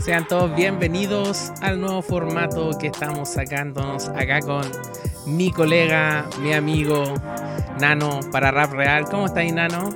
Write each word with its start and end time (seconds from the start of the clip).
Sean 0.00 0.26
todos 0.26 0.56
bienvenidos 0.56 1.52
al 1.60 1.78
nuevo 1.78 2.00
formato 2.00 2.70
que 2.78 2.86
estamos 2.86 3.28
sacándonos 3.28 4.08
acá 4.08 4.40
con 4.40 4.62
mi 5.26 5.52
colega, 5.52 6.26
mi 6.40 6.54
amigo 6.54 7.04
Nano 7.78 8.20
para 8.32 8.50
Rap 8.50 8.72
Real. 8.72 9.04
¿Cómo 9.10 9.26
estáis, 9.26 9.52
Nano? 9.52 9.90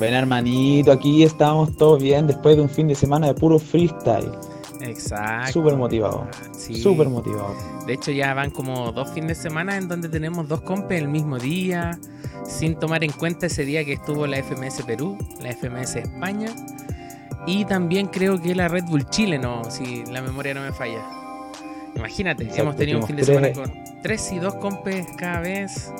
Ven, 0.00 0.14
hermanito, 0.14 0.90
aquí 0.90 1.22
estamos 1.22 1.76
todos 1.76 2.02
bien 2.02 2.26
después 2.26 2.56
de 2.56 2.62
un 2.62 2.68
fin 2.68 2.88
de 2.88 2.96
semana 2.96 3.28
de 3.28 3.34
puro 3.34 3.56
freestyle. 3.56 4.32
Exacto. 4.80 5.52
Súper 5.52 5.76
motivado. 5.76 6.26
Sí. 6.52 6.74
Súper 6.74 7.08
motivado. 7.08 7.54
De 7.86 7.92
hecho, 7.92 8.10
ya 8.10 8.34
van 8.34 8.50
como 8.50 8.90
dos 8.90 9.08
fines 9.10 9.38
de 9.38 9.42
semana 9.44 9.76
en 9.76 9.86
donde 9.86 10.08
tenemos 10.08 10.48
dos 10.48 10.62
compes 10.62 11.00
el 11.00 11.08
mismo 11.08 11.38
día, 11.38 11.96
sin 12.44 12.74
tomar 12.80 13.04
en 13.04 13.12
cuenta 13.12 13.46
ese 13.46 13.64
día 13.64 13.84
que 13.84 13.92
estuvo 13.92 14.26
la 14.26 14.42
FMS 14.42 14.82
Perú, 14.82 15.16
la 15.40 15.52
FMS 15.52 15.96
España 15.96 16.52
y 17.48 17.64
también 17.64 18.08
creo 18.08 18.40
que 18.40 18.54
la 18.54 18.68
Red 18.68 18.84
Bull 18.84 19.08
Chile, 19.08 19.38
no, 19.38 19.64
si 19.70 20.04
la 20.04 20.20
memoria 20.20 20.52
no 20.52 20.60
me 20.60 20.70
falla. 20.70 21.02
Imagínate, 21.96 22.44
Exacto, 22.44 22.62
hemos 22.62 22.76
tenido 22.76 22.98
un 22.98 23.06
fin 23.06 23.16
de 23.16 23.24
semana 23.24 23.52
con 23.52 23.72
tres 24.02 24.30
y 24.32 24.38
dos 24.38 24.54
compes 24.56 25.06
cada 25.16 25.40
vez. 25.40 25.90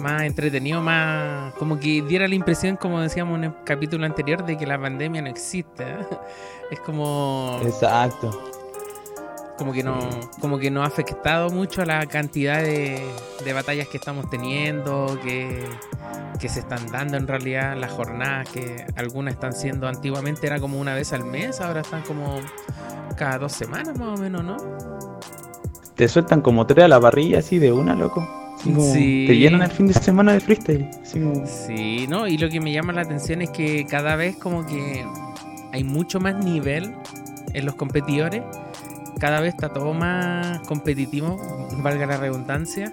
Más 0.00 0.22
entretenido, 0.22 0.82
más. 0.82 1.54
Como 1.54 1.78
que 1.78 2.02
diera 2.02 2.26
la 2.26 2.34
impresión, 2.34 2.76
como 2.76 3.00
decíamos 3.00 3.38
en 3.38 3.44
el 3.44 3.52
capítulo 3.64 4.04
anterior, 4.04 4.44
de 4.44 4.56
que 4.56 4.66
la 4.66 4.78
pandemia 4.78 5.22
no 5.22 5.28
existe. 5.28 5.84
¿eh? 5.84 5.96
Es 6.72 6.80
como. 6.80 7.60
Exacto. 7.62 8.50
Como 9.58 9.72
que 9.72 9.84
no, 9.84 9.98
como 10.40 10.58
que 10.58 10.70
no 10.70 10.82
ha 10.82 10.86
afectado 10.86 11.48
mucho 11.50 11.82
a 11.82 11.84
la 11.84 12.04
cantidad 12.06 12.60
de, 12.60 13.00
de 13.44 13.52
batallas 13.52 13.86
que 13.86 13.98
estamos 13.98 14.28
teniendo, 14.28 15.18
que, 15.22 15.64
que 16.40 16.48
se 16.48 16.58
están 16.60 16.90
dando 16.90 17.16
en 17.16 17.28
realidad, 17.28 17.76
las 17.78 17.92
jornadas 17.92 18.48
que 18.50 18.84
algunas 18.96 19.34
están 19.34 19.52
siendo 19.52 19.86
antiguamente 19.86 20.46
era 20.48 20.58
como 20.58 20.80
una 20.80 20.94
vez 20.94 21.12
al 21.12 21.24
mes, 21.24 21.60
ahora 21.60 21.82
están 21.82 22.02
como 22.02 22.40
cada 23.16 23.38
dos 23.38 23.52
semanas 23.52 23.96
más 23.96 24.18
o 24.18 24.20
menos, 24.20 24.42
¿no? 24.42 24.56
Te 25.94 26.08
sueltan 26.08 26.40
como 26.40 26.66
tres 26.66 26.86
a 26.86 26.88
la 26.88 27.00
parrilla 27.00 27.38
así 27.38 27.58
de 27.60 27.70
una, 27.70 27.94
loco. 27.94 28.28
Sí. 28.64 29.24
Te 29.28 29.36
llenan 29.36 29.62
el 29.62 29.70
fin 29.70 29.86
de 29.86 29.94
semana 29.94 30.32
de 30.32 30.40
freestyle. 30.40 30.90
Como- 31.12 31.46
Sí, 31.46 32.06
¿no? 32.08 32.26
Y 32.26 32.38
lo 32.38 32.48
que 32.48 32.60
me 32.60 32.72
llama 32.72 32.92
la 32.92 33.02
atención 33.02 33.42
es 33.42 33.50
que 33.50 33.86
cada 33.86 34.16
vez 34.16 34.34
como 34.36 34.66
que 34.66 35.04
hay 35.72 35.84
mucho 35.84 36.18
más 36.18 36.42
nivel 36.44 36.92
en 37.52 37.66
los 37.66 37.76
competidores. 37.76 38.42
Cada 39.18 39.40
vez 39.40 39.54
está 39.54 39.68
todo 39.68 39.92
más 39.94 40.60
competitivo, 40.60 41.40
valga 41.78 42.06
la 42.06 42.16
redundancia. 42.16 42.92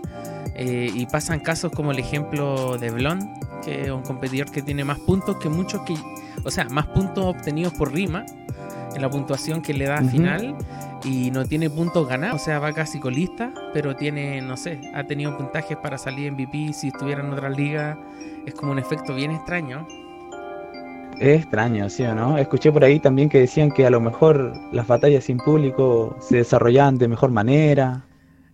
Eh, 0.53 0.91
y 0.93 1.05
pasan 1.05 1.39
casos 1.39 1.71
como 1.71 1.91
el 1.91 1.99
ejemplo 1.99 2.77
de 2.77 2.91
Blond, 2.91 3.63
que 3.63 3.83
es 3.83 3.89
un 3.89 4.01
competidor 4.01 4.51
que 4.51 4.61
tiene 4.61 4.83
más 4.83 4.99
puntos 4.99 5.37
que 5.37 5.49
muchos 5.49 5.81
que... 5.81 5.95
O 6.43 6.51
sea, 6.51 6.65
más 6.65 6.87
puntos 6.87 7.23
obtenidos 7.23 7.73
por 7.73 7.93
rima 7.93 8.25
en 8.95 9.01
la 9.01 9.09
puntuación 9.09 9.61
que 9.61 9.73
le 9.73 9.85
da 9.85 10.01
Ujú. 10.01 10.09
final 10.09 10.55
y 11.03 11.31
no 11.31 11.45
tiene 11.45 11.69
puntos 11.69 12.07
ganados, 12.07 12.41
o 12.41 12.45
sea, 12.45 12.59
va 12.59 12.73
casi 12.73 12.99
colista, 12.99 13.51
pero 13.73 13.95
tiene, 13.95 14.41
no 14.41 14.57
sé, 14.57 14.81
ha 14.93 15.03
tenido 15.03 15.35
puntajes 15.37 15.77
para 15.77 15.97
salir 15.97 16.31
MVP 16.31 16.73
si 16.73 16.89
estuviera 16.89 17.23
en 17.23 17.31
otra 17.31 17.49
liga. 17.49 17.97
Es 18.45 18.53
como 18.53 18.71
un 18.71 18.79
efecto 18.79 19.15
bien 19.15 19.31
extraño. 19.31 19.87
Es 21.21 21.41
extraño, 21.41 21.87
¿sí 21.89 22.03
o 22.03 22.15
no? 22.15 22.37
Escuché 22.37 22.71
por 22.71 22.83
ahí 22.83 22.99
también 22.99 23.29
que 23.29 23.39
decían 23.39 23.71
que 23.71 23.85
a 23.85 23.91
lo 23.91 24.01
mejor 24.01 24.53
las 24.71 24.87
batallas 24.87 25.25
sin 25.25 25.37
público 25.37 26.17
se 26.19 26.37
desarrollaban 26.37 26.97
de 26.97 27.07
mejor 27.07 27.29
manera. 27.31 28.07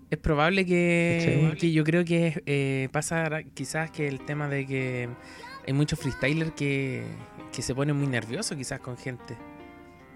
Es 0.10 0.18
probable 0.18 0.66
que, 0.66 1.52
Sí. 1.54 1.58
que 1.58 1.72
yo 1.72 1.84
creo 1.86 2.04
que 2.06 2.44
eh, 2.46 2.90
pasa 2.92 3.30
quizás 3.54 3.92
que 3.92 4.08
el 4.08 4.20
tema 4.26 4.50
de 4.50 4.66
que 4.66 5.10
hay 5.66 5.74
muchos 5.74 6.00
freestylers 6.00 6.52
que, 6.52 7.04
que 7.54 7.62
se 7.62 7.74
ponen 7.76 7.96
muy 7.98 8.08
nerviosos 8.08 8.58
quizás 8.58 8.80
con 8.82 8.98
gente. 8.98 9.38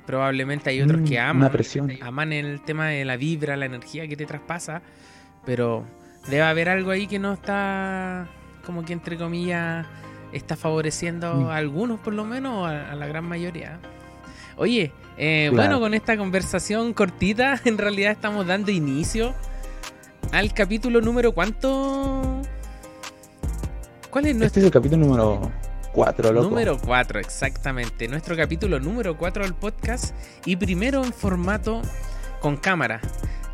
Probablemente 0.06 0.70
hay 0.72 0.82
otros 0.82 1.02
Mm, 1.02 1.06
que 1.06 1.14
una 1.16 1.30
aman, 1.30 1.52
presión. 1.52 1.92
aman 2.02 2.34
el 2.34 2.62
tema 2.64 2.88
de 2.88 3.06
la 3.06 3.16
vibra, 3.18 3.56
la 3.56 3.66
energía 3.66 4.08
que 4.08 4.18
te 4.18 4.26
traspasa, 4.26 4.82
pero 5.46 5.86
debe 6.28 6.44
haber 6.44 6.70
algo 6.70 6.92
ahí 6.92 7.08
que 7.08 7.20
no 7.20 7.34
está, 7.34 8.28
como 8.66 8.84
que 8.84 8.94
entre 8.94 9.18
comillas, 9.18 9.86
está 10.34 10.56
favoreciendo 10.56 11.34
Mm. 11.36 11.46
a 11.48 11.56
algunos 11.58 12.00
por 12.00 12.14
lo 12.14 12.26
menos, 12.26 12.68
a, 12.68 12.92
a 12.92 12.96
la 12.96 13.08
gran 13.08 13.26
mayoría. 13.26 13.80
Oye, 14.58 14.92
eh, 15.18 15.48
Claro. 15.52 15.56
bueno, 15.56 15.80
con 15.80 15.94
esta 15.94 16.18
conversación 16.18 16.94
cortita, 16.94 17.60
en 17.66 17.78
realidad 17.78 18.12
estamos 18.12 18.46
dando 18.48 18.72
inicio 18.72 19.34
al 20.32 20.54
capítulo 20.54 21.02
número 21.02 21.34
cuánto... 21.34 22.42
¿Cuál 24.10 24.26
es 24.26 24.32
Este 24.32 24.40
nuestro 24.40 24.60
es 24.62 24.66
el 24.66 24.72
capítulo 24.72 25.06
número 25.06 25.52
4, 25.94 26.32
loco. 26.34 26.50
Número 26.50 26.78
4, 26.78 27.20
exactamente. 27.20 28.08
Nuestro 28.08 28.36
capítulo 28.36 28.80
número 28.80 29.18
4 29.18 29.44
del 29.44 29.54
podcast 29.54 30.14
y 30.46 30.56
primero 30.58 31.04
en 31.04 31.14
formato 31.14 31.82
con 32.42 32.58
cámara. 32.58 33.00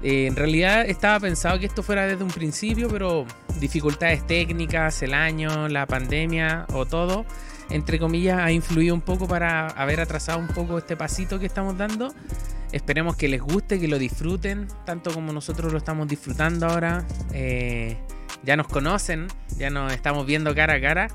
Eh, 0.04 0.28
en 0.28 0.36
realidad 0.36 0.88
estaba 0.88 1.20
pensado 1.20 1.60
que 1.60 1.66
esto 1.66 1.82
fuera 1.84 2.06
desde 2.06 2.24
un 2.24 2.30
principio, 2.30 2.88
pero 2.90 3.26
dificultades 3.60 4.26
técnicas, 4.28 5.02
el 5.02 5.14
año, 5.14 5.68
la 5.68 5.86
pandemia 5.86 6.66
o 6.74 6.86
todo, 6.86 7.26
entre 7.70 8.00
comillas, 8.00 8.40
ha 8.40 8.52
influido 8.52 8.94
un 8.94 9.02
poco 9.02 9.28
para 9.28 9.68
haber 9.68 10.00
atrasado 10.00 10.40
un 10.40 10.48
poco 10.48 10.78
este 10.78 10.96
pasito 10.96 11.40
que 11.40 11.46
estamos 11.46 11.78
dando. 11.78 12.14
Esperemos 12.72 13.16
que 13.16 13.28
les 13.28 13.42
guste, 13.42 13.80
que 13.80 13.88
lo 13.88 13.98
disfruten, 13.98 14.68
tanto 14.86 15.12
como 15.12 15.32
nosotros 15.34 15.72
lo 15.72 15.78
estamos 15.78 16.08
disfrutando 16.08 16.68
ahora. 16.68 17.06
Eh, 17.34 17.98
ya 18.44 18.56
nos 18.56 18.68
conocen, 18.68 19.28
ya 19.58 19.70
nos 19.70 19.92
estamos 19.94 20.26
viendo 20.26 20.54
cara 20.54 20.76
a 20.76 20.82
cara. 20.82 21.08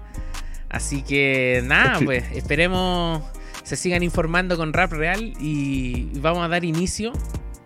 Así 0.69 1.03
que 1.03 1.62
nada, 1.65 2.00
pues 2.04 2.25
esperemos 2.32 3.22
se 3.62 3.76
sigan 3.76 4.03
informando 4.03 4.56
con 4.56 4.72
Rap 4.72 4.92
Real 4.92 5.34
y 5.38 6.19
vamos 6.19 6.44
a 6.44 6.48
dar 6.48 6.65
inicio 6.65 7.12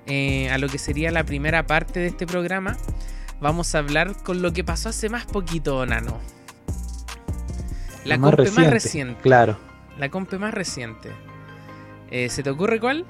eh, 0.06 0.50
a 0.50 0.58
lo 0.58 0.68
que 0.68 0.78
sería 0.78 1.10
la 1.10 1.24
primera 1.24 1.66
parte 1.66 2.00
de 2.00 2.06
este 2.06 2.26
programa. 2.26 2.76
Vamos 3.40 3.74
a 3.74 3.78
hablar 3.78 4.16
con 4.22 4.40
lo 4.42 4.52
que 4.52 4.64
pasó 4.64 4.88
hace 4.88 5.08
más 5.08 5.26
poquito, 5.26 5.84
Nano. 5.84 6.18
La 8.04 8.16
Más 8.18 8.34
compe 8.34 8.50
más 8.52 8.70
reciente. 8.70 9.20
Claro. 9.20 9.58
La 9.98 10.08
compe 10.10 10.38
más 10.38 10.54
reciente. 10.54 11.10
Eh, 12.10 12.28
¿Se 12.30 12.42
te 12.42 12.50
ocurre 12.50 12.78
cuál? 12.80 13.04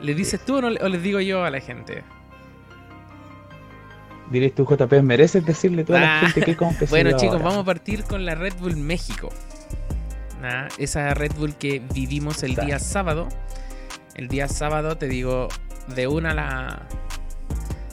¿Le 0.00 0.14
dices 0.14 0.40
tú 0.44 0.56
o, 0.56 0.60
no 0.62 0.70
le- 0.70 0.82
o 0.82 0.88
les 0.88 1.02
digo 1.02 1.20
yo 1.20 1.44
a 1.44 1.50
la 1.50 1.60
gente? 1.60 2.02
Diréis 4.30 4.54
tú, 4.54 4.64
JP, 4.66 5.02
¿mereces 5.02 5.44
decirle 5.44 5.82
a 5.82 5.84
toda 5.86 6.00
la 6.00 6.16
Ah, 6.16 6.20
gente 6.20 6.42
qué 6.42 6.56
compe 6.56 6.86
Bueno, 6.90 7.10
chicos, 7.12 7.34
ahora? 7.36 7.44
vamos 7.44 7.62
a 7.62 7.64
partir 7.64 8.04
con 8.04 8.24
la 8.26 8.34
Red 8.34 8.54
Bull 8.60 8.76
México. 8.76 9.30
Nah, 10.42 10.68
esa 10.78 11.14
Red 11.14 11.32
Bull 11.36 11.54
que 11.56 11.80
vivimos 11.94 12.42
el 12.42 12.54
día 12.54 12.78
sábado. 12.78 13.28
El 14.14 14.28
día 14.28 14.48
sábado, 14.48 14.96
te 14.98 15.08
digo, 15.08 15.48
de 15.94 16.06
una 16.06 16.30
a 16.30 16.34
la. 16.34 16.82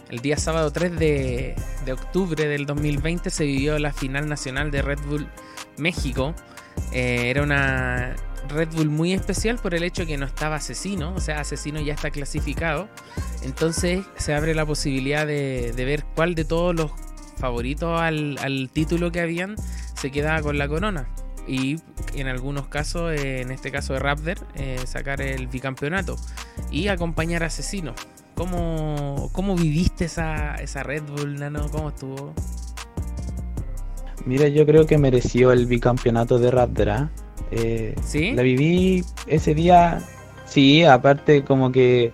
El 0.10 0.20
día 0.20 0.38
sábado 0.38 0.72
3 0.72 0.98
de, 1.00 1.56
de 1.84 1.94
octubre 1.94 2.48
del 2.48 2.66
2020 2.66 3.30
se 3.30 3.44
vivió 3.44 3.80
la 3.80 3.92
final 3.92 4.30
nacional 4.30 4.72
de 4.72 4.82
Red 4.82 5.00
Bull 5.08 5.28
México. 5.78 6.34
Eh, 6.92 7.30
era 7.30 7.44
una 7.44 8.16
Red 8.50 8.70
Bull 8.74 8.90
muy 8.90 9.14
especial 9.14 9.58
por 9.58 9.74
el 9.74 9.84
hecho 9.84 10.06
que 10.06 10.18
no 10.18 10.26
estaba 10.26 10.58
Asesino, 10.58 11.14
o 11.16 11.20
sea, 11.20 11.40
Asesino 11.40 11.80
ya 11.80 11.94
está 11.94 12.12
clasificado. 12.12 12.88
Entonces 13.42 14.06
se 14.18 14.34
abre 14.34 14.54
la 14.54 14.66
posibilidad 14.66 15.26
de, 15.26 15.74
de 15.76 15.86
ver 15.86 16.06
cuál 16.16 16.36
de 16.36 16.46
todos 16.46 16.76
los 16.76 16.92
favoritos 17.38 18.00
al, 18.00 18.38
al 18.40 18.70
título 18.72 19.12
que 19.12 19.22
habían 19.22 19.56
se 19.96 20.12
quedaba 20.12 20.42
con 20.42 20.58
la 20.58 20.68
corona. 20.68 21.08
Y 21.48 21.78
en 22.16 22.28
algunos 22.28 22.68
casos, 22.68 23.12
eh, 23.12 23.42
en 23.42 23.52
este 23.52 23.72
caso 23.72 23.94
de 23.94 24.00
Raptor, 24.00 24.38
eh, 24.56 24.80
sacar 24.86 25.22
el 25.22 25.48
bicampeonato 25.48 26.16
y 26.72 26.88
acompañar 26.88 27.44
a 27.44 27.48
Asesino. 27.48 27.94
¿Cómo, 28.36 29.30
cómo 29.32 29.56
viviste 29.56 30.06
esa, 30.06 30.56
esa 30.56 30.84
Red 30.84 31.04
Bull, 31.04 31.36
Nano? 31.36 31.70
¿Cómo 31.72 31.90
estuvo? 31.90 32.34
Mira, 34.26 34.48
yo 34.48 34.66
creo 34.66 34.86
que 34.86 34.98
mereció 34.98 35.52
el 35.52 35.68
bicampeonato 35.68 36.40
de 36.40 36.52
Rapdra. 36.52 37.12
Eh, 37.52 37.96
¿Sí? 38.04 38.32
La 38.34 38.42
viví 38.42 39.06
ese 39.28 39.54
día, 39.54 40.02
sí, 40.46 40.84
aparte 40.84 41.44
como 41.44 41.72
que... 41.72 42.12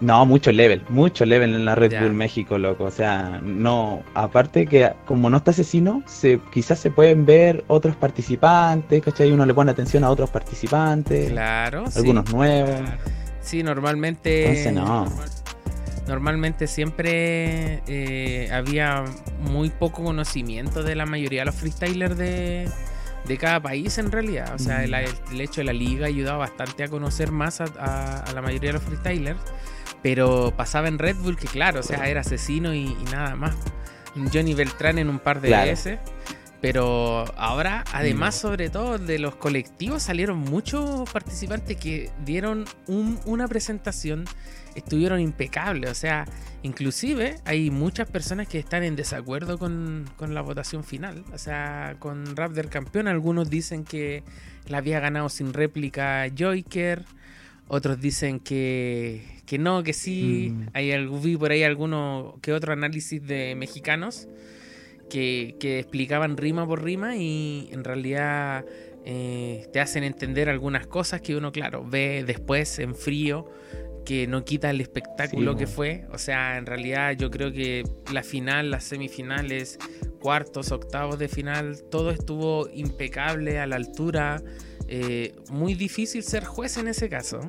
No, 0.00 0.26
mucho 0.26 0.50
level, 0.52 0.82
mucho 0.88 1.24
level 1.24 1.54
en 1.54 1.64
la 1.64 1.74
Red 1.76 1.92
Ya. 1.92 2.02
Bull 2.02 2.12
México, 2.14 2.58
loco. 2.58 2.84
O 2.84 2.90
sea, 2.90 3.40
no, 3.42 4.02
aparte 4.14 4.66
que 4.66 4.92
como 5.06 5.30
no 5.30 5.36
está 5.38 5.52
asesino, 5.52 6.02
se, 6.06 6.40
quizás 6.52 6.78
se 6.80 6.90
pueden 6.90 7.24
ver 7.24 7.64
otros 7.68 7.94
participantes, 7.96 9.02
¿cachai? 9.02 9.30
Uno 9.32 9.46
le 9.46 9.54
pone 9.54 9.70
atención 9.70 10.02
a 10.04 10.10
otros 10.10 10.30
participantes, 10.30 11.30
Claro, 11.30 11.90
sí. 11.90 12.00
algunos 12.00 12.30
nuevos. 12.32 12.80
Sí, 13.40 13.62
normalmente. 13.62 14.40
Entonces 14.48 14.72
no. 14.72 15.06
Normalmente 16.06 16.66
siempre 16.66 17.82
eh, 17.86 18.50
había 18.52 19.04
muy 19.40 19.70
poco 19.70 20.02
conocimiento 20.04 20.82
de 20.82 20.96
la 20.96 21.06
mayoría 21.06 21.42
de 21.42 21.46
los 21.46 21.54
freestylers 21.54 22.16
de, 22.18 22.68
de 23.26 23.38
cada 23.38 23.60
país 23.60 23.96
en 23.96 24.12
realidad. 24.12 24.52
O 24.54 24.58
sea, 24.58 24.78
Mm. 24.80 24.82
el, 24.84 24.94
el 25.32 25.40
hecho 25.40 25.60
de 25.62 25.64
la 25.64 25.72
liga 25.72 26.06
ayudaba 26.06 26.38
bastante 26.38 26.82
a 26.84 26.88
conocer 26.88 27.30
más 27.32 27.62
a, 27.62 27.64
a- 27.78 28.18
a 28.20 28.32
la 28.32 28.42
mayoría 28.42 28.70
de 28.70 28.74
los 28.74 28.82
freestylers. 28.82 29.38
Pero 30.02 30.52
pasaba 30.56 30.88
en 30.88 30.98
Red 30.98 31.16
Bull 31.16 31.36
que 31.36 31.46
claro, 31.46 31.80
o 31.80 31.82
sea, 31.82 32.08
era 32.08 32.20
asesino 32.20 32.74
y, 32.74 32.86
y 32.88 33.04
nada 33.10 33.34
más. 33.36 33.56
Johnny 34.32 34.54
Beltrán 34.54 34.98
en 34.98 35.08
un 35.08 35.18
par 35.18 35.40
de 35.40 35.48
Claro. 35.48 35.70
veces. 35.70 35.98
Pero 36.60 37.26
ahora, 37.36 37.84
además, 37.92 38.36
sobre 38.36 38.70
todo 38.70 38.96
de 38.98 39.18
los 39.18 39.34
colectivos, 39.36 40.02
salieron 40.02 40.38
muchos 40.38 41.10
participantes 41.10 41.76
que 41.76 42.10
dieron 42.24 42.64
una 42.86 43.46
presentación, 43.48 44.24
estuvieron 44.74 45.20
impecables. 45.20 45.90
O 45.90 45.94
sea, 45.94 46.24
inclusive 46.62 47.36
hay 47.44 47.70
muchas 47.70 48.08
personas 48.08 48.48
que 48.48 48.58
están 48.58 48.82
en 48.82 48.96
desacuerdo 48.96 49.58
con, 49.58 50.06
la 50.18 50.40
votación 50.40 50.84
final. 50.84 51.22
O 51.34 51.38
sea, 51.38 51.96
con 51.98 52.34
Rap 52.34 52.52
del 52.52 52.70
Campeón, 52.70 53.08
algunos 53.08 53.50
dicen 53.50 53.84
que 53.84 54.22
la 54.66 54.78
había 54.78 55.00
ganado 55.00 55.28
sin 55.28 55.52
réplica 55.52 56.28
Joyker. 56.34 57.04
Otros 57.68 58.00
dicen 58.00 58.40
que, 58.40 59.40
que 59.46 59.58
no, 59.58 59.82
que 59.82 59.92
sí. 59.92 60.52
Mm. 60.52 60.66
Hay, 60.74 61.06
vi 61.06 61.36
por 61.36 61.50
ahí 61.50 61.62
alguno 61.62 62.38
que 62.42 62.52
otro 62.52 62.72
análisis 62.72 63.26
de 63.26 63.54
mexicanos 63.54 64.28
que, 65.08 65.78
explicaban 65.78 66.36
rima 66.36 66.66
por 66.66 66.82
rima 66.82 67.16
y 67.16 67.68
en 67.72 67.84
realidad 67.84 68.64
eh, 69.04 69.68
te 69.72 69.80
hacen 69.80 70.04
entender 70.04 70.48
algunas 70.48 70.86
cosas 70.86 71.20
que 71.20 71.36
uno, 71.36 71.52
claro, 71.52 71.84
ve 71.86 72.24
después 72.26 72.78
en 72.78 72.94
frío, 72.94 73.50
que 74.04 74.26
no 74.26 74.44
quita 74.44 74.70
el 74.70 74.80
espectáculo 74.80 75.56
que 75.56 75.66
fue. 75.66 76.06
O 76.12 76.18
sea, 76.18 76.58
en 76.58 76.66
realidad 76.66 77.12
yo 77.12 77.30
creo 77.30 77.52
que 77.52 77.84
la 78.12 78.22
final, 78.22 78.70
las 78.70 78.84
semifinales, 78.84 79.78
cuartos, 80.20 80.72
octavos 80.72 81.18
de 81.18 81.28
final, 81.28 81.82
todo 81.90 82.10
estuvo 82.10 82.68
impecable, 82.72 83.58
a 83.58 83.66
la 83.66 83.76
altura. 83.76 84.42
Eh, 84.88 85.34
muy 85.50 85.74
difícil 85.74 86.22
ser 86.22 86.44
juez 86.44 86.76
en 86.76 86.88
ese 86.88 87.08
caso. 87.08 87.40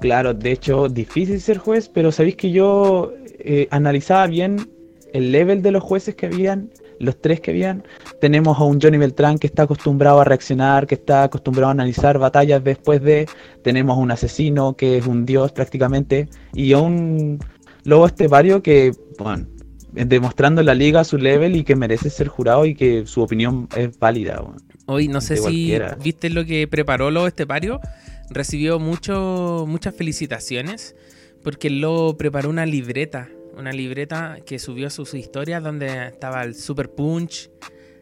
Claro, 0.00 0.34
de 0.34 0.52
hecho, 0.52 0.88
difícil 0.88 1.40
ser 1.40 1.58
juez, 1.58 1.88
pero 1.88 2.10
sabéis 2.10 2.36
que 2.36 2.50
yo 2.50 3.12
eh, 3.38 3.68
analizaba 3.70 4.26
bien 4.26 4.70
el 5.12 5.32
level 5.32 5.62
de 5.62 5.72
los 5.72 5.82
jueces 5.82 6.14
que 6.14 6.26
habían, 6.26 6.70
los 7.00 7.20
tres 7.20 7.40
que 7.40 7.50
habían. 7.50 7.82
Tenemos 8.20 8.58
a 8.58 8.64
un 8.64 8.80
Johnny 8.80 8.98
Beltrán 8.98 9.38
que 9.38 9.48
está 9.48 9.64
acostumbrado 9.64 10.20
a 10.20 10.24
reaccionar, 10.24 10.86
que 10.86 10.94
está 10.94 11.24
acostumbrado 11.24 11.68
a 11.68 11.72
analizar 11.72 12.18
batallas 12.18 12.62
después 12.62 13.02
de. 13.02 13.26
Tenemos 13.64 13.96
a 13.96 14.00
un 14.00 14.10
asesino 14.12 14.76
que 14.76 14.98
es 14.98 15.06
un 15.06 15.26
dios 15.26 15.50
prácticamente. 15.50 16.28
Y 16.52 16.72
a 16.74 16.78
un 16.78 17.40
Lobo 17.84 18.06
Estepario 18.06 18.62
que, 18.62 18.92
bueno, 19.18 19.46
demostrando 19.92 20.60
en 20.60 20.66
la 20.66 20.74
liga 20.74 21.02
su 21.02 21.16
level 21.16 21.56
y 21.56 21.64
que 21.64 21.74
merece 21.74 22.10
ser 22.10 22.28
jurado 22.28 22.66
y 22.66 22.74
que 22.74 23.06
su 23.06 23.22
opinión 23.22 23.66
es 23.74 23.98
válida. 23.98 24.44
Hoy 24.86 25.08
no 25.08 25.20
sé 25.20 25.38
si 25.38 25.74
viste 26.02 26.28
lo 26.30 26.44
que 26.44 26.68
preparó 26.68 27.10
Lobo 27.10 27.26
Estepario. 27.26 27.80
Recibió 28.28 28.78
mucho, 28.78 29.64
muchas 29.66 29.94
felicitaciones 29.96 30.94
porque 31.42 31.70
Lobo 31.70 32.16
preparó 32.18 32.50
una 32.50 32.66
libreta 32.66 33.28
una 33.56 33.72
libreta 33.72 34.38
que 34.44 34.58
subió 34.58 34.90
sus 34.90 35.14
historias 35.14 35.62
donde 35.62 36.08
estaba 36.08 36.42
el 36.42 36.54
super 36.54 36.90
punch, 36.90 37.50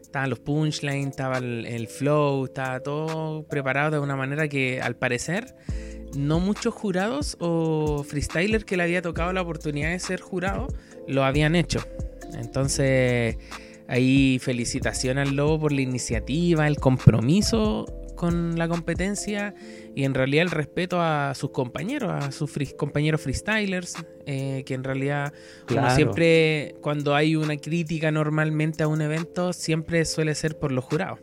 estaban 0.01 0.31
los 0.31 0.39
punchlines, 0.39 1.09
estaba 1.09 1.39
el, 1.39 1.87
flow, 1.87 2.47
estaba 2.47 2.81
todo 2.81 3.47
preparado 3.47 3.91
de 3.91 3.99
una 3.99 4.17
manera 4.17 4.49
que 4.49 4.81
al 4.81 4.97
parecer 4.97 5.55
no 6.17 6.41
muchos 6.41 6.73
jurados 6.73 7.37
o 7.41 8.03
freestylers 8.03 8.65
que 8.65 8.77
le 8.77 8.85
había 8.85 9.03
tocado 9.03 9.33
la 9.33 9.43
oportunidad 9.43 9.91
de 9.91 9.99
ser 9.99 10.21
jurado 10.21 10.69
lo 11.07 11.25
habían 11.25 11.55
hecho. 11.55 11.81
Entonces 12.33 13.37
ahí 13.87 14.39
felicitación 14.41 15.19
al 15.19 15.37
Lobo 15.37 15.61
por 15.61 15.73
la 15.73 15.83
iniciativa, 15.83 16.67
el 16.67 16.77
compromiso 16.77 17.87
con 18.17 18.59
la 18.59 18.69
competencia 18.69 19.55
y 19.99 20.05
en 20.05 20.15
realidad 20.15 20.45
el 20.45 20.53
respeto 20.53 21.01
a 21.01 21.35
sus 21.35 21.51
compañeros, 21.51 22.13
a 22.13 22.31
sus 22.31 22.53
compañeros 22.77 23.21
freestylers, 23.21 23.97
eh, 24.27 24.63
que 24.65 24.75
en 24.75 24.85
realidad, 24.85 25.33
como 25.67 25.91
siempre, 25.91 26.77
cuando 26.81 27.17
hay 27.17 27.35
una 27.35 27.57
crítica 27.57 28.13
normalmente 28.13 28.85
a 28.85 28.87
un 28.87 29.01
evento, 29.03 29.53
siempre 29.53 30.05
suele 30.05 30.37
ser 30.37 30.57
por 30.57 30.71
los 30.71 30.85
jurados. 30.85 31.19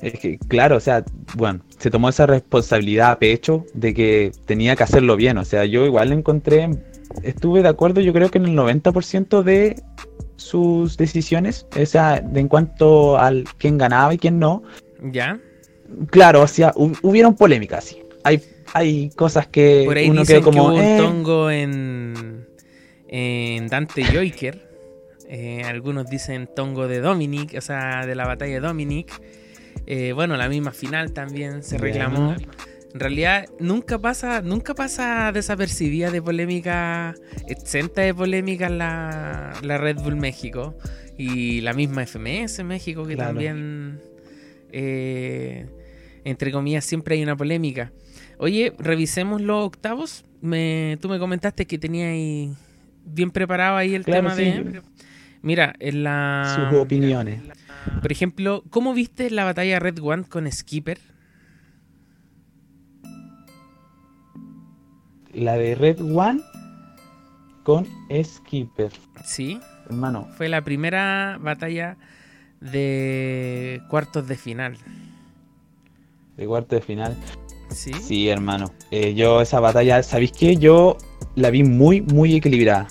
Es 0.00 0.18
que, 0.18 0.38
claro, 0.48 0.78
o 0.78 0.80
sea, 0.80 1.04
bueno, 1.34 1.62
se 1.78 1.90
tomó 1.90 2.08
esa 2.08 2.24
responsabilidad 2.24 3.10
a 3.10 3.18
pecho 3.18 3.66
de 3.74 3.92
que 3.92 4.32
tenía 4.46 4.74
que 4.74 4.84
hacerlo 4.84 5.14
bien. 5.16 5.36
O 5.36 5.44
sea, 5.44 5.66
yo 5.66 5.84
igual 5.84 6.10
encontré, 6.10 6.70
estuve 7.22 7.60
de 7.60 7.68
acuerdo, 7.68 8.00
yo 8.00 8.14
creo 8.14 8.30
que 8.30 8.38
en 8.38 8.46
el 8.46 8.56
90% 8.56 9.42
de 9.42 9.76
sus 10.36 10.96
decisiones, 10.96 11.66
o 11.78 11.84
sea, 11.84 12.22
de 12.22 12.40
en 12.40 12.48
cuanto 12.48 13.18
al 13.18 13.44
quién 13.58 13.76
ganaba 13.76 14.14
y 14.14 14.16
quién 14.16 14.38
no, 14.38 14.62
¿Ya? 15.00 15.38
Claro, 16.10 16.42
o 16.42 16.46
sea, 16.46 16.72
hubieron 16.76 17.34
polémicas, 17.34 17.84
sí. 17.84 18.02
Hay, 18.24 18.42
hay 18.74 19.10
cosas 19.10 19.46
que 19.46 19.84
Por 19.86 19.96
ahí 19.96 20.10
uno 20.10 20.20
dicen 20.20 20.42
como. 20.42 20.54
Que 20.54 20.60
hubo 20.60 20.74
un 20.74 20.82
eh". 20.82 20.96
tongo 20.98 21.50
en, 21.50 22.46
en 23.08 23.68
Dante 23.68 24.04
Joiker. 24.04 24.68
Eh, 25.30 25.62
algunos 25.64 26.08
dicen 26.08 26.48
tongo 26.54 26.88
de 26.88 27.00
Dominic, 27.00 27.54
o 27.56 27.60
sea, 27.60 28.06
de 28.06 28.14
la 28.14 28.26
batalla 28.26 28.54
de 28.54 28.60
Dominic. 28.60 29.12
Eh, 29.86 30.12
bueno, 30.12 30.36
la 30.36 30.48
misma 30.48 30.72
final 30.72 31.12
también 31.12 31.62
se 31.62 31.78
reclamó. 31.78 32.34
En 32.94 33.00
realidad, 33.00 33.46
nunca 33.58 33.98
pasa, 33.98 34.40
nunca 34.40 34.74
pasa 34.74 35.30
desapercibida 35.32 36.10
de 36.10 36.22
polémica, 36.22 37.14
exenta 37.46 38.00
de 38.00 38.14
polémica 38.14 38.70
la, 38.70 39.52
la 39.62 39.78
Red 39.78 39.96
Bull 39.96 40.16
México. 40.16 40.74
Y 41.18 41.60
la 41.62 41.72
misma 41.72 42.06
FMS 42.06 42.62
México, 42.64 43.04
que 43.04 43.16
también 43.16 44.00
eh, 44.72 45.66
entre 46.28 46.52
comillas, 46.52 46.84
siempre 46.84 47.16
hay 47.16 47.22
una 47.22 47.36
polémica. 47.36 47.92
Oye, 48.38 48.72
revisemos 48.78 49.40
los 49.40 49.64
octavos. 49.64 50.24
Me, 50.40 50.98
tú 51.00 51.08
me 51.08 51.18
comentaste 51.18 51.66
que 51.66 51.78
tenías 51.78 52.56
bien 53.04 53.30
preparado 53.30 53.76
ahí 53.76 53.94
el 53.94 54.04
tema 54.04 54.34
de... 54.34 54.82
Mira, 55.42 55.74
en 55.78 56.02
la... 56.04 56.68
Sus 56.70 56.80
opiniones. 56.80 57.40
Por 58.00 58.12
ejemplo, 58.12 58.64
¿cómo 58.70 58.92
viste 58.94 59.30
la 59.30 59.44
batalla 59.44 59.78
Red 59.78 59.98
One 60.02 60.24
con 60.24 60.50
Skipper? 60.50 60.98
La 65.32 65.54
de 65.54 65.74
Red 65.74 66.00
One 66.00 66.40
con 67.62 67.86
Skipper. 68.24 68.92
Sí. 69.24 69.60
Hermano. 69.86 70.28
Fue 70.36 70.48
la 70.48 70.62
primera 70.62 71.38
batalla 71.40 71.96
de 72.60 73.80
cuartos 73.88 74.26
de 74.26 74.36
final. 74.36 74.76
De 76.38 76.46
cuartos 76.46 76.78
de 76.78 76.80
final. 76.80 77.16
Sí. 77.70 77.92
Sí, 77.92 78.28
hermano. 78.28 78.72
Eh, 78.90 79.12
yo 79.14 79.42
esa 79.42 79.60
batalla, 79.60 80.02
¿sabéis 80.02 80.32
qué? 80.32 80.56
Yo 80.56 80.96
la 81.34 81.50
vi 81.50 81.64
muy, 81.64 82.00
muy 82.00 82.34
equilibrada. 82.34 82.88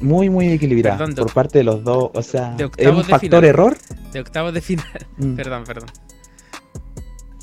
Muy, 0.00 0.28
muy 0.30 0.48
equilibrada. 0.48 1.06
por 1.14 1.32
parte 1.32 1.58
de 1.58 1.64
los 1.64 1.84
dos. 1.84 2.10
O 2.14 2.22
sea, 2.22 2.56
¿es 2.76 2.86
un 2.88 3.04
factor 3.04 3.44
error? 3.44 3.76
De 4.12 4.20
octavos 4.20 4.52
de 4.52 4.60
final. 4.60 4.86
Mm. 5.18 5.36
Perdón, 5.36 5.64
perdón. 5.64 5.88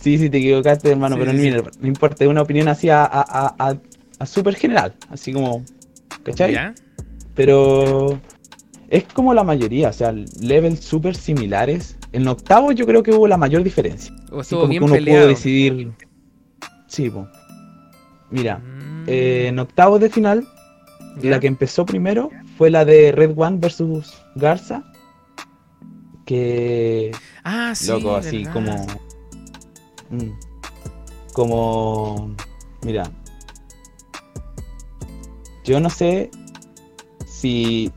Sí, 0.02 0.18
sí, 0.18 0.30
te 0.30 0.40
equivocaste, 0.40 0.90
hermano, 0.90 1.18
pero 1.18 1.32
no 1.32 1.88
importa, 1.88 2.24
es 2.24 2.30
una 2.30 2.42
opinión 2.42 2.68
así 2.68 2.90
a, 2.90 3.06
a, 3.06 3.78
a, 4.18 4.26
súper 4.26 4.56
general, 4.56 4.96
así 5.10 5.32
como, 5.32 5.64
¿cachai? 6.24 6.58
Pero 7.36 8.20
es 8.90 9.04
como 9.14 9.34
la 9.34 9.44
mayoría, 9.44 9.90
o 9.90 9.94
sea, 9.94 10.12
levels 10.42 10.80
súper 10.80 11.16
similares. 11.16 11.96
En 12.12 12.28
octavo 12.28 12.72
yo 12.72 12.86
creo 12.86 13.04
que 13.04 13.12
hubo 13.12 13.28
la 13.28 13.38
mayor 13.38 13.62
diferencia. 13.64 14.14
O 14.32 14.42
estuvo 14.42 14.68
bien 14.68 14.84
uno 14.84 14.96
pudo 14.96 15.28
decidir. 15.28 15.92
Sí. 16.88 17.12
Mira, 18.32 18.58
mm. 18.58 19.06
eh, 19.08 19.48
en 19.48 19.60
octavo 19.60 20.00
de 20.00 20.10
final, 20.10 20.48
la 21.22 21.40
que 21.40 21.48
empezó 21.48 21.86
primero 21.86 22.30
fue 22.58 22.70
la 22.70 22.86
de 22.86 23.12
Red 23.12 23.34
One 23.36 23.58
versus 23.60 24.14
Garza. 24.36 24.84
Que. 26.26 27.12
Ah, 27.44 27.74
sí. 27.76 27.88
Loco, 27.88 28.16
así 28.16 28.46
como. 28.46 28.86
Mm, 30.10 30.32
como. 31.34 32.36
Mira. 32.84 33.10
Yo 35.64 35.80
no 35.80 35.90
sé 35.90 36.32
si 37.28 37.92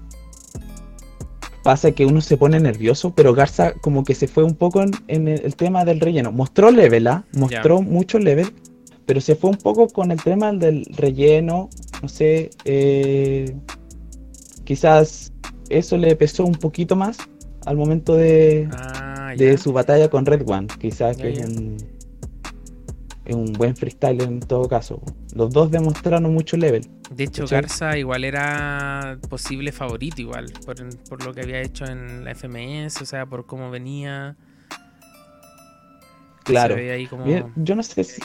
pasa 1.63 1.93
que 1.93 2.07
uno 2.07 2.21
se 2.21 2.37
pone 2.37 2.59
nervioso, 2.61 3.15
pero 3.15 3.35
Garza 3.35 3.75
como 3.75 4.05
que 4.05 4.15
se 4.15 4.29
fue 4.29 4.45
un 4.45 4.55
poco 4.55 4.83
en, 5.09 5.29
el, 5.29 5.55
tema 5.57 5.85
del 5.85 6.01
relleno. 6.01 6.33
Mostró 6.33 6.71
level, 6.71 7.07
¿ah? 7.07 7.25
Mostró 7.33 7.83
mucho 7.83 8.19
level, 8.19 8.53
pero 9.07 9.21
se 9.21 9.35
fue 9.37 9.51
un 9.51 9.57
poco 9.57 9.89
con 9.89 10.11
el 10.11 10.23
tema 10.23 10.53
del 10.53 10.85
relleno, 10.97 11.71
no 12.03 12.09
sé, 12.09 12.51
eh, 12.65 13.55
quizás 14.65 15.33
eso 15.69 15.97
le 15.97 16.15
pesó 16.17 16.45
un 16.45 16.55
poquito 16.55 16.97
más 16.97 17.19
al 17.65 17.77
momento 17.77 18.15
de, 18.15 18.69
ah, 18.73 19.33
de 19.37 19.57
su 19.57 19.73
batalla 19.73 20.09
con 20.09 20.27
Red 20.27 20.43
One, 20.47 20.67
quizás 20.81 21.17
que 21.17 21.33
es 21.33 21.47
un, 21.47 21.77
es 23.25 23.35
un 23.35 23.53
buen 23.53 23.77
freestyle 23.77 24.23
en 24.23 24.41
todo 24.41 24.69
caso. 24.69 25.01
Los 25.35 25.51
dos 25.51 25.71
demostraron 25.71 26.33
mucho 26.33 26.57
level. 26.57 26.89
De 27.11 27.25
hecho, 27.25 27.47
Garza 27.47 27.97
igual 27.97 28.25
era 28.25 29.19
posible 29.29 29.73
favorito, 29.73 30.21
igual, 30.21 30.53
por, 30.65 31.25
lo 31.25 31.33
que 31.33 31.41
había 31.41 31.61
hecho 31.61 31.85
en 31.85 32.25
la 32.25 32.35
FMS, 32.35 33.01
o 33.01 33.07
sea, 33.07 33.27
por 33.27 33.47
cómo 33.47 33.71
venía. 33.71 34.37
Claro. 36.45 36.77
yo 37.57 37.77
no 37.77 37.83
sé 37.83 38.03
si 38.03 38.21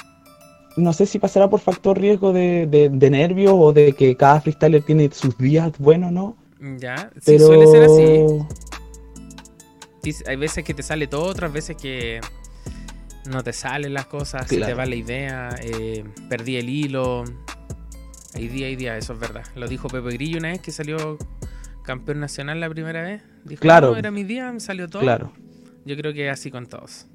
no 0.75 0.93
sé 0.93 1.05
si 1.07 1.19
pasará 1.19 1.49
por 1.49 1.59
factor 1.59 1.99
riesgo 1.99 2.31
de, 2.33 2.67
de, 2.67 3.09
nervio 3.09 3.55
o 3.55 3.73
de 3.73 3.93
que 3.93 4.15
cada 4.15 4.39
freestyler 4.39 4.83
tiene 4.83 5.09
sus 5.11 5.35
días 5.37 5.71
buenos, 5.79 6.11
¿no? 6.11 6.37
Ya, 6.77 7.11
sí, 7.19 7.39
suele 7.39 7.65
ser 7.67 7.83
así. 7.83 8.25
hay 10.27 10.35
veces 10.35 10.63
que 10.63 10.73
te 10.75 10.83
sale 10.83 11.07
todo, 11.07 11.25
otras 11.25 11.51
veces 11.51 11.77
que 11.77 12.21
no 13.29 13.43
te 13.43 13.53
salen 13.53 13.93
las 13.93 14.05
cosas, 14.05 14.47
se 14.47 14.59
te 14.59 14.73
va 14.73 14.85
la 14.85 14.95
idea, 14.95 15.49
eh, 15.61 16.03
perdí 16.29 16.57
el 16.57 16.69
hilo. 16.69 17.23
Hay 18.33 18.47
día 18.47 18.69
y 18.69 18.75
día, 18.75 18.97
eso 18.97 19.13
es 19.13 19.19
verdad. 19.19 19.43
Lo 19.55 19.67
dijo 19.67 19.87
Pepe 19.87 20.11
Grillo 20.11 20.37
una 20.37 20.49
vez 20.49 20.61
que 20.61 20.71
salió 20.71 21.17
campeón 21.83 22.19
nacional 22.19 22.59
la 22.59 22.69
primera 22.69 23.01
vez. 23.01 23.23
Dijo, 23.45 23.61
claro. 23.61 23.95
era 23.95 24.11
mi 24.11 24.23
día, 24.23 24.51
me 24.51 24.59
salió 24.59 24.87
todo. 24.87 25.01
Claro. 25.01 25.31
Yo 25.85 25.95
creo 25.95 26.13
que 26.13 26.29
así 26.29 26.51
con 26.51 26.67
todos. 26.67 27.07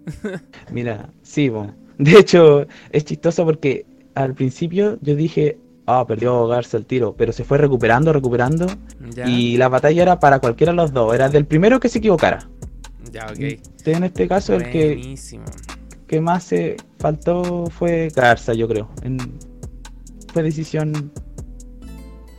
Mira, 0.70 1.10
sí, 1.22 1.50
de 1.98 2.18
hecho 2.18 2.66
es 2.90 3.04
chistoso 3.04 3.44
porque 3.44 3.86
al 4.14 4.34
principio 4.34 4.98
yo 5.00 5.14
dije, 5.14 5.58
ah, 5.86 6.04
perdió 6.06 6.46
Garza 6.46 6.76
el 6.76 6.86
tiro, 6.86 7.14
pero 7.16 7.32
se 7.32 7.44
fue 7.44 7.58
recuperando, 7.58 8.12
recuperando. 8.12 8.66
Y 9.26 9.56
la 9.56 9.68
batalla 9.68 10.02
era 10.02 10.20
para 10.20 10.38
cualquiera 10.38 10.72
de 10.72 10.76
los 10.76 10.92
dos, 10.92 11.14
era 11.14 11.28
del 11.28 11.46
primero 11.46 11.80
que 11.80 11.88
se 11.88 11.98
equivocara. 11.98 12.48
Ya, 13.12 13.26
ok. 13.26 13.38
En 13.86 14.04
este 14.04 14.28
caso, 14.28 14.54
el 14.54 14.70
que, 14.70 15.16
que 16.06 16.20
más 16.20 16.44
se 16.44 16.76
faltó 16.98 17.66
fue 17.66 18.08
Garza, 18.14 18.54
yo 18.54 18.68
creo. 18.68 18.88
fue 20.32 20.42
decisión 20.42 21.12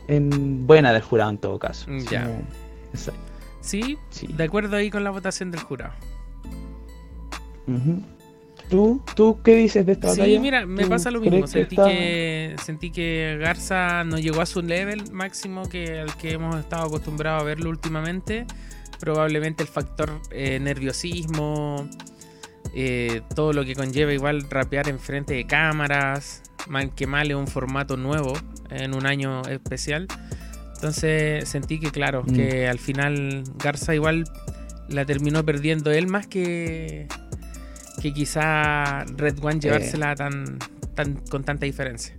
en 0.08 0.66
buena 0.66 0.92
del 0.92 1.02
jurado 1.02 1.30
en 1.30 1.38
todo 1.38 1.58
caso. 1.58 1.86
Ya. 2.10 2.28
sí, 3.60 3.98
de 4.28 4.44
acuerdo 4.44 4.76
ahí 4.76 4.90
con 4.90 5.04
la 5.04 5.10
votación 5.10 5.50
del 5.50 5.60
jurado. 5.60 5.94
¿Tú, 8.68 9.02
¿Tú 9.14 9.38
qué 9.42 9.56
dices 9.56 9.84
de 9.84 9.92
esta 9.92 10.08
batalla? 10.08 10.24
Sí, 10.24 10.38
mira, 10.38 10.64
me 10.64 10.86
pasa 10.86 11.10
lo 11.10 11.20
mismo. 11.20 11.46
Sentí 11.46 11.76
que, 11.76 12.56
sentí 12.64 12.90
que 12.90 13.36
Garza 13.38 14.02
no 14.04 14.18
llegó 14.18 14.40
a 14.40 14.46
su 14.46 14.62
level 14.62 15.12
máximo 15.12 15.68
que 15.68 16.00
al 16.00 16.16
que 16.16 16.32
hemos 16.32 16.56
estado 16.56 16.86
acostumbrados 16.86 17.42
a 17.42 17.44
verlo 17.44 17.68
últimamente. 17.68 18.46
Probablemente 19.02 19.64
el 19.64 19.68
factor 19.68 20.20
eh, 20.30 20.60
nerviosismo, 20.60 21.88
eh, 22.72 23.20
todo 23.34 23.52
lo 23.52 23.64
que 23.64 23.74
conlleva 23.74 24.12
igual 24.12 24.48
rapear 24.48 24.88
en 24.88 25.00
frente 25.00 25.34
de 25.34 25.44
cámaras, 25.44 26.44
mal 26.68 26.94
que 26.94 27.08
mal 27.08 27.28
es 27.28 27.36
un 27.36 27.48
formato 27.48 27.96
nuevo 27.96 28.32
en 28.70 28.94
un 28.94 29.04
año 29.04 29.42
especial. 29.48 30.06
Entonces 30.76 31.48
sentí 31.48 31.80
que 31.80 31.90
claro, 31.90 32.22
mm. 32.22 32.32
que 32.32 32.68
al 32.68 32.78
final 32.78 33.42
Garza 33.56 33.92
igual 33.92 34.22
la 34.88 35.04
terminó 35.04 35.44
perdiendo 35.44 35.90
él 35.90 36.06
más 36.06 36.28
que 36.28 37.08
que 38.00 38.14
quizá 38.14 39.02
Red 39.16 39.42
One 39.42 39.58
llevársela 39.58 40.14
tan, 40.14 40.60
tan 40.94 41.14
con 41.28 41.42
tanta 41.42 41.66
diferencia. 41.66 42.14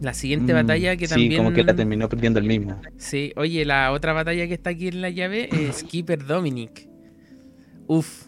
La 0.00 0.12
siguiente 0.14 0.52
mm, 0.52 0.56
batalla 0.56 0.96
que 0.96 1.08
también. 1.08 1.32
Sí, 1.32 1.36
como 1.38 1.52
que 1.52 1.64
la 1.64 1.74
terminó 1.74 2.08
perdiendo 2.08 2.38
el 2.38 2.46
mismo. 2.46 2.80
Sí, 2.96 3.32
oye, 3.36 3.64
la 3.64 3.92
otra 3.92 4.12
batalla 4.12 4.46
que 4.46 4.54
está 4.54 4.70
aquí 4.70 4.88
en 4.88 5.00
la 5.00 5.10
llave 5.10 5.48
es 5.52 5.84
Keeper 5.84 6.26
Dominic. 6.26 6.88
Uf. 7.86 8.26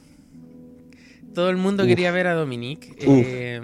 Todo 1.34 1.50
el 1.50 1.56
mundo 1.56 1.86
quería 1.86 2.10
ver 2.10 2.26
a 2.26 2.34
Dominic. 2.34 2.96
Eh, 3.00 3.60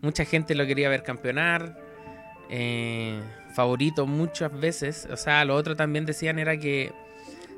mucha 0.00 0.24
gente 0.24 0.54
lo 0.54 0.66
quería 0.66 0.88
ver 0.88 1.02
campeonar. 1.02 1.78
Eh, 2.50 3.20
favorito 3.54 4.06
muchas 4.06 4.58
veces. 4.58 5.08
O 5.10 5.16
sea, 5.16 5.44
lo 5.44 5.54
otro 5.54 5.76
también 5.76 6.06
decían 6.06 6.38
era 6.38 6.58
que 6.58 6.92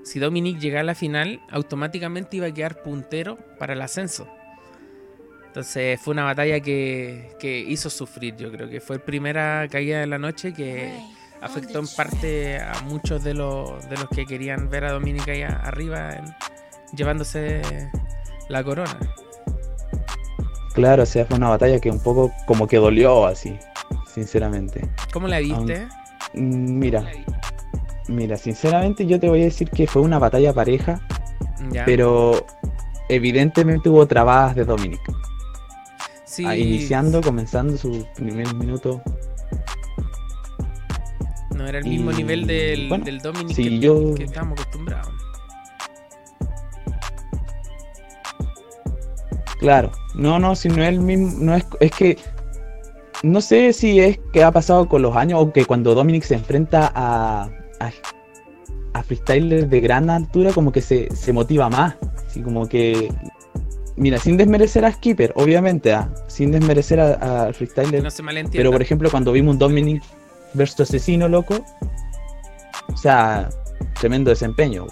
si 0.04 0.18
Dominic 0.18 0.58
llegaba 0.58 0.80
a 0.80 0.84
la 0.84 0.94
final, 0.94 1.40
automáticamente 1.50 2.38
iba 2.38 2.46
a 2.46 2.54
quedar 2.54 2.82
puntero 2.82 3.36
para 3.58 3.74
el 3.74 3.82
ascenso. 3.82 4.26
Entonces 5.50 6.00
fue 6.00 6.12
una 6.12 6.22
batalla 6.22 6.60
que, 6.60 7.66
hizo 7.66 7.90
sufrir, 7.90 8.36
yo 8.36 8.52
creo 8.52 8.70
que 8.70 8.80
fue 8.80 8.98
la 8.98 9.04
primera 9.04 9.66
caída 9.68 9.98
de 9.98 10.06
la 10.06 10.16
noche 10.16 10.52
que 10.52 10.92
afectó 11.40 11.80
en 11.80 11.88
parte 11.88 12.60
a 12.60 12.80
muchos 12.84 13.24
de 13.24 13.34
los, 13.34 13.88
de 13.90 13.96
los 13.96 14.08
que 14.10 14.26
querían 14.26 14.70
ver 14.70 14.84
a 14.84 14.92
Dominic 14.92 15.26
ahí 15.26 15.42
arriba 15.42 16.22
llevándose 16.96 17.62
la 18.48 18.62
corona. 18.62 18.96
Claro, 20.72 21.02
o 21.02 21.06
sea, 21.06 21.24
fue 21.24 21.36
una 21.36 21.48
batalla 21.48 21.80
que 21.80 21.90
un 21.90 22.00
poco 22.00 22.30
como 22.46 22.68
que 22.68 22.76
dolió 22.76 23.26
así, 23.26 23.58
sinceramente. 24.06 24.88
¿Cómo 25.12 25.26
la 25.26 25.40
viste? 25.40 25.88
Mm, 26.32 26.78
mira, 26.78 27.04
Mira, 28.06 28.36
sinceramente 28.36 29.04
yo 29.04 29.18
te 29.18 29.28
voy 29.28 29.40
a 29.40 29.44
decir 29.46 29.68
que 29.68 29.88
fue 29.88 30.00
una 30.00 30.20
batalla 30.20 30.52
pareja, 30.52 31.00
pero 31.84 32.46
evidentemente 33.08 33.88
hubo 33.88 34.06
trabadas 34.06 34.54
de 34.54 34.64
Dominic. 34.64 35.00
Sí. 36.30 36.46
Ah, 36.46 36.56
iniciando, 36.56 37.20
comenzando 37.20 37.76
su 37.76 38.06
primer 38.14 38.54
minuto. 38.54 39.02
No 41.56 41.66
era 41.66 41.80
el 41.80 41.84
mismo 41.84 42.12
nivel 42.12 42.46
del, 42.46 42.88
Dominic 43.20 43.56
que, 44.16 44.22
estábamos 44.22 44.60
acostumbrados. 44.60 45.12
Claro, 49.58 49.90
no, 50.14 50.38
no, 50.38 50.54
si 50.54 50.68
no 50.68 50.84
es 50.84 50.90
el 50.90 51.00
mismo, 51.00 51.32
no 51.40 51.56
es, 51.56 51.66
es 51.80 51.90
que 51.90 52.16
no 53.24 53.40
sé 53.40 53.72
si 53.72 53.98
es 53.98 54.20
que 54.32 54.44
ha 54.44 54.52
pasado 54.52 54.88
con 54.88 55.02
los 55.02 55.16
años 55.16 55.40
o 55.42 55.52
que 55.52 55.64
cuando 55.64 55.96
Dominic 55.96 56.22
se 56.22 56.34
enfrenta 56.34 56.92
a, 56.94 57.50
a, 57.80 57.90
a 58.92 59.02
freestylers 59.02 59.68
de 59.68 59.80
gran 59.80 60.08
altura 60.10 60.52
como 60.52 60.70
que 60.70 60.80
se, 60.80 61.08
motiva 61.32 61.68
más. 61.68 61.96
Así 62.24 62.40
como 62.40 62.68
que. 62.68 63.12
Mira, 64.00 64.16
sin 64.16 64.38
desmerecer 64.38 64.86
a 64.86 64.92
Skipper, 64.92 65.34
obviamente, 65.36 65.92
ah, 65.92 66.10
sin 66.26 66.50
desmerecer 66.50 66.98
a, 66.98 67.48
a 67.48 67.52
freestyler. 67.52 68.02
pero 68.50 68.72
por 68.72 68.80
ejemplo, 68.80 69.10
cuando 69.10 69.30
vimos 69.30 69.52
un 69.52 69.58
Dominic 69.58 70.02
versus 70.54 70.80
Asesino, 70.80 71.28
loco. 71.28 71.62
O 72.88 72.96
sea, 72.96 73.50
tremendo 74.00 74.30
desempeño. 74.30 74.86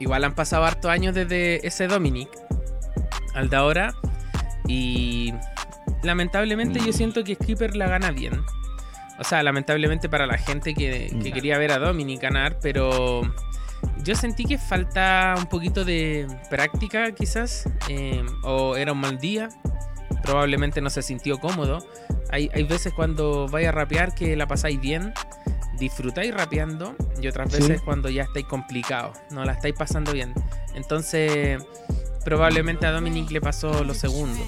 Igual 0.00 0.24
han 0.24 0.34
pasado 0.34 0.64
hartos 0.64 0.90
años 0.90 1.14
desde 1.14 1.64
ese 1.64 1.86
Dominic 1.86 2.28
al 3.34 3.48
de 3.48 3.56
ahora. 3.56 3.94
Y 4.66 5.32
lamentablemente 6.02 6.80
yo 6.80 6.90
mm. 6.90 6.94
siento 6.94 7.22
que 7.22 7.36
Skipper 7.36 7.76
la 7.76 7.86
gana 7.86 8.10
bien. 8.10 8.40
O 9.20 9.24
sea, 9.24 9.44
lamentablemente 9.44 10.08
para 10.08 10.26
la 10.26 10.36
gente 10.36 10.74
que, 10.74 11.16
quería 11.32 11.58
ver 11.58 11.70
a 11.70 11.78
Dominic 11.78 12.20
ganar, 12.20 12.58
pero 12.60 13.22
yo 14.06 14.14
sentí 14.14 14.44
que 14.44 14.56
falta 14.56 15.34
un 15.36 15.46
poquito 15.46 15.84
de 15.84 16.28
práctica 16.48 17.10
quizás, 17.10 17.68
eh, 17.88 18.24
o 18.44 18.76
era 18.76 18.92
un 18.92 19.00
mal 19.00 19.18
día, 19.18 19.48
probablemente 20.22 20.80
no 20.80 20.90
se 20.90 21.02
sintió 21.02 21.38
cómodo. 21.38 21.84
Hay, 22.30 22.48
veces 22.64 22.92
cuando 22.92 23.48
vais 23.48 23.66
a 23.66 23.72
rapear 23.72 24.14
que 24.14 24.36
la 24.36 24.46
pasáis 24.46 24.80
bien, 24.80 25.12
disfrutáis 25.78 26.32
rapeando, 26.32 26.94
y 27.20 27.26
otras 27.26 27.52
veces 27.52 27.80
cuando 27.80 28.08
ya 28.08 28.22
estáis 28.22 28.46
complicados, 28.46 29.18
no 29.30 29.44
la 29.44 29.52
estáis 29.52 29.74
pasando 29.74 30.12
bien. 30.12 30.32
Entonces, 30.74 31.60
probablemente 32.24 32.86
a 32.86 32.92
Dominic 32.92 33.30
le 33.32 33.40
pasó 33.40 33.82
lo 33.82 33.94
segundo. 33.94 34.40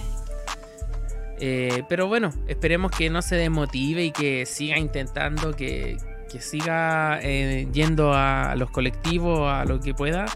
Eh, 1.40 1.82
pero 1.88 2.06
bueno, 2.06 2.32
esperemos 2.46 2.92
que 2.92 3.10
no 3.10 3.22
se 3.22 3.36
desmotive 3.36 4.04
y 4.04 4.12
que 4.12 4.46
siga 4.46 4.78
intentando, 4.78 5.52
que, 5.54 5.96
siga 6.40 7.18
eh, 7.22 7.68
yendo 7.72 8.12
a 8.14 8.54
los 8.56 8.70
colectivos, 8.70 9.50
a 9.50 9.64
lo 9.64 9.80
que 9.80 9.94
pueda 9.94 10.26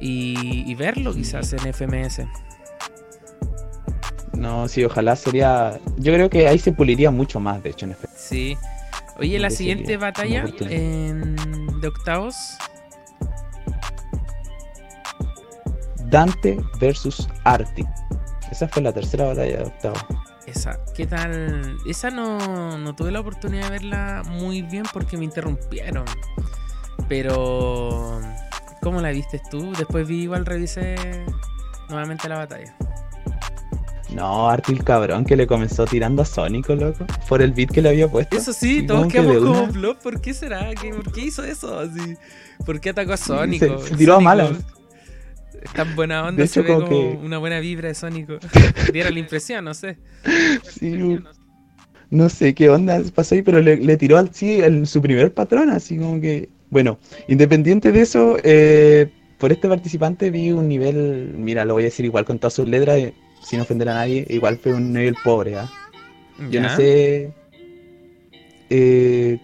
y, 0.00 0.74
verlo 0.74 1.14
quizás 1.14 1.52
en 1.52 1.72
FMS. 1.72 2.22
No, 4.32 4.68
sí, 4.68 4.84
ojalá 4.84 5.16
sería. 5.16 5.78
Yo 5.96 6.12
creo 6.12 6.28
que 6.28 6.48
ahí 6.48 6.58
se 6.58 6.72
puliría 6.72 7.10
mucho 7.10 7.40
más, 7.40 7.62
de 7.62 7.70
hecho, 7.70 7.86
en 7.86 7.92
FMS. 7.92 8.12
Sí. 8.16 8.56
Oye, 9.16 9.38
la 9.38 9.50
siguiente 9.50 9.96
batalla 9.96 10.44
de 10.44 11.88
octavos. 11.88 12.36
Dante 16.06 16.58
versus 16.78 17.28
Arctic. 17.44 17.86
Esa 18.50 18.68
fue 18.68 18.82
la 18.82 18.92
tercera 18.92 19.24
batalla 19.26 19.58
de 19.58 19.64
octavo. 19.64 19.96
Esa, 20.54 20.78
¿qué 20.94 21.06
tal? 21.06 21.78
Esa 21.84 22.10
no, 22.10 22.78
no 22.78 22.94
tuve 22.94 23.10
la 23.10 23.20
oportunidad 23.20 23.64
de 23.64 23.70
verla 23.70 24.22
muy 24.24 24.62
bien 24.62 24.84
porque 24.92 25.16
me 25.16 25.24
interrumpieron. 25.24 26.04
Pero, 27.08 28.20
¿cómo 28.80 29.00
la 29.00 29.10
viste 29.10 29.40
tú? 29.50 29.72
Después 29.76 30.06
vi 30.06 30.22
igual, 30.22 30.46
revisé 30.46 30.94
nuevamente 31.88 32.28
la 32.28 32.36
batalla. 32.38 32.76
No, 34.10 34.48
Artil 34.48 34.84
cabrón 34.84 35.24
que 35.24 35.34
le 35.34 35.46
comenzó 35.48 35.86
tirando 35.86 36.22
a 36.22 36.24
Sónico, 36.24 36.76
loco, 36.76 37.04
por 37.28 37.42
el 37.42 37.52
beat 37.52 37.72
que 37.72 37.82
le 37.82 37.88
había 37.88 38.08
puesto. 38.08 38.36
Eso 38.36 38.52
sí, 38.52 38.86
todos 38.86 39.08
quedamos 39.08 39.36
como 39.38 39.66
blog. 39.66 39.98
¿Por 39.98 40.20
qué 40.20 40.32
será? 40.32 40.70
¿Por 40.72 41.12
qué 41.12 41.22
hizo 41.22 41.42
eso? 41.42 41.80
Así? 41.80 42.16
¿Por 42.64 42.80
qué 42.80 42.90
atacó 42.90 43.14
a 43.14 43.16
Sónico? 43.16 43.80
Se, 43.80 43.96
tiró 43.96 44.14
a 44.14 44.20
malas. 44.20 44.52
Está 45.64 45.84
buena 45.96 46.24
onda, 46.24 46.46
se 46.46 46.62
ve 46.62 46.74
como, 46.74 47.12
una 47.12 47.38
buena 47.38 47.58
vibra 47.58 47.88
de 47.88 47.94
Sónico. 47.94 48.38
Diera 48.92 49.10
la 49.10 49.18
impresión, 49.18 49.64
no 49.64 49.74
sé. 49.74 49.96
Sí, 50.68 51.18
no 52.10 52.28
sé 52.28 52.54
qué 52.54 52.68
onda 52.70 53.02
pasó 53.14 53.34
ahí, 53.34 53.42
pero 53.42 53.60
le, 53.60 53.96
tiró 53.96 54.18
al 54.18 54.32
sí 54.32 54.60
en 54.60 54.86
su 54.86 55.02
primer 55.02 55.32
patrón, 55.32 55.70
así 55.70 55.98
como 55.98 56.20
que. 56.20 56.48
Bueno, 56.70 56.98
independiente 57.28 57.92
de 57.92 58.00
eso, 58.00 58.36
eh, 58.42 59.08
por 59.38 59.52
este 59.52 59.68
participante 59.68 60.30
vi 60.30 60.50
un 60.50 60.68
nivel, 60.68 61.32
mira, 61.36 61.64
lo 61.64 61.74
voy 61.74 61.84
a 61.84 61.86
decir 61.86 62.04
igual 62.04 62.24
con 62.24 62.38
todas 62.38 62.54
sus 62.54 62.68
letras, 62.68 62.98
eh, 62.98 63.14
sin 63.42 63.60
ofender 63.60 63.88
a 63.88 63.94
nadie, 63.94 64.26
igual 64.28 64.58
fue 64.58 64.74
un 64.74 64.92
nivel 64.92 65.16
pobre, 65.22 65.56
¿ah? 65.56 65.70
Yo 66.50 66.60
no 66.60 66.74
sé. 66.74 67.32
Eh, 68.70 69.38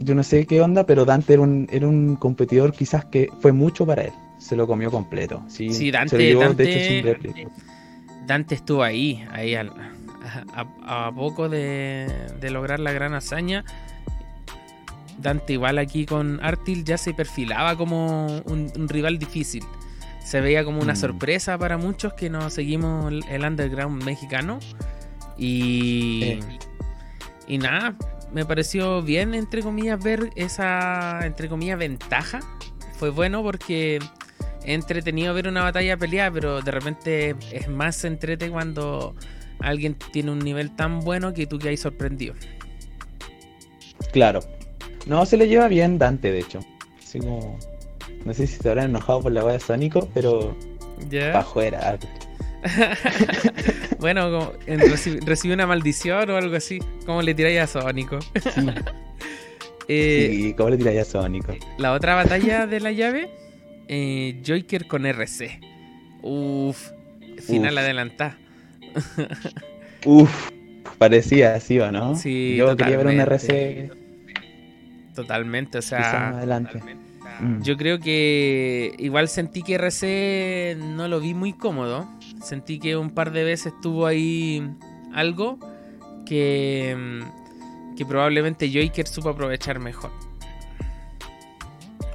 yo 0.00 0.14
no 0.14 0.22
sé 0.22 0.46
qué 0.46 0.60
onda, 0.60 0.84
pero 0.84 1.04
Dante 1.04 1.34
era 1.34 1.42
un, 1.42 1.68
era 1.70 1.86
un 1.86 2.16
competidor 2.16 2.72
quizás 2.72 3.04
que 3.04 3.28
fue 3.40 3.52
mucho 3.52 3.86
para 3.86 4.02
él. 4.02 4.12
Se 4.40 4.56
lo 4.56 4.66
comió 4.66 4.90
completo. 4.90 5.44
Sí, 5.48 5.72
sí 5.72 5.90
Dante, 5.90 6.34
Dante, 6.34 7.46
Dante 8.26 8.54
estuvo 8.54 8.82
ahí, 8.82 9.24
ahí 9.30 9.54
a, 9.54 11.12
poco 11.14 11.48
de, 11.48 12.08
lograr 12.50 12.80
la 12.80 12.92
gran 12.92 13.14
hazaña. 13.14 13.64
Dante 15.18 15.52
igual 15.52 15.76
aquí 15.78 16.06
con 16.06 16.42
Artil 16.42 16.84
ya 16.84 16.96
se 16.96 17.12
perfilaba 17.12 17.76
como 17.76 18.38
un, 18.46 18.88
rival 18.88 19.18
difícil. 19.18 19.62
Se 20.24 20.40
veía 20.40 20.64
como 20.64 20.80
una 20.80 20.94
mm. 20.94 20.96
sorpresa 20.96 21.58
para 21.58 21.76
muchos 21.76 22.14
que 22.14 22.30
no 22.30 22.48
seguimos 22.48 23.12
el, 23.28 23.44
underground 23.44 24.02
mexicano. 24.04 24.58
Y, 25.36 26.38
y 27.46 27.58
nada, 27.58 27.94
me 28.32 28.46
pareció 28.46 29.02
bien, 29.02 29.34
entre 29.34 29.62
comillas, 29.62 30.02
ver 30.02 30.30
esa, 30.34 31.26
entre 31.26 31.48
comillas, 31.48 31.78
ventaja. 31.78 32.40
Fue 32.98 33.10
bueno 33.10 33.42
porque 33.42 33.98
entretenido 34.64 35.34
ver 35.34 35.48
una 35.48 35.62
batalla 35.62 35.96
peleada, 35.96 36.30
pero 36.30 36.60
de 36.60 36.70
repente 36.70 37.36
es 37.52 37.68
más 37.68 38.04
entrete 38.04 38.50
cuando 38.50 39.14
alguien 39.60 39.96
tiene 40.12 40.30
un 40.30 40.38
nivel 40.38 40.74
tan 40.74 41.00
bueno 41.00 41.32
que 41.32 41.46
tú 41.46 41.58
que 41.58 41.68
hay 41.68 41.76
sorprendido. 41.76 42.34
Claro. 44.12 44.40
No, 45.06 45.24
se 45.26 45.36
le 45.36 45.48
lleva 45.48 45.68
bien 45.68 45.98
Dante, 45.98 46.32
de 46.32 46.40
hecho. 46.40 46.60
Así 47.02 47.18
como... 47.18 47.58
No 48.24 48.34
sé 48.34 48.46
si 48.46 48.56
se 48.56 48.68
habrán 48.68 48.90
enojado 48.90 49.22
por 49.22 49.32
la 49.32 49.44
wea 49.44 49.54
de 49.54 49.60
Sónico, 49.60 50.08
pero... 50.12 50.56
Ya. 51.08 51.32
Pa' 51.32 51.38
afuera. 51.40 51.98
bueno, 53.98 54.52
recibe 54.66 55.54
una 55.54 55.66
maldición 55.66 56.28
o 56.28 56.36
algo 56.36 56.56
así. 56.56 56.78
¿Cómo 57.06 57.22
le 57.22 57.34
tiráis 57.34 57.60
a 57.60 57.66
Sónico? 57.66 58.18
eh, 59.88 60.28
sí, 60.30 60.54
¿cómo 60.54 60.70
le 60.70 60.76
tiráis 60.76 61.00
a 61.00 61.04
Sónico? 61.04 61.54
La 61.78 61.92
otra 61.92 62.14
batalla 62.14 62.66
de 62.66 62.80
la 62.80 62.92
llave, 62.92 63.30
eh, 63.92 64.40
Joker 64.46 64.86
con 64.86 65.04
RC. 65.04 65.60
Uf, 66.22 66.92
final 67.40 67.76
adelantada. 67.76 68.38
Uf, 70.06 70.50
parecía 70.96 71.56
así 71.56 71.80
o 71.80 71.90
no. 71.90 72.14
Sí, 72.14 72.54
yo 72.56 72.76
quería 72.76 72.98
ver 72.98 73.08
un 73.08 73.20
RC. 73.20 73.90
Totalmente, 75.16 75.78
o 75.78 75.82
sea. 75.82 76.28
Adelante. 76.28 76.80
Mm. 77.40 77.62
Yo 77.62 77.76
creo 77.76 77.98
que 77.98 78.94
igual 78.98 79.28
sentí 79.28 79.62
que 79.62 79.74
RC 79.74 80.76
no 80.78 81.08
lo 81.08 81.18
vi 81.18 81.34
muy 81.34 81.52
cómodo. 81.52 82.08
Sentí 82.40 82.78
que 82.78 82.96
un 82.96 83.10
par 83.10 83.32
de 83.32 83.42
veces 83.42 83.72
tuvo 83.82 84.06
ahí 84.06 84.70
algo 85.12 85.58
que, 86.26 86.96
mm, 86.96 87.96
que 87.96 88.06
probablemente 88.06 88.70
Joker 88.72 89.08
supo 89.08 89.30
aprovechar 89.30 89.80
mejor. 89.80 90.12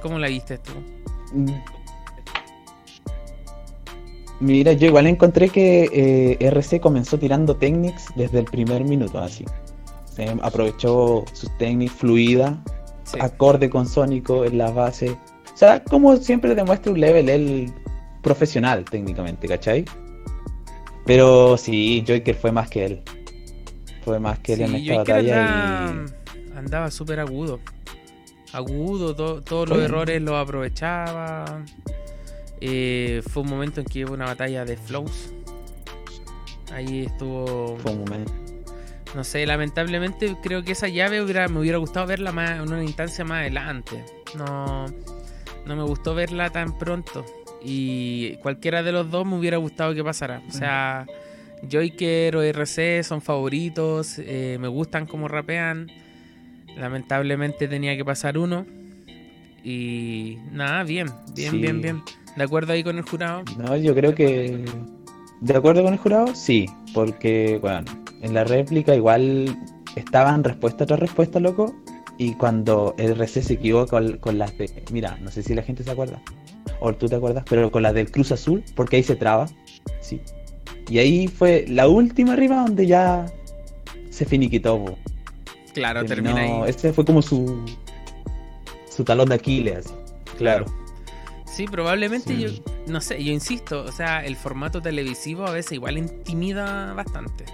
¿Cómo 0.00 0.18
la 0.18 0.28
viste 0.28 0.56
tú? 0.56 0.95
Mm. 1.36 1.76
Mira, 4.40 4.72
yo 4.72 4.88
igual 4.88 5.06
encontré 5.06 5.48
que 5.48 5.88
eh, 5.92 6.46
RC 6.46 6.80
comenzó 6.80 7.18
tirando 7.18 7.56
técnicas 7.56 8.08
desde 8.16 8.40
el 8.40 8.44
primer 8.44 8.84
minuto, 8.84 9.18
así. 9.18 9.44
aprovechó 10.42 11.24
sus 11.32 11.56
técnicas 11.56 11.96
fluida, 11.96 12.62
acorde 13.20 13.70
con 13.70 13.86
Sónico 13.86 14.44
en 14.44 14.58
la 14.58 14.70
base. 14.70 15.10
O 15.54 15.56
sea, 15.56 15.82
como 15.82 16.16
siempre 16.16 16.54
demuestra 16.54 16.92
un 16.92 17.00
level 17.00 17.28
él 17.30 17.72
profesional 18.22 18.84
técnicamente, 18.84 19.48
¿cachai? 19.48 19.86
Pero 21.06 21.56
sí, 21.56 22.04
Joker 22.06 22.34
fue 22.34 22.52
más 22.52 22.68
que 22.68 22.84
él. 22.84 23.02
Fue 24.02 24.20
más 24.20 24.38
que 24.40 24.54
él 24.54 24.62
en 24.62 24.74
esta 24.74 24.96
batalla. 24.96 26.04
Andaba, 26.54 26.90
súper 26.90 27.20
agudo. 27.20 27.60
Agudo, 28.56 29.14
todos 29.14 29.68
los 29.68 29.78
errores 29.78 30.20
los 30.22 30.34
aprovechaba. 30.34 31.62
Eh, 32.60 33.22
fue 33.28 33.42
un 33.42 33.50
momento 33.50 33.80
en 33.80 33.86
que 33.86 34.04
hubo 34.04 34.14
una 34.14 34.26
batalla 34.26 34.64
de 34.64 34.76
flows. 34.76 35.32
Ahí 36.72 37.04
estuvo. 37.04 37.76
Fue 37.78 37.92
un 37.92 38.00
momento 38.00 38.46
no 39.16 39.24
sé, 39.24 39.46
lamentablemente 39.46 40.36
creo 40.42 40.62
que 40.62 40.72
esa 40.72 40.88
llave 40.88 41.22
me 41.22 41.58
hubiera 41.58 41.78
gustado 41.78 42.06
verla 42.06 42.32
más 42.32 42.50
en 42.50 42.60
una 42.62 42.82
instancia 42.82 43.24
más 43.24 43.40
adelante. 43.40 44.04
No, 44.36 44.84
no 45.64 45.76
me 45.76 45.82
gustó 45.84 46.14
verla 46.14 46.50
tan 46.50 46.76
pronto. 46.76 47.24
Y 47.62 48.36
cualquiera 48.36 48.82
de 48.82 48.92
los 48.92 49.10
dos 49.10 49.26
me 49.26 49.36
hubiera 49.36 49.56
gustado 49.56 49.94
que 49.94 50.04
pasara. 50.04 50.42
O 50.46 50.52
sea, 50.52 51.06
Joyker 51.70 52.36
o 52.36 52.42
RC 52.42 53.02
son 53.02 53.22
favoritos. 53.22 54.18
Eh, 54.18 54.58
me 54.60 54.68
gustan 54.68 55.06
como 55.06 55.28
rapean. 55.28 55.90
Lamentablemente 56.76 57.68
tenía 57.68 57.96
que 57.96 58.04
pasar 58.04 58.38
uno. 58.38 58.66
Y 59.64 60.38
nada, 60.52 60.84
bien, 60.84 61.08
bien, 61.34 61.60
bien, 61.60 61.80
bien. 61.80 62.02
¿De 62.36 62.44
acuerdo 62.44 62.72
ahí 62.72 62.84
con 62.84 62.98
el 62.98 63.02
jurado? 63.02 63.42
No, 63.58 63.76
yo 63.76 63.94
creo 63.94 64.14
que. 64.14 64.64
¿De 65.40 65.56
acuerdo 65.56 65.82
con 65.82 65.92
el 65.92 65.98
jurado? 65.98 66.34
Sí, 66.34 66.66
porque, 66.94 67.58
bueno, 67.60 67.90
en 68.22 68.34
la 68.34 68.44
réplica 68.44 68.94
igual 68.94 69.56
estaban 69.96 70.44
respuesta 70.44 70.86
tras 70.86 71.00
respuesta, 71.00 71.40
loco. 71.40 71.74
Y 72.18 72.34
cuando 72.34 72.94
el 72.98 73.12
RC 73.12 73.42
se 73.42 73.54
equivoca 73.54 74.00
con, 74.20 74.38
las 74.38 74.56
de. 74.56 74.70
Mira, 74.92 75.18
no 75.20 75.30
sé 75.30 75.42
si 75.42 75.54
la 75.54 75.62
gente 75.62 75.82
se 75.82 75.90
acuerda. 75.90 76.22
O 76.80 76.94
tú 76.94 77.08
te 77.08 77.16
acuerdas, 77.16 77.44
pero 77.48 77.70
con 77.70 77.82
las 77.82 77.94
del 77.94 78.10
Cruz 78.10 78.32
Azul, 78.32 78.62
porque 78.74 78.96
ahí 78.96 79.02
se 79.02 79.16
traba. 79.16 79.46
Sí. 80.00 80.20
Y 80.88 80.98
ahí 80.98 81.26
fue 81.26 81.64
la 81.68 81.88
última 81.88 82.34
arriba 82.34 82.62
donde 82.62 82.86
ya 82.86 83.26
se 84.10 84.24
finiquitó. 84.24 84.96
Claro, 85.76 86.04
termina 86.04 86.40
ahí. 86.40 86.70
Este 86.70 86.92
fue 86.92 87.04
como 87.04 87.22
su. 87.22 87.64
su 88.88 89.04
talón 89.04 89.28
de 89.28 89.36
Aquiles. 89.36 89.92
Claro. 90.38 90.66
Sí, 91.44 91.66
probablemente 91.66 92.36
yo. 92.36 92.48
No 92.86 93.00
sé, 93.00 93.22
yo 93.22 93.32
insisto. 93.32 93.84
O 93.84 93.92
sea, 93.92 94.24
el 94.24 94.36
formato 94.36 94.80
televisivo 94.80 95.46
a 95.46 95.52
veces 95.52 95.72
igual 95.72 95.98
intimida 95.98 96.92
bastante 96.94 97.44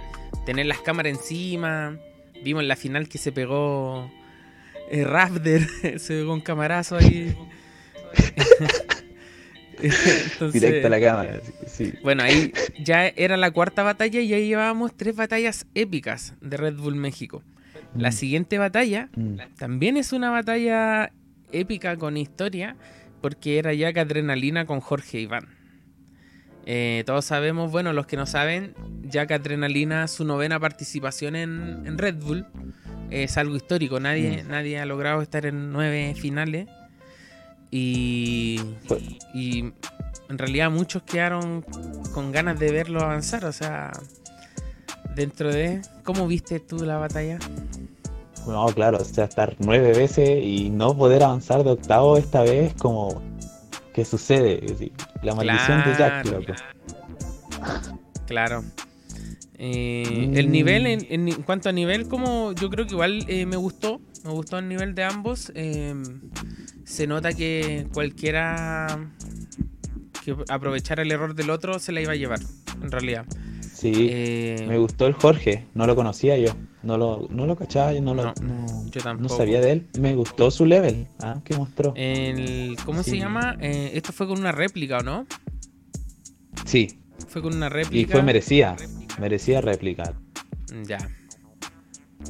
tener 0.45 0.65
las 0.65 0.79
cámaras 0.79 1.13
encima. 1.13 1.97
Vimos 2.43 2.61
en 2.61 2.67
la 2.67 2.75
final 2.75 3.07
que 3.07 3.17
se 3.17 3.31
pegó 3.31 4.09
eh, 4.89 5.05
se 5.97 6.13
pegó 6.13 6.33
un 6.33 6.41
camarazo 6.41 6.97
ahí. 6.97 7.35
Directo 10.53 10.87
a 10.87 10.89
la 10.89 11.01
cámara, 11.01 11.41
sí. 11.67 11.93
Bueno, 12.03 12.23
ahí 12.23 12.53
ya 12.79 13.07
era 13.07 13.35
la 13.37 13.51
cuarta 13.51 13.83
batalla 13.83 14.21
y 14.21 14.33
ahí 14.33 14.47
llevábamos 14.47 14.95
tres 14.95 15.15
batallas 15.15 15.65
épicas 15.73 16.35
de 16.41 16.57
Red 16.57 16.75
Bull 16.75 16.95
México. 16.95 17.41
La 17.95 18.09
mm. 18.09 18.13
siguiente 18.13 18.57
batalla 18.57 19.09
mm. 19.15 19.37
también 19.57 19.97
es 19.97 20.13
una 20.13 20.29
batalla 20.29 21.11
épica 21.51 21.97
con 21.97 22.17
historia 22.17 22.75
porque 23.21 23.57
era 23.59 23.73
ya 23.73 23.93
que 23.93 23.99
adrenalina 23.99 24.65
con 24.65 24.81
Jorge 24.81 25.21
Iván. 25.21 25.47
Eh, 26.65 27.03
todos 27.05 27.25
sabemos, 27.25 27.71
bueno, 27.71 27.93
los 27.93 28.05
que 28.05 28.15
no 28.15 28.25
saben, 28.25 28.73
Jack 29.03 29.31
Adrenalina, 29.31 30.07
su 30.07 30.23
novena 30.23 30.59
participación 30.59 31.35
en, 31.35 31.97
Red 31.97 32.15
Bull, 32.15 32.45
es 33.11 33.37
algo 33.37 33.55
histórico. 33.55 33.99
Nadie, 33.99 34.43
mm. 34.43 34.47
nadie 34.47 34.79
ha 34.79 34.85
logrado 34.85 35.21
estar 35.21 35.45
en 35.45 35.71
nueve 35.71 36.15
finales. 36.17 36.67
Y, 37.69 38.61
y 39.33 39.73
en 40.29 40.37
realidad 40.37 40.69
muchos 40.69 41.03
quedaron 41.03 41.65
con 42.13 42.31
ganas 42.31 42.59
de 42.59 42.71
verlo 42.71 43.01
avanzar. 43.01 43.45
O 43.45 43.51
sea, 43.51 43.91
dentro 45.15 45.51
de. 45.51 45.81
¿Cómo 46.03 46.27
viste 46.27 46.59
tú 46.59 46.85
la 46.85 46.97
batalla? 46.97 47.39
No, 48.47 48.65
claro, 48.67 48.97
o 48.97 49.05
sea, 49.05 49.25
estar 49.25 49.55
nueve 49.59 49.93
veces 49.93 50.43
y 50.43 50.69
no 50.69 50.97
poder 50.97 51.23
avanzar 51.23 51.63
de 51.63 51.71
octavo 51.71 52.17
esta 52.17 52.41
vez, 52.41 52.73
como 52.73 53.21
¿Qué 53.93 54.03
sucede? 54.05 54.91
La 55.21 55.35
maldición 55.35 55.83
de 55.85 55.97
Jack, 55.97 56.25
loco. 56.25 56.53
Claro. 58.25 58.63
Eh, 59.59 60.31
el 60.33 60.51
nivel, 60.51 60.87
en, 60.87 61.31
cuanto 61.43 61.69
a 61.69 61.71
nivel, 61.71 62.07
como 62.07 62.53
yo 62.53 62.69
creo 62.71 62.87
que 62.87 62.93
igual 62.93 63.23
eh, 63.27 63.45
me 63.45 63.55
gustó, 63.55 64.01
me 64.25 64.31
gustó 64.31 64.57
el 64.57 64.67
nivel 64.67 64.95
de 64.95 65.03
ambos. 65.03 65.51
Em, 65.53 66.21
se 66.83 67.05
nota 67.05 67.33
que 67.33 67.87
cualquiera 67.93 69.11
que 70.25 70.35
aprovechara 70.49 71.03
el 71.03 71.11
error 71.11 71.35
del 71.35 71.51
otro 71.51 71.77
se 71.77 71.91
la 71.91 72.01
iba 72.01 72.13
a 72.13 72.15
llevar, 72.15 72.39
en 72.81 72.91
realidad. 72.91 73.25
Sí, 73.83 74.07
eh, 74.09 74.65
me 74.65 74.77
gustó 74.77 75.07
el 75.07 75.13
Jorge, 75.13 75.65
no 75.73 75.85
lo 75.85 75.93
conocía 75.93 76.37
yo, 76.37 76.55
no 76.83 76.97
lo, 76.97 77.27
no 77.29 77.45
lo 77.45 77.57
cachaba, 77.57 77.91
yo 77.91 78.01
no, 78.01 78.13
lo, 78.13 78.33
no, 78.33 79.27
sabía 79.27 79.59
de 79.59 79.73
él, 79.73 79.87
me 79.99 80.15
gustó 80.15 80.51
su 80.51 80.65
level, 80.65 81.05
¿ah? 81.19 81.41
que 81.43 81.57
mostró. 81.57 81.91
El, 81.97 82.77
¿Cómo 82.85 83.03
se 83.03 83.17
llama? 83.17 83.57
Eh, 83.59 83.91
esto 83.93 84.13
fue 84.13 84.25
con 84.25 84.39
una 84.39 84.53
réplica, 84.53 84.99
¿o 84.99 85.03
no? 85.03 85.27
Sí. 86.63 86.97
Fue 87.27 87.41
con 87.41 87.53
una 87.53 87.67
réplica. 87.67 87.97
Y 87.97 88.05
fue 88.09 88.23
merecía, 88.23 88.77
merecía 89.19 89.59
réplica. 89.59 90.13
Ya. 90.85 90.99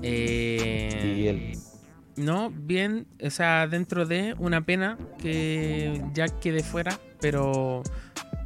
Eh, 0.01 1.17
y 1.19 1.27
él. 1.27 1.57
No, 2.15 2.49
bien, 2.49 3.05
o 3.23 3.29
sea, 3.29 3.67
dentro 3.67 4.07
de 4.07 4.33
una 4.39 4.65
pena 4.65 4.97
que 5.19 6.01
ya 6.15 6.29
quede 6.29 6.63
fuera, 6.63 6.99
pero 7.21 7.83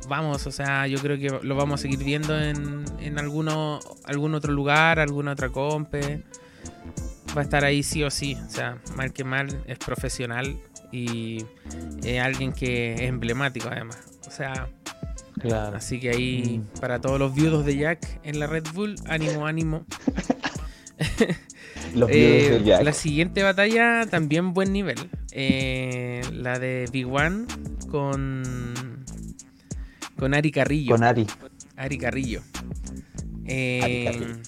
vamos, 0.08 0.48
o 0.48 0.52
sea, 0.52 0.88
yo 0.88 1.00
creo 1.00 1.18
que 1.18 1.46
lo 1.46 1.56
vamos 1.56 1.80
a 1.80 1.82
seguir 1.84 2.00
viendo 2.04 2.38
en, 2.40 2.84
en 3.00 3.20
alguno, 3.20 3.80
algún 4.06 4.34
otro 4.36 4.52
lugar, 4.54 5.00
alguna 5.00 5.32
otra 5.34 5.50
compe. 5.50 6.24
va 7.38 7.42
a 7.42 7.44
estar 7.44 7.64
ahí 7.66 7.84
sí 7.84 8.04
o 8.04 8.10
sí. 8.10 8.36
O 8.46 8.50
sea, 8.50 8.78
mal 8.96 9.14
que 9.14 9.24
mal, 9.24 9.62
es 9.68 9.78
profesional 9.78 10.58
y 10.92 11.46
es 12.04 12.22
alguien 12.22 12.52
que 12.54 12.94
es 12.96 13.02
emblemático 13.02 13.68
además. 13.72 14.00
O 14.28 14.32
sea, 14.32 14.68
Claro. 15.40 15.78
así 15.78 16.00
que 16.00 16.10
ahí 16.10 16.60
Mm. 16.76 16.80
para 16.80 17.00
todos 17.00 17.20
los 17.20 17.36
viudos 17.36 17.64
de 17.66 17.78
Jack 17.78 18.20
en 18.24 18.40
la 18.40 18.48
Red 18.48 18.64
Bull, 18.74 18.96
ánimo, 19.08 19.46
ánimo. 19.46 19.86
Los 21.94 22.10
Eh, 22.12 22.58
de 22.60 22.64
Jack. 22.64 22.84
la 22.84 22.94
siguiente 22.94 23.44
batalla 23.44 24.06
también 24.10 24.54
buen 24.54 24.74
nivel. 24.74 25.10
Eh, 25.32 26.22
la 26.34 26.58
de 26.60 26.86
Big 26.92 27.08
One 27.08 27.46
con 27.92 28.74
con 30.18 30.34
Ari 30.34 30.52
Carrillo. 30.52 30.92
Con 30.96 31.04
Ari. 31.04 31.26
Ari 31.76 31.98
Carrillo. 31.98 32.42
Eh, 33.46 33.80
Ari 33.84 34.04
Carrillo. 34.06 34.42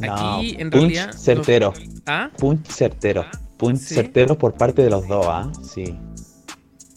No, 0.00 0.36
Aquí, 0.38 0.56
en 0.58 0.70
punch 0.70 0.82
realidad, 0.82 1.12
certero. 1.12 1.72
¿Ah? 2.06 2.30
Punch 2.36 2.66
certero. 2.68 3.24
Punch 3.56 3.78
¿Sí? 3.78 3.94
certero 3.94 4.36
por 4.36 4.54
parte 4.54 4.82
de 4.82 4.90
los 4.90 5.06
dos, 5.06 5.24
¿ah? 5.28 5.50
Sí. 5.62 5.96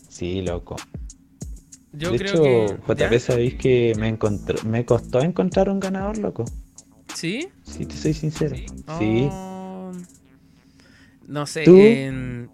Sí, 0.10 0.42
loco. 0.42 0.76
Yo 1.94 2.12
de 2.12 2.18
creo 2.18 2.32
hecho, 2.34 2.44
que. 2.44 2.96
¿ya? 2.98 3.08
JP, 3.10 3.20
sabéis 3.20 3.54
que 3.56 3.94
me, 3.98 4.08
encontró- 4.10 4.62
me 4.64 4.84
costó 4.86 5.22
encontrar 5.22 5.70
un 5.70 5.80
ganador, 5.80 6.18
loco. 6.18 6.44
¿Sí? 7.14 7.48
Si 7.64 7.86
te 7.86 7.96
soy 7.96 8.14
sincero. 8.14 8.56
Sí. 9.00 9.30
Oh, 9.32 9.92
No 11.28 11.46
sé. 11.46 11.64
¿Tú? 11.64 11.78
en- 11.78 12.50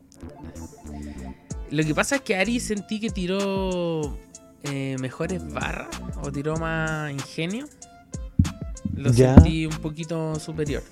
Lo 1.73 1.83
que 1.83 1.95
pasa 1.95 2.17
es 2.17 2.21
que 2.21 2.35
Ari 2.35 2.59
sentí 2.59 2.99
que 2.99 3.09
tiró 3.09 4.17
eh, 4.61 4.95
mejores 4.99 5.41
barras 5.51 5.89
o 6.21 6.31
tiró 6.31 6.55
más 6.57 7.11
ingenio. 7.11 7.65
Lo 8.95 9.11
Ya. 9.11 9.33
sentí 9.33 9.65
un 9.65 9.77
poquito 9.77 10.39
superior. 10.39 10.83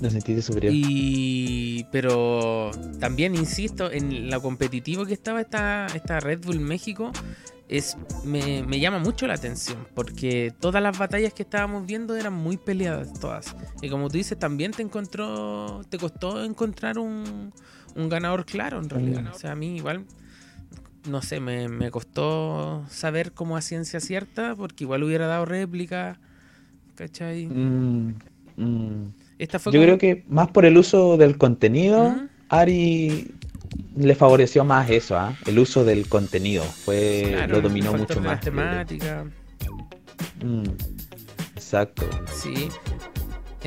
Lo 0.00 0.10
sentiste 0.10 0.42
superior. 0.42 0.72
Y 0.76 1.86
pero 1.92 2.72
también 2.98 3.34
insisto 3.36 3.90
en 3.92 4.28
lo 4.28 4.42
competitivo 4.42 5.06
que 5.06 5.14
estaba 5.14 5.40
esta, 5.40 5.86
esta 5.94 6.18
Red 6.20 6.40
Bull 6.44 6.58
México 6.60 7.12
es 7.68 7.96
me, 8.24 8.62
me 8.64 8.78
llama 8.78 8.98
mucho 8.98 9.26
la 9.26 9.34
atención 9.34 9.86
porque 9.94 10.52
todas 10.60 10.82
las 10.82 10.98
batallas 10.98 11.32
que 11.32 11.42
estábamos 11.44 11.86
viendo 11.86 12.14
eran 12.14 12.32
muy 12.34 12.56
peleadas 12.58 13.12
todas 13.18 13.56
y 13.82 13.88
como 13.88 14.08
tú 14.08 14.18
dices 14.18 14.38
también 14.38 14.70
te 14.72 14.82
encontró 14.82 15.82
te 15.88 15.98
costó 15.98 16.44
encontrar 16.44 16.98
un, 16.98 17.52
un 17.96 18.08
ganador 18.08 18.44
claro 18.44 18.78
en 18.78 18.88
realidad 18.88 19.24
o 19.34 19.38
sea 19.38 19.52
a 19.52 19.56
mí 19.56 19.76
igual 19.76 20.04
no 21.08 21.22
sé 21.22 21.40
me, 21.40 21.68
me 21.68 21.90
costó 21.90 22.84
saber 22.90 23.32
cómo 23.32 23.56
a 23.56 23.60
ciencia 23.62 24.00
cierta 24.00 24.54
porque 24.54 24.84
igual 24.84 25.02
hubiera 25.04 25.26
dado 25.26 25.44
réplica 25.44 26.18
¿cachai? 26.94 27.46
Mm, 27.46 28.14
mm. 28.56 29.12
esta 29.38 29.58
fue 29.58 29.72
Yo 29.72 29.78
como- 29.80 29.84
creo 29.86 29.98
que 29.98 30.24
más 30.28 30.48
por 30.48 30.64
el 30.64 30.76
uso 30.78 31.16
del 31.16 31.36
contenido. 31.38 32.16
Ari 32.48 33.32
le 33.96 34.14
favoreció 34.14 34.64
más 34.64 34.88
eso, 34.90 35.18
¿ah? 35.18 35.34
El 35.46 35.58
uso 35.58 35.84
del 35.84 36.08
contenido. 36.08 36.62
Fue, 36.64 37.24
Claro, 37.32 37.56
lo 37.56 37.60
dominó 37.62 37.92
mucho 37.92 38.20
más. 38.20 38.40
temáticas 38.40 39.26
Mm, 40.42 40.64
Exacto. 41.56 42.08
Sí. 42.32 42.68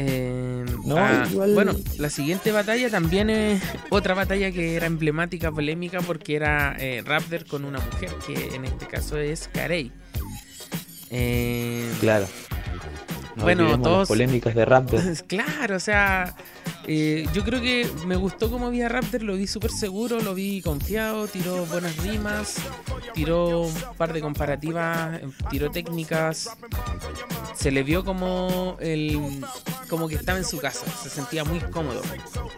Eh, 0.02 0.64
No, 0.86 0.96
ah, 0.98 1.28
igual- 1.30 1.54
Bueno, 1.56 1.76
la 1.98 2.10
siguiente 2.10 2.54
batalla 2.54 2.90
también 2.90 3.30
es 3.30 3.62
otra 3.90 4.14
batalla 4.14 4.50
que 4.50 4.76
era 4.76 4.86
emblemática, 4.86 5.52
polémica, 5.52 6.00
porque 6.00 6.38
era 6.38 6.74
eh, 6.80 7.04
Raptor 7.06 7.46
con 7.46 7.66
una 7.66 7.80
mujer, 7.80 8.12
que 8.26 8.56
en 8.56 8.64
este 8.64 8.88
caso 8.88 9.18
es 9.18 9.50
Carey. 9.54 9.92
Eh, 11.12 11.92
Claro. 12.00 12.28
No 13.36 13.44
Bueno, 13.44 13.80
todos- 13.82 14.08
polémicas 14.08 14.56
de 14.56 14.66
Raptor. 14.66 15.02
claro, 15.28 15.76
o 15.76 15.80
sea, 15.80 16.34
eh, 16.88 17.28
yo 17.34 17.44
creo 17.44 17.62
que 17.62 17.90
me 18.06 18.16
gustó 18.16 18.50
cómo 18.50 18.70
vi 18.70 18.82
a 18.82 18.90
Raptor, 18.90 19.24
lo 19.24 19.36
vi 19.36 19.48
súper 19.48 19.72
seguro, 19.72 20.22
lo 20.22 20.34
vi 20.34 20.62
confiado, 20.62 21.28
tiró 21.28 21.66
buenas 21.66 21.96
rimas, 21.98 22.58
tiró 23.14 23.62
un 23.62 23.74
par 23.98 24.14
de 24.14 24.22
comparativas, 24.22 25.22
eh, 25.22 25.28
tiró 25.50 25.70
técnicas, 25.72 26.50
se 27.56 27.72
le 27.72 27.84
vio 27.84 28.04
como 28.04 28.78
el 28.80 29.42
como 29.90 30.08
que 30.08 30.16
estaba 30.16 30.38
en 30.38 30.46
su 30.46 30.60
casa, 30.60 30.86
se 30.86 31.10
sentía 31.10 31.44
muy 31.44 31.60
cómodo. 31.60 32.02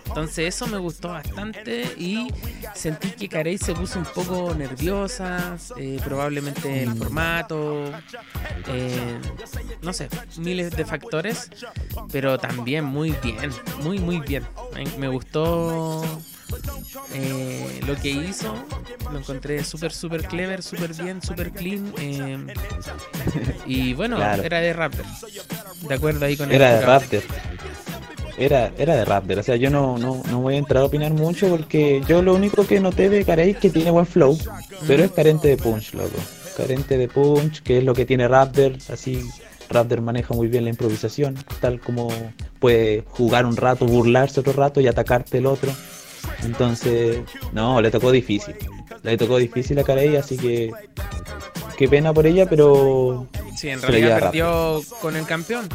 Entonces 0.06 0.54
eso 0.54 0.68
me 0.68 0.78
gustó 0.78 1.10
bastante 1.10 1.84
y 1.98 2.28
sentí 2.76 3.12
que 3.12 3.30
Carey 3.30 3.58
se 3.58 3.74
puso 3.74 4.00
un 4.00 4.06
poco 4.06 4.54
nerviosa, 4.54 5.58
eh, 5.78 6.00
probablemente 6.04 6.84
el 6.84 6.94
formato, 6.96 7.86
eh, 8.68 9.18
no 9.82 9.94
sé, 9.94 10.10
miles 10.38 10.72
de 10.72 10.86
factores, 10.86 11.50
pero 12.12 12.38
también 12.38 12.84
muy 12.84 13.16
bien, 13.24 13.52
muy 13.82 14.00
muy 14.02 14.20
bien. 14.20 14.44
Me, 14.98 15.08
gustó 15.08 16.04
eh, 17.14 17.80
lo 17.88 17.96
que 17.96 18.10
hizo, 18.10 18.54
lo 19.12 19.20
encontré 19.20 19.64
súper 19.64 19.92
súper 19.94 20.24
clever, 20.24 20.62
súper 20.64 20.94
bien, 20.94 21.22
súper 21.22 21.52
clean. 21.52 21.94
eh, 22.00 22.38
y 23.66 23.94
bueno, 23.94 24.18
Claro. 24.18 24.44
era 24.44 24.60
de 24.60 24.74
Raptor. 24.74 25.06
De 25.88 25.94
acuerdo 25.96 26.26
ahí 26.26 26.36
con 26.38 26.50
el 26.50 26.56
Era 26.56 26.72
de 26.76 26.80
jurado. 26.82 27.00
Raptor. 27.00 27.24
Era, 28.38 28.72
era 28.78 28.96
de 28.96 29.06
Raptor. 29.06 29.40
O 29.40 29.44
sea, 29.44 29.56
yo 29.56 29.70
no, 29.70 29.98
no, 29.98 30.22
no 30.30 30.40
voy 30.42 30.56
a 30.56 30.58
entrar 30.58 30.82
a 30.84 30.86
opinar 30.86 31.12
mucho 31.14 31.48
porque 31.50 32.02
yo 32.08 32.22
lo 32.22 32.34
único 32.34 32.66
que 32.66 32.80
noté 32.80 33.10
de 33.10 33.24
Carey 33.26 33.52
es 33.52 33.58
que 33.58 33.70
tiene 33.70 33.92
buen 33.92 34.06
flow, 34.06 34.38
pero 34.88 35.04
es 35.04 35.12
carente 35.12 35.48
de 35.48 35.58
punch, 35.58 35.94
loco. 35.94 36.18
Carente 36.58 36.98
de 36.98 37.08
punch, 37.08 37.62
que 37.62 37.78
es 37.80 37.84
lo 37.84 37.94
que 37.94 38.06
tiene 38.06 38.28
Raptor. 38.28 38.74
Así, 38.92 39.22
Raptor 39.72 40.02
maneja 40.02 40.34
muy 40.34 40.48
bien 40.48 40.64
la 40.66 40.70
improvisación, 40.70 41.36
tal 41.60 41.80
como 41.80 42.10
puede 42.60 43.04
jugar 43.08 43.46
un 43.46 43.56
rato, 43.58 43.86
burlarse 43.86 44.40
otro 44.40 44.54
rato 44.54 44.82
y 44.82 44.88
atacarte 44.88 45.38
el 45.40 45.46
otro. 45.46 45.72
Entonces, 46.44 47.20
no, 47.54 47.82
le 47.82 47.90
tocó 47.92 48.12
difícil. 48.12 48.56
Le 49.04 49.18
tocó 49.18 49.38
difícil 49.38 49.80
a 49.80 49.84
Carey, 49.84 50.16
así 50.16 50.38
que 50.38 50.72
qué 51.78 51.88
pena 51.88 52.14
por 52.14 52.28
ella, 52.28 52.48
pero 52.48 53.28
Sí, 53.56 53.70
en 53.70 53.82
realidad 53.82 54.20
perdió 54.20 54.82
con 55.02 55.16
el 55.16 55.26
campeón. 55.26 55.68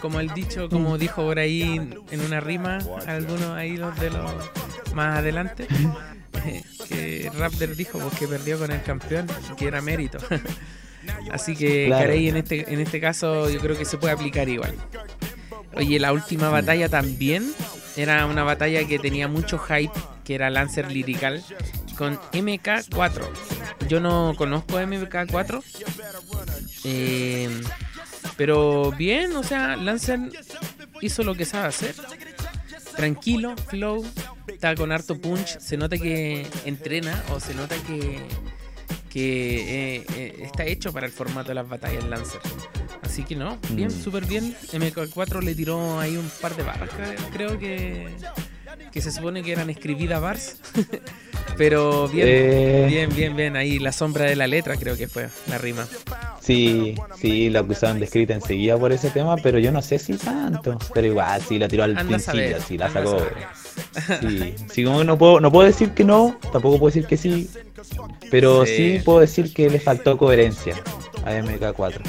Como 0.00 0.20
el 0.20 0.28
dicho, 0.34 0.66
Mm. 0.66 0.70
como 0.70 0.98
dijo 0.98 1.22
por 1.22 1.38
ahí 1.38 1.80
en 2.10 2.20
una 2.20 2.40
rima, 2.40 2.78
algunos 3.06 3.50
ahí 3.50 3.76
los 3.76 3.98
de 3.98 4.10
los 4.10 4.30
más 4.94 5.18
adelante, 5.18 5.66
que 6.88 7.30
Raptor 7.36 7.74
dijo 7.74 7.98
pues, 7.98 8.18
que 8.18 8.28
perdió 8.28 8.58
con 8.58 8.70
el 8.70 8.82
campeón, 8.82 9.26
que 9.56 9.66
era 9.66 9.80
mérito. 9.80 10.18
Así 11.30 11.56
que 11.56 11.86
Claro. 11.86 12.04
Carey 12.06 12.28
en 12.28 12.36
este, 12.36 12.72
en 12.72 12.80
este 12.80 13.00
caso 13.00 13.48
yo 13.50 13.60
creo 13.60 13.76
que 13.76 13.84
se 13.84 13.98
puede 13.98 14.12
aplicar 14.12 14.48
igual. 14.48 14.74
Oye, 15.74 15.98
la 15.98 16.12
última 16.12 16.48
batalla 16.50 16.88
también 16.88 17.52
era 17.96 18.26
una 18.26 18.44
batalla 18.44 18.86
que 18.86 18.98
tenía 18.98 19.28
mucho 19.28 19.58
hype, 19.58 19.92
que 20.24 20.34
era 20.34 20.50
Lancer 20.50 20.90
Lirical, 20.90 21.42
con 21.96 22.18
MK4. 22.32 23.22
Yo 23.88 24.00
no 24.00 24.34
conozco 24.36 24.78
MK4, 24.80 25.62
eh, 26.84 27.48
pero 28.36 28.92
bien, 28.92 29.34
o 29.36 29.42
sea, 29.42 29.76
Lancer 29.76 30.20
hizo 31.00 31.22
lo 31.22 31.34
que 31.34 31.44
sabe 31.44 31.68
hacer. 31.68 31.94
Tranquilo, 32.96 33.54
flow, 33.68 34.06
está 34.46 34.74
con 34.76 34.92
harto 34.92 35.20
punch, 35.20 35.58
se 35.58 35.76
nota 35.76 35.98
que 35.98 36.46
entrena 36.64 37.22
o 37.30 37.40
se 37.40 37.54
nota 37.54 37.74
que, 37.86 38.20
que 39.14 39.98
eh, 39.98 40.06
eh, 40.16 40.36
está 40.42 40.64
hecho 40.64 40.92
para 40.92 41.06
el 41.06 41.12
formato 41.12 41.50
de 41.50 41.54
las 41.54 41.68
batallas 41.68 42.02
Lancer. 42.02 42.40
Así 43.00 43.22
que 43.22 43.36
no, 43.36 43.58
bien, 43.70 43.86
Mm. 43.88 44.02
súper 44.02 44.26
bien. 44.26 44.56
MK4 44.72 45.40
le 45.40 45.54
tiró 45.54 46.00
ahí 46.00 46.16
un 46.16 46.28
par 46.42 46.56
de 46.56 46.64
barras, 46.64 46.90
creo- 46.90 47.14
creo 47.32 47.58
que, 47.60 48.08
que 48.92 49.00
se 49.00 49.10
supone 49.12 49.42
que 49.42 49.52
eran 49.52 49.70
escribidas 49.70 50.20
bars. 50.20 50.56
Pero 51.56 52.08
bien, 52.08 52.26
Eh, 52.28 52.86
bien, 52.88 53.10
bien, 53.14 53.36
bien. 53.36 53.56
Ahí 53.56 53.78
la 53.78 53.92
sombra 53.92 54.24
de 54.24 54.34
la 54.34 54.46
letra 54.46 54.76
creo 54.76 54.96
que 54.96 55.06
fue 55.08 55.28
la 55.48 55.58
rima. 55.58 55.86
Sí, 56.40 56.94
sí, 57.20 57.48
la 57.48 57.60
acusaban 57.60 57.98
de 58.00 58.06
escrita 58.06 58.34
enseguida 58.34 58.76
por 58.76 58.92
ese 58.92 59.08
tema, 59.10 59.36
pero 59.36 59.58
yo 59.58 59.70
no 59.72 59.80
sé 59.80 59.98
si 59.98 60.14
tanto. 60.14 60.78
Pero 60.92 61.06
igual, 61.06 61.40
sí, 61.42 61.58
la 61.58 61.68
tiró 61.68 61.84
al 61.84 61.96
Anda 61.96 62.16
principio, 62.18 62.58
sí, 62.66 62.76
la 62.76 62.90
sacó. 62.90 63.18
Sí, 64.20 64.54
sí, 64.70 64.84
como 64.84 64.98
que 64.98 65.04
no 65.04 65.16
puedo, 65.16 65.40
no 65.40 65.50
puedo 65.52 65.66
decir 65.66 65.90
que 65.90 66.04
no, 66.04 66.38
tampoco 66.52 66.78
puedo 66.78 66.92
decir 66.92 67.06
que 67.06 67.16
sí, 67.16 67.48
pero 68.30 68.66
Sí. 68.66 68.76
sí, 68.76 69.02
puedo 69.04 69.20
decir 69.20 69.54
que 69.54 69.70
le 69.70 69.78
faltó 69.80 70.18
coherencia 70.18 70.74
a 71.24 71.32
MK4. 71.32 72.00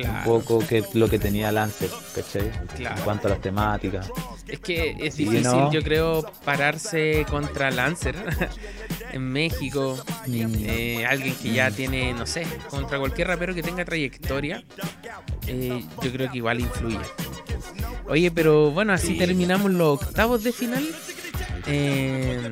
Un 0.00 0.24
poco 0.24 0.58
que 0.60 0.82
lo 0.94 1.08
que 1.08 1.18
tenía 1.18 1.52
Lancer, 1.52 1.90
¿cachai? 2.14 2.50
Claro. 2.76 2.96
En 2.96 3.02
cuanto 3.02 3.26
a 3.28 3.30
las 3.30 3.40
temáticas. 3.40 4.10
es 4.48 4.58
que 4.60 4.96
es 4.98 5.16
difícil, 5.16 5.42
¿no? 5.42 5.70
yo 5.72 5.82
creo, 5.82 6.22
pararse 6.44 7.26
contra 7.30 7.70
Lancer 7.70 8.14
en 9.12 9.22
México. 9.22 10.02
Mm. 10.26 10.54
Eh, 10.60 11.06
alguien 11.06 11.34
que 11.36 11.52
ya 11.52 11.70
tiene, 11.70 12.12
no 12.14 12.26
sé, 12.26 12.46
contra 12.70 12.98
cualquier 12.98 13.28
rapero 13.28 13.54
que 13.54 13.62
tenga 13.62 13.84
trayectoria, 13.84 14.64
eh, 15.46 15.84
yo 16.02 16.12
creo 16.12 16.30
que 16.30 16.38
igual 16.38 16.60
influye. 16.60 16.98
Oye, 18.08 18.30
pero 18.30 18.70
bueno, 18.70 18.92
así 18.92 19.08
Sí. 19.08 19.18
terminamos 19.18 19.70
los 19.70 20.02
octavos 20.02 20.42
de 20.42 20.52
final. 20.52 20.84
Eh, 21.66 22.50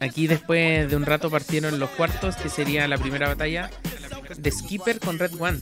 aquí 0.00 0.26
después 0.26 0.90
de 0.90 0.96
un 0.96 1.06
rato 1.06 1.30
partieron 1.30 1.78
los 1.78 1.90
cuartos, 1.90 2.36
que 2.36 2.48
sería 2.48 2.88
la 2.88 2.98
primera 2.98 3.28
batalla 3.28 3.70
de 4.36 4.50
Skipper 4.50 5.00
con 5.00 5.18
Red 5.18 5.32
One. 5.38 5.58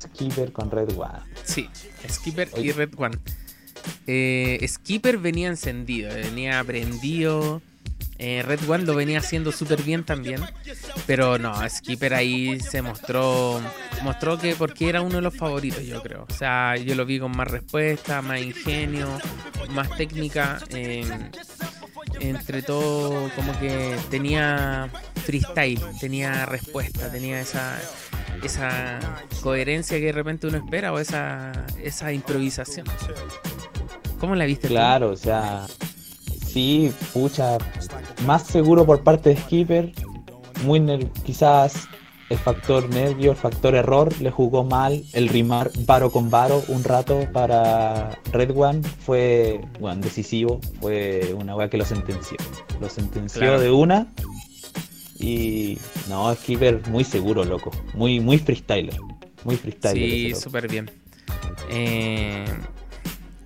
Skipper 0.00 0.52
con 0.52 0.70
Red 0.70 0.96
One. 0.96 1.20
Sí, 1.44 1.68
Skipper 2.08 2.50
y 2.56 2.72
Red 2.72 2.90
One. 2.96 3.18
Eh, 4.06 4.64
Skipper 4.66 5.18
venía 5.18 5.48
encendido, 5.48 6.14
venía 6.14 6.62
prendido. 6.64 7.62
Eh, 8.24 8.40
Red 8.46 8.70
One 8.70 8.84
lo 8.84 8.94
venía 8.94 9.18
haciendo 9.18 9.50
súper 9.50 9.82
bien 9.82 10.04
también. 10.04 10.40
Pero 11.08 11.38
no, 11.38 11.52
Skipper 11.68 12.14
ahí 12.14 12.60
se 12.60 12.80
mostró. 12.80 13.60
Mostró 14.04 14.38
que 14.38 14.54
porque 14.54 14.88
era 14.88 15.00
uno 15.00 15.16
de 15.16 15.22
los 15.22 15.36
favoritos, 15.36 15.82
yo 15.82 16.00
creo. 16.04 16.24
O 16.30 16.32
sea, 16.32 16.76
yo 16.76 16.94
lo 16.94 17.04
vi 17.04 17.18
con 17.18 17.36
más 17.36 17.48
respuesta, 17.48 18.22
más 18.22 18.40
ingenio, 18.40 19.08
más 19.70 19.90
técnica. 19.96 20.60
entre 22.20 22.62
todo, 22.62 23.28
como 23.34 23.58
que 23.58 23.96
tenía 24.08 24.88
freestyle, 25.24 25.80
tenía 25.98 26.46
respuesta, 26.46 27.10
tenía 27.10 27.40
esa, 27.40 27.76
esa 28.44 29.00
coherencia 29.42 29.98
que 29.98 30.06
de 30.06 30.12
repente 30.12 30.46
uno 30.46 30.58
espera 30.58 30.92
o 30.92 31.00
esa, 31.00 31.50
esa 31.82 32.12
improvisación. 32.12 32.86
¿Cómo 34.20 34.36
la 34.36 34.44
viste? 34.44 34.68
Claro, 34.68 35.10
o 35.10 35.16
sea, 35.16 35.66
sí, 36.46 36.92
pucha, 37.12 37.58
más 38.26 38.46
seguro 38.46 38.84
por 38.86 39.02
parte 39.02 39.30
de 39.30 39.36
Skipper, 39.36 39.92
muy 40.64 41.08
quizás 41.24 41.88
el 42.32 42.38
factor 42.38 42.88
nervio, 42.88 43.32
el 43.32 43.36
factor 43.36 43.74
error. 43.74 44.10
Le 44.20 44.30
jugó 44.30 44.64
mal, 44.64 45.04
el 45.12 45.28
rimar 45.28 45.70
varo 45.86 46.10
con 46.10 46.30
varo 46.30 46.62
un 46.68 46.82
rato 46.82 47.28
para 47.32 48.18
Red 48.32 48.56
One. 48.56 48.82
Fue 48.82 49.60
bueno, 49.78 50.00
decisivo, 50.00 50.60
fue 50.80 51.34
una 51.38 51.54
weá 51.54 51.68
que 51.68 51.76
lo 51.76 51.84
sentenció, 51.84 52.38
lo 52.80 52.88
sentenció 52.88 53.60
de 53.60 53.70
una. 53.70 54.06
Y 55.18 55.78
no, 56.08 56.34
Skipper 56.34 56.88
muy 56.88 57.04
seguro, 57.04 57.44
loco, 57.44 57.70
muy, 57.94 58.18
muy 58.18 58.38
freestyler, 58.38 58.98
muy 59.44 59.56
freestyler. 59.56 59.94
Sí, 59.94 60.34
súper 60.34 60.68
bien. 60.68 60.90
Eh, 61.70 62.44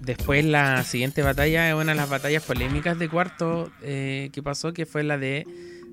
Después 0.06 0.44
la 0.44 0.84
siguiente 0.84 1.20
batalla 1.20 1.68
es 1.68 1.74
una 1.74 1.86
de 1.90 1.96
las 1.96 2.08
batallas 2.08 2.44
polémicas 2.44 2.96
de 2.96 3.08
cuarto 3.08 3.72
eh, 3.82 4.30
que 4.32 4.40
pasó, 4.40 4.72
que 4.72 4.86
fue 4.86 5.02
la 5.02 5.18
de 5.18 5.44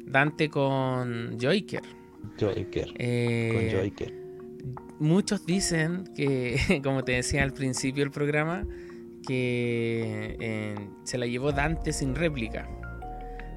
Dante 0.06 0.50
con. 0.50 1.40
Joiker. 1.42 1.82
Eh, 2.96 3.92
con. 3.98 4.14
Muchos 5.00 5.48
dicen 5.48 6.04
que, 6.16 6.80
como 6.84 7.04
te 7.04 7.14
decía 7.14 7.42
al 7.42 7.54
principio 7.54 8.04
del 8.04 8.12
programa, 8.12 8.68
que 9.28 10.38
eh, 10.40 10.76
se 11.06 11.18
la 11.18 11.26
llevó 11.26 11.52
Dante 11.52 11.92
sin 11.92 12.14
réplica. 12.14 12.70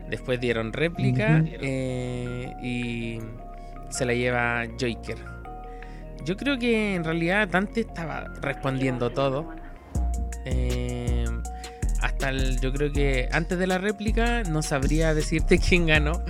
Después 0.08 0.40
dieron 0.40 0.72
réplica 0.72 1.44
y 2.62 3.18
se 3.90 4.06
la 4.06 4.14
lleva 4.14 4.64
Joiker. 4.80 5.18
Yo 6.24 6.34
creo 6.38 6.58
que 6.58 6.94
en 6.94 7.04
realidad 7.04 7.46
Dante 7.46 7.80
estaba 7.80 8.32
respondiendo 8.40 9.10
todo 9.10 9.54
eh, 10.46 11.26
hasta 12.00 12.30
el, 12.30 12.60
yo 12.60 12.72
creo 12.72 12.92
que 12.92 13.28
antes 13.32 13.58
de 13.58 13.66
la 13.66 13.78
réplica 13.78 14.44
no 14.44 14.62
sabría 14.62 15.12
decirte 15.12 15.58
quién 15.68 15.86
ganó. 15.86 16.22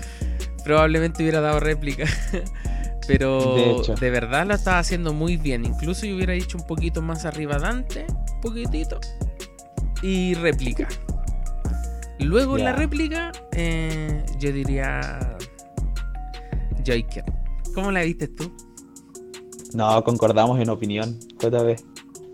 Probablemente 0.65 1.23
hubiera 1.23 1.41
dado 1.41 1.61
réplica. 1.61 2.05
Pero 3.07 3.85
de, 4.01 4.11
verdad 4.11 4.47
lo 4.49 4.55
estaba 4.55 4.81
haciendo 4.81 5.13
muy 5.13 5.37
bien. 5.37 5.65
Incluso 5.65 6.07
yo 6.07 6.17
hubiera 6.17 6.33
dicho 6.33 6.59
un 6.59 6.67
poquito 6.67 7.03
más 7.03 7.25
arriba 7.25 7.57
Dante, 7.59 8.05
un 8.09 8.41
poquitito. 8.41 8.99
Y 10.03 10.35
réplica. 10.35 10.89
Luego 12.19 12.59
en 12.59 12.65
la 12.65 12.73
réplica, 12.73 13.31
eh, 13.53 14.25
yo 14.41 14.51
diría 14.51 15.37
Joker. 16.79 17.25
¿Cómo 17.75 17.93
la 17.93 18.03
viste 18.03 18.27
tú? 18.27 18.53
No, 19.73 20.03
concordamos 20.03 20.59
en 20.59 20.71
opinión, 20.71 21.17
JB. 21.39 21.77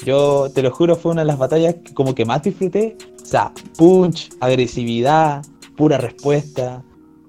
Yo 0.04 0.50
te 0.52 0.62
lo 0.62 0.70
juro, 0.70 0.96
fue 0.96 1.12
una 1.12 1.22
de 1.22 1.26
las 1.26 1.38
batallas 1.38 1.76
que 1.76 1.94
como 1.94 2.14
que 2.14 2.24
más 2.24 2.42
disfruté. 2.42 2.96
O 3.22 3.24
sea, 3.24 3.52
punch, 3.76 4.30
agresividad, 4.40 5.44
pura 5.76 5.98
respuesta. 5.98 6.82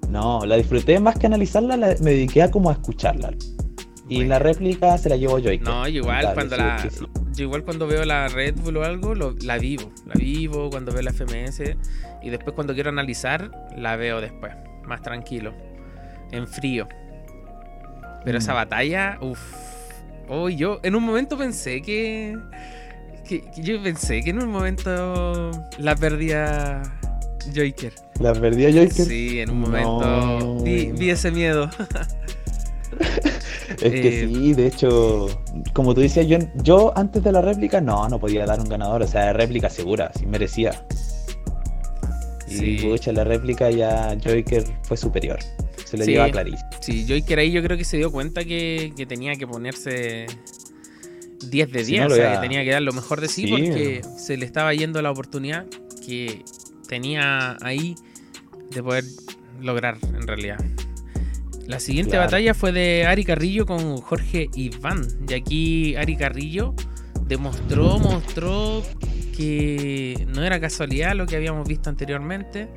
No, 0.08 0.44
la 0.44 0.56
disfruté 0.56 0.98
más 1.00 1.18
que 1.18 1.26
analizarla, 1.26 1.76
me 1.76 2.10
dediqué 2.10 2.42
a 2.42 2.50
como 2.50 2.70
a 2.70 2.74
escucharla. 2.74 3.32
Y 4.08 4.24
la 4.24 4.38
réplica 4.38 4.98
se 4.98 5.08
la 5.08 5.16
llevo 5.16 5.38
yo. 5.38 5.50
No, 5.60 5.88
igual 5.88 6.34
cuando 6.34 6.56
la, 6.56 6.86
igual 7.36 7.64
cuando 7.64 7.86
veo 7.86 8.04
la 8.04 8.28
Red 8.28 8.56
Bull 8.56 8.76
o 8.76 8.84
algo, 8.84 9.14
la 9.14 9.58
vivo. 9.58 9.90
La 10.04 10.14
vivo 10.14 10.68
cuando 10.68 10.92
veo 10.92 11.02
la 11.02 11.12
FMS. 11.12 11.62
Y 12.22 12.30
después 12.30 12.54
cuando 12.54 12.74
quiero 12.74 12.90
analizar, 12.90 13.50
la 13.76 13.96
veo 13.96 14.20
después. 14.20 14.52
Más 14.84 15.00
tranquilo. 15.00 15.54
En 16.32 16.46
frío. 16.46 16.86
Pero 18.24 18.38
esa 18.38 18.52
mm. 18.52 18.56
batalla, 18.56 19.18
uff 19.22 19.73
Oh, 20.28 20.48
yo 20.48 20.80
en 20.82 20.94
un 20.94 21.04
momento 21.04 21.36
pensé 21.36 21.82
que, 21.82 22.36
Yo 23.56 23.82
pensé 23.82 24.22
que 24.22 24.30
en 24.30 24.42
un 24.42 24.50
momento 24.50 25.50
la 25.78 25.96
perdía 25.96 26.82
Joker. 27.54 27.92
¿La 28.20 28.32
perdía 28.32 28.70
Joker? 28.70 29.06
Sí, 29.06 29.40
en 29.40 29.50
un 29.50 29.60
momento 29.60 30.62
vi, 30.62 31.10
ese 31.10 31.30
miedo. 31.30 31.68
es 33.70 33.92
que 33.92 34.22
eh, 34.22 34.28
sí, 34.28 34.54
de 34.54 34.66
hecho, 34.66 35.26
como 35.72 35.94
tú 35.94 36.00
decías, 36.00 36.26
yo, 36.26 36.38
yo 36.62 36.96
antes 36.96 37.22
de 37.22 37.32
la 37.32 37.42
réplica 37.42 37.80
no, 37.80 38.08
no 38.08 38.18
podía 38.18 38.46
dar 38.46 38.60
un 38.60 38.68
ganador, 38.68 39.02
o 39.02 39.06
sea, 39.06 39.32
réplica 39.32 39.68
segura, 39.68 40.10
sí 40.16 40.26
merecía. 40.26 40.84
Y 42.48 42.78
sí. 42.78 43.12
la 43.12 43.24
réplica 43.24 43.70
ya 43.70 44.16
Joker 44.22 44.64
fue 44.82 44.96
superior. 44.96 45.38
Se 45.84 45.96
le 45.96 46.06
lleva 46.06 46.30
clarísimo. 46.30 46.70
Sí, 46.80 47.06
Joker 47.08 47.38
ahí 47.38 47.52
yo 47.52 47.62
creo 47.62 47.76
que 47.76 47.84
se 47.84 47.96
dio 47.96 48.10
cuenta 48.10 48.44
que, 48.44 48.92
tenía 49.08 49.36
que 49.36 49.46
ponerse 49.46 50.26
10 51.42 51.72
de 51.72 51.84
10, 51.84 52.06
o 52.06 52.10
sea, 52.10 52.34
que 52.34 52.38
tenía 52.38 52.64
que 52.64 52.70
dar 52.70 52.82
lo 52.82 52.92
mejor 52.92 53.20
de 53.20 53.28
sí, 53.28 53.46
porque 53.46 54.02
se 54.16 54.36
le 54.36 54.46
estaba 54.46 54.72
yendo 54.74 55.00
la 55.02 55.10
oportunidad 55.10 55.66
que 56.04 56.44
tenía 56.88 57.56
ahí 57.62 57.94
de 58.70 58.82
poder 58.82 59.04
lograr 59.60 59.98
en 60.02 60.26
realidad. 60.26 60.58
La 61.66 61.80
siguiente 61.80 62.18
batalla 62.18 62.52
fue 62.52 62.72
de 62.72 63.06
Ari 63.06 63.24
Carrillo 63.24 63.64
con 63.64 63.96
Jorge 63.98 64.50
Iván. 64.54 65.06
Y 65.26 65.32
aquí 65.32 65.96
Ari 65.96 66.16
Carrillo 66.16 66.74
demostró, 67.26 67.98
mostró 67.98 68.82
que 69.36 70.26
no 70.28 70.44
era 70.44 70.60
casualidad 70.60 71.14
lo 71.14 71.26
que 71.26 71.36
habíamos 71.36 71.66
visto 71.66 71.88
anteriormente. 71.88 72.68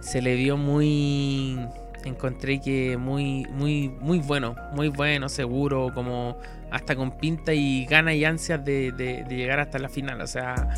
Se 0.00 0.20
le 0.20 0.34
vio 0.34 0.56
muy 0.56 1.58
encontré 2.04 2.60
que 2.60 2.96
muy, 2.96 3.46
muy, 3.50 3.88
muy 3.88 4.18
bueno, 4.18 4.54
muy 4.72 4.88
bueno, 4.88 5.28
seguro, 5.28 5.90
como 5.94 6.36
hasta 6.70 6.94
con 6.96 7.12
pinta 7.12 7.54
y 7.54 7.86
ganas 7.86 8.14
y 8.14 8.24
ansias 8.24 8.64
de, 8.64 9.24
llegar 9.28 9.60
hasta 9.60 9.78
la 9.78 9.88
final. 9.88 10.20
O 10.20 10.26
sea, 10.26 10.68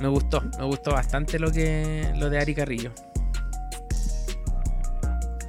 me 0.00 0.08
gustó, 0.08 0.42
me 0.58 0.64
gustó 0.64 0.92
bastante 0.92 1.38
lo 1.38 1.50
que 1.50 2.12
lo 2.16 2.30
de 2.30 2.38
Ari 2.38 2.54
Carrillo. 2.54 2.90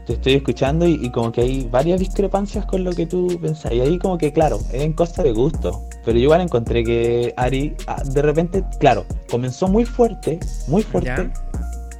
Te 0.05 0.13
estoy 0.13 0.33
escuchando 0.33 0.87
y, 0.87 1.09
como 1.09 1.31
que 1.31 1.41
hay 1.41 1.67
varias 1.67 1.99
discrepancias 1.99 2.63
con 2.67 2.83
lo 2.83 2.91
que 2.91 3.07
tú 3.07 3.39
pensás. 3.41 3.71
Y 3.71 3.81
ahí 3.81 3.97
como 3.97 4.19
que, 4.19 4.31
claro, 4.31 4.59
es 4.71 4.83
en 4.83 4.93
costa 4.93 5.23
de 5.23 5.31
gusto. 5.31 5.81
Pero 6.05 6.19
yo 6.19 6.25
igual 6.25 6.41
encontré 6.41 6.83
que 6.83 7.33
Ari, 7.37 7.75
ah, 7.87 8.03
de 8.03 8.21
repente, 8.21 8.63
claro, 8.79 9.03
comenzó 9.31 9.67
muy 9.67 9.83
fuerte, 9.83 10.39
muy 10.67 10.83
fuerte 10.83 11.31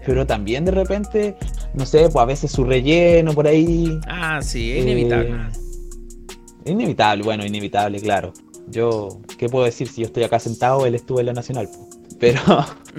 pero 0.06 0.26
también 0.26 0.66
de 0.66 0.72
repente, 0.72 1.36
no 1.76 1.86
sé, 1.86 2.04
pues 2.04 2.16
a 2.16 2.26
veces 2.26 2.52
su 2.52 2.64
relleno 2.64 3.34
por 3.34 3.48
ahí. 3.48 4.00
Ah, 4.08 4.42
sí, 4.42 4.72
es 4.72 4.84
inevitable. 4.84 5.30
Eh, 6.66 6.72
inevitable, 6.72 7.24
bueno, 7.24 7.46
inevitable, 7.46 8.00
claro. 8.00 8.34
Yo, 8.68 9.22
¿qué 9.38 9.50
puedo 9.50 9.66
decir 9.66 9.88
si 9.88 10.02
yo 10.02 10.08
estoy 10.08 10.24
acá 10.24 10.40
sentado, 10.40 10.86
él 10.86 10.96
estuvo 10.96 11.20
en 11.20 11.28
la 11.28 11.34
Nacional? 11.34 11.70
Pero, 12.20 12.42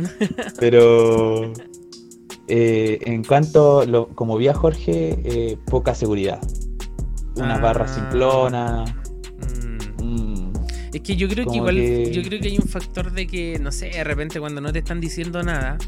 pero 0.60 1.52
eh, 2.48 2.98
en 3.02 3.24
cuanto, 3.24 3.84
lo, 3.86 4.08
como 4.08 4.36
vi 4.36 4.48
a 4.48 4.54
Jorge, 4.54 5.18
eh, 5.24 5.58
poca 5.66 5.94
seguridad. 5.94 6.40
Una 7.36 7.58
barra 7.58 7.86
ah. 7.86 7.94
simplona. 7.94 8.84
Mm. 10.00 10.04
Mm. 10.04 10.52
Es 10.92 11.00
que 11.00 11.16
yo 11.16 11.28
creo 11.28 11.46
que 11.46 11.56
igual, 11.56 11.76
yo 12.12 12.22
creo 12.22 12.40
que 12.40 12.48
hay 12.48 12.58
un 12.58 12.68
factor 12.68 13.12
de 13.12 13.26
que, 13.26 13.58
no 13.58 13.72
sé, 13.72 13.88
de 13.88 14.04
repente 14.04 14.38
cuando 14.38 14.60
no 14.60 14.72
te 14.72 14.78
están 14.78 15.00
diciendo 15.00 15.42
nada, 15.42 15.78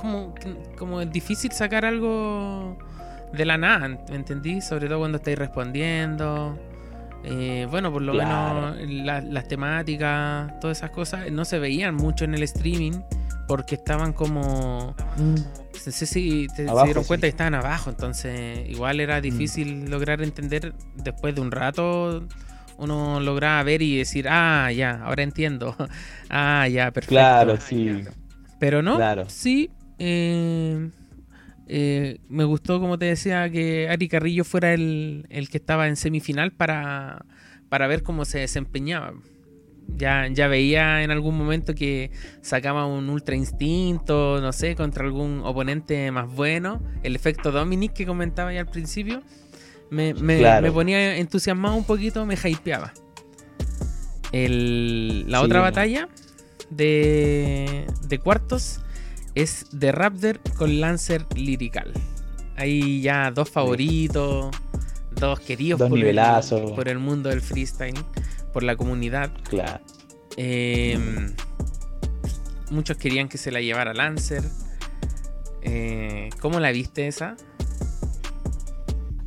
como, 0.00 0.34
como 0.78 1.00
es 1.00 1.10
difícil 1.12 1.52
sacar 1.52 1.84
algo 1.84 2.78
de 3.32 3.44
la 3.44 3.58
nada, 3.58 3.88
¿me 3.88 4.16
entendí? 4.16 4.60
Sobre 4.60 4.88
todo 4.88 5.00
cuando 5.00 5.18
estáis 5.18 5.38
respondiendo. 5.38 6.58
Eh, 7.22 7.66
bueno, 7.70 7.92
por 7.92 8.02
lo 8.02 8.14
menos 8.14 8.76
las 8.88 9.46
temáticas, 9.46 10.58
todas 10.60 10.78
esas 10.78 10.90
cosas 10.90 11.30
no 11.30 11.44
se 11.44 11.58
veían 11.58 11.94
mucho 11.94 12.24
en 12.24 12.34
el 12.34 12.42
streaming 12.42 13.02
porque 13.46 13.74
estaban 13.74 14.12
como... 14.12 14.94
Mm. 15.16 15.34
No 15.34 15.92
sé 15.92 16.06
si 16.06 16.46
te, 16.48 16.68
se 16.68 16.84
dieron 16.84 17.04
cuenta 17.04 17.26
que 17.26 17.30
estaban 17.30 17.54
abajo, 17.54 17.90
entonces 17.90 18.68
igual 18.68 19.00
era 19.00 19.18
mm. 19.18 19.22
difícil 19.22 19.90
lograr 19.90 20.22
entender 20.22 20.74
después 20.96 21.34
de 21.34 21.40
un 21.40 21.50
rato 21.50 22.26
uno 22.80 23.20
lograba 23.20 23.62
ver 23.62 23.82
y 23.82 23.98
decir, 23.98 24.26
ah, 24.28 24.72
ya, 24.72 25.02
ahora 25.04 25.22
entiendo. 25.22 25.76
ah, 26.30 26.66
ya, 26.66 26.90
perfecto. 26.90 27.14
Claro, 27.14 27.58
sí. 27.60 28.04
Pero 28.58 28.82
no, 28.82 28.96
claro. 28.96 29.26
sí, 29.28 29.70
eh, 30.02 30.90
eh, 31.68 32.18
me 32.28 32.44
gustó, 32.44 32.80
como 32.80 32.98
te 32.98 33.04
decía, 33.04 33.48
que 33.50 33.88
Ari 33.88 34.08
Carrillo 34.08 34.44
fuera 34.44 34.72
el, 34.72 35.26
que 35.50 35.58
estaba 35.58 35.88
en 35.88 35.96
semifinal 35.96 36.52
para, 36.52 37.26
para 37.68 37.86
ver 37.86 38.02
cómo 38.02 38.24
se 38.24 38.38
desempeñaba. 38.40 39.12
Ya, 39.96 40.26
ya 40.28 40.48
veía 40.48 41.02
en 41.02 41.10
algún 41.10 41.36
momento 41.36 41.74
que 41.74 42.10
sacaba 42.40 42.86
un 42.86 43.10
ultra 43.10 43.36
instinto, 43.36 44.40
no 44.40 44.52
sé, 44.52 44.74
contra 44.74 45.04
algún 45.04 45.42
oponente 45.44 46.10
más 46.10 46.32
bueno. 46.32 46.82
El 47.02 47.14
efecto 47.14 47.52
Dominic 47.52 47.92
que 47.92 48.06
comentaba 48.06 48.52
ya 48.52 48.60
al 48.60 48.68
principio 48.68 49.22
me, 49.90 50.14
ponía 50.72 51.18
entusiasmado 51.18 51.76
un 51.76 51.84
poquito, 51.84 52.24
me 52.24 52.36
hypeaba. 52.36 52.94
la 54.32 55.42
otra 55.42 55.60
batalla 55.60 56.08
de, 56.70 57.84
de 58.08 58.18
cuartos 58.18 58.80
es 59.34 59.66
de 59.72 59.92
Raptor 59.92 60.40
con 60.56 60.80
Lancer 60.80 61.26
Lirical. 61.34 61.92
Hay 62.56 63.00
ya 63.00 63.30
dos 63.30 63.48
favoritos, 63.48 64.54
dos 65.12 65.40
queridos 65.40 65.80
por, 65.80 65.98
El, 65.98 66.20
por 66.74 66.88
el 66.88 66.98
mundo 66.98 67.30
del 67.30 67.40
freestyle, 67.40 67.98
por 68.52 68.62
la 68.62 68.76
comunidad. 68.76 69.30
Claro. 69.48 69.80
Em, 70.36 71.34
muchos 72.70 72.96
querían 72.96 73.28
que 73.28 73.38
se 73.38 73.50
la 73.50 73.60
llevara 73.60 73.94
Lancer. 73.94 74.42
Eh, 75.62 76.30
¿Cómo 76.40 76.60
la 76.60 76.70
viste 76.70 77.06
esa? 77.06 77.36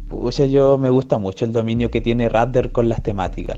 Pucha, 0.10 0.46
yo 0.46 0.78
me 0.78 0.90
gusta 0.90 1.18
mucho 1.18 1.46
el 1.46 1.52
dominio 1.52 1.90
que 1.90 2.02
tiene 2.02 2.30
Raptor 2.30 2.72
con 2.72 2.88
las 2.88 3.02
temáticas. 3.02 3.58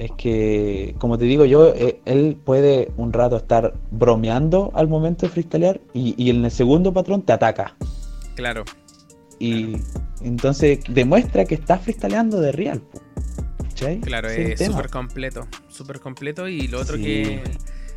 Es 0.00 0.12
que, 0.12 0.94
como 0.98 1.18
te 1.18 1.26
digo 1.26 1.44
yo, 1.44 1.74
eh, 1.74 2.00
él 2.06 2.38
puede 2.42 2.90
un 2.96 3.12
rato 3.12 3.36
estar 3.36 3.74
bromeando 3.90 4.72
al 4.74 4.88
momento 4.88 5.26
de 5.26 5.32
freestylear 5.32 5.78
y, 5.92 6.30
en 6.30 6.42
el 6.42 6.50
segundo 6.50 6.90
patrón 6.90 7.20
te 7.20 7.34
ataca. 7.34 7.76
Claro. 8.34 8.64
Y 9.38 9.76
entonces 10.22 10.80
demuestra 10.88 11.44
que 11.44 11.54
está 11.54 11.78
freestyleando 11.78 12.40
de 12.40 12.50
real. 12.52 12.82
Claro, 14.02 14.28
es 14.30 14.64
súper 14.64 14.88
completo. 14.88 15.46
Súper 15.68 16.00
completo. 16.00 16.48
Y 16.48 16.68
lo 16.68 16.80
otro 16.80 16.96
que 16.96 17.42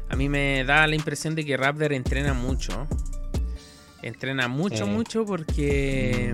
a 0.10 0.16
mí 0.18 0.28
me 0.28 0.66
da 0.66 0.86
la 0.88 0.96
impresión 0.96 1.36
de 1.36 1.46
que 1.46 1.56
Raptor 1.56 1.94
entrena 1.94 2.34
mucho. 2.34 2.86
Entrena 4.04 4.50
mucho, 4.50 4.86
mucho 4.86 5.26
porque 5.26 6.34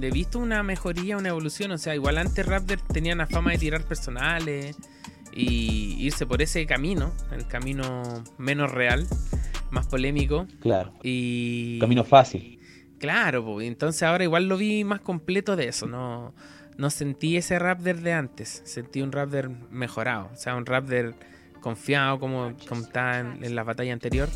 he 0.00 0.10
visto 0.10 0.38
una 0.38 0.62
mejoría, 0.62 1.16
una 1.16 1.30
evolución. 1.30 1.72
O 1.72 1.78
sea, 1.78 1.94
igual 1.94 2.18
antes 2.18 2.44
Raptor 2.44 2.78
tenía 2.92 3.14
la 3.14 3.26
fama 3.26 3.52
de 3.52 3.58
tirar 3.58 3.84
personales 3.84 4.76
y 5.32 5.96
irse 5.98 6.26
por 6.26 6.42
ese 6.42 6.66
camino, 6.66 7.12
el 7.32 7.46
camino 7.46 8.22
menos 8.36 8.70
real, 8.70 9.06
más 9.70 9.86
polémico. 9.86 10.46
Claro. 10.60 10.92
Y. 11.02 11.78
Camino 11.80 12.04
fácil. 12.04 12.60
Claro, 12.98 13.44
pues, 13.44 13.66
entonces 13.66 14.02
ahora 14.02 14.24
igual 14.24 14.46
lo 14.46 14.58
vi 14.58 14.84
más 14.84 15.00
completo 15.00 15.56
de 15.56 15.68
eso. 15.68 15.86
No, 15.86 16.34
no 16.76 16.90
sentí 16.90 17.38
ese 17.38 17.58
Raptor 17.58 17.96
de 18.00 18.12
antes. 18.12 18.62
Sentí 18.66 19.00
un 19.00 19.12
Raptor 19.12 19.50
mejorado. 19.70 20.30
O 20.34 20.36
sea, 20.36 20.54
un 20.54 20.66
Raptor 20.66 21.14
confiado 21.60 22.20
como, 22.20 22.54
como 22.68 22.82
estaba 22.82 23.20
en 23.20 23.54
la 23.54 23.64
batalla 23.64 23.94
anterior. 23.94 24.28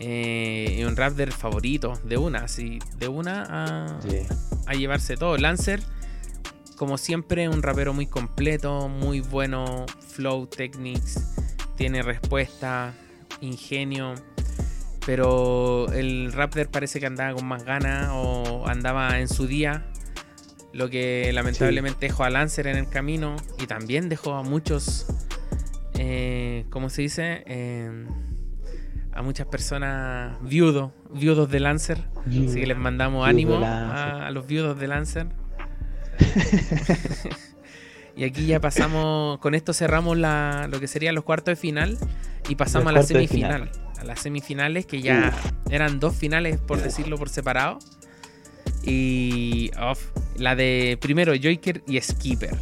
Eh, 0.00 0.76
y 0.78 0.84
un 0.84 0.94
Raptor 0.96 1.32
favorito, 1.32 2.00
de 2.04 2.16
una, 2.16 2.44
así, 2.44 2.78
de 2.98 3.08
una 3.08 3.42
a, 3.48 3.98
a 4.66 4.74
llevarse 4.74 5.16
todo. 5.16 5.36
Lancer, 5.36 5.82
como 6.76 6.98
siempre, 6.98 7.48
un 7.48 7.62
rapero 7.62 7.92
muy 7.92 8.06
completo, 8.06 8.88
muy 8.88 9.20
bueno, 9.20 9.86
flow, 10.12 10.46
techniques, 10.46 11.34
tiene 11.76 12.02
respuesta, 12.02 12.94
ingenio. 13.40 14.14
Pero 15.04 15.90
el 15.92 16.32
Raptor 16.32 16.68
parece 16.70 17.00
que 17.00 17.06
andaba 17.06 17.34
con 17.34 17.46
más 17.46 17.64
ganas 17.64 18.10
o 18.12 18.68
andaba 18.68 19.18
en 19.18 19.28
su 19.28 19.48
día. 19.48 19.84
Lo 20.72 20.90
que 20.90 21.32
lamentablemente 21.32 22.06
dejó 22.06 22.22
a 22.24 22.30
Lancer 22.30 22.68
en 22.68 22.76
el 22.76 22.88
camino 22.88 23.34
y 23.58 23.66
también 23.66 24.08
dejó 24.08 24.34
a 24.34 24.42
muchos, 24.42 25.06
eh, 25.94 26.66
¿cómo 26.70 26.90
se 26.90 27.02
dice? 27.02 27.42
Eh, 27.46 28.06
a 29.18 29.22
muchas 29.22 29.48
personas 29.48 30.36
viudos, 30.42 30.92
viudos 31.10 31.50
de 31.50 31.58
Lancer. 31.58 31.98
Así 32.24 32.54
que 32.54 32.66
les 32.68 32.76
mandamos 32.76 33.26
ánimo 33.26 33.58
a, 33.64 34.30
los 34.30 34.46
viudos 34.46 34.78
de 34.78 34.86
Lancer. 34.86 35.26
y 38.16 38.22
aquí 38.22 38.46
ya 38.46 38.60
pasamos, 38.60 39.40
con 39.40 39.56
esto 39.56 39.72
cerramos 39.72 40.16
la, 40.16 40.68
lo 40.70 40.78
que 40.78 40.86
serían 40.86 41.16
los 41.16 41.24
cuartos 41.24 41.50
de 41.52 41.56
final 41.56 41.98
y 42.48 42.54
pasamos 42.54 42.90
a 42.90 42.92
la 42.92 43.02
semifinal. 43.02 43.72
A 43.98 44.04
las 44.04 44.20
semifinales 44.20 44.86
que 44.86 45.02
ya 45.02 45.34
eran 45.68 45.98
dos 45.98 46.14
finales, 46.14 46.58
por 46.60 46.80
decirlo 46.80 47.18
por 47.18 47.28
separado. 47.28 47.80
Y 48.84 49.72
la 50.36 50.54
de 50.54 50.96
primero 51.00 51.32
Joker 51.32 51.82
y 51.88 52.00
Skipper. 52.00 52.56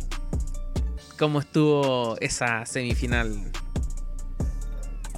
¿Cómo 1.19 1.41
estuvo 1.41 2.17
esa 2.21 2.65
semifinal? 2.65 3.53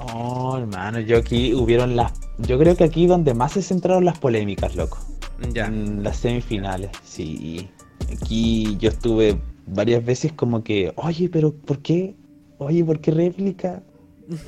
Oh, 0.01 0.57
hermano, 0.59 1.01
yo 1.01 1.19
aquí 1.19 1.55
hubieron 1.55 1.97
las. 1.97 2.13
Yo 2.39 2.59
creo 2.59 2.77
que 2.77 2.85
aquí 2.85 3.07
donde 3.07 3.35
más 3.35 3.53
se 3.53 3.63
centraron 3.63 4.05
las 4.05 4.19
polémicas, 4.19 4.77
loco. 4.77 4.99
Ya. 5.53 5.67
En 5.67 6.03
las 6.03 6.19
semifinales, 6.19 6.91
sí. 7.05 7.69
Aquí 8.13 8.77
yo 8.79 8.91
estuve 8.91 9.39
varias 9.67 10.05
veces 10.05 10.33
como 10.33 10.63
que, 10.63 10.93
oye, 10.97 11.29
pero 11.29 11.53
¿por 11.53 11.81
qué? 11.81 12.15
Oye, 12.59 12.85
¿por 12.85 13.01
qué 13.01 13.11
réplica? 13.11 13.83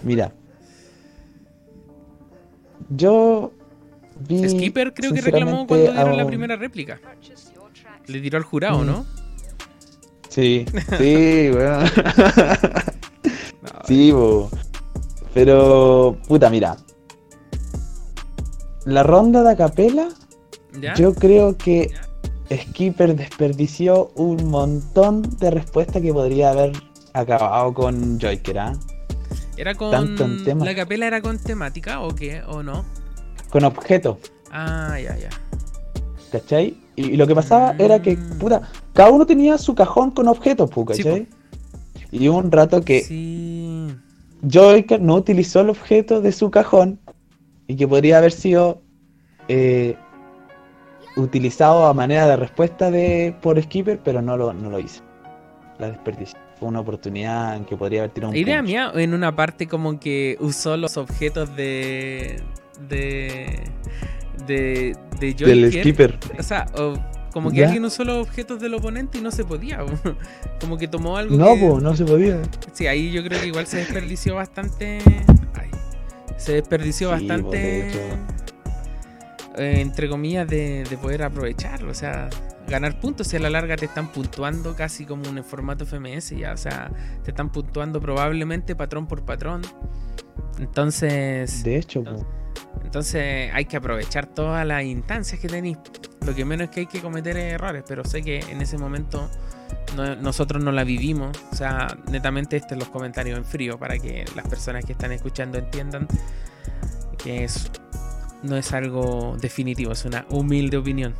Mira. 0.03 0.27
Bueno. 0.27 0.41
Yo 2.91 3.53
Skipper 4.49 4.93
creo 4.93 5.13
que 5.13 5.21
reclamó 5.21 5.67
cuando 5.67 5.93
dieron 5.93 6.17
la 6.17 6.27
primera 6.27 6.57
réplica. 6.57 7.01
Le 8.07 8.21
tiró 8.21 8.39
al 8.39 8.45
jurado, 8.45 8.85
¿no? 8.85 9.07
Sí, 10.29 10.65
sí, 10.99 11.51
weón. 11.55 11.87
sí, 13.87 14.13
bo. 14.13 14.51
Pero, 15.35 16.17
puta, 16.27 16.51
mira. 16.51 16.77
La 18.85 19.03
ronda 19.03 19.43
de 19.43 19.51
acapela, 19.51 20.09
yo 20.97 21.15
creo 21.15 21.57
que 21.57 21.91
Skipper 22.53 23.15
desperdició 23.15 24.11
un 24.17 24.49
montón 24.49 25.23
de 25.39 25.51
respuestas 25.51 26.03
que 26.03 26.13
podría 26.13 26.51
haber 26.51 26.73
acabado 27.13 27.75
con 27.75 28.19
Joyker, 28.19 28.59
¿ah? 28.59 28.73
¿Era 29.57 29.75
con. 29.75 30.17
¿La 30.65 30.75
capela 30.75 31.07
era 31.07 31.21
con 31.21 31.39
temática 31.39 32.01
o 32.01 32.15
qué? 32.15 32.43
¿O 32.49 32.63
no? 32.63 32.85
Con 33.51 33.65
objeto. 33.65 34.19
Ah, 34.51 34.99
ya, 34.99 35.17
ya. 35.17 35.29
¿Cachai? 36.33 36.77
Y, 36.97 37.17
lo 37.17 37.27
que 37.27 37.35
pasaba 37.35 37.75
era 37.79 38.01
que, 38.01 38.17
mm. 38.17 38.39
puta, 38.39 38.63
cada 38.95 39.11
uno 39.11 39.27
tenía 39.27 39.59
su 39.59 39.75
cajón 39.75 40.13
con 40.13 40.29
objetos, 40.29 40.71
¿cachai? 40.87 41.29
y 42.11 42.29
un 42.29 42.51
rato 42.51 42.81
que. 42.83 43.03
Sí 43.03 43.95
Joker 44.51 45.01
no 45.01 45.17
utilizó 45.17 45.61
el 45.61 45.71
objeto 45.71 46.21
de 46.21 46.33
su 46.33 46.51
cajón 46.51 46.99
y 47.67 47.77
que 47.77 47.87
podría 47.87 48.19
haber 48.19 48.33
sido 48.33 48.83
eh, 49.49 49.97
utilizado 51.17 51.87
a 51.87 51.95
manera 51.95 52.27
de 52.27 52.37
respuesta 52.37 52.91
de 52.91 53.35
por 53.43 53.61
Skipper, 53.61 54.01
pero 54.03 54.23
no 54.23 54.37
lo, 54.37 54.53
no 54.53 54.71
lo 54.71 54.79
hizo. 54.79 55.03
La 55.79 55.91
desperdició. 55.91 56.39
Fue 56.59 56.69
una 56.69 56.81
oportunidad 56.81 57.57
en 57.57 57.65
que 57.65 57.77
podría 57.77 58.01
haber 58.01 58.11
tirado 58.13 58.33
un 58.33 58.37
Idea 58.37 58.61
mía, 58.61 58.93
en 58.95 59.15
una 59.15 59.35
parte 59.35 59.67
como 59.67 59.99
que 59.99 60.37
usó 60.41 60.77
los 60.77 60.97
objetos 60.97 61.55
de. 61.57 62.43
de. 62.89 63.65
de. 64.47 64.97
de 65.19 65.33
Joker. 65.33 65.47
Del 65.47 65.73
Skipper. 65.73 66.19
O 66.39 66.43
sea, 66.43 66.67
como 67.33 67.51
que 67.51 67.65
alguien 67.65 67.85
usó 67.85 68.05
los 68.05 68.27
objetos 68.27 68.61
del 68.61 68.75
oponente 68.75 69.19
y 69.19 69.21
no 69.21 69.31
se 69.31 69.45
podía. 69.45 69.85
Como 70.61 70.77
que 70.77 70.89
tomó 70.89 71.17
algo. 71.17 71.37
No, 71.37 71.57
pues 71.57 71.83
no 71.83 71.97
se 71.97 72.05
podía. 72.05 72.41
Sí, 72.73 72.87
ahí 72.87 73.13
yo 73.13 73.23
creo 73.23 73.41
que 73.41 73.47
igual 73.47 73.67
se 73.67 73.79
desperdició 73.79 74.35
bastante. 74.35 74.99
Ay, 75.55 75.71
se 76.37 76.55
desperdició 76.55 77.11
bastante. 77.11 77.89
Eh, 79.57 79.81
entre 79.81 80.09
comillas, 80.09 80.49
de, 80.49 80.87
poder 81.01 81.23
aprovecharlo. 81.23 81.91
O 81.91 81.95
sea, 81.95 82.29
ganar 82.69 83.01
puntos. 83.01 83.33
Y 83.33 83.37
a 83.37 83.41
la 83.41 83.51
larga 83.51 83.77
te 83.77 83.87
están 83.87 84.09
puntuando 84.09 84.75
casi 84.75 85.05
como 85.05 85.29
un 85.29 85.43
formato 85.45 85.87
FMS. 85.87 86.31
Ya, 86.31 86.53
o 86.53 86.57
sea, 86.57 86.91
te 87.25 87.31
están 87.31 87.51
puntuando 87.51 88.01
probablemente 88.01 88.75
patrón 88.75 89.07
por 89.07 89.25
patrón. 89.25 89.63
Entonces. 90.59 91.63
De 91.63 91.77
hecho, 91.77 92.01
entonces 92.01 92.27
hay 93.53 93.65
que 93.67 93.77
aprovechar 93.77 94.27
todas 94.27 94.67
las 94.67 94.83
instancias 94.85 95.41
que 95.41 95.49
tenéis. 95.49 95.79
Lo 96.27 96.35
que 96.35 96.45
menos 96.45 96.65
es 96.65 96.71
que 96.71 96.81
hay 96.81 96.87
que 96.87 97.01
cometer 97.01 97.37
errores, 97.37 97.85
pero 97.87 98.05
sé 98.05 98.23
que 98.23 98.41
en 98.41 98.61
ese 98.61 98.77
momento 98.79 99.31
nosotros 100.21 100.63
no 100.63 100.73
la 100.73 100.85
vivimos. 100.85 101.37
O 101.53 101.57
sea, 101.57 101.97
netamente 102.11 102.57
este 102.57 102.77
los 102.77 102.89
comentarios 102.89 103.39
en 103.39 103.45
frío 103.45 103.79
para 103.79 103.99
que 103.99 104.25
las 104.35 104.47
personas 104.49 104.85
que 104.85 104.93
están 104.93 105.13
escuchando 105.13 105.59
entiendan 105.59 106.07
que 107.23 107.45
es, 107.45 107.71
no 108.43 108.57
es 108.57 108.73
algo 108.73 109.37
definitivo, 109.41 109.93
es 109.93 110.05
una 110.05 110.27
humilde 110.31 110.77
opinión. 110.77 111.15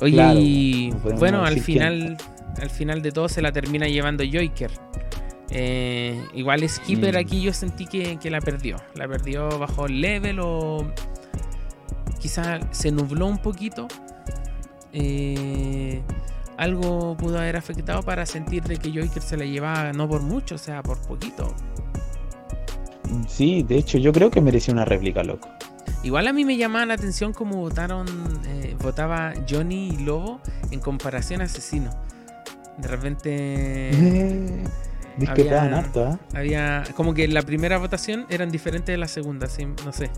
Oye, 0.00 0.92
bueno, 1.18 1.44
al 1.44 1.60
final, 1.60 2.16
al 2.60 2.70
final 2.70 3.02
de 3.02 3.10
todo 3.10 3.28
se 3.28 3.42
la 3.42 3.52
termina 3.52 3.86
llevando 3.86 4.24
Joiker. 4.24 4.70
Eh, 5.50 6.22
igual 6.34 6.68
Skipper 6.68 7.14
mm. 7.14 7.18
aquí 7.18 7.40
yo 7.40 7.52
sentí 7.52 7.86
que, 7.86 8.30
la 8.30 8.40
perdió. 8.40 8.76
La 8.94 9.08
perdió 9.08 9.58
bajo 9.58 9.86
el 9.86 10.00
level 10.00 10.40
o 10.40 10.92
quizás 12.20 12.60
se 12.70 12.90
nubló 12.90 13.26
un 13.26 13.38
poquito. 13.38 13.88
Eh, 14.92 16.02
algo 16.56 17.16
pudo 17.16 17.38
haber 17.38 17.56
afectado 17.56 18.02
para 18.02 18.26
sentir 18.26 18.64
de 18.64 18.78
que 18.78 18.90
Joker 18.90 19.22
se 19.22 19.36
la 19.36 19.44
llevaba 19.44 19.92
no 19.92 20.08
por 20.08 20.22
mucho, 20.22 20.56
o 20.56 20.58
sea, 20.58 20.82
por 20.82 21.00
poquito. 21.00 21.54
Sí, 23.26 23.62
de 23.62 23.78
hecho 23.78 23.98
yo 23.98 24.12
creo 24.12 24.30
que 24.30 24.40
merecía 24.40 24.74
una 24.74 24.84
réplica, 24.84 25.22
loco. 25.22 25.48
Igual 26.02 26.28
a 26.28 26.32
mí 26.32 26.44
me 26.44 26.56
llamaba 26.56 26.86
la 26.86 26.94
atención 26.94 27.32
cómo 27.32 27.56
votaron, 27.56 28.06
eh, 28.46 28.76
votaba 28.80 29.32
Johnny 29.48 29.88
y 29.88 29.96
Lobo 29.98 30.40
en 30.70 30.80
comparación 30.80 31.40
a 31.40 31.44
Asesino. 31.44 31.90
De 32.76 32.88
repente... 32.88 34.62
Discrepaban 35.18 35.74
harto, 35.74 36.08
¿eh? 36.12 36.18
Había 36.34 36.84
como 36.94 37.12
que 37.14 37.26
la 37.28 37.42
primera 37.42 37.78
votación 37.78 38.24
eran 38.28 38.50
diferentes 38.50 38.92
de 38.92 38.98
la 38.98 39.08
segunda, 39.08 39.46
sí, 39.48 39.66
no 39.84 39.92
sé. 39.92 40.10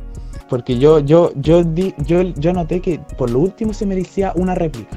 Porque 0.48 0.78
yo, 0.78 0.98
yo, 1.00 1.32
yo, 1.36 1.64
di, 1.64 1.94
yo, 1.98 2.22
yo 2.22 2.52
noté 2.52 2.80
que 2.80 2.98
por 3.16 3.30
lo 3.30 3.38
último 3.38 3.72
se 3.72 3.86
merecía 3.86 4.32
una 4.34 4.54
réplica. 4.54 4.96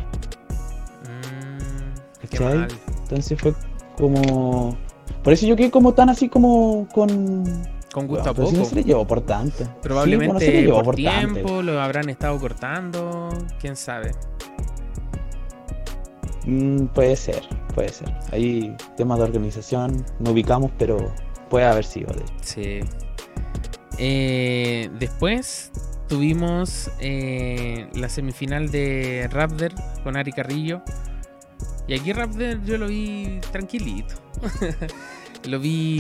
Mm, 1.04 2.20
qué 2.22 2.28
¿Cachai? 2.28 2.58
mal. 2.58 2.68
Entonces 3.04 3.40
fue 3.40 3.54
como. 3.98 4.78
Por 5.24 5.34
eso 5.34 5.46
yo 5.46 5.56
quedé 5.56 5.72
como 5.72 5.94
tan 5.94 6.10
así 6.10 6.28
como 6.30 6.88
con. 6.94 7.64
Con 7.94 8.08
gusto 8.08 8.32
a 8.32 8.34
Pero 8.34 8.48
si 8.48 8.54
poco. 8.54 8.64
no 8.64 8.70
se 8.70 8.76
le 8.76 8.84
llevó 8.84 9.06
por 9.06 9.22
tanto. 9.22 9.66
Probablemente 9.84 10.26
Sí, 10.26 10.28
bueno, 10.28 10.40
se 10.40 10.52
le 10.52 10.62
llevó 10.64 10.84
por, 10.84 10.96
tanto. 10.96 11.34
tiempo 11.34 11.62
lo 11.62 11.80
habrán 11.80 12.10
estado 12.10 12.40
cortando, 12.40 13.30
quién 13.60 13.76
sabe. 13.76 14.12
Mm, 16.46 16.88
puede 16.88 17.16
ser, 17.16 17.42
puede 17.74 17.90
ser. 17.90 18.14
Hay 18.32 18.76
temas 18.98 19.20
de 19.20 19.26
organización, 19.26 20.06
no 20.20 20.32
ubicamos, 20.32 20.72
pero 20.78 21.14
puede 21.50 21.66
haber 21.66 21.86
sido. 21.86 22.14
De... 22.14 22.24
Sí. 22.42 22.80
Eh, 23.98 24.90
después 25.00 25.72
tuvimos 26.08 26.92
eh, 27.00 27.88
la 27.94 28.10
semifinal 28.10 28.72
de 28.72 29.30
Raptor 29.32 29.74
con 30.04 30.18
Ari 30.18 30.32
Carrillo. 30.32 30.82
Y 31.88 31.94
aquí 31.94 32.14
Raptor 32.14 32.64
yo 32.64 32.78
lo 32.78 32.88
vi 32.88 33.40
tranquilito. 33.52 34.16
lo 35.48 35.60
vi. 35.60 36.00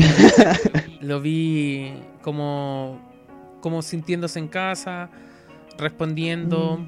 lo 1.02 1.22
vi 1.22 1.94
como. 2.22 3.00
como 3.62 3.82
sintiéndose 3.82 4.39
en 4.39 4.48
casa, 4.48 5.10
respondiendo, 5.78 6.86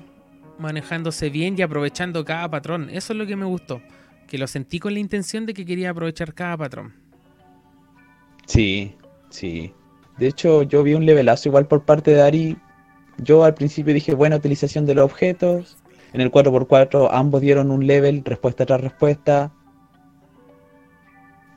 manejándose 0.59 1.29
bien 1.29 1.55
y 1.57 1.61
aprovechando 1.61 2.23
cada 2.25 2.49
patrón. 2.49 2.89
Eso 2.89 3.13
es 3.13 3.19
lo 3.19 3.25
que 3.25 3.35
me 3.35 3.45
gustó. 3.45 3.81
Que 4.27 4.37
lo 4.37 4.47
sentí 4.47 4.79
con 4.79 4.93
la 4.93 4.99
intención 4.99 5.45
de 5.45 5.53
que 5.53 5.65
quería 5.65 5.91
aprovechar 5.91 6.33
cada 6.33 6.57
patrón. 6.57 6.93
Sí, 8.45 8.95
sí. 9.29 9.73
De 10.17 10.27
hecho, 10.27 10.63
yo 10.63 10.83
vi 10.83 10.93
un 10.93 11.05
levelazo 11.05 11.49
igual 11.49 11.67
por 11.67 11.83
parte 11.83 12.11
de 12.11 12.21
Ari. 12.21 12.57
Yo 13.17 13.43
al 13.43 13.53
principio 13.53 13.93
dije 13.93 14.13
buena 14.13 14.37
utilización 14.37 14.85
de 14.85 14.95
los 14.95 15.05
objetos. 15.05 15.77
En 16.13 16.21
el 16.21 16.31
4x4 16.31 17.09
ambos 17.11 17.41
dieron 17.41 17.71
un 17.71 17.85
level, 17.85 18.23
respuesta 18.23 18.65
tras 18.65 18.81
respuesta. 18.81 19.51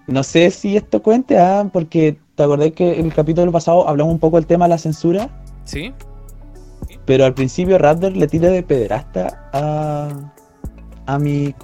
No 0.08 0.22
sé 0.22 0.50
si 0.50 0.76
esto 0.76 1.02
cuente, 1.02 1.38
ah, 1.38 1.68
porque 1.72 2.18
te 2.34 2.42
acordé 2.42 2.72
que 2.72 2.98
en 2.98 3.06
el 3.06 3.14
capítulo 3.14 3.52
pasado 3.52 3.86
hablamos 3.86 4.14
un 4.14 4.18
poco 4.18 4.36
del 4.36 4.46
tema 4.46 4.64
de 4.64 4.70
la 4.70 4.78
censura, 4.78 5.28
¿Sí? 5.64 5.92
Pero 7.08 7.24
al 7.24 7.32
principio 7.32 7.78
Raptor 7.78 8.14
le 8.14 8.26
tira 8.28 8.50
de 8.50 8.62
pederasta 8.62 9.48
a, 9.50 10.10
a 11.06 11.18
mi 11.18 11.54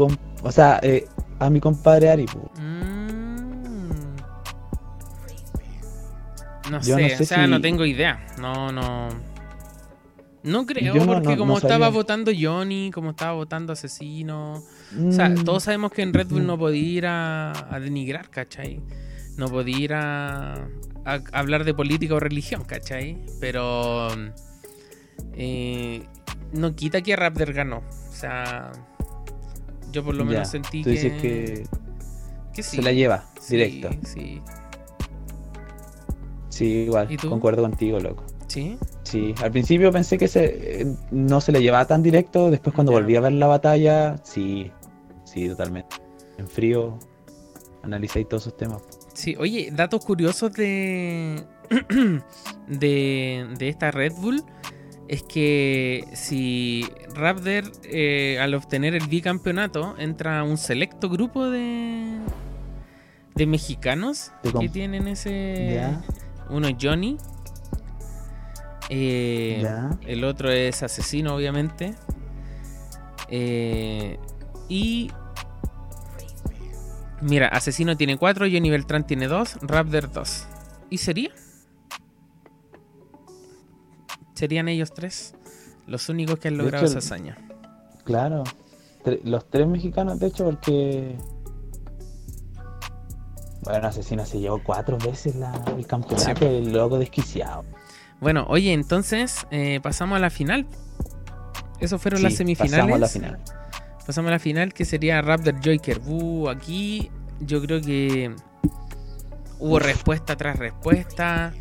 o 0.42 0.50
sea, 0.50 0.80
eh, 0.82 1.06
a 1.38 1.50
mi 1.50 1.60
compadre 1.60 2.08
Ari. 2.08 2.24
Mm. 2.58 4.16
No 6.70 6.80
Yo 6.80 6.96
sé, 6.96 7.02
no 7.02 7.08
sé 7.10 7.22
o 7.22 7.26
sea, 7.26 7.44
si- 7.44 7.50
no 7.50 7.60
tengo 7.60 7.84
idea. 7.84 8.24
No, 8.40 8.72
no. 8.72 9.08
No 10.44 10.64
creo, 10.64 10.94
no- 10.94 11.04
porque 11.06 11.28
no- 11.28 11.36
como 11.36 11.52
no 11.52 11.58
estaba 11.58 11.90
votando 11.90 12.32
Johnny, 12.38 12.90
como 12.90 13.10
estaba 13.10 13.32
votando 13.32 13.74
Asesino. 13.74 14.54
O 14.54 15.12
sea, 15.12 15.28
Mm, 15.28 15.44
todos 15.44 15.64
sabemos 15.64 15.92
que 15.92 16.00
en 16.00 16.14
Red 16.14 16.28
Bull 16.28 16.46
no 16.46 16.56
podía 16.58 16.82
ir 16.88 17.06
a, 17.06 17.52
a 17.74 17.80
denigrar, 17.80 18.30
¿cachai? 18.30 18.80
No 19.36 19.48
podía 19.50 19.78
ir 19.78 19.92
a, 19.92 20.54
a 21.04 21.20
hablar 21.32 21.64
de 21.64 21.74
política 21.74 22.14
o 22.14 22.20
religión, 22.20 22.64
¿cachai? 22.64 23.26
Pero. 23.40 24.08
Eh, 25.34 26.02
no 26.52 26.74
quita 26.74 27.00
que 27.02 27.16
Raptor 27.16 27.52
ganó. 27.52 27.78
O 27.78 28.12
sea. 28.12 28.72
Yo 29.92 30.04
por 30.04 30.14
lo 30.14 30.24
Ya, 30.24 30.30
menos 30.30 30.48
sentí 30.48 30.82
Tú 30.82 30.90
que. 30.90 30.90
dices 30.90 31.22
que 31.22 31.64
que 32.52 32.62
sí. 32.62 32.76
se 32.76 32.82
la 32.82 32.92
lleva 32.92 33.24
directo. 33.48 33.90
Sí. 34.04 34.40
Sí, 36.48 36.66
igual, 36.86 37.08
concuerdo 37.28 37.62
contigo, 37.62 37.98
loco. 37.98 38.24
Sí. 38.46 38.78
Sí, 39.02 39.34
al 39.42 39.50
principio 39.50 39.90
pensé 39.90 40.16
que 40.18 40.28
se, 40.28 40.82
eh, 40.82 40.86
no 41.10 41.40
se 41.40 41.50
le 41.50 41.60
llevaba 41.60 41.84
tan 41.86 42.02
directo, 42.02 42.50
después 42.50 42.74
cuando 42.74 42.92
volví 42.92 43.16
a 43.16 43.20
ver 43.20 43.32
la 43.32 43.48
batalla, 43.48 44.16
sí, 44.22 44.70
sí, 45.24 45.48
totalmente. 45.48 45.96
En 46.38 46.46
frío, 46.48 46.96
analicéis 47.82 48.28
todos 48.28 48.44
esos 48.44 48.56
temas. 48.56 48.82
Sí, 49.14 49.34
oye, 49.38 49.70
datos 49.72 50.04
curiosos 50.04 50.52
de, 50.52 51.42
de, 52.68 53.46
de 53.58 53.68
esta 53.68 53.90
Red 53.90 54.12
Bull 54.12 54.42
es 55.14 55.22
que 55.22 56.04
si 56.12 56.86
Raptor 57.14 57.72
eh, 57.84 58.38
al 58.40 58.54
obtener 58.54 58.94
el 58.94 59.06
bicampeonato 59.06 59.94
entra 59.98 60.40
a 60.40 60.44
un 60.44 60.58
selecto 60.58 61.08
grupo 61.08 61.48
de, 61.50 62.18
de 63.34 63.46
mexicanos 63.46 64.32
De 64.42 64.52
que 64.52 64.68
tienen 64.68 65.08
ese... 65.08 65.80
Uno 66.50 66.68
es 66.68 66.76
Johnny, 66.80 67.16
eh, 68.90 69.64
el 70.06 70.24
otro 70.24 70.50
es 70.50 70.82
Asesino, 70.82 71.34
obviamente. 71.34 71.94
Eh, 73.28 74.18
y. 74.68 75.10
Mira, 77.20 77.48
Asesino 77.48 77.96
tiene 77.96 78.18
4, 78.18 78.46
Johnny 78.52 78.70
Beltrán 78.70 79.06
tiene 79.06 79.28
2, 79.28 79.58
Raptor 79.62 80.12
2. 80.12 80.46
¿Y 80.90 80.98
sería? 80.98 81.30
Serían 84.34 84.68
ellos 84.68 84.92
tres 84.92 85.34
los 85.86 86.08
únicos 86.08 86.38
que 86.38 86.48
han 86.48 86.56
logrado 86.56 86.86
hecho, 86.86 86.98
esa 86.98 87.14
hazaña. 87.14 87.36
Claro. 88.04 88.44
Tre- 89.04 89.20
los 89.24 89.48
tres 89.50 89.66
mexicanos, 89.68 90.18
de 90.18 90.26
hecho, 90.28 90.44
porque. 90.44 91.16
Bueno, 93.62 93.86
Asesino 93.88 94.26
se 94.26 94.40
llevó 94.40 94.60
cuatro 94.62 94.98
veces 94.98 95.36
la- 95.36 95.62
el 95.76 95.86
campeonato, 95.86 96.40
Sí. 96.40 96.44
el 96.44 96.72
loco 96.72 96.98
desquiciado. 96.98 97.64
Bueno, 98.20 98.44
oye, 98.48 98.72
entonces 98.72 99.46
eh, 99.50 99.80
pasamos 99.82 100.16
a 100.16 100.18
la 100.20 100.30
final. 100.30 100.66
Eso 101.80 101.98
fueron 101.98 102.22
las 102.22 102.34
semifinales. 102.34 102.76
Pasamos 102.78 102.96
a 102.96 102.98
la 102.98 103.08
final. 103.08 103.38
Pasamos 104.06 104.28
a 104.28 104.32
la 104.32 104.38
final 104.38 104.72
que 104.74 104.84
sería 104.84 105.20
Raptor 105.22 105.56
Joker. 105.64 106.00
Uh, 106.06 106.48
aquí 106.48 107.10
yo 107.40 107.60
creo 107.62 107.80
que 107.80 108.34
hubo 109.58 109.78
respuesta 109.78 110.36
tras 110.36 110.58
respuesta. 110.58 111.52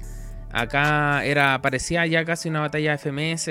Acá 0.53 1.25
era 1.25 1.59
parecía 1.61 2.05
ya 2.05 2.23
casi 2.23 2.47
una 2.47 2.61
batalla 2.61 2.91
de 2.91 2.97
FMS. 2.99 3.47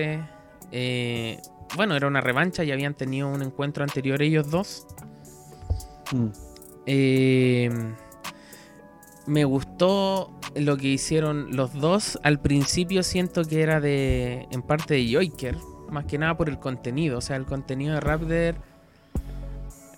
Eh, 0.70 1.42
bueno, 1.76 1.96
era 1.96 2.06
una 2.06 2.20
revancha 2.20 2.64
y 2.64 2.70
habían 2.70 2.94
tenido 2.94 3.28
un 3.28 3.42
encuentro 3.42 3.82
anterior 3.82 4.22
ellos 4.22 4.50
dos. 4.50 4.86
Mm, 6.12 6.26
Eh, 6.86 7.70
me 9.26 9.44
gustó 9.44 10.32
lo 10.54 10.76
que 10.76 10.88
hicieron 10.88 11.56
los 11.56 11.72
dos. 11.74 12.18
Al 12.22 12.40
principio 12.40 13.02
siento 13.02 13.44
que 13.44 13.62
era 13.62 13.80
de 13.80 14.46
en 14.50 14.62
parte 14.62 14.94
de 14.94 15.14
Joker, 15.14 15.56
más 15.90 16.04
que 16.06 16.18
nada 16.18 16.36
por 16.36 16.48
el 16.48 16.58
contenido. 16.58 17.18
O 17.18 17.20
sea, 17.20 17.36
el 17.36 17.46
contenido 17.46 17.94
de 17.94 18.00
Raptor 18.00 18.54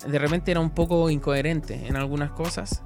de 0.06 0.18
repente 0.18 0.50
era 0.50 0.60
un 0.60 0.70
poco 0.70 1.08
incoherente 1.10 1.86
en 1.86 1.96
algunas 1.96 2.30
cosas, 2.32 2.82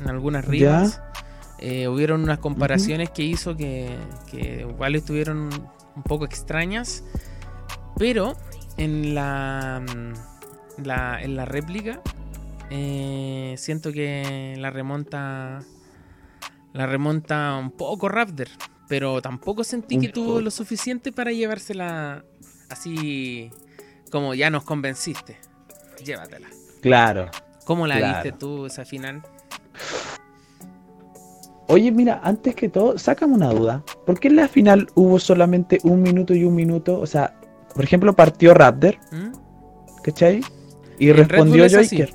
en 0.00 0.08
algunas 0.08 0.46
Ya. 0.46 1.12
Eh, 1.58 1.88
hubieron 1.88 2.22
unas 2.22 2.38
comparaciones 2.38 3.10
que 3.10 3.22
hizo 3.22 3.56
que, 3.56 3.96
que 4.30 4.66
igual 4.68 4.94
estuvieron 4.94 5.48
un 5.96 6.02
poco 6.02 6.24
extrañas, 6.26 7.02
pero 7.98 8.36
en 8.76 9.14
la, 9.14 9.82
mm, 9.82 10.82
la- 10.84 11.22
en 11.22 11.34
la 11.36 11.44
réplica 11.46 12.02
eh, 12.70 13.54
siento 13.56 13.92
que 13.92 14.54
la 14.58 14.70
remonta 14.70 15.62
la 16.74 16.86
remonta 16.86 17.54
un 17.56 17.70
poco 17.70 18.08
Raptor, 18.08 18.48
pero 18.86 19.22
tampoco 19.22 19.64
sentí 19.64 19.98
que 19.98 20.08
tuvo 20.10 20.40
lo 20.42 20.50
suficiente 20.50 21.10
para 21.10 21.32
llevársela 21.32 22.22
así 22.68 23.50
como 24.10 24.34
ya 24.34 24.50
nos 24.50 24.64
convenciste. 24.64 25.38
Llévatela. 26.04 26.48
Claro. 26.82 27.30
¿Cómo 27.64 27.86
la 27.86 27.96
Claro. 27.96 28.22
viste 28.24 28.38
tú 28.38 28.66
esa 28.66 28.84
final? 28.84 29.22
Oye, 31.68 31.90
mira, 31.90 32.20
antes 32.22 32.54
que 32.54 32.68
todo, 32.68 32.96
sácame 32.98 33.34
una 33.34 33.50
duda. 33.50 33.82
¿Por 34.04 34.20
qué 34.20 34.28
en 34.28 34.36
la 34.36 34.48
final 34.48 34.88
hubo 34.94 35.18
solamente 35.18 35.78
un 35.82 36.02
minuto 36.02 36.32
y 36.34 36.44
un 36.44 36.54
minuto? 36.54 37.00
O 37.00 37.06
sea, 37.06 37.34
por 37.74 37.82
ejemplo, 37.84 38.14
partió 38.14 38.54
Raptor, 38.54 38.96
¿Mm? 39.12 39.32
¿cachai? 40.02 40.40
Y 40.98 41.10
En 41.10 41.16
respondió. 41.16 41.64
Joker. 41.68 42.10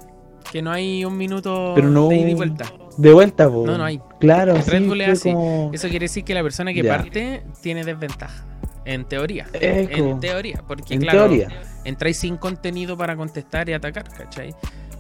Que 0.51 0.61
no 0.61 0.71
hay 0.71 1.05
un 1.05 1.17
minuto 1.17 1.73
Pero 1.75 1.89
no- 1.89 2.07
de 2.09 2.15
ida 2.17 2.29
y 2.29 2.33
vuelta. 2.33 2.65
De 2.97 3.13
vuelta, 3.13 3.49
po. 3.49 3.65
No, 3.65 3.77
no 3.77 3.83
hay. 3.85 4.01
Claro, 4.19 4.55
En 4.55 4.65
Red 4.65 4.81
sí, 4.81 4.87
Bull 4.87 5.01
es 5.01 5.05
fue 5.07 5.13
así. 5.13 5.31
como- 5.33 5.69
Eso 5.73 5.87
quiere 5.89 6.05
decir 6.05 6.23
que 6.23 6.33
la 6.33 6.43
persona 6.43 6.73
que 6.73 6.83
parte 6.83 7.43
tiene 7.61 7.83
desventaja. 7.83 8.45
En 8.83 9.05
teoría. 9.05 9.47
Eco. 9.53 9.95
En 10.09 10.19
teoría. 10.19 10.63
Porque 10.67 10.95
En 10.95 11.01
claro, 11.01 11.27
teoría. 11.27 11.49
entráis 11.85 12.17
sin 12.17 12.37
contenido 12.37 12.97
para 12.97 13.15
contestar 13.15 13.69
y 13.69 13.73
atacar, 13.73 14.09
¿cachai? 14.09 14.55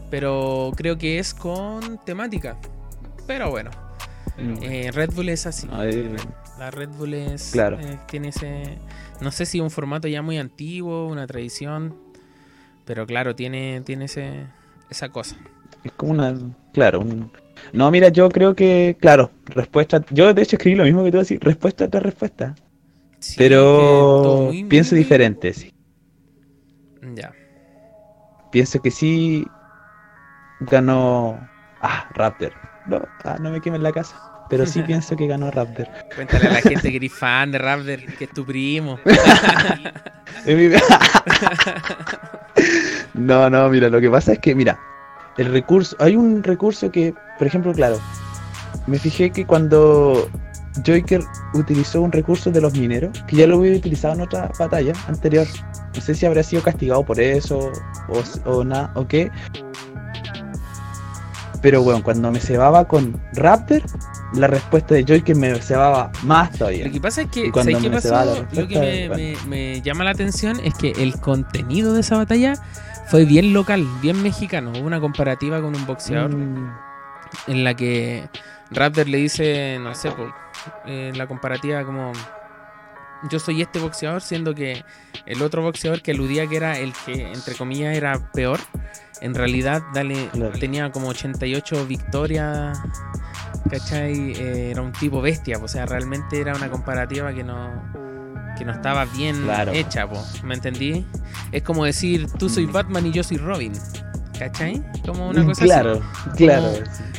Pero 0.09 0.71
creo 0.75 0.97
que 0.97 1.19
es 1.19 1.33
con 1.33 1.97
temática. 2.05 2.57
Pero 3.27 3.49
bueno. 3.49 3.71
Eh, 4.37 4.91
Red 4.93 5.11
Bull 5.13 5.29
es 5.29 5.45
así. 5.45 5.67
La 6.57 6.71
Red 6.71 6.89
Bull 6.89 7.13
es, 7.13 7.51
claro. 7.51 7.79
Eh, 7.79 7.99
tiene 8.07 8.29
ese, 8.29 8.77
no 9.19 9.31
sé 9.31 9.45
si 9.45 9.59
un 9.59 9.71
formato 9.71 10.07
ya 10.07 10.21
muy 10.21 10.37
antiguo, 10.37 11.07
una 11.07 11.27
tradición, 11.27 11.95
pero 12.85 13.05
claro, 13.05 13.35
tiene, 13.35 13.81
tiene 13.81 14.05
ese, 14.05 14.47
esa 14.89 15.09
cosa. 15.09 15.37
Es 15.83 15.91
como 15.93 16.11
una, 16.11 16.35
claro, 16.73 17.03
no, 17.73 17.91
mira, 17.91 18.09
yo 18.09 18.29
creo 18.29 18.55
que, 18.55 18.97
claro, 18.99 19.31
respuesta, 19.45 20.03
yo 20.11 20.33
de 20.33 20.41
hecho 20.41 20.55
escribí 20.55 20.75
lo 20.75 20.83
mismo 20.83 21.03
que 21.03 21.11
tú 21.11 21.17
decís, 21.19 21.39
respuesta 21.39 21.89
tras 21.89 22.03
respuesta. 22.03 22.55
pero 23.37 24.51
pienso 24.69 24.95
diferente, 24.95 25.53
sí. 25.53 25.73
Ya. 27.15 27.33
Pienso 28.51 28.81
que 28.81 28.91
sí 28.91 29.45
ganó, 30.59 31.39
ah, 31.81 32.09
Raptor. 32.13 32.60
No, 32.91 33.01
ah, 33.23 33.37
no 33.39 33.51
me 33.51 33.61
quemen 33.61 33.81
la 33.81 33.93
casa. 33.93 34.17
Pero 34.49 34.65
sí 34.65 34.81
pienso 34.83 35.15
que 35.15 35.27
ganó 35.27 35.49
Raptor. 35.49 35.87
Cuéntale 36.13 36.49
a 36.49 36.53
la 36.53 36.61
gente 36.61 36.91
que 36.91 36.97
eres 36.97 37.13
fan 37.13 37.51
de 37.51 37.57
Raptor, 37.57 37.99
que 38.17 38.25
es 38.25 38.31
tu 38.31 38.45
primo. 38.45 38.99
no, 43.13 43.49
no, 43.49 43.69
mira, 43.69 43.89
lo 43.89 44.01
que 44.01 44.09
pasa 44.09 44.33
es 44.33 44.39
que, 44.39 44.53
mira, 44.53 44.77
el 45.37 45.53
recurso, 45.53 45.95
hay 45.99 46.17
un 46.17 46.43
recurso 46.43 46.91
que, 46.91 47.13
por 47.37 47.47
ejemplo, 47.47 47.71
claro, 47.71 47.97
me 48.87 48.99
fijé 48.99 49.31
que 49.31 49.45
cuando 49.45 50.29
Joker 50.85 51.21
utilizó 51.53 52.01
un 52.01 52.11
recurso 52.11 52.51
de 52.51 52.59
los 52.59 52.73
mineros, 52.73 53.23
que 53.27 53.37
ya 53.37 53.47
lo 53.47 53.57
hubiera 53.57 53.77
utilizado 53.77 54.15
en 54.15 54.21
otra 54.21 54.51
batalla 54.59 54.91
anterior, 55.07 55.47
no 55.95 56.01
sé 56.01 56.13
si 56.13 56.25
habría 56.25 56.43
sido 56.43 56.61
castigado 56.61 57.05
por 57.05 57.21
eso 57.21 57.71
o, 58.09 58.49
o 58.49 58.65
nada, 58.65 58.91
o 58.95 59.07
qué. 59.07 59.31
Pero 61.61 61.83
bueno, 61.83 62.03
cuando 62.03 62.31
me 62.31 62.39
cebaba 62.39 62.87
con 62.87 63.21
Raptor, 63.33 63.83
la 64.33 64.47
respuesta 64.47 64.95
de 64.95 65.05
Joker 65.07 65.35
me 65.35 65.55
cebaba 65.61 66.11
más 66.23 66.51
todavía. 66.51 66.85
Lo 66.87 66.91
que 66.91 67.01
pasa 67.01 67.21
es 67.21 67.29
que, 67.29 67.47
lo 67.47 68.67
que 68.67 69.37
me, 69.47 69.81
llama 69.81 70.03
la 70.03 70.11
atención 70.11 70.59
es 70.63 70.73
que 70.73 70.91
el 70.91 71.19
contenido 71.19 71.93
de 71.93 72.01
esa 72.01 72.17
batalla 72.17 72.53
fue 73.07 73.25
bien 73.25 73.53
local, 73.53 73.85
bien 74.01 74.21
mexicano. 74.23 74.71
Hubo 74.71 74.87
una 74.87 74.99
comparativa 74.99 75.61
con 75.61 75.75
un 75.75 75.85
boxeador 75.85 76.31
mm. 76.35 76.71
en 77.47 77.63
la 77.63 77.75
que 77.75 78.27
Raptor 78.71 79.07
le 79.07 79.17
dice, 79.19 79.77
no 79.79 79.93
sé, 79.93 80.11
en 80.85 81.17
la 81.17 81.27
comparativa 81.27 81.83
como 81.83 82.11
yo 83.29 83.39
soy 83.39 83.61
este 83.61 83.79
boxeador, 83.79 84.21
siendo 84.21 84.55
que 84.55 84.83
el 85.25 85.41
otro 85.41 85.61
boxeador 85.61 86.01
que 86.01 86.11
aludía 86.11 86.47
que 86.47 86.57
era 86.57 86.77
el 86.79 86.93
que, 87.05 87.31
entre 87.31 87.55
comillas, 87.55 87.95
era 87.95 88.31
peor, 88.31 88.59
en 89.21 89.35
realidad 89.35 89.83
dale, 89.93 90.29
tenía 90.59 90.91
como 90.91 91.09
88 91.09 91.85
victorias, 91.85 92.79
¿cachai? 93.69 94.33
Eh, 94.33 94.71
era 94.71 94.81
un 94.81 94.91
tipo 94.91 95.21
bestia, 95.21 95.59
o 95.59 95.67
sea, 95.67 95.85
realmente 95.85 96.41
era 96.41 96.55
una 96.55 96.69
comparativa 96.69 97.33
que 97.33 97.43
no, 97.43 97.69
que 98.57 98.65
no 98.65 98.71
estaba 98.71 99.05
bien 99.05 99.47
hecha, 99.73 100.07
¿me 100.43 100.55
entendí? 100.55 101.05
Es 101.51 101.63
como 101.63 101.85
decir, 101.85 102.27
tú 102.37 102.49
soy 102.49 102.67
mm. 102.67 102.71
Batman 102.71 103.07
y 103.07 103.11
yo 103.11 103.23
soy 103.23 103.37
Robin. 103.37 103.73
¿Cachai? 104.37 104.81
Como 105.05 105.29
una 105.29 105.45
cosa 105.45 105.63
claro, 105.63 106.01
así. 106.25 106.45
Claro, 106.45 106.73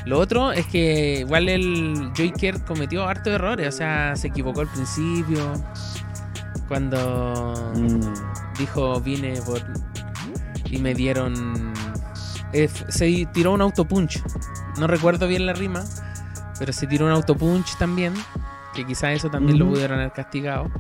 Lo 0.05 0.19
otro 0.19 0.53
es 0.53 0.67
que 0.67 1.21
igual 1.21 1.49
el 1.49 2.13
Joker 2.17 2.61
cometió 2.65 3.07
harto 3.07 3.31
errores, 3.31 3.69
o 3.69 3.77
sea, 3.77 4.17
se 4.17 4.29
equivocó 4.29 4.63
al 4.63 4.69
principio. 4.69 5.53
Cuando 6.69 7.73
mm. 7.77 8.59
dijo 8.59 9.01
vine 9.01 9.41
por. 9.43 9.63
y 10.71 10.79
me 10.79 10.95
dieron. 10.95 11.73
Eh, 12.53 12.69
se 12.89 13.27
tiró 13.33 13.53
un 13.53 13.63
autopunch. 13.63 14.21
No 14.79 14.87
recuerdo 14.87 15.29
bien 15.29 15.47
la 15.47 15.53
rima, 15.53 15.85
pero 16.59 16.73
se 16.73 16.87
tiró 16.87 17.07
un 17.07 17.13
autopunch 17.13 17.77
también. 17.79 18.15
Que 18.75 18.87
quizás 18.87 19.13
eso 19.13 19.29
también 19.29 19.59
lo 19.59 19.69
pudieron 19.69 19.99
haber 19.99 20.13
castigado. 20.13 20.71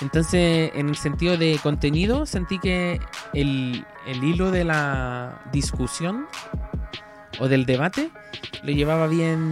Entonces, 0.00 0.70
en 0.74 0.88
el 0.88 0.96
sentido 0.96 1.36
de 1.36 1.58
contenido, 1.62 2.24
sentí 2.24 2.58
que 2.58 3.00
el, 3.34 3.84
hilo 4.06 4.50
de 4.50 4.64
la 4.64 5.42
discusión 5.52 6.26
o 7.40 7.48
del 7.48 7.66
debate 7.66 8.10
lo 8.62 8.70
llevaba 8.70 9.06
bien 9.06 9.50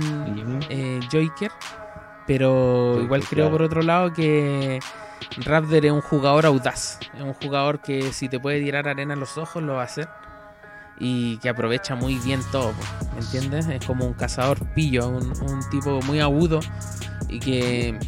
eh, 0.69 1.01
Joker, 1.11 1.51
pero 2.27 3.01
igual 3.03 3.25
creo 3.25 3.51
por 3.51 3.63
otro 3.63 3.83
lado 3.83 4.13
que 4.13 4.79
Raptor 5.39 5.87
es 5.87 5.93
un 5.93 6.01
jugador 6.01 6.47
audaz, 6.47 7.01
es 7.15 7.23
un 7.23 7.35
jugador 7.35 7.81
que 7.81 8.13
si 8.13 8.29
te 8.29 8.39
puede 8.39 8.61
tirar 8.61 8.87
arena 8.87 9.15
a 9.15 9.17
los 9.17 9.37
ojos 9.39 9.63
lo 9.63 9.75
va 9.75 9.83
a 9.83 9.85
hacer 9.85 10.09
y 11.01 11.39
que 11.39 11.49
aprovecha 11.49 11.95
muy 11.95 12.17
bien 12.17 12.41
todo, 12.51 12.73
¿me 13.15 13.21
entiendes? 13.21 13.67
Es 13.69 13.85
como 13.85 14.05
un 14.05 14.15
cazador 14.15 14.67
pillo, 14.75 15.09
un, 15.09 15.33
un 15.43 15.71
tipo 15.71 16.01
muy 16.03 16.21
agudo 16.21 16.61
y 17.29 17.39
que 17.41 17.99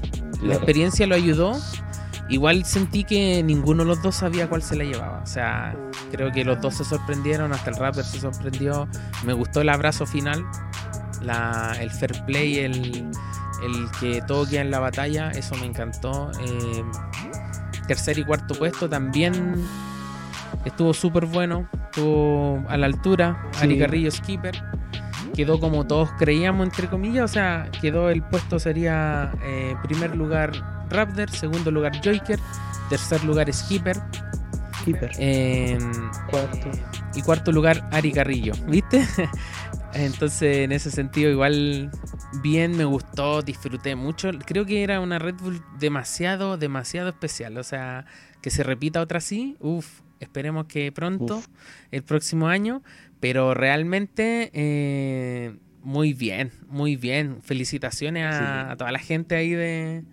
la 0.42 0.54
experiencia 0.54 1.06
lo 1.06 1.14
ayudó 1.14 1.56
Igual 2.30 2.64
sentí 2.64 3.02
que 3.02 3.42
ninguno 3.42 3.82
de 3.82 3.88
los 3.88 4.02
dos 4.02 4.14
sabía 4.14 4.48
cuál 4.48 4.62
se 4.62 4.76
la 4.76 4.84
llevaba. 4.84 5.20
O 5.20 5.26
sea, 5.26 5.76
creo 6.12 6.30
que 6.30 6.44
los 6.44 6.60
dos 6.60 6.74
se 6.76 6.84
sorprendieron, 6.84 7.52
hasta 7.52 7.70
el 7.70 7.76
rapper 7.76 8.04
se 8.04 8.20
sorprendió. 8.20 8.88
Me 9.24 9.32
gustó 9.32 9.62
el 9.62 9.68
abrazo 9.68 10.06
final, 10.06 10.46
el 11.80 11.90
fair 11.90 12.24
play, 12.26 12.58
el, 12.58 13.10
que 13.98 14.22
todo 14.22 14.48
queda 14.48 14.60
en 14.60 14.70
la 14.70 14.78
batalla, 14.78 15.30
eso 15.32 15.56
me 15.56 15.66
encantó. 15.66 16.30
Eh, 16.40 16.84
tercer 17.88 18.18
y 18.20 18.24
cuarto 18.24 18.54
puesto 18.54 18.88
también 18.88 19.66
estuvo 20.64 20.94
súper 20.94 21.26
bueno, 21.26 21.68
estuvo 21.86 22.64
a 22.68 22.76
la 22.76 22.86
altura. 22.86 23.50
Ari 23.60 23.76
Carrillo 23.76 24.10
Skipper 24.12 24.62
quedó 25.34 25.58
como 25.58 25.84
todos 25.84 26.10
creíamos, 26.12 26.64
entre 26.68 26.86
comillas. 26.86 27.24
O 27.24 27.32
sea, 27.32 27.68
quedó 27.80 28.08
el 28.08 28.22
puesto 28.22 28.60
sería 28.60 29.32
eh, 29.42 29.74
primer 29.82 30.16
lugar 30.16 30.79
Raptor, 30.90 31.30
segundo 31.30 31.70
lugar 31.70 31.96
Joker, 31.96 32.38
tercer 32.88 33.24
lugar 33.24 33.52
Skipper. 33.52 33.96
Skipper. 34.80 35.10
cuarto. 36.30 36.70
Y 37.14 37.22
cuarto 37.22 37.52
lugar 37.52 37.88
Ari 37.92 38.12
Carrillo, 38.12 38.52
¿viste? 38.66 39.06
Entonces, 39.94 40.58
en 40.58 40.72
ese 40.72 40.90
sentido, 40.90 41.30
igual 41.30 41.90
bien, 42.42 42.76
me 42.76 42.84
gustó, 42.84 43.42
disfruté 43.42 43.96
mucho. 43.96 44.30
Creo 44.46 44.64
que 44.64 44.82
era 44.82 45.00
una 45.00 45.18
Red 45.18 45.36
Bull 45.36 45.62
demasiado, 45.78 46.56
demasiado 46.56 47.08
especial. 47.08 47.58
O 47.58 47.64
sea, 47.64 48.06
que 48.40 48.50
se 48.50 48.62
repita 48.62 49.00
otra 49.00 49.18
así, 49.18 49.56
uff, 49.60 50.00
esperemos 50.20 50.66
que 50.66 50.92
pronto, 50.92 51.42
el 51.90 52.02
próximo 52.02 52.48
año. 52.48 52.82
Pero 53.18 53.52
realmente, 53.52 54.50
eh, 54.54 55.56
muy 55.82 56.14
bien, 56.14 56.52
muy 56.68 56.96
bien. 56.96 57.42
Felicitaciones 57.42 58.32
a 58.32 58.74
toda 58.78 58.92
la 58.92 58.98
gente 58.98 59.34
ahí 59.34 59.50
de, 59.50 60.04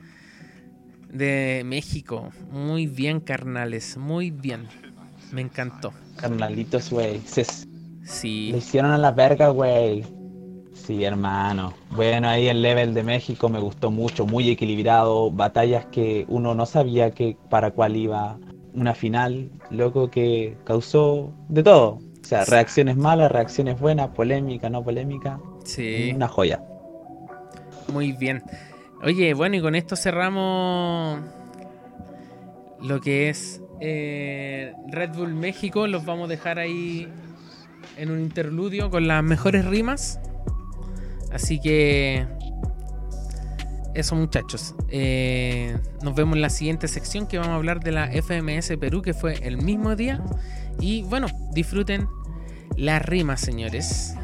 de 1.10 1.64
México. 1.66 2.30
Muy 2.52 2.88
bien, 2.88 3.20
carnales. 3.20 3.98
Muy 3.98 4.32
bien. 4.32 4.68
Me 5.32 5.42
encantó. 5.42 5.94
Carnalitos, 6.16 6.90
güey. 6.90 7.22
Sí. 8.04 8.52
Le 8.52 8.58
hicieron 8.58 8.92
a 8.92 8.98
la 8.98 9.12
verga, 9.12 9.50
güey. 9.50 10.04
Sí, 10.74 11.04
hermano. 11.04 11.74
Bueno, 11.92 12.30
ahí 12.30 12.48
el 12.48 12.62
level 12.62 12.94
de 12.94 13.04
México 13.04 13.50
me 13.50 13.60
gustó 13.60 13.92
mucho, 13.92 14.26
muy 14.26 14.50
equilibrado. 14.50 15.32
Batallas 15.32 15.86
que 15.88 16.26
uno 16.30 16.56
no 16.56 16.66
sabía 16.66 17.12
que 17.12 17.38
para 17.50 17.72
cuál 17.72 17.96
iba. 17.96 18.38
Una 18.74 18.94
final, 18.94 19.50
loco, 19.72 20.10
que 20.12 20.56
causó 20.64 21.34
de 21.50 21.64
todo. 21.64 22.00
O 22.22 22.26
sea, 22.30 22.46
reacciones 22.46 22.96
malas, 22.96 23.32
reacciones 23.32 23.80
buenas, 23.80 24.10
polémica, 24.10 24.70
no 24.70 24.84
polémica. 24.84 25.40
Sí. 25.66 26.12
Una 26.16 26.28
joya. 26.28 26.64
Muy 27.92 28.12
bien. 28.12 28.44
Oye, 29.04 29.34
bueno, 29.34 29.56
y 29.56 29.62
con 29.62 29.76
esto 29.76 29.96
cerramos 29.96 31.22
lo 32.82 33.00
que 33.00 33.30
es 33.30 33.62
eh, 33.80 34.74
Red 34.88 35.12
Bull 35.12 35.34
México. 35.34 35.88
Los 35.88 36.06
vamos 36.06 36.26
a 36.26 36.30
dejar 36.30 36.60
ahí 36.60 37.08
en 37.98 38.12
un 38.12 38.20
interludio 38.20 38.90
con 38.90 39.08
las 39.08 39.24
mejores 39.24 39.66
rimas. 39.66 40.20
Así 41.32 41.60
que 41.60 42.26
eso 43.94 44.16
muchachos. 44.16 44.76
Eh, 44.90 45.78
nos 46.02 46.16
vemos 46.16 46.36
en 46.36 46.42
la 46.42 46.50
siguiente 46.50 46.88
sección 46.88 47.28
que 47.28 47.38
vamos 47.38 47.54
a 47.54 47.56
hablar 47.56 47.80
de 47.80 47.92
la 47.92 48.10
FMS 48.12 48.78
Perú, 48.78 49.02
que 49.02 49.14
fue 49.14 49.36
el 49.48 49.58
mismo 49.58 49.96
día. 49.96 50.24
Y 50.80 51.04
bueno, 51.04 51.28
disfruten 51.52 52.08
las 52.76 53.04
rimas, 53.04 53.42
señores. 53.42 54.16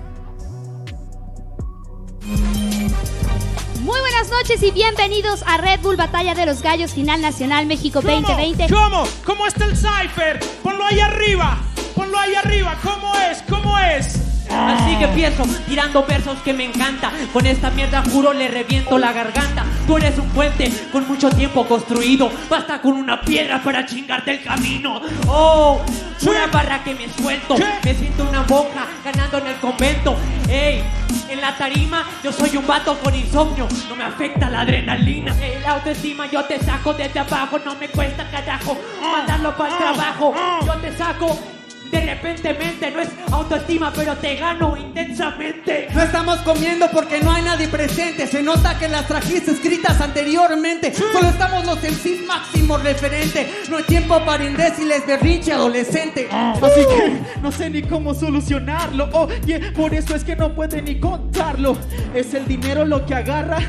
Muy 3.83 3.99
buenas 3.99 4.29
noches 4.29 4.63
y 4.63 4.71
bienvenidos 4.71 5.43
a 5.45 5.57
Red 5.57 5.81
Bull 5.81 5.97
Batalla 5.97 6.33
de 6.33 6.45
los 6.45 6.61
Gallos 6.61 6.93
Final 6.93 7.19
Nacional 7.21 7.65
México 7.65 8.01
2020. 8.01 8.67
¿Cómo? 8.73 9.03
¿Cómo 9.25 9.45
está 9.45 9.65
el 9.65 9.75
Cypher? 9.75 10.39
Ponlo 10.63 10.85
ahí 10.85 11.01
arriba. 11.01 11.61
Ponlo 11.93 12.17
ahí 12.17 12.33
arriba. 12.33 12.77
¿Cómo 12.81 13.13
es? 13.29 13.41
¿Cómo 13.41 13.77
es? 13.77 14.32
Así 14.49 14.95
que 14.97 15.05
empiezo 15.05 15.43
tirando 15.67 16.05
versos 16.05 16.37
que 16.39 16.53
me 16.53 16.65
encanta. 16.65 17.11
Con 17.31 17.45
esta 17.45 17.69
mierda 17.71 18.03
juro 18.11 18.33
le 18.33 18.47
reviento 18.47 18.97
la 18.97 19.11
garganta. 19.11 19.65
Tú 19.87 19.97
eres 19.97 20.17
un 20.17 20.29
puente 20.29 20.71
con 20.91 21.07
mucho 21.07 21.29
tiempo 21.29 21.65
construido. 21.65 22.31
Basta 22.49 22.81
con 22.81 22.93
una 22.93 23.21
piedra 23.21 23.61
para 23.61 23.85
chingarte 23.85 24.31
el 24.31 24.43
camino. 24.43 25.01
Oh, 25.27 25.81
una 26.21 26.47
barra 26.47 26.83
que 26.83 26.93
me 26.95 27.09
suelto. 27.09 27.55
Me 27.83 27.93
siento 27.93 28.23
una 28.27 28.43
boca 28.43 28.87
ganando 29.03 29.37
en 29.39 29.47
el 29.47 29.55
convento. 29.55 30.15
Ey, 30.49 30.83
en 31.29 31.41
la 31.41 31.55
tarima 31.57 32.05
yo 32.23 32.31
soy 32.31 32.55
un 32.57 32.67
vato 32.67 32.97
con 32.99 33.15
insomnio. 33.15 33.67
No 33.89 33.95
me 33.95 34.03
afecta 34.03 34.49
la 34.49 34.61
adrenalina. 34.61 35.35
El 35.41 35.65
autoestima 35.65 36.29
yo 36.31 36.43
te 36.45 36.59
saco 36.59 36.93
desde 36.93 37.19
abajo. 37.19 37.59
No 37.59 37.75
me 37.75 37.89
cuesta 37.89 38.29
carajo 38.29 38.77
mandarlo 39.01 39.55
para 39.57 39.71
el 39.71 39.77
trabajo. 39.77 40.33
Yo 40.65 40.73
te 40.75 40.95
saco 40.95 41.39
de 41.93 42.01
repentemente 42.01 42.89
no 42.91 43.01
es 43.01 43.09
autoestima, 43.31 43.93
pero 43.95 44.15
te 44.17 44.35
gano 44.35 44.75
intensamente. 44.75 45.87
No 45.93 46.01
estamos 46.01 46.39
comiendo 46.39 46.89
porque 46.91 47.21
no 47.21 47.31
hay 47.31 47.43
nadie 47.43 47.67
presente. 47.67 48.25
Se 48.25 48.41
nota 48.41 48.77
que 48.79 48.87
las 48.87 49.07
trajiste 49.07 49.51
escritas 49.51 50.01
anteriormente. 50.01 50.91
Solo 50.93 51.29
estamos 51.29 51.65
los 51.65 51.77
MCs 51.77 52.25
máximo 52.27 52.77
referente. 52.77 53.47
No 53.69 53.77
hay 53.77 53.83
tiempo 53.83 54.19
para 54.25 54.43
imbéciles, 54.43 55.05
berrinche 55.05 55.53
adolescente. 55.53 56.27
Así 56.31 56.81
que 56.81 57.39
no 57.41 57.51
sé 57.51 57.69
ni 57.69 57.83
cómo 57.83 58.13
solucionarlo. 58.13 59.09
Oye, 59.13 59.59
por 59.75 59.93
eso 59.93 60.15
es 60.15 60.23
que 60.23 60.35
no 60.35 60.53
puede 60.55 60.81
ni 60.81 60.99
contarlo. 60.99 61.77
Es 62.15 62.33
el 62.33 62.47
dinero 62.47 62.85
lo 62.85 63.05
que 63.05 63.13
agarra. 63.13 63.59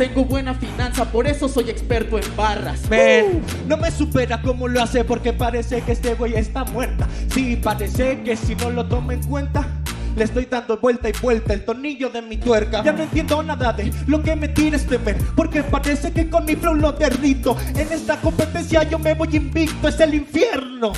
Tengo 0.00 0.24
buena 0.24 0.54
finanza, 0.54 1.04
por 1.04 1.26
eso 1.26 1.46
soy 1.46 1.68
experto 1.68 2.18
en 2.18 2.24
barras. 2.34 2.88
Ven, 2.88 3.42
no 3.68 3.76
me 3.76 3.90
supera 3.90 4.40
como 4.40 4.66
lo 4.66 4.80
hace 4.80 5.04
porque 5.04 5.34
parece 5.34 5.82
que 5.82 5.92
este 5.92 6.14
güey 6.14 6.36
está 6.36 6.64
muerta. 6.64 7.06
Sí, 7.34 7.56
parece 7.56 8.22
que 8.22 8.34
si 8.34 8.54
no 8.54 8.70
lo 8.70 8.86
tomo 8.86 9.12
en 9.12 9.22
cuenta. 9.22 9.68
Le 10.16 10.24
estoy 10.24 10.46
dando 10.46 10.78
vuelta 10.78 11.10
y 11.10 11.12
vuelta 11.20 11.52
el 11.52 11.66
tornillo 11.66 12.08
de 12.08 12.22
mi 12.22 12.38
tuerca. 12.38 12.82
Ya 12.82 12.92
no 12.92 13.02
entiendo 13.02 13.42
nada 13.42 13.74
de 13.74 13.92
lo 14.06 14.22
que 14.22 14.34
me 14.36 14.48
tienes 14.48 14.86
temer. 14.86 15.18
Porque 15.36 15.62
parece 15.62 16.10
que 16.12 16.30
con 16.30 16.46
mi 16.46 16.56
flow 16.56 16.76
lo 16.76 16.92
derrito. 16.92 17.54
En 17.76 17.92
esta 17.92 18.18
competencia 18.22 18.82
yo 18.84 18.98
me 18.98 19.12
voy 19.12 19.36
invicto. 19.36 19.86
Es 19.86 20.00
el 20.00 20.14
infierno. 20.14 20.94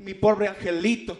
Mi 0.00 0.14
pobre 0.14 0.48
angelito. 0.48 1.16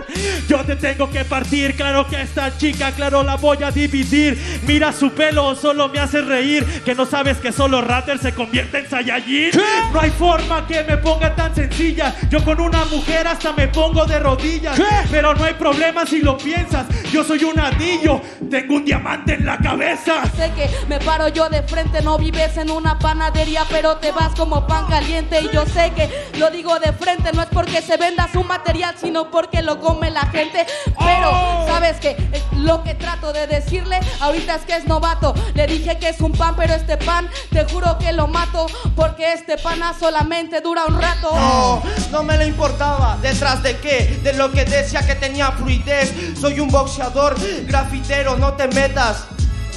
Yo 0.48 0.58
te 0.64 0.76
tengo 0.76 1.10
que 1.10 1.24
partir, 1.24 1.74
claro 1.76 2.06
que 2.06 2.20
esta 2.20 2.56
chica, 2.56 2.92
claro 2.92 3.22
la 3.22 3.36
voy 3.36 3.62
a 3.62 3.70
dividir. 3.70 4.38
Mira 4.66 4.92
su 4.92 5.10
pelo, 5.10 5.54
solo 5.54 5.88
me 5.88 5.98
hace 5.98 6.20
reír. 6.20 6.64
Que 6.84 6.94
no 6.94 7.06
sabes 7.06 7.38
que 7.38 7.52
solo 7.52 7.80
Ratter 7.82 8.18
se 8.18 8.32
convierte 8.34 8.78
en 8.78 8.88
Saiyajin. 8.88 9.50
No 9.92 10.00
hay 10.00 10.10
forma 10.10 10.66
que 10.66 10.82
me 10.84 10.96
ponga 10.96 11.34
tan 11.34 11.54
sencilla. 11.54 12.14
Yo 12.30 12.44
con 12.44 12.60
una 12.60 12.84
mujer 12.86 13.26
hasta 13.26 13.52
me 13.52 13.68
pongo 13.68 14.04
de 14.06 14.18
rodillas. 14.18 14.80
Pero 15.10 15.34
no 15.34 15.44
hay 15.44 15.54
problema 15.54 16.06
si 16.06 16.20
lo 16.20 16.36
piensas. 16.36 16.86
Yo 17.10 17.22
soy 17.24 17.44
un 17.44 17.58
anillo, 17.60 18.20
tengo 18.50 18.76
un 18.76 18.84
diamante 18.84 19.34
en 19.34 19.44
la 19.44 19.58
cabeza. 19.58 20.22
Sé 20.36 20.50
que 20.56 20.70
me 20.88 20.98
paro 21.00 21.28
yo 21.28 21.48
de 21.48 21.62
frente, 21.62 22.00
no 22.02 22.18
vives 22.18 22.56
en 22.56 22.70
una 22.70 22.98
panadería, 22.98 23.64
pero 23.70 23.96
te 23.96 24.12
vas 24.12 24.34
como 24.34 24.66
pan 24.66 24.86
caliente. 24.86 25.40
Y 25.42 25.50
yo 25.52 25.66
sé 25.66 25.92
que 25.94 26.08
lo 26.38 26.50
digo 26.50 26.78
de 26.78 26.92
frente, 26.92 27.30
no 27.32 27.42
es 27.42 27.48
porque 27.48 27.82
se 27.82 27.96
venda 27.96 28.28
su 28.32 28.42
material, 28.44 28.94
sino 28.98 29.30
porque 29.30 29.62
lo 29.62 29.78
come 29.82 30.10
la 30.10 30.26
gente. 30.26 30.64
Pero, 30.98 31.30
¿sabes 31.66 31.98
qué? 32.00 32.10
Eh, 32.10 32.42
Lo 32.56 32.82
que 32.82 32.94
trato 32.94 33.32
de 33.32 33.46
decirle 33.46 33.98
ahorita 34.20 34.54
es 34.54 34.62
que 34.62 34.76
es 34.76 34.86
novato. 34.86 35.34
Le 35.54 35.66
dije 35.66 35.98
que 35.98 36.08
es 36.08 36.20
un 36.20 36.32
pan, 36.32 36.54
pero 36.56 36.74
este 36.74 36.96
pan, 36.96 37.28
te 37.50 37.64
juro 37.64 37.98
que 37.98 38.12
lo 38.12 38.26
mato. 38.28 38.66
Porque 38.94 39.32
este 39.32 39.58
pana 39.58 39.94
solamente 39.98 40.60
dura 40.60 40.84
un 40.86 41.00
rato. 41.00 41.30
No, 41.34 41.82
no 42.10 42.22
me 42.22 42.38
le 42.38 42.46
importaba. 42.46 43.18
¿Detrás 43.20 43.62
de 43.62 43.76
qué? 43.78 44.20
De 44.22 44.32
lo 44.34 44.50
que 44.52 44.64
decía 44.64 45.04
que 45.06 45.16
tenía 45.16 45.50
fluidez. 45.52 46.12
Soy 46.40 46.60
un 46.60 46.68
boxeador, 46.68 47.36
grafitero, 47.66 48.36
no 48.36 48.54
te 48.54 48.68
metas. 48.68 49.24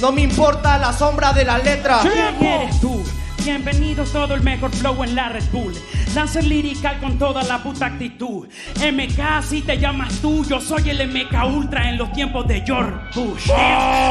No 0.00 0.12
me 0.12 0.20
importa 0.20 0.78
la 0.78 0.92
sombra 0.92 1.32
de 1.32 1.44
la 1.44 1.58
letra. 1.58 2.00
¿Quién 2.02 2.44
eres 2.44 2.80
tú? 2.80 3.02
Bienvenido 3.46 4.02
todo 4.06 4.34
el 4.34 4.42
mejor 4.42 4.74
flow 4.74 5.04
en 5.04 5.14
la 5.14 5.28
Red 5.28 5.44
Bull. 5.52 5.72
Lancer 6.16 6.42
lírica 6.42 6.98
con 6.98 7.16
toda 7.16 7.44
la 7.44 7.62
puta 7.62 7.86
actitud. 7.86 8.48
MK 8.74 9.44
si 9.48 9.62
te 9.62 9.78
llamas 9.78 10.14
tú, 10.20 10.44
yo 10.44 10.60
soy 10.60 10.90
el 10.90 11.06
MK 11.06 11.44
Ultra 11.54 11.88
en 11.88 11.96
los 11.96 12.10
tiempos 12.12 12.48
de 12.48 12.62
George 12.66 12.92
Bush. 13.14 13.46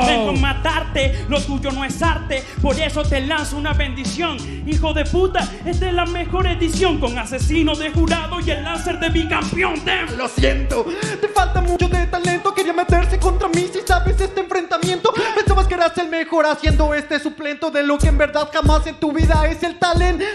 Vengo 0.08 0.30
a 0.30 0.40
matarte, 0.40 1.26
lo 1.28 1.42
tuyo 1.42 1.70
no 1.72 1.84
es 1.84 2.02
arte, 2.02 2.46
por 2.62 2.80
eso 2.80 3.04
te 3.04 3.20
lanzo 3.20 3.58
una 3.58 3.74
bendición. 3.74 4.38
Hijo 4.66 4.94
de 4.94 5.04
puta, 5.04 5.46
esta 5.66 5.90
es 5.90 5.94
la 5.94 6.06
mejor 6.06 6.48
edición 6.48 6.98
con 7.02 7.18
asesino 7.18 7.76
de 7.76 7.92
jurado 7.92 8.40
y 8.40 8.52
el 8.52 8.64
Lancer 8.64 9.00
de 9.00 9.10
bicampeón. 9.10 9.84
Damn. 9.84 10.18
Lo 10.18 10.30
siento, 10.30 10.86
te 11.20 11.28
falta 11.28 11.60
mucho 11.60 11.90
de 11.90 12.08
talento. 12.08 12.54
Quería 12.54 12.72
meterse 12.72 13.20
contra 13.20 13.50
mí 13.50 13.68
si 13.74 13.82
sabes 13.86 14.22
este 14.22 14.40
enfrentamiento. 14.40 15.14
Pensabas 15.36 15.68
que 15.68 15.74
eras 15.74 15.98
el 15.98 16.08
mejor 16.08 16.46
haciendo 16.46 16.94
este 16.94 17.20
suplento 17.20 17.70
de 17.70 17.84
lo 17.84 17.98
que 17.98 18.08
en 18.08 18.18
verdad 18.18 18.50
jamás 18.54 18.88
en 18.88 18.96
tu 18.96 19.12
vida 19.12 19.25
es 19.30 19.64
el 19.64 19.78
talento. 19.80 20.26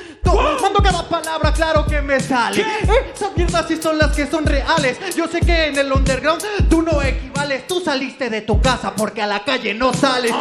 Mando 0.61 0.83
cada 0.83 1.09
palabra, 1.09 1.53
claro 1.53 1.87
que 1.87 2.01
me 2.01 2.21
sale. 2.21 2.61
Eh, 2.61 3.13
Esas 3.15 3.37
mierdas 3.37 3.67
sí 3.69 3.77
son 3.81 3.99
las 3.99 4.15
que 4.15 4.27
son 4.27 4.45
reales. 4.47 4.99
Yo 5.17 5.27
sé 5.29 5.41
que 5.41 5.67
en 5.67 5.79
el 5.79 5.93
underground 5.93 6.43
tú 6.69 6.83
no 6.83 7.03
equivales. 7.03 7.67
Tú 7.67 7.81
saliste 7.81 8.31
de 8.31 8.43
tu 8.43 8.61
casa 8.61 8.95
porque 8.95 9.23
a 9.23 9.27
la 9.27 9.45
calle 9.45 9.75
no 9.75 9.93
sales. 9.93 10.33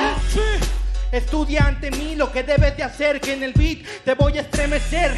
Estudia 1.11 1.65
ante 1.65 1.89
mí 1.91 2.15
lo 2.15 2.31
que 2.31 2.43
debes 2.43 2.77
de 2.77 2.83
hacer, 2.83 3.19
que 3.19 3.33
en 3.33 3.43
el 3.43 3.53
beat 3.53 3.79
te 4.05 4.13
voy 4.13 4.37
a 4.37 4.41
estremecer. 4.41 5.15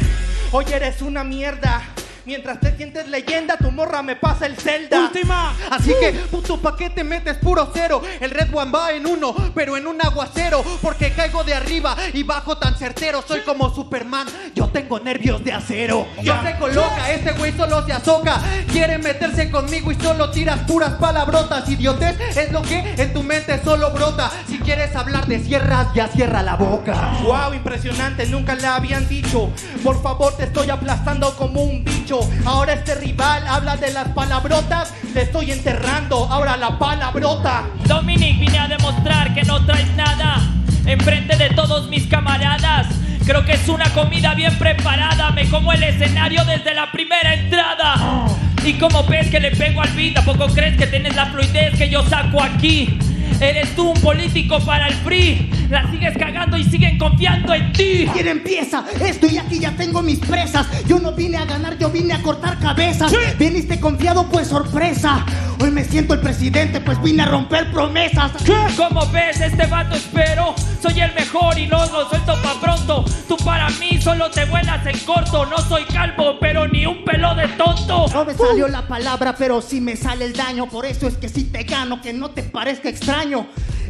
Hoy 0.50 0.64
eres 0.72 1.02
una 1.02 1.22
mierda. 1.24 1.82
Mientras 2.24 2.60
te 2.60 2.76
sientes 2.76 3.08
leyenda, 3.08 3.56
tu 3.56 3.72
morra 3.72 4.02
me 4.02 4.14
pasa 4.14 4.46
el 4.46 4.56
Zelda. 4.56 5.00
Última. 5.00 5.54
Así 5.70 5.92
que, 6.00 6.12
puto, 6.30 6.60
¿pa' 6.60 6.76
qué 6.76 6.88
te 6.88 7.02
metes 7.02 7.36
puro 7.38 7.68
cero? 7.74 8.00
El 8.20 8.30
Red 8.30 8.54
One 8.54 8.70
va 8.70 8.92
en 8.92 9.06
uno, 9.06 9.34
pero 9.54 9.76
en 9.76 9.88
un 9.88 10.00
aguacero. 10.00 10.62
Porque 10.80 11.12
caigo 11.12 11.42
de 11.42 11.54
arriba 11.54 11.96
y 12.12 12.22
bajo 12.22 12.56
tan 12.58 12.76
certero. 12.76 13.24
Soy 13.26 13.40
como 13.40 13.74
Superman, 13.74 14.28
yo 14.54 14.68
tengo 14.68 15.00
nervios 15.00 15.42
de 15.42 15.52
acero. 15.52 16.06
Yo 16.22 16.34
se 16.42 16.56
coloca, 16.58 17.10
este 17.10 17.32
güey 17.32 17.52
solo 17.56 17.84
se 17.84 17.92
azoca. 17.92 18.40
Quiere 18.70 18.98
meterse 18.98 19.50
conmigo 19.50 19.90
y 19.90 19.96
solo 19.96 20.30
tiras 20.30 20.60
puras 20.60 20.92
palabrotas. 20.94 21.68
Idiotez 21.68 22.20
es 22.36 22.52
lo 22.52 22.62
que 22.62 22.94
en 22.96 23.12
tu 23.12 23.24
mente 23.24 23.60
solo 23.64 23.90
brota. 23.90 24.30
Si 24.46 24.58
quieres 24.58 24.94
hablar 24.94 25.26
de 25.26 25.40
sierras, 25.40 25.88
ya 25.94 26.06
cierra 26.06 26.42
la 26.42 26.54
boca. 26.54 27.18
Wow, 27.24 27.54
impresionante, 27.54 28.26
nunca 28.26 28.54
le 28.54 28.66
habían 28.66 29.08
dicho. 29.08 29.50
Por 29.82 30.00
favor, 30.00 30.36
te 30.36 30.44
estoy 30.44 30.70
aplastando 30.70 31.36
como 31.36 31.62
un 31.62 31.82
bicho. 31.82 32.11
Ahora 32.44 32.74
este 32.74 32.94
rival 32.96 33.46
habla 33.48 33.76
de 33.76 33.90
las 33.90 34.08
palabrotas. 34.08 34.92
Le 35.14 35.22
estoy 35.22 35.50
enterrando, 35.50 36.26
ahora 36.30 36.58
la 36.58 36.78
palabrota. 36.78 37.64
Dominic, 37.86 38.38
vine 38.38 38.58
a 38.58 38.68
demostrar 38.68 39.32
que 39.32 39.42
no 39.44 39.64
traes 39.64 39.88
nada 39.94 40.40
enfrente 40.84 41.36
de 41.36 41.48
todos 41.50 41.88
mis 41.88 42.06
camaradas. 42.06 42.88
Creo 43.24 43.44
que 43.46 43.52
es 43.52 43.66
una 43.68 43.88
comida 43.94 44.34
bien 44.34 44.56
preparada. 44.58 45.30
Me 45.30 45.48
como 45.48 45.72
el 45.72 45.82
escenario 45.82 46.44
desde 46.44 46.74
la 46.74 46.92
primera 46.92 47.32
entrada. 47.32 48.26
Y 48.62 48.74
como 48.74 49.04
ves 49.04 49.30
que 49.30 49.40
le 49.40 49.50
pego 49.52 49.80
al 49.80 49.90
beat, 49.90 50.18
¿a 50.18 50.22
poco 50.22 50.48
crees 50.48 50.76
que 50.76 50.86
tienes 50.86 51.16
la 51.16 51.26
fluidez 51.26 51.76
que 51.78 51.88
yo 51.88 52.04
saco 52.04 52.42
aquí? 52.42 52.98
Eres 53.40 53.74
tú 53.74 53.90
un 53.90 54.00
político 54.00 54.58
para 54.60 54.86
el 54.88 54.94
free. 54.94 55.50
La 55.70 55.90
sigues 55.90 56.16
cagando 56.18 56.56
y 56.56 56.64
siguen 56.64 56.98
confiando 56.98 57.54
en 57.54 57.72
ti. 57.72 58.06
¿Quién 58.12 58.28
empieza? 58.28 58.84
Estoy 59.00 59.38
aquí, 59.38 59.58
ya 59.58 59.72
tengo 59.72 60.02
mis 60.02 60.18
presas. 60.18 60.66
Yo 60.86 60.98
no 60.98 61.12
vine 61.12 61.38
a 61.38 61.44
ganar, 61.44 61.78
yo 61.78 61.90
vine 61.90 62.12
a 62.12 62.22
cortar 62.22 62.58
cabezas. 62.58 63.12
Viniste 63.38 63.80
confiado, 63.80 64.28
pues 64.28 64.48
sorpresa. 64.48 65.24
Hoy 65.60 65.70
me 65.70 65.84
siento 65.84 66.14
el 66.14 66.20
presidente, 66.20 66.80
pues 66.80 67.00
vine 67.02 67.22
a 67.22 67.26
romper 67.26 67.70
promesas. 67.70 68.32
Como 68.76 69.06
ves, 69.08 69.40
este 69.40 69.66
vato 69.66 69.96
espero. 69.96 70.54
Soy 70.82 71.00
el 71.00 71.14
mejor 71.14 71.56
y 71.58 71.68
no 71.68 71.78
lo 71.86 72.08
suelto 72.08 72.34
pa' 72.42 72.60
pronto. 72.60 73.04
Tú 73.28 73.36
para 73.38 73.68
mí 73.70 74.00
solo 74.00 74.30
te 74.30 74.44
vuelas 74.46 74.84
en 74.86 74.98
corto. 75.00 75.46
No 75.46 75.58
soy 75.58 75.84
calvo, 75.84 76.38
pero 76.40 76.66
ni 76.66 76.84
un 76.84 77.04
pelo 77.04 77.34
de 77.34 77.46
tonto. 77.48 78.06
No 78.12 78.24
me 78.24 78.34
salió 78.34 78.66
la 78.68 78.86
palabra, 78.88 79.36
pero 79.38 79.62
sí 79.62 79.80
me 79.80 79.96
sale 79.96 80.24
el 80.24 80.32
daño. 80.32 80.68
Por 80.68 80.84
eso 80.84 81.06
es 81.06 81.16
que 81.16 81.28
sí 81.28 81.44
te 81.44 81.62
gano, 81.62 82.02
que 82.02 82.12
no 82.12 82.30
te 82.30 82.42
parezca 82.42 82.88
extraño. 82.88 83.21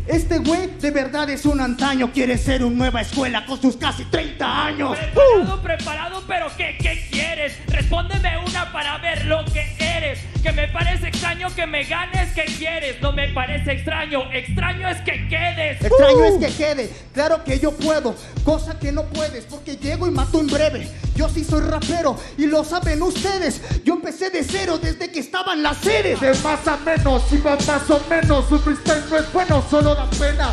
Este 0.07 0.41
güey 0.41 0.67
de 0.79 0.91
verdad 0.91 1.31
es 1.31 1.47
un 1.47 1.59
antaño. 1.59 2.13
Quiere 2.13 2.37
ser 2.37 2.63
una 2.63 2.77
nueva 2.77 3.01
escuela 3.01 3.47
con 3.47 3.61
sus 3.61 3.79
casi 3.79 4.05
30 4.05 4.67
años. 4.67 4.99
Preparado, 4.99 5.63
preparado, 5.63 6.25
pero 6.29 6.47
¿qué, 6.59 6.77
qué 6.79 7.07
quieres? 7.11 7.59
Respóndeme 7.69 8.37
una 8.47 8.71
para 8.73 8.99
ver 8.99 9.25
lo 9.25 9.43
que 9.47 9.75
eres. 9.79 10.19
Que 10.43 10.51
me 10.51 10.67
parece 10.67 11.07
extraño 11.07 11.55
que 11.55 11.67
me 11.69 11.85
ganes, 11.85 12.33
¿qué 12.35 12.45
quieres? 12.45 13.01
No 13.01 13.13
me 13.13 13.29
parece 13.29 13.75
extraño, 13.75 14.29
extraño 14.33 14.89
es 14.89 15.01
que 15.03 15.29
quedes. 15.29 15.81
Extraño 15.81 16.25
es 16.25 16.35
que 16.35 16.57
quede, 16.57 16.91
claro 17.15 17.45
que 17.45 17.61
yo 17.61 17.71
puedo, 17.71 18.17
cosa 18.45 18.77
que 18.77 18.91
no 18.91 19.05
puedes, 19.05 19.45
porque 19.45 19.77
llego 19.77 20.09
y 20.09 20.11
mato 20.11 20.41
en 20.41 20.49
breve. 20.49 20.89
Yo 21.15 21.29
sí 21.29 21.45
soy 21.45 21.61
rapero 21.61 22.19
y 22.37 22.47
lo 22.47 22.65
saben 22.65 23.01
ustedes. 23.03 23.61
Yo 23.85 23.95
empecé 23.95 24.31
de 24.31 24.43
cero 24.43 24.79
desde 24.79 25.13
que 25.13 25.21
estaban 25.21 25.63
las 25.63 25.77
series. 25.77 26.21
De 26.21 26.35
más 26.43 26.67
a 26.67 26.77
menos, 26.79 27.23
y 27.33 27.37
va 27.37 27.57
más 27.65 27.89
o 27.91 28.03
menos. 28.11 28.49
Su 28.49 28.59
freestyle 28.59 29.05
no 29.11 29.19
es 29.19 29.33
bueno, 29.33 29.65
solo 29.71 29.95
da 29.95 30.11
pena. 30.11 30.51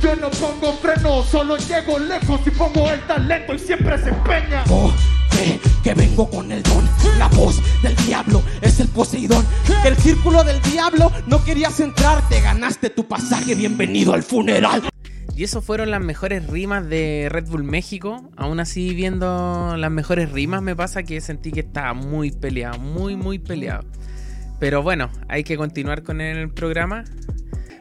Yo 0.00 0.16
no 0.16 0.30
pongo 0.30 0.72
freno, 0.78 1.22
solo 1.24 1.58
llego 1.58 1.98
lejos 1.98 2.40
y 2.46 2.50
pongo 2.50 2.90
el 2.90 3.00
talento 3.06 3.52
y 3.52 3.58
siempre 3.58 3.98
se 3.98 4.08
empeña. 4.08 4.64
Fe 5.36 5.60
que 5.82 5.94
vengo 5.94 6.28
con 6.28 6.50
el 6.50 6.62
don. 6.62 6.84
La 7.18 7.28
voz 7.28 7.62
del 7.82 7.94
diablo 7.96 8.42
es 8.60 8.80
el 8.80 8.88
Poseidón. 8.88 9.44
El 9.84 9.96
círculo 9.96 10.42
del 10.44 10.60
diablo 10.62 11.12
no 11.26 11.44
querías 11.44 11.78
entrar, 11.80 12.26
te 12.28 12.40
ganaste 12.40 12.90
tu 12.90 13.06
pasaje. 13.06 13.54
Bienvenido 13.54 14.14
al 14.14 14.22
funeral. 14.22 14.82
Y 15.36 15.44
eso 15.44 15.60
fueron 15.60 15.90
las 15.90 16.02
mejores 16.02 16.46
rimas 16.46 16.88
de 16.88 17.28
Red 17.30 17.48
Bull 17.48 17.64
México. 17.64 18.30
Aún 18.36 18.58
así, 18.58 18.94
viendo 18.94 19.76
las 19.76 19.90
mejores 19.90 20.32
rimas, 20.32 20.62
me 20.62 20.74
pasa 20.74 21.02
que 21.02 21.20
sentí 21.20 21.52
que 21.52 21.60
estaba 21.60 21.92
muy 21.92 22.30
peleado, 22.30 22.78
muy, 22.78 23.16
muy 23.16 23.38
peleado. 23.38 23.84
Pero 24.58 24.82
bueno, 24.82 25.10
hay 25.28 25.44
que 25.44 25.58
continuar 25.58 26.02
con 26.02 26.22
el 26.22 26.48
programa. 26.50 27.04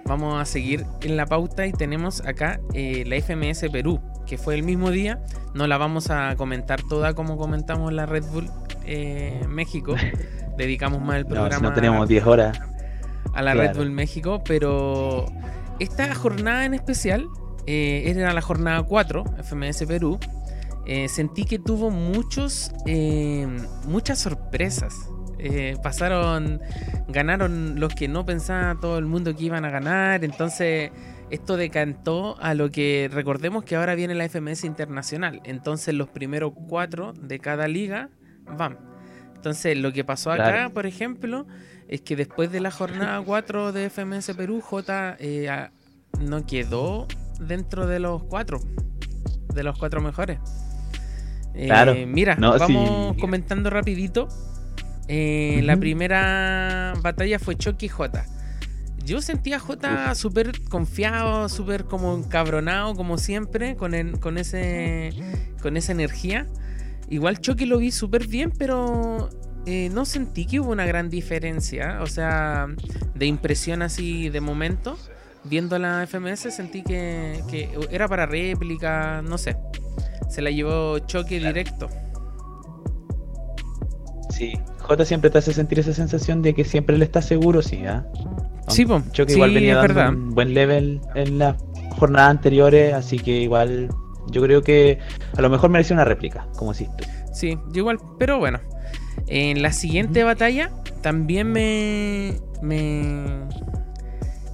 Vamos 0.08 0.40
a 0.40 0.46
seguir 0.46 0.86
en 1.02 1.18
la 1.18 1.26
pauta 1.26 1.66
y 1.66 1.72
tenemos 1.72 2.24
acá 2.28 2.60
eh, 2.74 3.04
la 3.08 3.20
FMS 3.20 3.72
Perú, 3.72 4.00
que 4.28 4.38
fue 4.38 4.54
el 4.54 4.62
mismo 4.62 4.92
día. 4.92 5.20
No 5.56 5.66
la 5.66 5.80
vamos 5.80 6.12
a 6.12 6.36
comentar 6.36 6.84
toda 6.84 7.16
como 7.16 7.38
comentamos 7.38 7.92
la 7.92 8.06
Red 8.06 8.26
Bull 8.26 8.48
eh, 8.86 9.42
México. 9.50 9.96
Dedicamos 10.58 11.02
más 11.02 11.16
el 11.16 11.26
programa. 11.26 11.60
No, 11.60 11.70
no 11.70 11.74
teníamos 11.74 12.08
10 12.08 12.24
horas. 12.28 12.60
A 13.34 13.42
la 13.42 13.56
Red 13.56 13.78
Bull 13.78 13.90
México, 13.90 14.44
pero 14.46 15.26
esta 15.80 16.14
jornada 16.14 16.66
en 16.66 16.76
especial 16.76 17.28
eh, 17.66 18.04
era 18.06 18.32
la 18.32 18.42
jornada 18.42 18.84
4, 18.84 19.24
FMS 19.44 19.86
Perú. 19.88 20.20
sentí 21.08 21.46
que 21.46 21.58
tuvo 21.58 21.90
muchos, 21.90 22.72
muchas 23.88 24.20
sorpresas. 24.20 25.10
Eh, 25.40 25.78
pasaron, 25.84 26.62
ganaron 27.08 27.80
los 27.80 27.94
que 27.94 28.08
no 28.08 28.26
pensaba 28.26 28.80
todo 28.80 28.98
el 28.98 29.06
mundo 29.06 29.36
que 29.36 29.46
iban 29.46 29.66
a 29.66 29.70
ganar. 29.70 30.24
Entonces, 30.24 30.92
esto 31.30 31.58
decantó 31.58 32.38
a 32.40 32.54
lo 32.54 32.72
que 32.72 33.10
recordemos 33.12 33.64
que 33.64 33.76
ahora 33.76 33.96
viene 33.96 34.16
la 34.16 34.28
FMS 34.28 34.64
internacional. 34.64 35.42
Entonces, 35.44 35.94
los 35.94 36.10
primeros 36.10 36.54
cuatro 36.68 37.14
de 37.14 37.40
cada 37.40 37.68
liga 37.68 38.10
van. 38.58 38.78
Entonces, 39.36 39.78
lo 39.78 39.94
que 39.94 40.04
pasó 40.04 40.32
acá, 40.32 40.72
por 40.74 40.86
ejemplo, 40.86 41.46
es 41.88 42.02
que 42.02 42.16
después 42.16 42.52
de 42.52 42.60
la 42.60 42.72
jornada 42.72 43.22
4 43.22 43.72
de 43.72 43.90
FMS 43.90 44.34
Perú, 44.36 44.62
J 44.62 45.18
eh, 45.20 45.70
no 46.20 46.46
quedó 46.46 47.08
dentro 47.40 47.86
de 47.86 48.00
los 48.00 48.24
cuatro, 48.24 48.60
de 49.54 49.64
los 49.64 49.78
cuatro 49.78 50.02
mejores. 50.02 50.40
Eh, 51.54 52.06
mira, 52.08 52.36
vamos 52.36 53.16
comentando 53.18 53.70
rapidito. 53.70 54.28
Eh, 55.08 55.62
la 55.64 55.78
primera 55.78 56.94
batalla 57.02 57.40
fue 57.40 57.56
Chucky 57.56 57.88
J. 57.88 58.26
Yo 59.04 59.22
sentía 59.22 59.58
a 59.58 59.60
J 59.60 60.16
súper 60.16 60.64
confiado, 60.64 61.48
súper 61.48 61.86
como 61.86 62.16
encabronado, 62.16 62.96
como 62.96 63.20
siempre, 63.20 63.76
con, 63.76 63.94
con, 64.18 64.38
ese, 64.40 65.12
con 65.62 65.78
esa 65.78 65.92
energía. 65.92 66.48
Igual 67.10 67.40
Chucky 67.40 67.68
lo 67.68 67.78
vi 67.78 67.92
súper 67.92 68.26
bien, 68.26 68.52
pero 68.58 69.30
eh, 69.68 69.90
no 69.92 70.06
sentí 70.06 70.46
que 70.46 70.60
hubo 70.60 70.72
una 70.72 70.88
gran 70.88 71.10
diferencia. 71.10 72.00
O 72.02 72.08
sea, 72.08 72.68
de 73.14 73.26
impresión 73.28 73.84
así 73.84 74.30
de 74.30 74.42
momento. 74.42 74.98
Viendo 75.44 75.78
la 75.78 76.08
FMS 76.08 76.52
sentí 76.52 76.82
que, 76.82 77.44
era 77.92 78.08
para 78.08 78.26
réplica, 78.26 79.22
no 79.22 79.38
sé. 79.38 79.56
Se 80.30 80.42
la 80.42 80.50
llevó 80.50 80.98
Chucky 80.98 81.38
directo. 81.38 81.88
Sí, 84.32 84.54
J 84.86 85.06
siempre 85.06 85.30
te 85.30 85.40
hace 85.40 85.52
sentir 85.52 85.80
esa 85.80 85.94
sensación 85.94 86.42
de 86.42 86.54
que 86.54 86.64
siempre 86.64 86.98
le 86.98 87.06
está 87.06 87.22
seguro, 87.22 87.62
sí, 87.62 87.84
¿ah? 87.86 88.06
Sí, 88.68 88.86
pues. 88.86 89.04
Yo 89.14 89.26
que 89.26 89.34
igual 89.34 89.54
venía 89.54 89.76
dando 89.76 90.10
un 90.10 90.36
buen 90.36 90.54
level 90.54 91.02
en 91.16 91.40
las 91.40 91.56
jornadas 91.98 92.32
anteriores, 92.32 92.94
así 92.94 93.18
que 93.18 93.32
igual 93.32 93.90
yo 94.28 94.42
creo 94.42 94.62
que 94.62 95.00
a 95.38 95.42
lo 95.42 95.50
mejor 95.50 95.70
merecía 95.70 95.96
una 95.96 96.06
réplica, 96.06 96.48
como 96.56 96.74
tú. 96.74 96.86
Sí, 97.34 97.58
yo 97.72 97.80
igual, 97.80 98.00
pero 98.18 98.38
bueno. 98.38 98.60
En 99.28 99.62
la 99.62 99.72
siguiente 99.72 100.24
batalla 100.24 100.72
también 101.02 101.52
me. 101.52 102.36
me. 102.62 103.24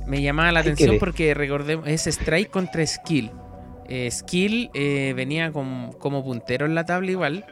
me 0.08 0.22
llamaba 0.22 0.52
la 0.52 0.62
atención 0.62 0.98
porque 1.00 1.34
recordemos, 1.34 1.88
es 1.88 2.08
Strike 2.08 2.50
contra 2.50 2.86
Skill. 2.86 3.32
Eh, 3.90 4.10
Skill 4.10 4.70
eh, 4.74 5.14
venía 5.16 5.52
como 5.52 6.24
puntero 6.24 6.66
en 6.66 6.76
la 6.76 6.86
tabla 6.86 7.12
igual. 7.12 7.46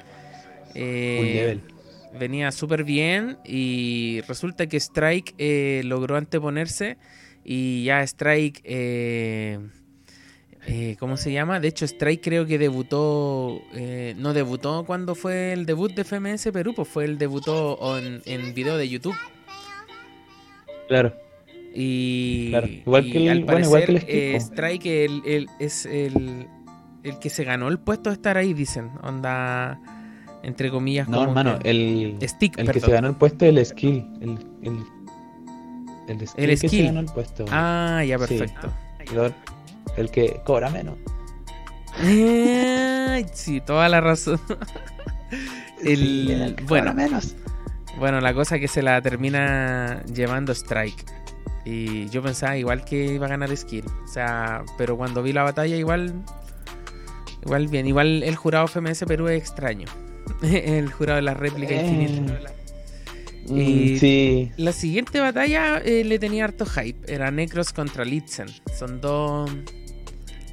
Eh, 0.76 1.18
un 1.20 1.34
level 1.34 1.79
venía 2.18 2.52
súper 2.52 2.84
bien 2.84 3.38
y 3.46 4.22
resulta 4.28 4.68
que 4.68 4.78
Strike 4.78 5.36
eh, 5.38 5.82
logró 5.86 6.16
anteponerse 6.18 6.98
y 7.44 7.84
ya 7.84 8.02
Strike, 8.04 8.62
eh, 8.64 9.60
eh, 10.68 10.96
¿cómo 11.00 11.18
se 11.18 11.32
llama? 11.32 11.60
De 11.60 11.68
hecho 11.68 11.86
Strike 11.86 12.22
creo 12.24 12.46
que 12.46 12.58
debutó, 12.58 13.62
no 14.18 14.34
debutó 14.34 14.86
cuando 14.86 15.16
fue 15.16 15.54
el 15.54 15.66
debut 15.66 15.94
de 15.94 16.04
FMS 16.04 16.50
Perú, 16.52 16.74
pues 16.76 16.88
fue 16.88 17.06
el 17.06 17.18
debutó 17.18 17.98
en, 17.98 18.22
en 18.26 18.54
video 18.54 18.78
de 18.78 18.90
YouTube. 18.90 19.16
Claro. 20.88 21.14
Y, 21.74 22.52
Igual 22.86 23.12
que 23.12 23.30
el, 23.30 23.46
bueno, 23.46 23.60
igual 23.62 23.86
que 23.86 24.32
el 24.32 24.42
Strike 24.42 24.86
es 25.60 25.86
el, 25.86 26.48
el 27.04 27.20
que 27.20 27.30
se 27.30 27.44
ganó 27.44 27.68
el 27.68 27.80
puesto 27.80 28.10
de 28.10 28.16
estar 28.16 28.38
ahí, 28.38 28.54
dicen. 28.54 28.90
Onda 29.04 29.80
entre 30.44 30.70
comillas. 30.70 31.08
No, 31.08 31.24
hermano, 31.24 31.60
el, 31.64 32.18
stick, 32.24 32.58
el 32.58 32.72
que 32.72 32.80
se 32.80 32.92
ganó 32.92 33.10
el 33.10 33.16
puesto 33.16 33.46
es 33.46 33.50
el 33.50 33.66
skill. 33.66 34.08
El, 34.22 34.40
el, 34.64 34.84
el 36.08 36.28
skill, 36.28 36.50
el 36.50 36.60
que 36.60 36.70
se 36.70 36.84
ganó 36.84 37.00
el 37.02 37.06
puesto. 37.08 37.46
Ah, 37.52 38.04
ya, 38.06 38.18
perfecto. 38.18 38.70
El, 39.98 40.12
que 40.12 40.42
cobra 40.46 40.70
menos. 40.70 40.98
sí, 43.34 43.62
toda 43.66 43.90
la 43.90 44.02
razón. 44.02 44.40
el, 45.84 46.56
bueno, 46.68 46.94
menos. 46.94 47.36
bueno, 47.98 48.22
la 48.22 48.34
cosa 48.34 48.60
que 48.60 48.68
se 48.68 48.82
la 48.82 49.02
termina 49.02 50.04
llevando 50.06 50.54
Strike. 50.54 51.06
Y 51.66 52.10
yo 52.10 52.24
pensaba 52.24 52.58
igual 52.58 52.84
que 52.86 53.14
iba 53.14 53.26
a 53.28 53.30
ganar 53.30 53.56
Skill. 53.56 53.86
O 54.04 54.08
sea, 54.08 54.64
pero 54.78 54.98
cuando 54.98 55.22
vi 55.22 55.34
la 55.34 55.44
batalla 55.44 55.76
igual... 55.76 56.14
Igual 57.44 57.68
bien. 57.68 57.86
Igual 57.86 58.24
el 58.24 58.36
jurado 58.36 58.68
FMS 58.68 59.06
Perú 59.06 59.28
es 59.28 59.40
extraño. 59.40 59.86
el 60.44 60.92
jurado 60.92 61.18
de 61.18 61.24
la 61.24 61.34
réplica 61.34 61.74
eh. 61.74 62.08
Y 63.48 63.94
mm, 63.96 63.98
sí. 63.98 64.52
La 64.58 64.72
siguiente 64.72 65.20
batalla 65.20 65.78
eh, 65.78 66.04
le 66.04 66.20
tenía 66.20 66.46
harto 66.46 66.66
hype. 66.66 67.12
Era 67.12 67.32
Necros 67.32 67.74
contra 67.74 68.06
Litzen. 68.06 68.48
Son 68.78 69.02
dos, 69.02 69.50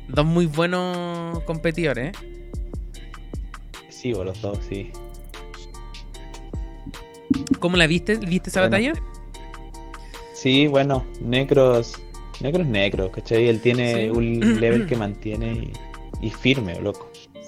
dos 0.08 0.26
muy 0.26 0.46
buenos 0.46 1.42
competidores. 1.44 2.16
Sí, 3.90 4.12
los 4.12 4.40
dos, 4.40 4.58
sí. 4.68 4.90
¿Cómo 7.58 7.76
la 7.76 7.86
viste? 7.86 8.16
¿Viste 8.16 8.50
esa 8.50 8.62
batalla? 8.62 8.92
Sí, 10.34 10.66
bueno, 10.66 11.04
Necros. 11.20 12.00
Necros 12.40 12.66
Necro, 12.66 13.10
¿cachai? 13.10 13.48
Él 13.48 13.60
tiene 13.60 14.10
un 14.10 14.40
level 14.60 14.86
que 14.86 14.96
mantiene 14.96 15.72
y, 16.22 16.26
y 16.26 16.30
firme, 16.30 16.80
loco. 16.80 17.05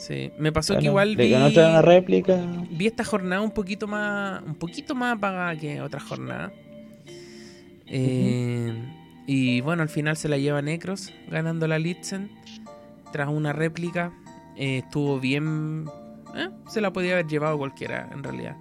Sí, 0.08 0.32
me 0.38 0.52
pasó 0.52 0.78
que 0.78 0.86
igual 0.86 1.16
vi, 1.16 1.34
una 1.34 1.82
réplica. 1.82 2.40
vi 2.70 2.86
esta 2.86 3.04
jornada 3.04 3.42
un 3.42 3.50
poquito 3.50 3.86
más 3.86 4.42
un 4.42 4.54
poquito 4.54 4.94
más 4.94 5.18
apagada 5.18 5.54
que 5.54 5.82
otra 5.82 6.00
jornada. 6.00 6.50
Eh, 7.86 8.72
y 9.26 9.60
bueno, 9.60 9.82
al 9.82 9.90
final 9.90 10.16
se 10.16 10.30
la 10.30 10.38
lleva 10.38 10.62
Necros 10.62 11.12
ganando 11.30 11.68
la 11.68 11.78
Litzen 11.78 12.30
tras 13.12 13.28
una 13.28 13.52
réplica. 13.52 14.14
Eh, 14.56 14.78
estuvo 14.78 15.20
bien. 15.20 15.84
Eh, 16.34 16.48
se 16.70 16.80
la 16.80 16.90
podía 16.90 17.12
haber 17.12 17.26
llevado 17.26 17.58
cualquiera 17.58 18.08
en 18.10 18.22
realidad. 18.22 18.56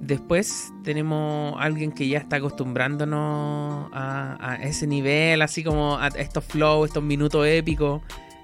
Después 0.00 0.72
tenemos 0.82 1.56
alguien 1.58 1.92
que 1.92 2.08
ya 2.08 2.16
está 2.16 2.36
acostumbrándonos 2.36 3.90
a, 3.92 4.38
a 4.40 4.56
ese 4.62 4.86
nivel, 4.86 5.42
así 5.42 5.62
como 5.62 5.98
a 5.98 6.08
estos 6.08 6.42
flows, 6.42 6.88
estos 6.88 7.02
minutos 7.02 7.46
épicos. 7.46 8.00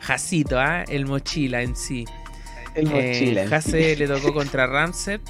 Jacito, 0.08 0.58
¿ah? 0.58 0.84
el 0.88 1.04
mochila 1.04 1.60
en 1.60 1.76
sí. 1.76 2.06
El 2.74 2.86
eh, 2.86 2.90
mochila. 2.90 3.46
Jase 3.46 3.94
le 3.94 4.08
tocó 4.08 4.32
contra 4.34 4.66
Ramset 4.66 5.20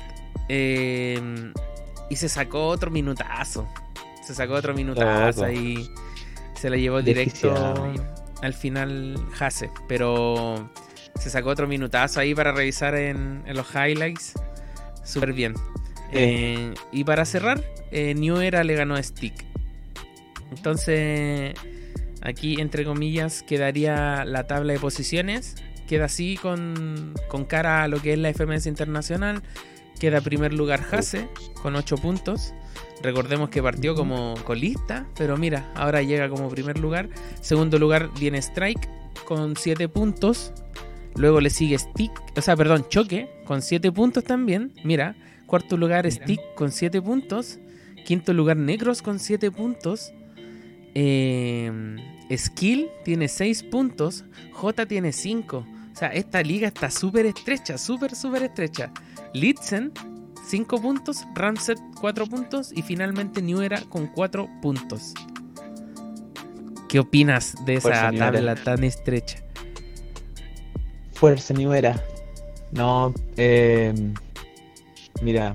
eh, 0.48 1.20
y 2.08 2.14
se 2.14 2.28
sacó 2.28 2.68
otro 2.68 2.88
minutazo. 2.88 3.68
Se 4.22 4.36
sacó 4.36 4.54
otro 4.54 4.74
minutazo 4.74 5.50
y 5.50 5.90
se 6.54 6.70
la 6.70 6.76
llevó 6.76 7.02
directo 7.02 7.92
al 8.40 8.54
final 8.54 9.18
Jase. 9.32 9.68
Pero 9.88 10.70
se 11.18 11.28
sacó 11.28 11.48
otro 11.48 11.66
minutazo 11.66 12.20
ahí 12.20 12.32
para 12.32 12.52
revisar 12.52 12.94
en, 12.94 13.42
los 13.48 13.66
highlights. 13.74 14.34
Súper 15.02 15.32
bien. 15.32 15.54
Eh, 16.12 16.72
y 16.92 17.02
para 17.02 17.24
cerrar, 17.24 17.64
New 17.90 18.36
Era 18.36 18.62
le 18.62 18.76
ganó 18.76 18.94
a 18.94 19.02
Stick. 19.02 19.44
Entonces 20.52 21.54
Aquí, 22.22 22.60
entre 22.60 22.84
comillas, 22.84 23.42
quedaría 23.42 24.24
la 24.24 24.46
tabla 24.46 24.72
de 24.72 24.78
posiciones. 24.78 25.56
Queda 25.86 26.06
así 26.06 26.36
con, 26.36 27.14
cara 27.48 27.84
a 27.84 27.88
lo 27.88 28.02
que 28.02 28.12
es 28.12 28.18
la 28.18 28.32
FMS 28.32 28.66
Internacional. 28.66 29.42
Queda 29.98 30.20
primer 30.20 30.52
lugar 30.52 30.84
Hase 30.92 31.28
con 31.62 31.74
8 31.76 31.96
puntos. 31.96 32.52
Recordemos 33.02 33.48
que 33.48 33.62
partió 33.62 33.94
como 33.94 34.34
colista, 34.44 35.06
pero 35.16 35.36
mira, 35.36 35.72
ahora 35.74 36.02
llega 36.02 36.28
como 36.28 36.48
primer 36.48 36.78
lugar. 36.78 37.08
Segundo 37.40 37.78
lugar 37.78 38.10
viene 38.18 38.38
Strike 38.38 38.88
con 39.24 39.56
7 39.56 39.88
puntos. 39.88 40.52
Luego 41.16 41.40
le 41.40 41.50
sigue 41.50 41.78
Stick, 41.78 42.12
o 42.36 42.42
sea, 42.42 42.56
perdón, 42.56 42.86
Choque 42.88 43.28
con 43.44 43.62
7 43.62 43.90
puntos 43.92 44.24
también. 44.24 44.72
Mira, 44.84 45.16
cuarto 45.46 45.76
lugar 45.76 46.10
Stick 46.10 46.40
con 46.54 46.70
7 46.70 47.00
puntos. 47.02 47.58
Quinto 48.04 48.32
lugar 48.32 48.56
Negros 48.56 49.02
con 49.02 49.18
7 49.18 49.50
puntos. 49.50 50.12
Eh, 50.94 51.96
Skill 52.36 52.88
tiene 53.04 53.28
6 53.28 53.62
puntos. 53.64 54.24
J 54.52 54.86
tiene 54.86 55.12
5. 55.12 55.56
O 55.56 55.96
sea, 55.96 56.08
esta 56.08 56.42
liga 56.42 56.68
está 56.68 56.90
súper 56.90 57.26
estrecha, 57.26 57.76
súper, 57.76 58.14
súper 58.14 58.44
estrecha. 58.44 58.92
Litzen 59.34 59.92
5 60.48 60.80
puntos, 60.80 61.26
Ramset 61.34 61.78
4 62.00 62.26
puntos 62.26 62.72
y 62.74 62.82
finalmente 62.82 63.42
New 63.42 63.60
Era 63.60 63.80
con 63.82 64.06
4 64.06 64.48
puntos. 64.62 65.14
¿Qué 66.88 67.00
opinas 67.00 67.54
de 67.66 67.74
esa 67.74 68.10
tabla 68.12 68.54
tan 68.54 68.82
estrecha? 68.84 69.42
Fuerza 71.12 71.52
New 71.52 71.72
Era. 71.72 72.02
No, 72.72 73.12
eh, 73.36 73.92
mira, 75.20 75.54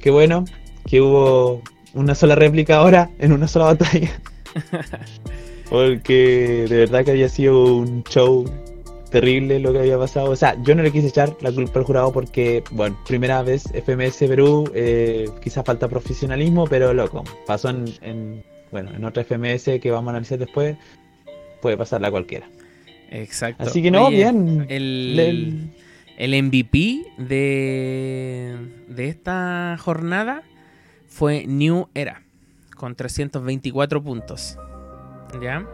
qué 0.00 0.10
bueno 0.10 0.44
que 0.86 1.00
hubo 1.00 1.62
una 1.94 2.14
sola 2.14 2.34
réplica 2.34 2.76
ahora 2.76 3.10
en 3.18 3.32
una 3.32 3.46
sola 3.46 3.66
batalla. 3.66 4.20
Porque 5.70 6.66
de 6.68 6.76
verdad 6.76 7.04
que 7.04 7.10
había 7.10 7.28
sido 7.28 7.76
un 7.76 8.02
show 8.04 8.44
terrible 9.10 9.58
lo 9.58 9.72
que 9.72 9.80
había 9.80 9.98
pasado. 9.98 10.30
O 10.30 10.36
sea, 10.36 10.56
yo 10.62 10.74
no 10.74 10.82
le 10.82 10.90
quise 10.90 11.08
echar 11.08 11.36
la 11.40 11.52
culpa 11.52 11.80
al 11.80 11.84
jurado 11.84 12.12
porque, 12.12 12.62
bueno, 12.70 12.98
primera 13.06 13.42
vez 13.42 13.64
FMS 13.72 14.18
Perú, 14.18 14.70
eh, 14.74 15.28
quizás 15.42 15.64
falta 15.64 15.88
profesionalismo, 15.88 16.66
pero 16.66 16.92
loco, 16.94 17.24
pasó 17.46 17.70
en, 17.70 18.44
bueno, 18.70 18.90
en 18.94 19.04
otra 19.04 19.24
FMS 19.24 19.80
que 19.80 19.90
vamos 19.90 20.08
a 20.08 20.10
analizar 20.10 20.38
después, 20.38 20.76
puede 21.60 21.76
pasarla 21.76 22.10
cualquiera. 22.10 22.48
Exacto. 23.10 23.64
Así 23.64 23.82
que 23.82 23.90
no, 23.90 24.10
bien. 24.10 24.66
El, 24.68 25.70
el, 26.18 26.42
MVP 26.42 27.06
de, 27.16 28.56
de 28.88 29.08
esta 29.08 29.76
jornada 29.80 30.42
fue 31.06 31.46
New 31.46 31.88
Era, 31.94 32.22
con 32.78 32.94
324 32.94 34.02
puntos. 34.02 34.56
¿Ya? 35.42 35.66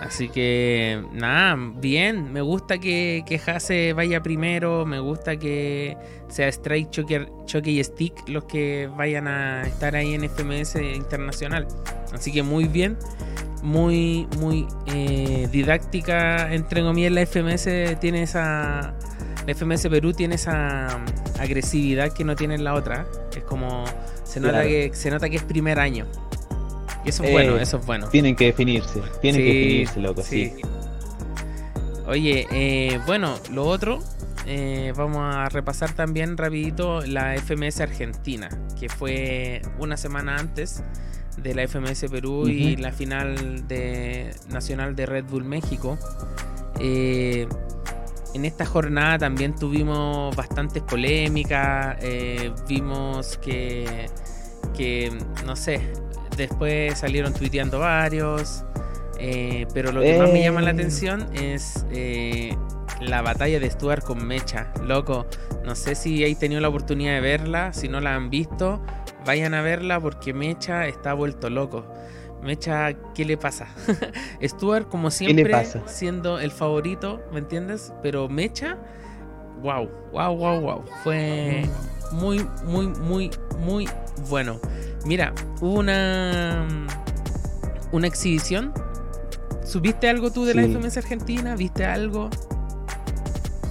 Así 0.00 0.28
que, 0.28 1.02
nada, 1.12 1.56
bien. 1.76 2.32
Me 2.32 2.40
gusta 2.40 2.78
que, 2.78 3.24
que 3.26 3.92
vaya 3.92 4.22
primero. 4.22 4.84
Me 4.84 4.98
gusta 4.98 5.36
que 5.36 5.96
sea 6.28 6.48
Strike, 6.48 6.90
Choque, 6.90 7.70
y 7.70 7.82
Stick 7.82 8.28
los 8.28 8.44
que 8.44 8.90
vayan 8.96 9.28
a 9.28 9.62
estar 9.62 9.94
ahí 9.94 10.14
en 10.14 10.28
FMS 10.28 10.76
Internacional. 10.76 11.68
Así 12.12 12.32
que 12.32 12.42
muy 12.42 12.64
bien. 12.64 12.98
Muy, 13.62 14.26
muy 14.38 14.66
eh, 14.86 15.48
didáctica. 15.50 16.52
Entre 16.52 16.82
comillas, 16.82 17.12
la 17.12 17.24
FMS 17.24 17.98
tiene 18.00 18.24
esa. 18.24 18.94
La 19.46 19.54
FMS 19.54 19.88
Perú 19.88 20.12
tiene 20.12 20.34
esa 20.34 21.00
agresividad 21.38 22.12
que 22.12 22.24
no 22.24 22.36
tiene 22.36 22.58
la 22.58 22.74
otra. 22.74 23.06
Es 23.34 23.44
como. 23.44 23.84
Se 24.34 24.40
nota, 24.40 24.64
que, 24.64 24.90
se 24.92 25.12
nota 25.12 25.30
que 25.30 25.36
es 25.36 25.44
primer 25.44 25.78
año. 25.78 26.08
Y 27.04 27.10
eso 27.10 27.22
es 27.22 27.30
bueno, 27.30 27.56
eh, 27.56 27.62
eso 27.62 27.76
es 27.76 27.86
bueno. 27.86 28.08
Tienen 28.08 28.34
que 28.34 28.46
definirse, 28.46 29.00
tienen 29.22 29.40
que 29.40 29.46
definirse, 29.46 30.00
loco, 30.00 30.22
sí. 30.24 30.52
Oye, 32.08 32.48
eh, 32.50 32.98
bueno, 33.06 33.38
lo 33.52 33.64
otro, 33.64 34.02
eh, 34.44 34.92
vamos 34.96 35.18
a 35.22 35.48
repasar 35.50 35.92
también 35.92 36.36
rapidito 36.36 37.02
la 37.02 37.36
FMS 37.36 37.80
Argentina, 37.80 38.48
que 38.76 38.88
fue 38.88 39.62
una 39.78 39.96
semana 39.96 40.36
antes 40.36 40.82
de 41.36 41.54
la 41.54 41.62
FMS 41.62 42.06
Perú 42.10 42.48
y 42.48 42.74
la 42.74 42.90
final 42.90 43.68
de 43.68 44.34
nacional 44.48 44.96
de 44.96 45.06
Red 45.06 45.26
Bull 45.26 45.44
México. 45.44 45.96
en 46.80 48.44
esta 48.44 48.66
jornada 48.66 49.16
también 49.18 49.54
tuvimos 49.54 50.34
bastantes 50.34 50.82
polémicas, 50.82 51.98
vimos 52.66 53.38
que, 53.38 54.08
que, 54.74 55.10
no 55.46 55.56
sé, 55.56 55.80
Después 56.36 56.98
salieron 56.98 57.32
tuiteando 57.32 57.80
varios. 57.80 58.64
Eh, 59.18 59.66
pero 59.72 59.92
lo 59.92 60.00
que 60.00 60.18
más 60.18 60.32
me 60.32 60.42
llama 60.42 60.60
la 60.60 60.70
eh. 60.70 60.74
atención 60.74 61.28
es 61.34 61.86
eh, 61.92 62.56
la 63.00 63.22
batalla 63.22 63.60
de 63.60 63.70
Stuart 63.70 64.04
con 64.04 64.26
Mecha. 64.26 64.72
Loco, 64.82 65.26
no 65.64 65.74
sé 65.76 65.94
si 65.94 66.24
hay 66.24 66.34
tenido 66.34 66.60
la 66.60 66.68
oportunidad 66.68 67.14
de 67.14 67.20
verla. 67.20 67.72
Si 67.72 67.88
no 67.88 68.00
la 68.00 68.14
han 68.14 68.30
visto, 68.30 68.82
vayan 69.24 69.54
a 69.54 69.62
verla 69.62 70.00
porque 70.00 70.34
Mecha 70.34 70.86
está 70.86 71.14
vuelto 71.14 71.50
loco. 71.50 71.86
Mecha, 72.42 72.92
¿qué 73.14 73.24
le 73.24 73.38
pasa? 73.38 73.68
Stuart, 74.42 74.88
como 74.88 75.10
siempre, 75.10 75.54
siendo 75.86 76.38
el 76.38 76.50
favorito, 76.50 77.22
¿me 77.32 77.38
entiendes? 77.38 77.94
Pero 78.02 78.28
Mecha, 78.28 78.76
wow, 79.62 79.88
wow, 80.12 80.36
wow, 80.36 80.60
wow. 80.60 80.84
Fue 81.02 81.64
muy, 82.12 82.46
muy, 82.64 82.86
muy, 82.88 83.30
muy 83.58 83.88
bueno. 84.28 84.60
Mira, 85.04 85.32
hubo 85.60 85.74
una, 85.74 86.66
una 87.92 88.06
exhibición. 88.06 88.72
¿Subiste 89.64 90.08
algo 90.08 90.30
tú 90.30 90.44
de 90.44 90.54
la 90.54 90.62
FMS 90.62 90.98
Argentina? 90.98 91.56
¿Viste 91.56 91.84
algo? 91.84 92.30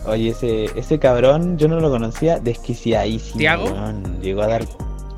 Oye, 0.05 0.29
ese, 0.29 0.65
ese 0.77 0.99
cabrón 0.99 1.57
yo 1.57 1.67
no 1.67 1.79
lo 1.79 1.89
conocía, 1.89 2.39
desquiciadísimo. 2.39 3.37
¿Tiago? 3.37 3.73
Llegó 4.21 4.41
a 4.41 4.47
dar. 4.47 4.65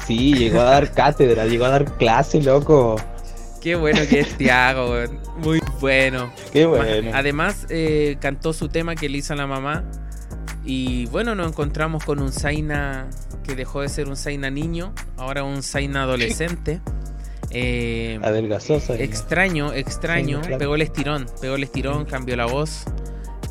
Sí, 0.06 0.36
llegó 0.36 0.60
a 0.60 0.66
dar 0.66 0.92
cátedra, 0.92 1.46
llegó 1.46 1.66
a 1.66 1.70
dar 1.70 1.98
clase, 1.98 2.42
loco. 2.42 2.96
Qué 3.62 3.76
bueno 3.76 4.02
que 4.08 4.20
es 4.20 4.38
Tiago, 4.38 4.94
muy 5.38 5.60
bueno. 5.80 6.32
Qué 6.54 6.68
bueno. 6.68 7.10
Además, 7.16 7.66
eh, 7.70 8.18
cantó 8.20 8.54
su 8.54 8.70
tema 8.70 8.94
que 8.94 9.10
le 9.10 9.18
hizo 9.18 9.34
a 9.34 9.36
la 9.36 9.48
mamá. 9.48 9.84
Y 10.66 11.06
bueno, 11.08 11.36
nos 11.36 11.48
encontramos 11.48 12.04
con 12.04 12.20
un 12.20 12.32
Zaina 12.32 13.08
que 13.44 13.56
dejó 13.56 13.82
de 13.82 13.90
ser 13.90 14.08
un 14.08 14.18
Zaina 14.18 14.50
niño, 14.50 14.94
ahora 15.18 15.44
un 15.44 15.62
Zaina 15.62 16.04
adolescente. 16.04 16.82
Eh, 17.52 18.20
Extraño, 19.00 19.72
extraño. 19.72 20.42
Pegó 20.58 20.76
el 20.76 20.82
estirón, 20.82 21.28
pegó 21.40 21.56
el 21.56 21.64
estirón, 21.64 22.06
cambió 22.06 22.36
la 22.36 22.48
voz. 22.48 22.86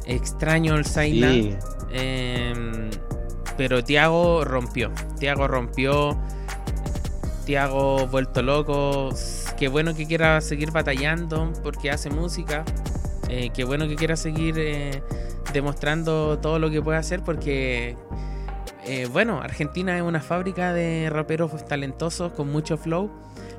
Extraño 0.06 0.74
el 0.74 0.84
Zaina. 0.84 1.32
Em, 1.92 2.90
pero 3.56 3.84
Tiago 3.84 4.44
rompió. 4.44 4.90
Tiago 5.18 5.46
rompió. 5.46 6.18
Tiago 7.46 8.06
vuelto 8.08 8.42
loco. 8.42 9.10
Qué 9.56 9.68
bueno 9.68 9.94
que 9.94 10.06
quiera 10.06 10.40
seguir 10.40 10.72
batallando 10.72 11.52
porque 11.62 11.90
hace 11.90 12.10
música. 12.10 12.64
Eh, 13.28 13.50
qué 13.54 13.64
bueno 13.64 13.86
que 13.88 13.96
quiera 13.96 14.16
seguir 14.16 14.56
eh, 14.58 15.02
demostrando 15.54 16.38
todo 16.40 16.58
lo 16.58 16.68
que 16.68 16.82
puede 16.82 16.98
hacer 16.98 17.22
porque, 17.22 17.96
eh, 18.84 19.08
bueno, 19.10 19.40
Argentina 19.40 19.96
es 19.96 20.02
una 20.02 20.20
fábrica 20.20 20.74
de 20.74 21.08
raperos 21.10 21.64
talentosos 21.66 22.32
con 22.32 22.52
mucho 22.52 22.76
flow. 22.76 23.10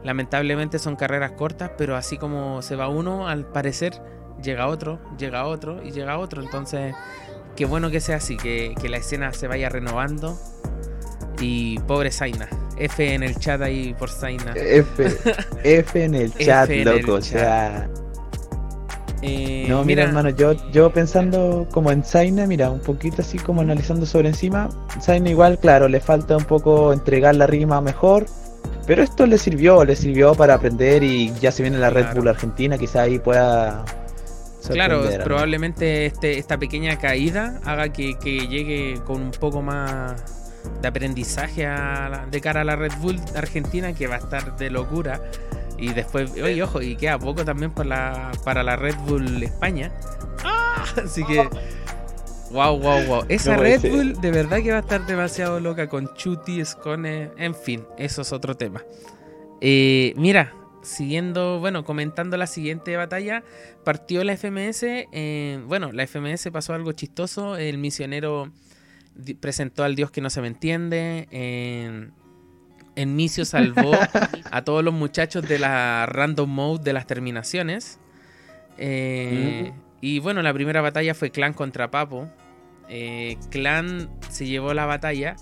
Lamentablemente 0.04 0.78
son 0.78 0.96
carreras 0.96 1.32
cortas, 1.32 1.72
pero 1.76 1.96
así 1.96 2.18
como 2.18 2.62
se 2.62 2.76
va 2.76 2.88
uno, 2.88 3.28
al 3.28 3.46
parecer 3.46 4.00
llega 4.44 4.68
otro, 4.68 5.00
llega 5.18 5.46
otro 5.46 5.82
y 5.84 5.92
llega 5.92 6.20
otro. 6.20 6.44
Entonces, 6.44 6.94
qué 7.56 7.66
bueno 7.66 7.90
que 7.90 8.00
sea 8.00 8.18
así, 8.18 8.38
que, 8.38 8.76
la 8.88 8.98
escena 8.98 9.34
se 9.34 9.48
vaya 9.48 9.70
renovando. 9.70 10.38
Y 11.40 11.80
pobre 11.80 12.12
Zaina. 12.12 12.48
F 12.78 13.14
en 13.14 13.24
el 13.24 13.38
chat 13.38 13.62
ahí 13.62 13.94
por 13.98 14.10
Zaina. 14.10 14.54
F, 14.56 15.18
F 15.64 16.04
en 16.04 16.16
el 16.16 16.34
chat, 16.38 16.70
loco. 16.70 17.14
o 17.14 17.22
sea, 17.22 17.90
eh, 19.22 19.66
no, 19.68 19.84
mira, 19.84 20.04
hermano, 20.04 20.30
yo, 20.30 20.54
yo 20.72 20.92
pensando 20.92 21.68
como 21.72 21.92
en 21.92 22.04
Zaina, 22.04 22.46
mira, 22.48 22.70
un 22.70 22.80
poquito 22.80 23.22
así 23.22 23.38
como 23.38 23.62
analizando 23.62 24.06
sobre 24.06 24.30
encima, 24.30 24.70
Zaina 25.02 25.30
igual, 25.30 25.58
claro, 25.60 25.88
le 25.88 26.00
falta 26.00 26.38
un 26.38 26.46
poco 26.46 26.94
entregar 26.94 27.36
la 27.36 27.48
rima 27.48 27.82
mejor, 27.82 28.26
pero 28.86 29.02
esto 29.02 29.26
le 29.26 29.38
sirvió, 29.38 29.84
le 29.84 29.96
sirvió 29.96 30.36
para 30.36 30.56
aprender 30.56 31.04
y 31.04 31.34
ya 31.40 31.52
se 31.52 31.64
viene 31.64 31.78
la 31.78 31.90
Red 31.90 32.16
Bull 32.16 32.28
Argentina, 32.28 32.78
quizá 32.78 33.04
ahí 33.04 33.20
pueda... 33.20 33.84
Claro, 34.68 35.04
probablemente 35.24 36.08
este, 36.08 36.40
esta 36.40 36.58
pequeña 36.58 36.98
caída 36.98 37.60
haga 37.66 37.90
que, 37.90 38.16
llegue 38.50 39.00
con 39.06 39.22
un 39.22 39.32
poco 39.32 39.62
más 39.62 40.16
de 40.82 40.88
aprendizaje 40.88 41.68
de 42.32 42.42
cara 42.42 42.62
a 42.62 42.64
la 42.64 42.76
Red 42.76 42.94
Bull 43.00 43.20
Argentina, 43.36 43.94
que 43.94 44.08
va 44.08 44.16
a 44.16 44.20
estar 44.20 44.58
de 44.58 44.72
locura. 44.72 45.22
Y 45.78 45.94
después, 45.94 46.32
oye, 46.34 46.62
ojo, 46.64 46.82
y 46.82 46.96
queda 46.96 47.20
poco 47.20 47.44
también 47.44 47.72
para 47.72 47.90
la, 47.90 48.32
para 48.44 48.64
la 48.64 48.76
Red 48.76 48.96
Bull 49.08 49.44
España. 49.44 49.92
¡Ah! 50.44 50.86
Así 51.04 51.24
que, 51.26 51.48
wow, 52.52 52.80
wow, 52.80 53.04
wow. 53.06 53.26
Esa 53.28 53.58
Red 53.58 53.82
Bull 53.92 54.14
de 54.22 54.32
verdad 54.32 54.62
que 54.62 54.72
va 54.72 54.78
a 54.78 54.82
estar 54.82 55.06
demasiado 55.06 55.60
loca 55.60 55.88
con 55.88 56.14
Chuti, 56.14 56.64
Scone, 56.64 57.32
en 57.38 57.56
fin, 57.56 57.84
eso 57.98 58.22
es 58.22 58.32
otro 58.32 58.56
tema. 58.56 58.84
Eh, 59.62 60.14
mira, 60.16 60.54
siguiendo, 60.86 61.60
bueno, 61.60 61.84
comentando 61.84 62.38
la 62.38 62.48
siguiente 62.48 62.96
batalla, 62.96 63.44
partió 63.84 64.24
la 64.24 64.38
FMS. 64.38 64.84
Eh, 64.84 65.60
bueno, 65.66 65.92
la 65.92 66.08
FMS 66.08 66.50
pasó 66.52 66.74
algo 66.74 66.92
chistoso. 66.94 67.58
El 67.58 67.78
misionero 67.78 68.52
presentó 69.40 69.84
al 69.84 69.96
Dios 69.96 70.12
que 70.12 70.22
no 70.22 70.30
se 70.30 70.42
me 70.42 70.48
entiende. 70.48 71.28
Eh, 71.32 72.10
Enicio 72.96 73.46
salvó 73.46 73.92
a 74.52 74.64
todos 74.64 74.84
los 74.84 74.94
muchachos 74.94 75.48
de 75.48 75.60
la 75.60 76.06
random 76.06 76.50
mode 76.50 76.84
de 76.84 76.94
las 76.94 77.08
terminaciones. 77.08 78.00
Eh, 78.78 79.72
Y 80.02 80.20
bueno, 80.20 80.42
la 80.42 80.54
primera 80.54 80.82
batalla 80.82 81.14
fue 81.16 81.32
Clan 81.32 81.54
contra 81.54 81.90
Papo. 81.90 82.30
Eh, 82.90 83.38
Clan 83.50 84.10
se 84.30 84.46
llevó 84.46 84.74
la 84.74 84.86
batalla. 84.86 85.36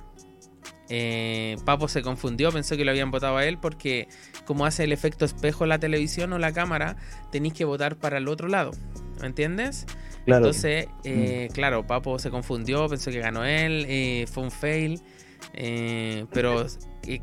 Eh, 0.89 1.58
Papo 1.66 1.88
se 1.88 2.01
confundió, 2.01 2.51
pensó 2.51 2.78
que 2.78 2.86
lo 2.86 2.91
habían 2.91 3.12
votado 3.12 3.38
a 3.38 3.45
él 3.45 3.58
porque 3.58 4.08
como 4.45 4.66
hace 4.66 4.84
el 4.84 4.91
efecto 4.91 5.26
espejo 5.26 5.66
la 5.66 5.80
televisión 5.80 6.34
o 6.34 6.39
la 6.39 6.51
cámara, 6.51 6.97
tenéis 7.32 7.54
que 7.54 7.66
votar 7.66 7.95
para 7.97 8.18
el 8.18 8.28
otro 8.28 8.47
lado. 8.47 8.72
¿Me 9.20 9.28
entiendes? 9.28 9.86
Entonces, 10.26 10.88
eh, 11.04 11.47
mm. 11.49 11.54
claro, 11.54 11.86
Papo 11.86 12.20
se 12.20 12.30
confundió, 12.30 12.88
pensó 12.88 13.12
que 13.12 13.20
ganó 13.20 13.43
él, 13.43 13.86
eh, 13.88 14.26
fue 14.32 14.43
un 14.43 14.51
fail. 14.51 15.01
Eh, 15.54 16.26
pero 16.32 16.66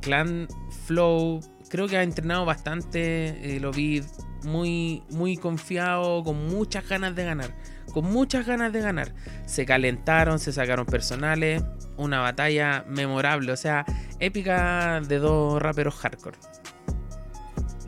Clan 0.01 0.49
Flow 0.87 1.41
creo 1.69 1.89
que 1.89 1.97
ha 1.97 2.03
entrenado 2.03 2.45
bastante, 2.45 3.59
lo 3.61 3.73
vi 3.73 4.03
muy, 4.45 5.03
muy 5.11 5.37
confiado, 5.37 6.23
con 6.23 6.49
muchas 6.49 6.89
ganas 6.89 7.15
de 7.15 7.25
ganar. 7.25 7.55
Con 7.93 8.05
muchas 8.05 8.47
ganas 8.47 8.73
de 8.73 8.81
ganar. 8.81 9.13
Se 9.47 9.67
calentaron, 9.67 10.39
se 10.39 10.53
sacaron 10.53 10.87
personales. 10.87 11.63
Una 11.97 12.21
batalla 12.21 12.85
memorable, 12.87 13.53
o 13.53 13.57
sea, 13.57 13.85
épica 14.21 15.01
de 15.01 15.19
dos 15.19 15.61
raperos 15.61 15.95
hardcore. 15.97 16.39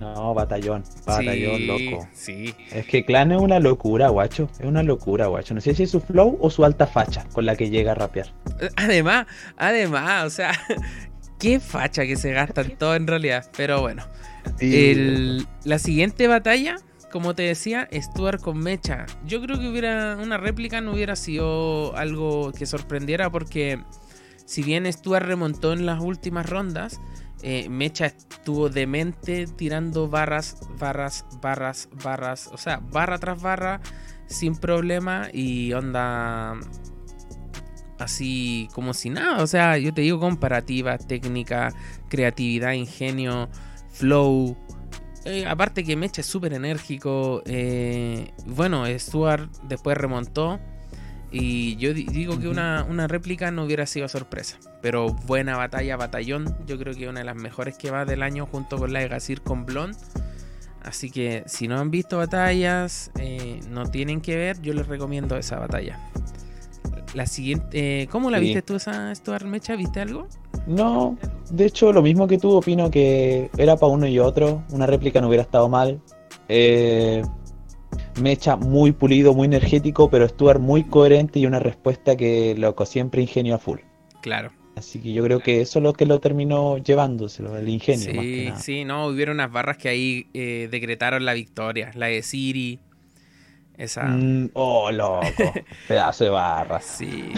No, 0.02 0.34
batallón, 0.34 0.82
batallón, 1.06 1.64
loco. 1.68 2.08
Sí. 2.12 2.52
Es 2.72 2.86
que 2.86 3.04
Clan 3.04 3.30
es 3.30 3.40
una 3.40 3.60
locura, 3.60 4.08
guacho. 4.08 4.50
Es 4.58 4.66
una 4.66 4.82
locura, 4.82 5.28
guacho. 5.28 5.54
No 5.54 5.60
sé 5.60 5.76
si 5.76 5.84
es 5.84 5.92
su 5.92 6.00
flow 6.00 6.38
o 6.40 6.50
su 6.50 6.64
alta 6.64 6.88
facha 6.88 7.24
con 7.32 7.46
la 7.46 7.54
que 7.54 7.70
llega 7.70 7.92
a 7.92 7.94
rapear. 7.94 8.26
Además, 8.74 9.28
además, 9.56 10.24
o 10.24 10.30
sea, 10.30 10.50
qué 11.38 11.60
facha 11.60 12.04
que 12.04 12.16
se 12.16 12.32
gastan 12.32 12.76
todo 12.76 12.96
en 12.96 13.06
realidad. 13.06 13.48
Pero 13.56 13.80
bueno. 13.80 14.04
la 15.62 15.78
siguiente 15.78 16.26
batalla, 16.26 16.78
como 17.12 17.36
te 17.36 17.44
decía, 17.44 17.88
Stuart 17.92 18.40
con 18.40 18.58
Mecha. 18.58 19.06
Yo 19.24 19.40
creo 19.40 19.60
que 19.60 19.68
hubiera 19.68 20.18
una 20.20 20.36
réplica, 20.36 20.80
no 20.80 20.94
hubiera 20.94 21.14
sido 21.14 21.96
algo 21.96 22.50
que 22.50 22.66
sorprendiera 22.66 23.30
porque 23.30 23.78
si 24.46 24.64
bien 24.64 24.92
Stuart 24.92 25.24
remontó 25.24 25.72
en 25.72 25.86
las 25.86 26.00
últimas 26.00 26.50
rondas, 26.50 27.00
eh, 27.42 27.68
Mecha 27.68 28.06
estuvo 28.06 28.68
demente 28.68 29.46
tirando 29.46 30.08
barras, 30.08 30.60
barras, 30.78 31.26
barras, 31.40 31.88
barras, 32.02 32.48
o 32.52 32.56
sea, 32.56 32.78
barra 32.78 33.18
tras 33.18 33.42
barra 33.42 33.80
sin 34.26 34.56
problema 34.56 35.28
y 35.32 35.72
onda 35.72 36.58
así 37.98 38.68
como 38.74 38.94
si 38.94 39.10
nada, 39.10 39.42
o 39.42 39.46
sea, 39.46 39.78
yo 39.78 39.92
te 39.92 40.02
digo 40.02 40.18
comparativa, 40.18 40.98
técnica, 40.98 41.72
creatividad, 42.08 42.72
ingenio, 42.72 43.48
flow. 43.90 44.56
Eh, 45.24 45.46
aparte 45.46 45.84
que 45.84 45.96
Mecha 45.96 46.20
es 46.20 46.26
súper 46.26 46.52
enérgico. 46.52 47.42
Eh, 47.46 48.32
bueno, 48.46 48.84
Stuart 48.98 49.50
después 49.68 49.96
remontó. 49.96 50.58
Y 51.32 51.76
yo 51.76 51.94
digo 51.94 52.38
que 52.38 52.46
una, 52.46 52.84
réplica 53.08 53.50
no 53.50 53.64
hubiera 53.64 53.86
sido 53.86 54.06
sorpresa. 54.06 54.58
Pero 54.82 55.14
buena 55.26 55.56
batalla, 55.56 55.96
batallón. 55.96 56.54
Yo 56.66 56.78
creo 56.78 56.94
que 56.94 57.08
una 57.08 57.20
de 57.20 57.24
las 57.24 57.36
mejores 57.36 57.78
que 57.78 57.90
va 57.90 58.04
del 58.04 58.22
año 58.22 58.46
junto 58.46 58.76
con 58.76 58.92
la 58.92 59.00
de 59.00 59.08
Gasir 59.08 59.40
con 59.40 59.64
Blond. 59.64 59.96
Así 60.82 61.10
que 61.10 61.44
si 61.46 61.68
no 61.68 61.78
han 61.78 61.90
visto 61.90 62.18
batallas, 62.18 63.10
eh, 63.18 63.60
no 63.70 63.86
tienen 63.86 64.20
que 64.20 64.36
ver, 64.36 64.60
yo 64.60 64.74
les 64.74 64.88
recomiendo 64.88 65.36
esa 65.36 65.58
batalla. 65.58 65.98
La 67.14 67.26
siguiente, 67.26 68.02
eh, 68.02 68.08
¿cómo 68.08 68.30
la 68.30 68.38
viste 68.38 68.62
tú 68.62 68.74
esa 68.74 69.14
Stuart 69.14 69.44
Mecha? 69.44 69.76
¿Viste 69.76 70.00
algo? 70.00 70.26
No, 70.66 71.16
de 71.50 71.66
hecho 71.66 71.92
lo 71.92 72.02
mismo 72.02 72.26
que 72.26 72.38
tú 72.38 72.50
opino 72.50 72.90
que 72.90 73.50
era 73.56 73.76
para 73.76 73.92
uno 73.92 74.06
y 74.06 74.18
otro. 74.18 74.64
Una 74.70 74.86
réplica 74.86 75.20
no 75.20 75.28
hubiera 75.28 75.44
estado 75.44 75.68
mal. 75.68 76.00
Eh, 76.48 77.22
Mecha 78.20 78.56
muy 78.56 78.92
pulido, 78.92 79.34
muy 79.34 79.46
energético, 79.46 80.10
pero 80.10 80.28
Stuart 80.28 80.60
muy 80.60 80.84
coherente 80.84 81.38
y 81.38 81.46
una 81.46 81.58
respuesta 81.58 82.16
que 82.16 82.54
loco, 82.56 82.84
siempre 82.86 83.22
ingenio 83.22 83.54
a 83.54 83.58
full. 83.58 83.78
Claro. 84.20 84.52
Así 84.76 85.00
que 85.00 85.12
yo 85.12 85.22
creo 85.22 85.40
que 85.40 85.60
eso 85.60 85.78
es 85.78 85.82
lo 85.82 85.92
que 85.92 86.06
lo 86.06 86.18
terminó 86.20 86.78
llevándoselo, 86.78 87.56
el 87.56 87.68
ingenio. 87.68 88.10
Sí, 88.10 88.12
más 88.14 88.24
que 88.24 88.44
nada. 88.46 88.60
sí, 88.60 88.84
no, 88.84 89.06
hubieron 89.06 89.36
unas 89.36 89.52
barras 89.52 89.76
que 89.76 89.88
ahí 89.88 90.26
eh, 90.34 90.68
decretaron 90.70 91.24
la 91.24 91.34
victoria. 91.34 91.90
La 91.94 92.06
de 92.06 92.22
Siri, 92.22 92.80
esa. 93.76 94.04
Mm, 94.04 94.50
oh, 94.54 94.90
loco, 94.90 95.26
pedazo 95.88 96.24
de 96.24 96.30
barras. 96.30 96.84
Sí. 96.84 97.32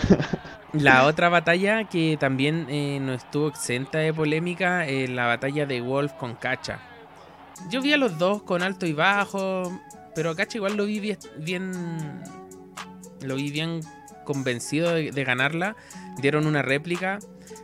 La 0.72 1.06
otra 1.06 1.28
batalla 1.28 1.84
que 1.84 2.16
también 2.18 2.66
eh, 2.68 2.98
no 3.00 3.14
estuvo 3.14 3.48
exenta 3.48 3.98
de 3.98 4.12
polémica, 4.12 4.86
es 4.86 5.08
la 5.08 5.26
batalla 5.26 5.66
de 5.66 5.80
Wolf 5.80 6.12
con 6.14 6.34
Cacha. 6.34 6.80
Yo 7.70 7.80
vi 7.80 7.92
a 7.92 7.96
los 7.96 8.18
dos 8.18 8.42
con 8.42 8.62
alto 8.62 8.86
y 8.86 8.92
bajo. 8.92 9.70
Pero 10.14 10.34
Cacha 10.36 10.58
igual 10.58 10.76
lo 10.76 10.86
vi 10.86 11.00
bien, 11.00 12.22
lo 13.22 13.36
vi 13.36 13.50
bien 13.50 13.80
convencido 14.24 14.92
de, 14.92 15.24
ganarla. 15.24 15.76
Dieron 16.20 16.46
una 16.46 16.62
réplica. 16.62 17.18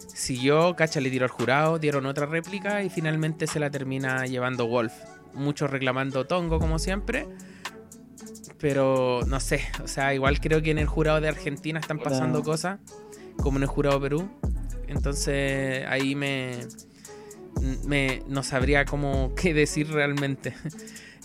Siguió, 0.09 0.77
Cacha 0.77 1.01
le 1.01 1.11
tiró 1.11 1.25
al 1.25 1.31
jurado, 1.31 1.79
dieron 1.79 2.07
otra 2.07 2.27
réplica 2.27 2.83
y 2.83 2.91
finalmente 2.91 3.47
se 3.47 3.59
la 3.59 3.71
termina 3.71 4.27
llevando 4.27 4.67
Wolf. 4.67 4.93
Muchos 5.33 5.71
reclamando 5.71 6.27
Tongo 6.27 6.59
como 6.59 6.79
siempre. 6.79 7.29
Pero 8.59 9.21
no 9.27 9.41
sé, 9.41 9.63
o 9.83 9.89
sea, 9.89 10.13
igual 10.13 10.39
creo 10.39 10.61
que 10.61 10.71
en 10.71 10.79
el 10.79 10.87
jurado 10.87 11.21
de 11.21 11.29
Argentina 11.29 11.81
están 11.81 11.99
pasando 11.99 12.43
cosas, 12.43 12.79
como 13.39 13.57
en 13.57 13.63
el 13.63 13.69
jurado 13.69 13.99
Perú. 14.01 14.29
Entonces 14.87 15.87
ahí 15.89 16.15
me, 16.15 16.59
me 17.87 18.23
no 18.29 18.43
sabría 18.43 18.85
cómo 18.85 19.33
qué 19.41 19.55
decir 19.55 19.91
realmente. 19.91 20.55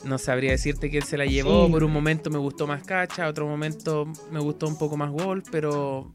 no 0.04 0.18
sabría 0.18 0.52
decirte 0.52 0.90
quién 0.90 1.04
se 1.04 1.18
la 1.18 1.26
llevó. 1.26 1.70
Por 1.70 1.84
un 1.84 1.92
momento 1.92 2.30
me 2.30 2.38
gustó 2.38 2.68
más 2.68 2.84
Cacha, 2.84 3.28
otro 3.28 3.48
momento 3.48 4.12
me 4.32 4.40
gustó 4.40 4.68
un 4.68 4.78
poco 4.78 4.98
más 4.98 5.12
Wolf, 5.12 5.48
pero 5.52 6.14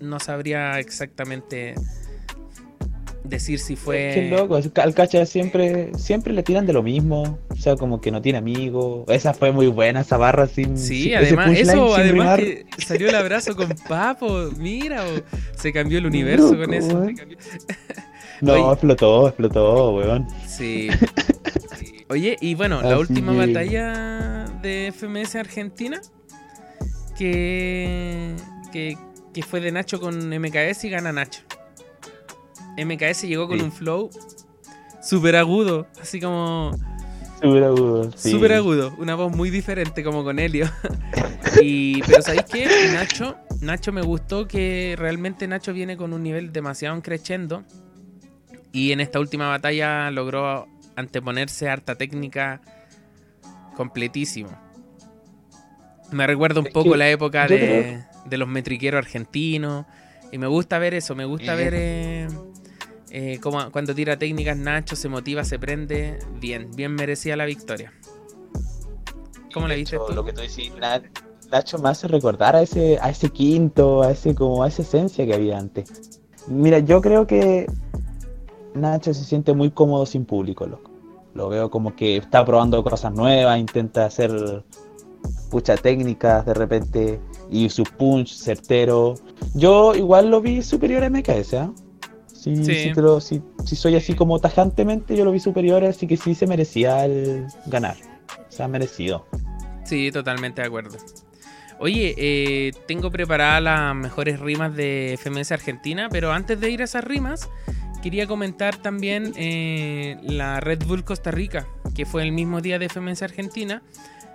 no 0.00 0.20
sabría 0.20 0.78
exactamente 0.78 1.74
decir 3.28 3.58
si 3.58 3.76
fue. 3.76 4.12
Qué 4.14 4.28
loco, 4.30 4.56
al 4.56 4.94
Cacha 4.94 5.24
siempre, 5.26 5.92
siempre 5.96 6.32
le 6.32 6.42
tiran 6.42 6.66
de 6.66 6.72
lo 6.72 6.82
mismo. 6.82 7.38
O 7.50 7.56
sea, 7.56 7.76
como 7.76 8.00
que 8.00 8.10
no 8.10 8.22
tiene 8.22 8.38
amigos. 8.38 9.04
Esa 9.08 9.34
fue 9.34 9.52
muy 9.52 9.66
buena, 9.66 10.00
esa 10.00 10.16
barra 10.16 10.46
sin. 10.46 10.76
Sí, 10.78 11.14
además, 11.14 11.56
eso, 11.56 11.94
además 11.94 12.38
que 12.38 12.66
salió 12.78 13.08
el 13.08 13.14
abrazo 13.14 13.56
con 13.56 13.68
Papo. 13.88 14.50
Mira, 14.56 15.04
se 15.56 15.72
cambió 15.72 15.98
el 15.98 16.06
universo 16.12 16.56
con 16.56 16.74
eso. 16.74 17.06
no, 18.40 18.72
explotó, 18.72 19.28
explotó, 19.28 19.94
weón. 19.94 20.26
Sí. 20.46 20.88
Oye, 22.10 22.36
y 22.40 22.54
bueno, 22.54 22.80
la 22.80 22.98
última 22.98 23.32
batalla 23.32 24.46
de 24.62 24.92
FMS 24.96 25.36
Argentina, 25.36 26.00
que, 27.16 28.34
que, 28.72 28.96
fue 29.42 29.60
de 29.60 29.70
Nacho 29.72 30.00
con 30.00 30.16
MKS 30.28 30.84
y 30.84 30.90
gana 30.90 31.12
Nacho. 31.12 31.42
MKS 32.78 33.22
llegó 33.22 33.46
con 33.46 33.60
un 33.60 33.70
flow 33.70 34.10
súper 35.02 35.36
agudo, 35.36 35.86
así 36.00 36.18
como... 36.18 36.72
Súper 37.42 37.64
agudo, 37.64 38.10
sí. 38.16 38.30
Súper 38.30 38.54
agudo, 38.54 38.94
una 38.98 39.14
voz 39.14 39.34
muy 39.36 39.50
diferente 39.50 40.02
como 40.02 40.24
con 40.24 40.38
Helio. 40.38 40.68
y, 41.62 42.02
pero 42.02 42.22
¿sabéis 42.22 42.44
qué? 42.44 42.68
Nacho, 42.94 43.36
Nacho 43.60 43.92
me 43.92 44.02
gustó 44.02 44.48
que 44.48 44.96
realmente 44.98 45.46
Nacho 45.46 45.72
viene 45.72 45.96
con 45.96 46.12
un 46.12 46.22
nivel 46.22 46.52
demasiado 46.52 47.00
creciendo. 47.02 47.64
Y 48.72 48.92
en 48.92 49.00
esta 49.00 49.18
última 49.20 49.48
batalla 49.48 50.10
logró 50.10 50.66
anteponerse 50.96 51.68
harta 51.68 51.94
técnica 51.94 52.60
completísimo. 53.76 54.50
Me 56.10 56.26
recuerda 56.26 56.60
un 56.60 56.66
poco 56.72 56.96
la 56.96 57.08
época 57.08 57.46
de, 57.46 58.02
los 58.30 58.48
metriqueros 58.48 58.98
argentinos. 58.98 59.86
Y 60.32 60.38
me 60.38 60.46
gusta 60.46 60.78
ver 60.78 60.94
eso, 60.94 61.14
me 61.14 61.24
gusta 61.24 61.54
ver 61.54 61.72
eh, 61.74 62.28
eh, 63.10 63.38
como 63.40 63.70
cuando 63.70 63.94
tira 63.94 64.18
técnicas 64.18 64.56
Nacho, 64.56 64.96
se 64.96 65.08
motiva, 65.08 65.44
se 65.44 65.58
prende. 65.58 66.18
Bien, 66.40 66.70
bien 66.74 66.94
merecía 66.94 67.36
la 67.36 67.46
victoria. 67.46 67.92
¿Cómo 69.52 69.68
le 69.68 69.76
viste 69.76 69.96
tú? 69.96 70.14
Lo 70.14 70.24
que 70.24 70.32
tú 70.32 70.40
decís, 70.40 70.72
Nacho 71.50 71.78
me 71.78 71.88
hace 71.88 72.08
recordar 72.08 72.56
a 72.56 72.62
ese, 72.62 72.98
a 73.00 73.10
ese 73.10 73.30
quinto, 73.30 74.02
a 74.02 74.10
ese 74.10 74.34
como 74.34 74.62
a 74.62 74.68
esa 74.68 74.82
esencia 74.82 75.24
que 75.24 75.34
había 75.34 75.58
antes. 75.58 76.20
Mira, 76.46 76.78
yo 76.80 77.00
creo 77.00 77.26
que 77.26 77.66
Nacho 78.74 79.14
se 79.14 79.24
siente 79.24 79.52
muy 79.52 79.70
cómodo 79.70 80.06
sin 80.06 80.24
público, 80.24 80.66
loco. 80.66 80.90
Lo 81.34 81.48
veo 81.48 81.70
como 81.70 81.94
que 81.94 82.16
está 82.16 82.44
probando 82.44 82.82
cosas 82.82 83.12
nuevas, 83.12 83.58
intenta 83.58 84.06
hacer 84.06 84.64
muchas 85.52 85.80
técnicas 85.80 86.44
de 86.46 86.54
repente 86.54 87.20
y 87.50 87.68
su 87.68 87.84
punch 87.84 88.34
certero. 88.34 89.14
Yo 89.54 89.94
igual 89.94 90.30
lo 90.30 90.40
vi 90.40 90.62
superior 90.62 91.04
a 91.04 91.10
MKS, 91.10 91.52
¿eh? 91.54 91.68
Si, 92.32 92.54
si, 93.64 93.76
soy 93.76 93.96
así 93.96 94.14
como 94.14 94.38
tajantemente, 94.38 95.16
yo 95.16 95.24
lo 95.24 95.32
vi 95.32 95.40
superior, 95.40 95.84
así 95.84 96.06
que 96.06 96.16
sí 96.16 96.36
se 96.36 96.46
merecía 96.46 97.04
el 97.04 97.46
ganar. 97.66 97.96
Se 98.48 98.62
ha 98.62 98.68
merecido. 98.68 99.26
Sí, 99.84 100.12
totalmente 100.12 100.60
de 100.62 100.68
acuerdo. 100.68 100.96
Oye, 101.80 102.14
eh, 102.16 102.72
tengo 102.86 103.10
preparadas 103.10 103.62
las 103.62 103.94
mejores 103.94 104.38
rimas 104.38 104.74
de 104.74 105.18
FMS 105.20 105.52
Argentina, 105.52 106.08
pero 106.10 106.32
antes 106.32 106.60
de 106.60 106.70
ir 106.70 106.80
a 106.80 106.84
esas 106.84 107.04
rimas, 107.04 107.48
quería 108.08 108.26
comentar 108.26 108.78
también 108.78 109.34
eh, 109.36 110.16
la 110.22 110.60
Red 110.60 110.86
Bull 110.86 111.04
Costa 111.04 111.30
Rica, 111.30 111.68
que 111.94 112.06
fue 112.06 112.22
el 112.22 112.32
mismo 112.32 112.62
día 112.62 112.78
de 112.78 112.88
FMS 112.88 113.20
Argentina, 113.20 113.82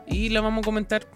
y 0.06 0.30
la 0.30 0.42
vamos 0.42 0.62
a 0.62 0.66
comentar 0.66 1.08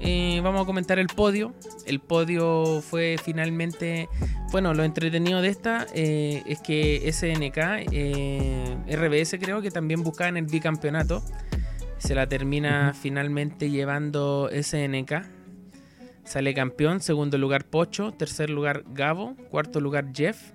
eh, 0.00 0.40
vamos 0.42 0.62
a 0.62 0.64
comentar 0.64 0.98
el 0.98 1.06
podio. 1.06 1.54
El 1.86 2.00
podio 2.00 2.82
fue 2.82 3.14
finalmente, 3.22 4.08
bueno, 4.50 4.74
lo 4.74 4.82
entretenido 4.82 5.40
de 5.40 5.50
esta 5.50 5.86
eh, 5.94 6.42
es 6.46 6.60
que 6.60 7.08
SNK, 7.12 7.92
eh, 7.92 8.76
RBS 8.88 9.38
creo 9.38 9.62
que 9.62 9.70
también 9.70 10.02
buscaban 10.02 10.36
el 10.36 10.46
bicampeonato. 10.46 11.22
Se 11.98 12.16
la 12.16 12.28
termina 12.28 12.92
finalmente 12.92 13.70
llevando 13.70 14.50
SNK. 14.50 15.12
Sale 16.24 16.54
campeón, 16.54 17.00
segundo 17.00 17.38
lugar 17.38 17.66
Pocho, 17.66 18.10
tercer 18.10 18.50
lugar 18.50 18.82
Gabo, 18.92 19.36
cuarto 19.48 19.78
lugar 19.78 20.06
Jeff. 20.12 20.54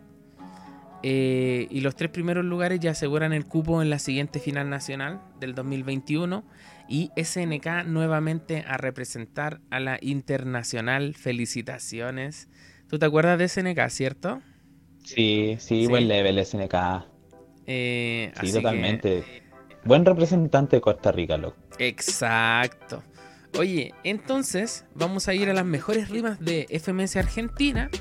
Eh, 1.08 1.68
y 1.70 1.82
los 1.82 1.96
tres 1.96 2.10
primeros 2.10 2.44
lugares 2.44 2.80
ya 2.80 2.90
aseguran 2.90 3.32
el 3.32 3.46
cupo 3.46 3.84
en 3.84 3.92
la 3.92 4.00
siguiente 4.00 4.40
final 4.40 4.72
nacional 4.72 5.22
del 5.40 5.54
2021. 5.54 6.44
Y 6.90 7.12
SNK 7.16 7.86
nuevamente 7.86 8.66
a 8.68 8.78
representar 8.78 9.62
a 9.70 9.80
la 9.80 10.00
internacional. 10.02 11.14
Felicitaciones. 11.14 12.50
¿Tú 12.88 12.98
te 12.98 13.06
acuerdas 13.06 13.38
de 13.38 13.48
SNK, 13.48 13.88
cierto? 13.90 14.42
Sí, 15.04 15.58
sí, 15.60 15.86
buen 15.86 16.08
level 16.08 16.44
SNK. 16.44 16.74
Eh, 17.68 18.32
sí, 18.42 18.52
totalmente. 18.52 19.24
Buen 19.84 20.06
representante 20.06 20.78
de 20.78 20.82
Costa 20.82 21.12
Rica, 21.12 21.38
loco. 21.38 21.56
Exacto. 21.78 23.04
Oye, 23.60 23.94
entonces 24.04 24.86
vamos 24.96 25.28
a 25.28 25.36
ir 25.36 25.52
a 25.52 25.54
las 25.54 25.66
mejores 25.66 26.10
rimas 26.10 26.40
de 26.40 26.66
FMS 26.72 27.16
Argentina 27.18 27.92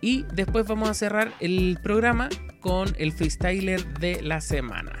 y 0.00 0.24
después 0.34 0.66
vamos 0.66 0.88
a 0.88 0.94
cerrar 0.94 1.32
el 1.40 1.78
programa 1.82 2.28
con 2.60 2.94
el 2.98 3.12
freestyler 3.12 3.86
de 3.98 4.22
la 4.22 4.40
semana. 4.40 4.92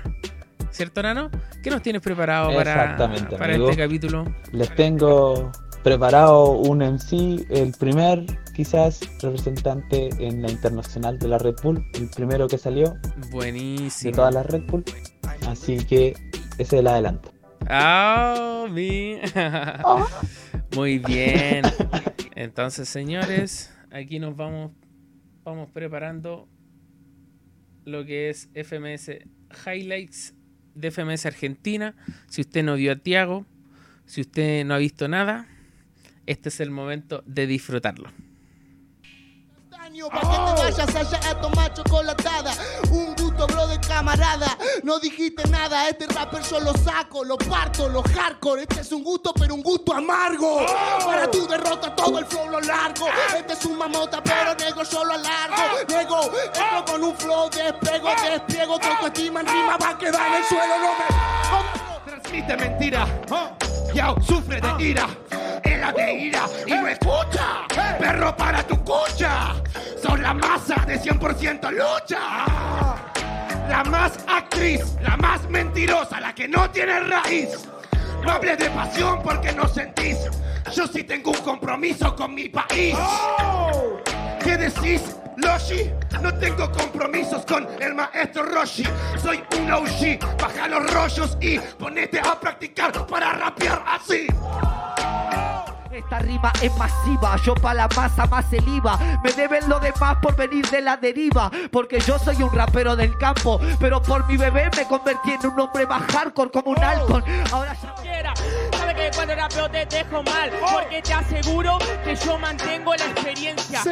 ¿Cierto, 0.70 1.02
Nano? 1.02 1.30
¿Qué 1.62 1.70
nos 1.70 1.82
tienes 1.82 2.00
preparado 2.02 2.54
para, 2.54 2.96
para 2.96 3.54
amigo. 3.54 3.70
este 3.70 3.82
capítulo? 3.82 4.24
Les 4.52 4.72
tengo 4.76 5.50
preparado 5.82 6.50
un 6.52 6.78
MC, 6.78 7.46
el 7.50 7.72
primer 7.78 8.24
quizás 8.54 9.00
representante 9.22 10.10
en 10.18 10.42
la 10.42 10.50
internacional 10.50 11.18
de 11.18 11.28
la 11.28 11.38
Red 11.38 11.56
Bull, 11.62 11.84
el 11.94 12.08
primero 12.10 12.46
que 12.46 12.58
salió 12.58 12.94
de 13.16 13.28
Buenísimo. 13.30 14.12
todas 14.14 14.34
las 14.34 14.46
Red 14.46 14.62
Bull. 14.68 14.84
Así 15.48 15.78
que 15.84 16.10
ese 16.58 16.62
es 16.62 16.72
el 16.74 16.86
adelanto. 16.86 17.32
Ah, 17.68 18.66
mi- 18.70 19.18
Muy 20.76 20.98
bien. 20.98 21.62
Entonces, 22.36 22.88
señores, 22.88 23.74
aquí 23.90 24.18
nos 24.18 24.36
vamos, 24.36 24.70
vamos 25.44 25.70
preparando 25.70 26.48
lo 27.84 28.04
que 28.04 28.30
es 28.30 28.48
FMS 28.54 29.10
Highlights 29.66 30.34
de 30.74 30.90
FMS 30.90 31.26
Argentina. 31.26 31.94
Si 32.28 32.42
usted 32.42 32.62
no 32.62 32.76
vio 32.76 32.92
a 32.92 32.96
Tiago, 32.96 33.46
si 34.06 34.20
usted 34.20 34.64
no 34.64 34.74
ha 34.74 34.78
visto 34.78 35.08
nada, 35.08 35.46
este 36.26 36.48
es 36.48 36.60
el 36.60 36.70
momento 36.70 37.22
de 37.26 37.46
disfrutarlo. 37.46 38.10
Para 40.08 40.20
que 40.20 40.54
te 40.54 40.62
vayas 40.62 40.96
allá 40.96 41.30
a 41.30 41.40
tomar 41.40 41.74
chocolatada. 41.74 42.52
Un 42.90 43.14
gusto, 43.16 43.46
bro, 43.46 43.66
de 43.66 43.80
camarada. 43.80 44.56
No 44.82 44.98
dijiste 44.98 45.46
nada, 45.48 45.88
este 45.88 46.06
rapper 46.06 46.42
yo 46.42 46.60
lo 46.60 46.72
saco, 46.74 47.24
lo 47.24 47.36
parto, 47.36 47.88
lo 47.88 48.02
hardcore. 48.02 48.62
Este 48.62 48.80
es 48.80 48.92
un 48.92 49.02
gusto, 49.02 49.32
pero 49.34 49.54
un 49.54 49.62
gusto 49.62 49.92
amargo. 49.92 50.64
Para 51.04 51.30
tu 51.30 51.46
derrota 51.46 51.94
todo 51.94 52.18
el 52.18 52.26
flow 52.26 52.48
lo 52.48 52.60
largo. 52.60 53.08
Este 53.36 53.52
es 53.52 53.64
un 53.64 53.76
mamota, 53.76 54.22
pero 54.22 54.54
negro 54.54 54.82
yo 54.84 55.04
lo 55.04 55.14
alargo. 55.14 55.62
Nego, 55.88 56.20
entro 56.44 56.84
con 56.86 57.04
un 57.04 57.16
flow, 57.16 57.50
despego, 57.50 58.08
despliego. 58.22 58.78
Tu 58.78 58.86
autoestima 58.86 59.40
en 59.40 59.46
rima 59.46 59.76
va 59.76 59.90
a 59.90 59.98
quedar 59.98 60.26
en 60.28 60.34
el 60.34 60.44
suelo. 60.44 60.74
No 60.78 60.92
me. 60.98 62.10
Transmite 62.10 62.56
mentira. 62.56 63.06
Yao, 63.94 64.20
sufre 64.22 64.60
de 64.60 64.84
ira. 64.84 65.08
Era 65.62 65.92
de 65.92 66.12
ira 66.12 66.44
y 66.66 66.70
no 66.72 66.88
escucha. 66.88 67.66
Perro 67.98 68.36
para 68.36 68.62
tu 68.62 68.76
cucha. 68.84 69.54
Son 70.02 70.22
la 70.22 70.34
masa 70.34 70.84
de 70.86 71.00
100% 71.00 71.70
lucha. 71.70 72.18
La 73.68 73.84
más 73.84 74.18
actriz, 74.26 74.96
la 75.02 75.16
más 75.16 75.48
mentirosa, 75.48 76.20
la 76.20 76.34
que 76.34 76.48
no 76.48 76.70
tiene 76.70 77.00
raíz. 77.00 77.68
No 78.22 78.32
hables 78.32 78.58
de 78.58 78.70
pasión 78.70 79.20
porque 79.22 79.52
no 79.52 79.66
sentís. 79.68 80.18
Yo 80.74 80.86
sí 80.86 81.02
tengo 81.02 81.30
un 81.30 81.38
compromiso 81.38 82.14
con 82.14 82.34
mi 82.34 82.48
país. 82.48 82.96
¿Qué 84.42 84.56
decís, 84.56 85.16
Loshi? 85.40 85.90
No 86.22 86.32
tengo 86.34 86.70
compromisos 86.72 87.44
con 87.46 87.66
el 87.80 87.94
maestro 87.94 88.44
Roshi. 88.44 88.84
Soy 89.22 89.42
un 89.58 89.72
OG. 89.72 90.18
Baja 90.40 90.68
los 90.68 90.92
rollos 90.92 91.36
y 91.40 91.58
ponete 91.78 92.20
a 92.20 92.38
practicar 92.38 93.06
para 93.06 93.32
rapear 93.32 93.82
así. 93.86 94.26
Esta 95.92 96.20
rima 96.20 96.52
es 96.62 96.74
masiva, 96.78 97.36
yo 97.44 97.54
pa' 97.54 97.74
la 97.74 97.88
masa 97.96 98.24
más 98.26 98.46
saliva. 98.48 98.98
Me 99.22 99.32
deben 99.32 99.68
lo 99.68 99.80
demás 99.80 100.16
por 100.22 100.36
venir 100.36 100.66
de 100.70 100.80
la 100.80 100.96
deriva. 100.96 101.50
Porque 101.70 102.00
yo 102.00 102.18
soy 102.18 102.42
un 102.42 102.52
rapero 102.52 102.94
del 102.96 103.16
campo. 103.18 103.60
Pero 103.78 104.00
por 104.00 104.26
mi 104.28 104.36
bebé 104.36 104.70
me 104.76 104.84
convertí 104.86 105.32
en 105.32 105.46
un 105.46 105.60
hombre 105.60 105.86
más 105.86 106.02
hardcore 106.12 106.50
como 106.50 106.70
un 106.70 106.82
halcón. 106.82 107.24
Ahora 107.52 107.74
ya 107.74 107.94
Quiera. 108.00 108.34
Sabe 109.10 109.26
cuando 109.26 109.34
rapeo 109.34 109.70
te 109.70 109.86
dejo 109.86 110.22
mal 110.22 110.50
Porque 110.72 111.02
te 111.02 111.12
aseguro 111.12 111.78
que 112.04 112.14
yo 112.16 112.38
mantengo 112.38 112.94
la 112.94 113.04
experiencia. 113.06 113.82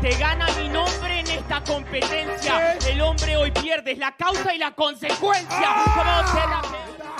Te 0.00 0.10
gana 0.16 0.46
mi 0.58 0.68
nombre 0.68 1.20
en 1.20 1.26
esta 1.28 1.60
competencia. 1.62 2.76
El 2.86 3.00
hombre 3.00 3.36
hoy 3.36 3.50
pierde 3.50 3.92
es 3.92 3.98
la 3.98 4.12
causa 4.16 4.54
y 4.54 4.58
la 4.58 4.72
consecuencia. 4.72 5.60
La- 5.60 6.62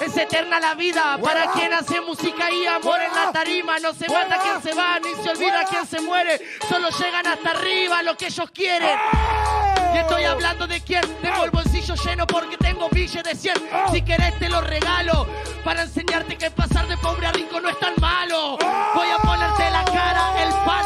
Es 0.04 0.16
eterna 0.16 0.60
la 0.60 0.74
vida. 0.74 1.18
Para 1.22 1.50
quien 1.52 1.72
hace 1.74 2.00
música 2.00 2.50
y 2.50 2.66
amor 2.66 3.00
en 3.00 3.14
la 3.14 3.32
tarima. 3.32 3.78
No 3.80 3.92
se 3.92 4.08
mata 4.08 4.38
quien 4.42 4.62
se 4.62 4.72
va, 4.74 4.98
ni 4.98 5.14
se 5.22 5.30
olvida 5.30 5.64
quien 5.64 5.86
se 5.86 6.00
muere. 6.00 6.40
Solo 6.68 6.88
llegan 6.90 7.26
hasta 7.26 7.50
arriba 7.50 8.02
lo 8.02 8.16
que 8.16 8.26
ellos 8.26 8.50
quieren. 8.50 8.98
Y 9.94 9.98
estoy 9.98 10.24
hablando 10.24 10.66
de 10.66 10.80
quién. 10.80 11.02
Tengo 11.20 11.44
el 11.44 11.50
bolsillo 11.50 11.94
lleno 11.94 12.26
porque 12.26 12.56
tengo 12.56 12.88
billetes 12.90 13.42
de 13.42 13.52
100. 13.52 13.54
Si 13.92 14.02
querés 14.02 14.38
te 14.38 14.48
lo 14.48 14.60
regalo. 14.60 15.26
Para 15.64 15.82
enseñarte 15.82 16.36
que 16.36 16.50
pasar 16.50 16.86
de 16.88 16.96
pobre 16.98 17.26
a 17.26 17.32
rico 17.32 17.60
no 17.60 17.68
es 17.68 17.78
tan 17.78 17.94
malo. 18.00 18.56
Voy 18.94 19.08
a 19.10 19.18
ponerte 19.18 19.70
la 19.70 19.84
cara, 19.84 20.42
el 20.42 20.50
pan. 20.64 20.84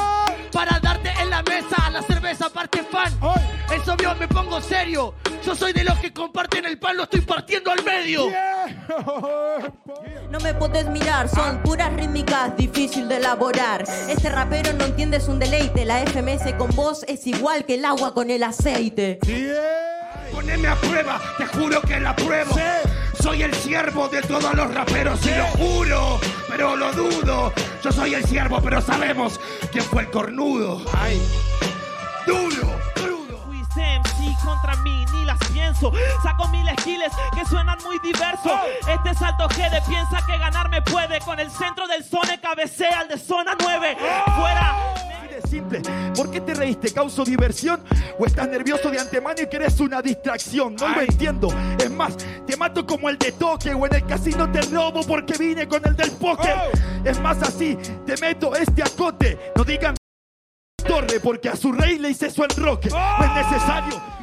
Para 0.52 0.78
darte 0.80 1.10
en 1.20 1.30
la 1.30 1.42
mesa 1.42 1.90
la 1.90 2.02
cerveza 2.02 2.48
parte 2.50 2.82
fan. 2.82 3.12
Me 4.18 4.28
pongo 4.28 4.60
serio. 4.62 5.14
Yo 5.44 5.54
soy 5.54 5.74
de 5.74 5.84
los 5.84 5.98
que 5.98 6.12
comparten 6.12 6.64
el 6.64 6.78
pan, 6.78 6.96
lo 6.96 7.02
estoy 7.02 7.20
partiendo 7.20 7.70
al 7.70 7.84
medio. 7.84 8.30
No 10.30 10.40
me 10.40 10.54
podés 10.54 10.86
mirar, 10.86 11.28
son 11.28 11.62
puras 11.62 11.92
rítmicas, 11.92 12.56
difícil 12.56 13.08
de 13.08 13.18
elaborar. 13.18 13.84
Este 14.08 14.30
rapero 14.30 14.72
no 14.72 14.84
entiende, 14.86 15.18
es 15.18 15.28
un 15.28 15.38
deleite. 15.38 15.84
La 15.84 15.98
FMS 15.98 16.54
con 16.56 16.74
vos 16.74 17.04
es 17.08 17.26
igual 17.26 17.66
que 17.66 17.74
el 17.74 17.84
agua 17.84 18.14
con 18.14 18.30
el 18.30 18.42
aceite. 18.42 19.18
Poneme 20.32 20.68
a 20.68 20.76
prueba, 20.76 21.20
te 21.36 21.46
juro 21.46 21.82
que 21.82 22.00
la 22.00 22.16
pruebo. 22.16 22.56
Soy 23.20 23.42
el 23.42 23.54
siervo 23.54 24.08
de 24.08 24.22
todos 24.22 24.54
los 24.54 24.72
raperos 24.72 25.20
y 25.26 25.34
lo 25.34 25.44
juro, 25.58 26.20
pero 26.48 26.74
lo 26.74 26.90
dudo. 26.92 27.52
Yo 27.82 27.92
soy 27.92 28.14
el 28.14 28.24
siervo, 28.24 28.60
pero 28.62 28.80
sabemos 28.80 29.38
quién 29.70 29.84
fue 29.84 30.02
el 30.02 30.10
cornudo. 30.10 30.82
Ay, 30.94 31.20
duro, 32.26 32.70
Contra 34.74 34.82
mí, 34.82 35.04
ni 35.12 35.24
las 35.24 35.38
pienso. 35.52 35.92
Saco 36.22 36.48
mil 36.48 36.66
skills 36.80 37.12
que 37.34 37.44
suenan 37.46 37.78
muy 37.84 37.98
diversos. 38.00 38.52
Este 38.88 39.14
salto 39.14 39.48
G 39.48 39.70
de 39.70 39.80
piensa 39.82 40.24
que 40.26 40.38
ganarme 40.38 40.82
puede. 40.82 41.20
Con 41.20 41.38
el 41.38 41.50
centro 41.50 41.86
del 41.86 42.04
zone 42.04 42.40
cabecea 42.40 43.00
al 43.00 43.08
de 43.08 43.18
zona 43.18 43.56
9. 43.58 43.96
Fuera. 44.36 44.76
de 45.30 45.48
simple. 45.48 45.82
¿Por 46.14 46.30
qué 46.30 46.40
te 46.40 46.54
reíste? 46.54 46.92
¿Causo 46.92 47.24
diversión? 47.24 47.82
¿O 48.18 48.26
estás 48.26 48.48
nervioso 48.48 48.90
de 48.90 49.00
antemano 49.00 49.42
y 49.42 49.48
querés 49.48 49.78
una 49.80 50.00
distracción? 50.02 50.76
No 50.76 50.88
lo 50.88 51.00
entiendo. 51.00 51.48
Es 51.78 51.90
más, 51.90 52.16
te 52.46 52.56
mato 52.56 52.86
como 52.86 53.08
el 53.08 53.18
de 53.18 53.32
toque 53.32 53.74
o 53.74 53.86
en 53.86 53.94
el 53.94 54.06
casino 54.06 54.50
te 54.50 54.60
robo 54.62 55.02
porque 55.02 55.36
vine 55.38 55.68
con 55.68 55.82
el 55.86 55.96
del 55.96 56.10
póker. 56.12 56.54
Es 57.04 57.20
más 57.20 57.40
así, 57.42 57.76
te 58.06 58.16
meto 58.18 58.54
este 58.54 58.82
acote. 58.82 59.52
No 59.56 59.64
digan 59.64 59.94
torre 60.86 61.18
porque 61.20 61.48
a 61.48 61.56
su 61.56 61.72
rey 61.72 61.98
le 61.98 62.10
hice 62.10 62.30
su 62.30 62.44
enroque. 62.44 62.90
No 62.90 63.24
es 63.24 63.46
necesario. 63.46 64.14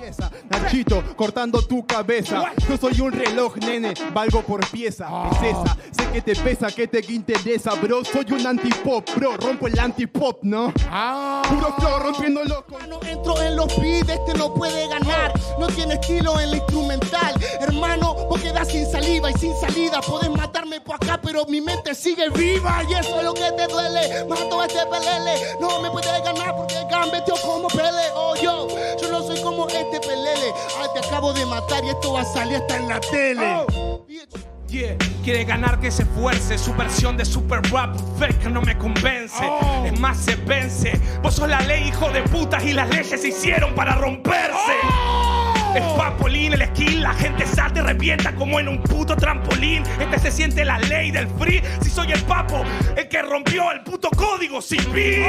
Nachito, 0.52 1.02
cortando 1.16 1.62
tu 1.62 1.86
cabeza. 1.86 2.52
Yo 2.68 2.78
soy 2.78 3.00
un 3.02 3.12
reloj, 3.12 3.56
nene, 3.58 3.94
valgo 4.14 4.42
por 4.42 4.66
pieza. 4.70 5.08
Es 5.32 5.42
esa, 5.44 5.78
sé 5.92 6.12
que 6.12 6.22
te 6.22 6.36
pesa, 6.36 6.68
que 6.68 6.88
te 6.88 7.00
interesa, 7.12 7.74
bro. 7.76 8.04
Soy 8.04 8.26
un 8.32 8.46
antipop, 8.46 9.10
bro. 9.16 9.38
Rompo 9.38 9.68
el 9.68 9.80
antipop, 9.80 10.44
¿no? 10.44 10.74
Puro 10.74 11.74
flow, 11.78 12.00
rompiéndolo 12.00 12.66
con. 12.66 12.90
No 12.90 13.00
entro 13.04 13.42
en 13.42 13.56
los 13.56 13.68
beats, 13.80 14.10
este 14.10 14.34
no 14.38 14.54
puede 14.54 14.88
ganar. 14.90 15.34
No 15.60 15.68
tiene 15.68 15.94
estilo 15.96 16.40
en 16.40 16.52
la 16.52 16.58
instrumental. 16.58 17.34
Hermano, 17.62 18.14
vos 18.30 18.42
quedás 18.42 18.68
sin 18.68 18.86
saliva 18.92 19.32
y 19.32 19.34
sin 19.36 19.56
salida. 19.56 20.02
Podés 20.02 20.30
matarme 20.30 20.82
por 20.82 20.96
acá, 20.96 21.20
pero 21.22 21.46
mi 21.46 21.62
mente 21.62 21.96
sigue 21.96 22.30
viva. 22.30 22.84
Y 22.90 22.94
eso 22.94 23.20
es 23.20 23.24
lo 23.24 23.34
que 23.34 23.52
te 23.56 23.68
duele. 23.68 24.26
Mato 24.28 24.60
a 24.60 24.66
este 24.66 24.86
pelele. 24.86 25.36
No 25.62 25.82
me 25.82 25.90
puedes 25.90 26.24
ganar 26.24 26.56
porque 26.56 26.76
gambeteó 26.90 27.36
como 27.42 27.68
pele. 27.70 28.04
Oh, 28.16 28.36
yo, 28.36 28.68
yo 29.02 29.12
no 29.12 29.22
soy 29.24 29.42
como 29.42 29.68
este 29.68 30.00
pelele. 30.00 30.41
Ah, 30.78 30.88
te 30.94 31.00
acabo 31.00 31.34
de 31.34 31.46
matar 31.46 31.84
y 31.84 31.90
esto 31.90 32.14
va 32.14 32.22
a 32.22 32.26
salir 32.26 32.58
hasta 32.58 32.78
en 32.78 32.88
la 32.88 33.00
tele. 33.00 33.66
Yeah. 34.68 34.98
Quiere 35.22 35.44
ganar 35.44 35.82
que 35.82 35.92
se 35.92 36.04
esfuerce, 36.04 36.58
su 36.58 36.74
versión 36.74 37.18
de 37.18 37.26
super 37.26 37.62
rap 37.72 37.94
fake 38.18 38.46
no 38.46 38.62
me 38.62 38.78
convence. 38.78 39.44
Es 39.86 40.00
más, 40.00 40.18
se 40.18 40.36
vence. 40.36 41.00
Vos 41.22 41.36
sos 41.36 41.50
la 41.50 41.60
ley, 41.62 41.90
hijo 41.90 42.10
de 42.10 42.24
putas, 42.24 42.64
y 42.64 42.72
las 42.72 42.90
leyes 42.90 43.22
se 43.22 43.28
hicieron 43.28 43.76
para 43.76 43.96
romperse. 43.96 44.78
Es 45.76 45.84
papolín, 45.98 46.54
el 46.54 46.66
skill, 46.68 47.02
la 47.02 47.14
gente 47.14 47.46
salta 47.46 47.80
y 47.80 47.84
revienta 47.84 48.36
como 48.36 48.60
en 48.60 48.68
un 48.68 48.82
puto 48.84 49.16
trampolín. 49.16 49.84
Este 50.00 50.20
se 50.20 50.32
siente 50.32 50.66
la 50.66 50.80
ley 50.80 51.12
del 51.12 51.28
free. 51.28 51.62
Si 51.82 51.90
soy 51.90 52.12
el 52.12 52.22
papo, 52.24 52.64
el 52.96 53.08
que 53.08 53.22
rompió 53.22 53.72
el 53.72 53.82
puto 53.82 54.10
código 54.10 54.62
civil. 54.62 55.24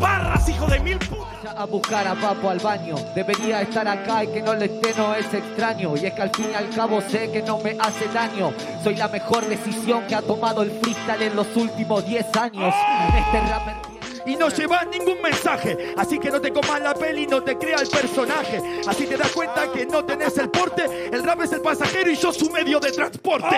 Barras, 0.00 0.48
hijo 0.48 0.66
de 0.66 0.80
mil 0.80 0.98
putas. 0.98 1.54
a 1.56 1.64
buscar 1.66 2.08
a 2.08 2.14
Papo 2.14 2.48
al 2.48 2.58
baño. 2.58 2.96
Debería 3.14 3.60
estar 3.60 3.86
acá 3.86 4.24
y 4.24 4.28
que 4.28 4.42
no 4.42 4.54
le 4.54 4.64
esté 4.64 4.94
no 4.96 5.14
es 5.14 5.32
extraño. 5.32 5.94
Y 5.96 6.06
es 6.06 6.14
que 6.14 6.22
al 6.22 6.30
fin 6.30 6.46
y 6.52 6.54
al 6.54 6.70
cabo 6.70 7.00
sé 7.00 7.30
que 7.30 7.42
no 7.42 7.58
me 7.58 7.76
hace 7.78 8.08
daño. 8.08 8.52
Soy 8.82 8.96
la 8.96 9.08
mejor 9.08 9.46
decisión 9.46 10.06
que 10.08 10.14
ha 10.14 10.22
tomado 10.22 10.62
el 10.62 10.70
freestyle 10.70 11.22
en 11.22 11.36
los 11.36 11.54
últimos 11.54 12.06
10 12.06 12.36
años. 12.36 12.74
Este 13.14 13.40
rapper 13.40 13.99
y 14.26 14.36
no 14.36 14.48
llevas 14.48 14.86
ningún 14.88 15.20
mensaje. 15.22 15.94
Así 15.96 16.18
que 16.18 16.30
no 16.30 16.40
te 16.40 16.52
comas 16.52 16.80
la 16.80 16.94
peli, 16.94 17.26
no 17.26 17.42
te 17.42 17.56
crea 17.56 17.78
el 17.78 17.88
personaje. 17.88 18.80
Así 18.86 19.06
te 19.06 19.16
das 19.16 19.30
cuenta 19.32 19.72
que 19.72 19.86
no 19.86 20.04
tenés 20.04 20.36
el 20.38 20.50
porte. 20.50 21.08
El 21.12 21.22
rap 21.22 21.42
es 21.42 21.52
el 21.52 21.60
pasajero 21.60 22.10
y 22.10 22.16
yo 22.16 22.32
su 22.32 22.50
medio 22.50 22.80
de 22.80 22.92
transporte. 22.92 23.56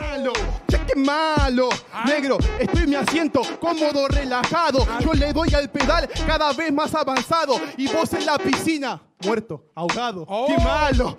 Malo, 0.00 0.32
qué 0.68 0.96
malo. 0.96 1.68
Negro, 2.04 2.38
estoy 2.58 2.82
en 2.82 2.90
mi 2.90 2.96
asiento, 2.96 3.42
cómodo, 3.60 4.08
relajado. 4.08 4.86
Yo 5.00 5.12
le 5.12 5.32
doy 5.32 5.54
al 5.54 5.70
pedal 5.70 6.08
cada 6.26 6.52
vez 6.52 6.72
más 6.72 6.94
avanzado. 6.94 7.60
Y 7.76 7.88
vos 7.88 8.12
en 8.12 8.26
la 8.26 8.38
piscina, 8.38 9.00
muerto, 9.24 9.64
ahogado. 9.74 10.26
Qué 10.46 10.62
malo. 10.62 11.16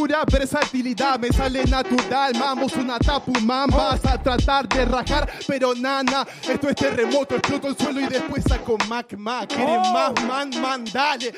Pura 0.00 0.24
versatilidad, 0.24 1.18
me 1.18 1.28
sale 1.28 1.62
natural. 1.64 2.32
Vamos, 2.32 2.72
una 2.72 2.98
tapu, 2.98 3.38
man. 3.42 3.68
Vas 3.68 4.02
a 4.06 4.16
tratar 4.16 4.66
de 4.66 4.86
rajar, 4.86 5.30
pero 5.46 5.74
nana. 5.74 6.26
Esto 6.48 6.70
es 6.70 6.74
terremoto, 6.74 7.36
exploto 7.36 7.68
el 7.68 7.76
suelo 7.76 8.00
y 8.00 8.06
después 8.06 8.42
saco 8.48 8.78
Mac 8.88 9.12
Mac. 9.18 9.48
¿Quieres 9.48 9.78
más, 9.92 10.12
man? 10.26 10.50
Man, 10.58 10.84
dale. 10.90 11.34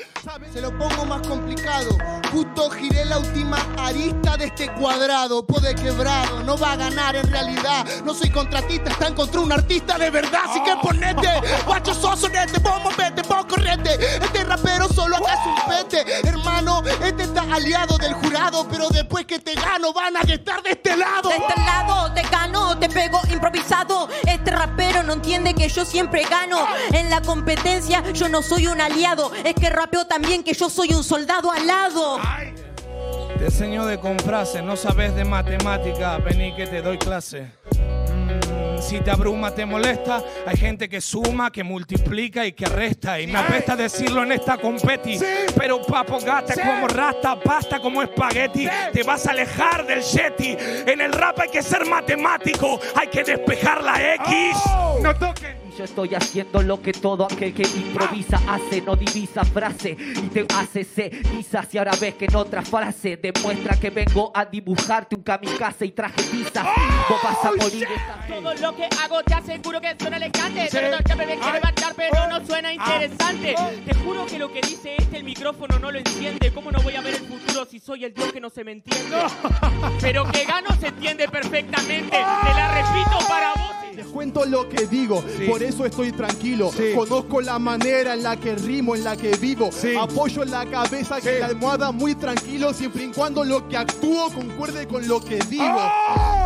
Se 0.53 0.61
lo 0.61 0.69
pongo 0.77 1.05
más 1.05 1.27
complicado. 1.27 1.89
Justo 2.31 2.69
giré 2.69 3.03
la 3.03 3.17
última 3.17 3.57
arista 3.77 4.37
de 4.37 4.45
este 4.45 4.71
cuadrado. 4.75 5.45
Puede 5.45 5.75
quebrado, 5.75 6.41
no 6.43 6.57
va 6.57 6.71
a 6.71 6.75
ganar 6.77 7.17
en 7.17 7.29
realidad. 7.29 7.85
No 8.05 8.13
soy 8.13 8.29
contratista, 8.29 8.91
están 8.91 9.13
contra 9.13 9.41
un 9.41 9.51
artista 9.51 9.97
de 9.97 10.09
verdad. 10.09 10.39
Así 10.49 10.63
que 10.63 10.73
ponete, 10.81 11.27
guacho 11.65 11.93
sos 11.93 12.17
sonete, 12.17 12.59
vos 12.59 12.81
movete, 12.81 13.23
vos 13.23 13.45
correte. 13.45 13.95
Este 14.23 14.45
rapero 14.45 14.87
solo 14.87 15.17
acá 15.17 15.33
es 15.33 15.47
un 15.47 15.55
pete. 15.67 16.27
Hermano, 16.29 16.81
este 17.03 17.23
está 17.23 17.41
aliado 17.53 17.97
del 17.97 18.13
jurado. 18.13 18.52
Pero 18.69 18.89
después 18.89 19.25
que 19.25 19.39
te 19.39 19.55
gano, 19.55 19.93
van 19.93 20.17
a 20.17 20.21
estar 20.21 20.61
de 20.61 20.71
este 20.71 20.95
lado. 20.95 21.29
De 21.29 21.35
este 21.35 21.59
lado 21.61 22.13
te 22.13 22.21
gano, 22.23 22.77
te 22.77 22.89
pego 22.89 23.19
improvisado. 23.31 24.07
Este 24.27 24.51
rapero 24.51 25.03
no 25.03 25.13
entiende 25.13 25.53
que 25.53 25.67
yo 25.67 25.83
siempre 25.85 26.23
gano. 26.29 26.65
En 26.91 27.09
la 27.09 27.21
competencia 27.21 28.03
yo 28.13 28.29
no 28.29 28.41
soy 28.41 28.67
un 28.67 28.79
aliado. 28.79 29.31
Es 29.43 29.55
que 29.55 29.69
rapeo 29.69 30.05
también 30.05 30.43
que 30.43 30.53
yo 30.53 30.69
soy 30.69 30.93
un 30.93 31.03
soldado 31.03 31.51
al 31.51 31.65
lado. 31.65 32.19
Te 33.37 33.45
enseño 33.45 33.85
de 33.85 33.99
con 33.99 34.19
frase, 34.19 34.61
no 34.61 34.77
sabes 34.77 35.15
de 35.15 35.25
matemática, 35.25 36.17
vení 36.19 36.55
que 36.55 36.67
te 36.67 36.81
doy 36.81 36.97
clase. 36.97 37.51
Si 38.93 38.99
te 38.99 39.09
abruma, 39.09 39.49
te 39.49 39.65
molesta, 39.65 40.21
hay 40.45 40.55
gente 40.55 40.87
que 40.87 41.01
suma, 41.01 41.51
que 41.51 41.63
multiplica 41.63 42.45
y 42.45 42.51
que 42.51 42.67
resta. 42.67 43.19
Y 43.19 43.25
me 43.25 43.39
apesta 43.39 43.75
decirlo 43.75 44.21
en 44.21 44.33
esta 44.33 44.59
competi. 44.59 45.17
Pero 45.57 45.81
papo 45.81 46.19
gata 46.19 46.53
como 46.53 46.87
rasta, 46.87 47.39
pasta 47.39 47.79
como 47.79 48.03
espagueti. 48.03 48.67
Te 48.93 49.01
vas 49.01 49.25
a 49.25 49.31
alejar 49.31 49.87
del 49.87 50.03
yeti. 50.03 50.55
En 50.85 51.01
el 51.01 51.11
rap 51.11 51.39
hay 51.39 51.49
que 51.49 51.63
ser 51.63 51.87
matemático, 51.87 52.79
hay 52.93 53.07
que 53.07 53.23
despejar 53.23 53.83
la 53.83 54.13
X. 54.13 54.57
No 55.01 55.15
toquen. 55.15 55.62
Yo 55.77 55.85
estoy 55.85 56.13
haciendo 56.13 56.61
lo 56.61 56.79
que 56.79 56.93
todo 56.93 57.25
aquel 57.25 57.51
que 57.51 57.63
improvisa 57.63 58.39
hace, 58.47 58.81
no 58.81 58.95
divisa 58.95 59.43
frase 59.43 59.97
y 59.99 60.27
te 60.27 60.45
hace 60.53 60.83
se 60.83 61.09
quizás 61.09 61.73
y 61.73 61.79
ahora 61.79 61.93
ves 61.99 62.13
que 62.13 62.25
en 62.25 62.35
otra 62.35 62.61
frase 62.61 63.17
demuestra 63.17 63.79
que 63.79 63.89
vengo 63.89 64.31
a 64.35 64.45
dibujarte 64.45 65.15
un 65.15 65.23
kamikaze 65.23 65.87
y 65.87 65.91
traje 65.91 66.21
tiza. 66.23 66.63
Vos 67.09 67.19
vas 67.23 67.45
a 67.45 67.51
morir. 67.51 67.87
Todo 68.27 68.53
lo 68.53 68.75
que 68.75 68.87
hago 69.03 69.23
te 69.23 69.33
aseguro 69.33 69.81
que 69.81 69.95
suena 69.99 70.17
elegante. 70.17 70.67
Pero 70.71 70.91
no 70.91 70.97
siempre 71.03 71.25
me 71.25 71.37
marcar, 71.37 71.93
pero 71.95 72.27
no 72.27 72.45
suena 72.45 72.71
interesante. 72.71 73.55
Te 73.85 73.93
juro 73.95 74.25
que 74.27 74.37
lo 74.37 74.51
que 74.51 74.61
dice 74.61 74.95
este 74.97 75.17
el 75.17 75.23
micrófono 75.23 75.79
no 75.79 75.91
lo 75.91 75.97
enciende. 75.97 76.51
¿Cómo 76.53 76.71
no 76.71 76.81
voy 76.81 76.95
a 76.95 77.01
ver 77.01 77.15
el 77.15 77.21
futuro 77.21 77.65
si 77.65 77.79
soy 77.79 78.05
el 78.05 78.13
dios 78.13 78.31
que 78.31 78.39
no 78.39 78.49
se 78.51 78.63
me 78.63 78.73
entiende? 78.73 79.17
Pero 80.01 80.29
que 80.31 80.45
gano 80.45 80.69
se 80.79 80.87
entiende 80.87 81.27
perfectamente. 81.27 82.11
Te 82.11 82.53
la 82.53 82.75
repito 82.75 83.27
para 83.27 83.53
vos. 83.53 83.82
Les 83.95 84.07
cuento 84.07 84.43
lo 84.45 84.67
que 84.67 84.87
digo, 84.87 85.23
por 85.47 85.61
eso 85.61 85.85
estoy 85.85 86.11
tranquilo. 86.11 86.71
Conozco 86.95 87.41
la 87.41 87.59
manera 87.59 88.15
en 88.15 88.23
la 88.23 88.35
que 88.35 88.55
rimo, 88.55 88.95
en 88.95 89.03
la 89.03 89.15
que 89.15 89.35
vivo. 89.37 89.69
Apoyo 89.99 90.43
la 90.45 90.65
cabeza 90.65 91.21
que 91.21 91.39
la 91.39 91.47
almohada 91.47 91.91
muy 91.91 92.15
tranquilo, 92.15 92.73
siempre 92.73 93.03
y 93.03 93.07
cuando 93.09 93.43
lo 93.43 93.67
que 93.67 93.77
actúo 93.77 94.31
concuerde 94.31 94.87
con 94.87 95.07
lo 95.07 95.23
que 95.23 95.37
digo. 95.49 95.79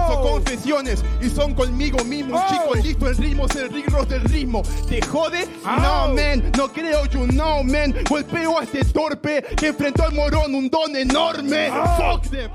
Son 0.08 0.22
confesiones 0.22 1.04
y 1.22 1.30
son 1.30 1.54
conmigo 1.54 2.04
mismo. 2.04 2.38
Un 2.38 2.48
chico 2.48 2.76
listo, 2.76 3.08
el 3.08 3.18
ritmo 3.18 3.46
es 3.46 3.56
el 3.56 3.70
ritmo 3.70 4.04
del 4.06 4.22
ritmo. 4.24 4.64
¿Te 4.90 5.02
jode? 5.06 5.48
No, 5.64 6.14
man, 6.14 6.52
no 6.58 6.68
creo, 6.72 7.06
you 7.06 7.28
know, 7.28 7.64
man. 7.64 7.94
Golpeo 8.10 8.60
a 8.60 8.64
este 8.64 8.84
torpe 8.86 9.44
que 9.56 9.68
enfrentó 9.68 10.04
al 10.04 10.14
morón 10.14 10.54
un 10.54 10.70
don 10.70 10.96
enorme. 10.96 11.70
Fuck 11.98 12.30
them. 12.30 12.52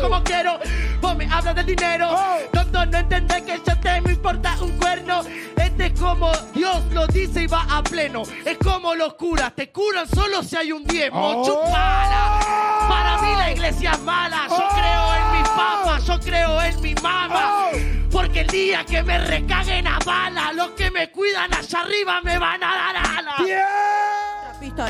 como 0.00 0.22
quiero. 0.24 0.58
Vos 1.00 1.16
me 1.16 1.26
hablas 1.26 1.54
del 1.54 1.66
dinero. 1.66 2.10
Tonto, 2.52 2.86
no 2.86 2.98
entendés 2.98 3.42
que 3.42 3.56
yo 3.66 3.80
te 3.80 4.00
me 4.00 4.12
importa 4.32 4.64
un 4.64 4.70
cuerno. 4.78 5.22
Este 5.56 5.86
es 5.86 6.00
como 6.00 6.32
Dios 6.54 6.82
lo 6.92 7.06
dice 7.06 7.42
y 7.42 7.46
va 7.46 7.66
a 7.70 7.82
pleno. 7.82 8.22
Es 8.44 8.56
como 8.58 8.94
los 8.94 9.14
curas, 9.14 9.54
te 9.54 9.70
curan 9.70 10.08
solo 10.08 10.42
si 10.42 10.56
hay 10.56 10.72
un 10.72 10.84
diezmo. 10.84 11.44
Chupala. 11.44 12.86
Para 12.88 13.20
mí 13.22 13.34
la 13.36 13.52
iglesia 13.52 13.92
es 13.92 14.00
mala. 14.00 14.46
Yo 14.48 14.68
creo 14.74 15.14
en 15.14 15.38
mi 15.38 15.48
papa, 15.48 15.98
yo 16.06 16.20
creo 16.20 16.62
en 16.62 16.80
mi 16.80 16.94
mamá. 16.94 17.68
Porque 18.10 18.40
el 18.40 18.46
día 18.48 18.84
que 18.84 19.02
me 19.02 19.18
recaguen 19.18 19.86
a 19.86 19.98
bala, 20.04 20.52
los 20.52 20.70
que 20.70 20.90
me 20.90 21.10
cuidan 21.10 21.52
allá 21.52 21.80
arriba 21.80 22.20
me 22.22 22.38
van 22.38 22.62
a 22.62 22.66
dar 22.66 22.96
alas. 23.18 24.21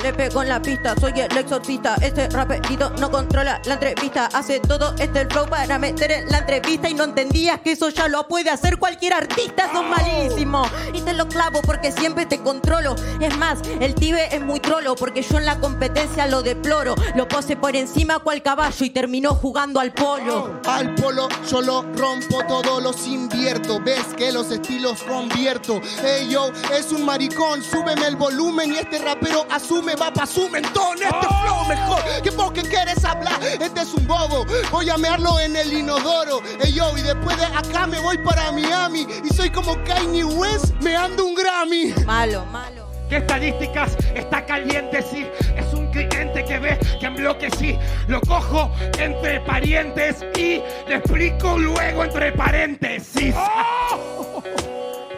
Le 0.03 0.13
pego 0.15 0.43
en 0.43 0.49
la 0.49 0.63
pista, 0.63 0.95
soy 0.99 1.13
el 1.17 1.37
exorcista. 1.37 1.97
Este 2.01 2.29
raperito 2.29 2.91
no 2.99 3.11
controla 3.11 3.61
la 3.67 3.75
entrevista. 3.75 4.27
Hace 4.33 4.61
todo 4.61 4.95
este 4.99 5.27
flow 5.27 5.49
para 5.49 5.79
meter 5.79 6.11
en 6.13 6.29
la 6.29 6.39
entrevista. 6.39 6.89
Y 6.89 6.95
no 6.95 7.05
entendías 7.05 7.61
que 7.61 7.73
eso 7.73 7.89
ya 7.89 8.09
lo 8.09 8.27
puede 8.27 8.51
hacer 8.51 8.79
cualquier 8.79 9.13
artista. 9.13 9.71
Son 9.73 9.91
malísimo. 9.91 10.65
Y 10.93 11.01
te 11.03 11.13
lo 11.13 11.29
clavo 11.29 11.61
porque 11.63 11.93
siempre 11.93 12.27
te 12.27 12.39
controlo. 12.39 12.95
Es 13.21 13.37
más, 13.37 13.59
el 13.81 13.95
tibe 13.95 14.35
es 14.35 14.41
muy 14.41 14.61
trolo 14.61 14.95
porque 14.95 15.23
yo 15.23 15.39
en 15.39 15.47
la 15.47 15.59
competencia 15.59 16.27
lo 16.27 16.43
deploro. 16.43 16.95
Lo 17.15 17.29
pose 17.29 17.57
por 17.57 17.77
encima 17.77 18.21
cual 18.21 18.43
caballo 18.43 18.85
y 18.85 18.91
terminó 18.91 19.35
jugando 19.35 19.81
al 19.81 19.93
polo. 19.93 20.61
Al 20.65 20.95
polo 20.95 21.29
yo 21.51 21.61
lo 21.61 21.83
rompo, 21.83 22.43
todo 22.47 22.81
los 22.81 23.07
invierto. 23.07 23.81
Ves 23.81 24.07
que 24.17 24.33
los 24.33 24.51
estilos 24.51 25.03
convierto. 25.03 25.81
Ey 26.03 26.29
yo, 26.29 26.51
es 26.73 26.93
un 26.93 27.05
maricón, 27.05 27.63
súbeme 27.63 28.07
el 28.07 28.17
volumen 28.17 28.73
y 28.73 28.79
este 28.79 28.99
rapero 28.99 29.47
asume, 29.73 29.95
va 29.97 30.13
pa' 30.13 30.27
su 30.27 30.49
mentón. 30.49 30.97
Este 31.03 31.27
flow 31.27 31.65
mejor 31.69 32.03
que 32.23 32.31
vos 32.31 32.53
que 32.53 32.63
quieres 32.63 33.05
hablar. 33.05 33.41
Este 33.43 33.81
es 33.81 33.95
un 33.95 34.07
bobo, 34.07 34.45
voy 34.71 34.91
a 34.91 34.99
mearlo 34.99 35.39
en 35.41 35.57
el 35.57 35.73
inodoro. 35.73 36.43
Ey 36.61 36.73
yo, 36.73 36.97
y 36.97 37.03
después 37.03 37.37
de 37.39 37.47
acá 37.47 37.87
me 37.87 37.99
voy 38.01 38.19
para 38.19 38.53
Miami. 38.53 39.07
Y 39.25 39.35
soy 39.35 39.51
como 39.51 39.83
Kanye 39.85 40.25
West, 40.25 40.75
me 40.83 40.97
ando 40.97 41.25
un 41.25 41.35
Grammy. 41.35 41.95
Malo, 42.05 42.45
malo. 42.47 42.87
¿Qué 43.09 43.19
estadísticas? 43.19 43.97
Está 44.15 44.45
caliente, 44.47 45.03
sí. 45.03 45.27
Es 45.55 45.75
un 45.75 45.91
cliente 45.91 46.45
que 46.45 46.59
ve 46.59 46.79
que 46.99 47.07
en 47.07 47.15
bloque 47.15 47.51
sí. 47.59 47.79
Lo 48.09 48.21
cojo 48.23 48.71
entre 48.99 49.41
parientes 49.41 50.25
y 50.37 50.63
le 50.89 50.97
explico 50.97 51.59
luego 51.59 52.05
entre 52.05 52.33
paréntesis. 52.33 53.35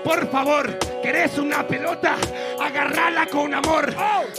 Por 0.04 0.30
favor, 0.30 0.78
¿querés 1.02 1.38
una 1.38 1.66
pelota? 1.66 2.16
Agarrala 2.62 3.26
con 3.26 3.54
amor. 3.54 3.94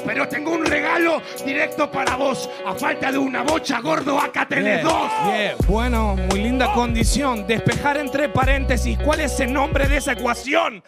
Pero 0.06 0.28
tengo 0.28 0.52
un 0.52 0.66
regalo 0.66 1.22
directo 1.46 1.90
para 1.92 2.16
vos. 2.16 2.50
A 2.66 2.74
falta 2.76 3.12
de 3.12 3.18
una 3.18 3.42
bocha, 3.42 3.80
gordo, 3.80 4.20
acá 4.20 4.48
tenés 4.48 4.82
Yeah, 4.82 4.84
dos. 4.84 5.12
yeah. 5.26 5.56
Bueno, 5.68 6.16
muy 6.30 6.42
linda 6.42 6.72
condición. 6.74 7.48
Despejar 7.48 7.98
entre 7.98 8.30
paréntesis. 8.30 8.98
¿Cuál 9.04 9.22
es 9.22 9.40
el 9.40 9.52
nombre 9.52 9.88
de 9.88 9.98
esa 9.98 10.12
ecuación? 10.14 10.84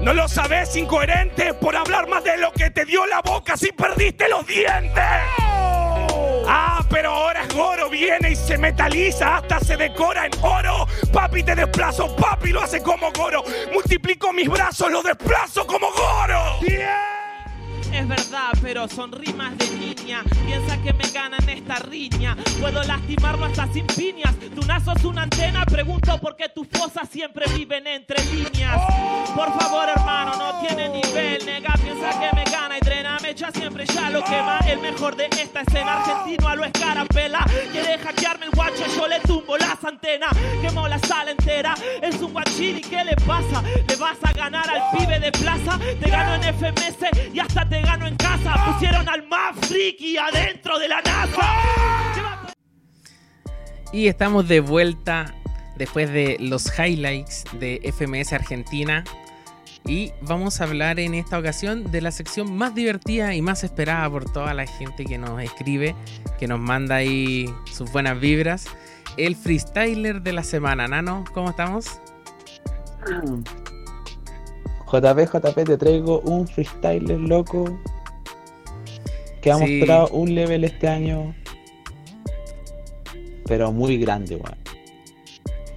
¿No 0.00 0.12
lo 0.12 0.28
sabes, 0.28 0.76
incoherente? 0.76 1.54
Por 1.54 1.74
hablar 1.74 2.06
más 2.08 2.22
de 2.22 2.36
lo 2.36 2.52
que 2.52 2.70
te 2.70 2.84
dio 2.84 3.06
la 3.06 3.20
boca 3.22 3.56
si 3.56 3.72
perdiste 3.72 4.28
los 4.28 4.46
dientes. 4.46 5.02
Pero 6.94 7.10
ahora 7.10 7.42
es 7.42 7.52
Goro, 7.52 7.90
viene 7.90 8.30
y 8.30 8.36
se 8.36 8.56
metaliza, 8.56 9.38
hasta 9.38 9.58
se 9.58 9.76
decora 9.76 10.26
en 10.26 10.32
oro. 10.42 10.86
Papi, 11.12 11.42
te 11.42 11.56
desplazo, 11.56 12.14
papi 12.14 12.50
lo 12.50 12.62
hace 12.62 12.80
como 12.84 13.10
Goro. 13.10 13.42
Multiplico 13.72 14.32
mis 14.32 14.48
brazos, 14.48 14.92
lo 14.92 15.02
desplazo 15.02 15.66
como 15.66 15.88
Goro. 15.90 16.60
Es 17.94 18.08
verdad, 18.08 18.50
pero 18.60 18.88
son 18.88 19.12
rimas 19.12 19.56
de 19.56 19.70
niña. 19.76 20.24
Piensa 20.44 20.76
que 20.82 20.92
me 20.92 21.08
ganan 21.12 21.48
esta 21.48 21.76
riña. 21.76 22.36
Puedo 22.60 22.82
lastimarlo 22.82 23.44
hasta 23.44 23.72
sin 23.72 23.86
piñas. 23.86 24.34
Tu 24.52 24.66
nazo 24.66 24.92
es 24.96 25.04
una 25.04 25.22
antena. 25.22 25.64
Pregunto 25.64 26.18
por 26.18 26.34
qué 26.34 26.48
tus 26.48 26.66
fosas 26.66 27.08
siempre 27.08 27.46
viven 27.56 27.86
entre 27.86 28.22
líneas. 28.24 28.80
Por 29.36 29.48
favor, 29.60 29.88
hermano, 29.88 30.32
no 30.36 30.66
tiene 30.66 30.88
nivel. 30.88 31.46
Nega, 31.46 31.72
piensa 31.74 32.10
que 32.18 32.34
me 32.34 32.44
gana 32.50 32.78
y 32.78 32.80
drena. 32.80 33.16
Me 33.22 33.30
echa 33.30 33.52
siempre 33.52 33.86
ya 33.86 34.10
lo 34.10 34.24
que 34.24 34.40
va. 34.40 34.58
El 34.66 34.80
mejor 34.80 35.14
de 35.14 35.26
esta 35.26 35.60
escena. 35.60 36.02
Argentino 36.02 36.48
a 36.48 36.56
lo 36.56 36.64
escarapela. 36.64 37.46
Quiere 37.70 37.96
hackearme 37.98 38.46
el 38.46 38.50
guacho, 38.50 38.84
yo 38.96 39.06
le 39.06 39.20
tumbo 39.20 39.56
las 39.56 39.82
antenas. 39.84 40.30
Quemo 40.60 40.88
la 40.88 40.98
sala 40.98 41.30
entera. 41.30 41.74
Es 42.02 42.20
un 42.20 42.32
guachín 42.32 42.78
y 42.78 42.80
¿qué 42.80 43.04
le 43.04 43.14
pasa? 43.16 43.62
¿Le 43.86 43.94
vas 43.96 44.18
a 44.24 44.32
ganar 44.32 44.68
al 44.68 44.98
pibe 44.98 45.20
de 45.20 45.30
plaza? 45.30 45.78
Te 45.78 46.10
gano 46.10 46.34
en 46.34 46.54
FMS 46.54 47.32
y 47.32 47.38
hasta 47.38 47.68
te 47.68 47.83
gano 47.84 48.06
en 48.06 48.16
casa. 48.16 48.54
Pusieron 48.72 49.08
al 49.08 49.26
más 49.28 49.56
friki 49.66 50.16
adentro 50.16 50.78
de 50.78 50.88
la 50.88 51.00
NASA. 51.02 52.54
Y 53.92 54.08
estamos 54.08 54.48
de 54.48 54.60
vuelta 54.60 55.34
después 55.76 56.10
de 56.12 56.36
los 56.40 56.66
highlights 56.78 57.44
de 57.60 57.80
FMS 57.96 58.32
Argentina. 58.32 59.04
Y 59.86 60.12
vamos 60.22 60.60
a 60.60 60.64
hablar 60.64 60.98
en 60.98 61.14
esta 61.14 61.38
ocasión 61.38 61.90
de 61.92 62.00
la 62.00 62.10
sección 62.10 62.56
más 62.56 62.74
divertida 62.74 63.34
y 63.34 63.42
más 63.42 63.64
esperada 63.64 64.08
por 64.08 64.24
toda 64.32 64.54
la 64.54 64.66
gente 64.66 65.04
que 65.04 65.18
nos 65.18 65.42
escribe, 65.42 65.94
que 66.38 66.48
nos 66.48 66.58
manda 66.58 66.96
ahí 66.96 67.52
sus 67.70 67.92
buenas 67.92 68.18
vibras. 68.18 68.66
El 69.16 69.36
freestyler 69.36 70.22
de 70.22 70.32
la 70.32 70.42
semana, 70.42 70.88
Nano, 70.88 71.24
¿cómo 71.34 71.50
estamos? 71.50 72.00
JP, 75.00 75.26
JP, 75.32 75.64
te 75.64 75.76
traigo 75.76 76.20
un 76.20 76.46
freestyler 76.46 77.18
loco 77.18 77.64
que 79.40 79.50
ha 79.52 79.58
Sí. 79.58 79.78
mostrado 79.78 80.08
un 80.08 80.34
level 80.34 80.64
este 80.64 80.88
año, 80.88 81.34
pero 83.46 83.72
muy 83.72 83.98
grande, 83.98 84.36
weón. 84.36 84.56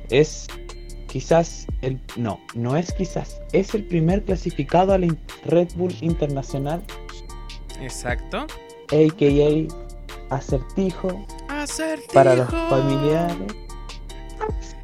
Es 0.10 0.48
quizás 1.08 1.68
el. 1.82 2.00
No, 2.16 2.40
no 2.56 2.78
es 2.78 2.94
quizás. 2.94 3.42
Es 3.52 3.74
el 3.76 3.84
primer 3.86 4.24
clasificado 4.24 4.94
a 4.94 4.98
la 4.98 5.14
Red 5.46 5.70
Bull 5.76 5.94
Internacional, 6.02 6.82
Exacto. 7.82 8.48
a.k.a. 8.92 10.34
Acertijo, 10.36 11.26
Acertijo. 11.50 12.14
para 12.14 12.36
los 12.36 12.50
familiares. 12.50 13.38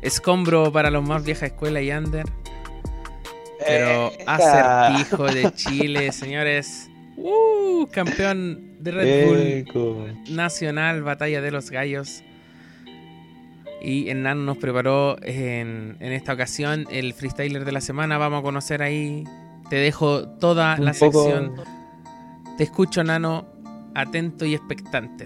Escombro 0.01 0.72
para 0.72 0.89
los 0.91 1.07
más 1.07 1.23
vieja 1.23 1.45
escuela 1.45 1.81
y 1.81 1.91
under. 1.91 2.26
Pero 3.68 4.11
Esa. 4.19 4.88
acertijo 4.88 5.26
de 5.26 5.52
Chile, 5.53 6.11
señores. 6.14 6.90
Uh, 7.18 7.85
campeón 7.91 8.73
de 8.80 8.91
Red 8.91 9.65
Bull. 9.73 10.18
Nacional, 10.30 11.03
Batalla 11.03 11.41
de 11.41 11.52
los 11.52 11.69
Gallos. 11.69 12.23
Y 13.81 14.10
Hernán 14.10 14.45
nos 14.45 14.57
preparó 14.57 15.18
en, 15.23 15.98
en 15.99 16.14
esta 16.14 16.34
ocasión 16.34 16.85
el 16.90 17.14
freestyler 17.14 17.65
de 17.65 17.72
la 17.72 17.81
semana. 17.81 18.18
Vamos 18.18 18.40
a 18.40 18.44
conocer 18.44 18.81
ahí. 18.81 19.26
Te 19.69 19.76
dejo 19.76 20.27
toda 20.27 20.76
Un 20.80 20.85
la 20.85 20.94
poco- 20.94 21.23
sección. 21.23 21.56
Te 22.57 22.64
escucho, 22.64 23.03
Nano, 23.03 23.45
atento 23.95 24.45
y 24.45 24.53
expectante. 24.56 25.26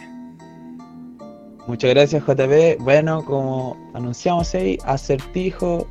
Muchas 1.68 1.90
gracias 1.92 2.24
JP. 2.26 2.80
Bueno, 2.82 3.24
como 3.26 3.92
anunciamos 3.94 4.56
ahí, 4.56 4.78
acertijo 4.86 5.88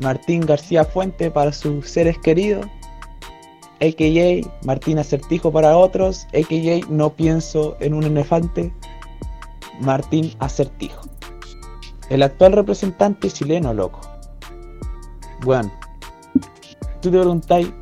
Martín 0.00 0.40
García 0.42 0.84
Fuente 0.84 1.30
para 1.30 1.52
sus 1.52 1.88
seres 1.88 2.18
queridos. 2.18 2.66
AKA 3.80 4.48
Martín 4.64 4.98
Acertijo 4.98 5.52
para 5.52 5.76
otros. 5.76 6.26
AKA 6.28 6.86
No 6.88 7.10
pienso 7.10 7.76
en 7.80 7.94
un 7.94 8.04
elefante. 8.04 8.72
Martín 9.80 10.34
Acertijo. 10.38 11.02
El 12.08 12.22
actual 12.22 12.52
representante 12.52 13.30
chileno, 13.30 13.72
loco. 13.72 14.00
Bueno, 15.42 15.72
tú 17.00 17.10
te 17.10 17.18
preguntáis, 17.18 17.72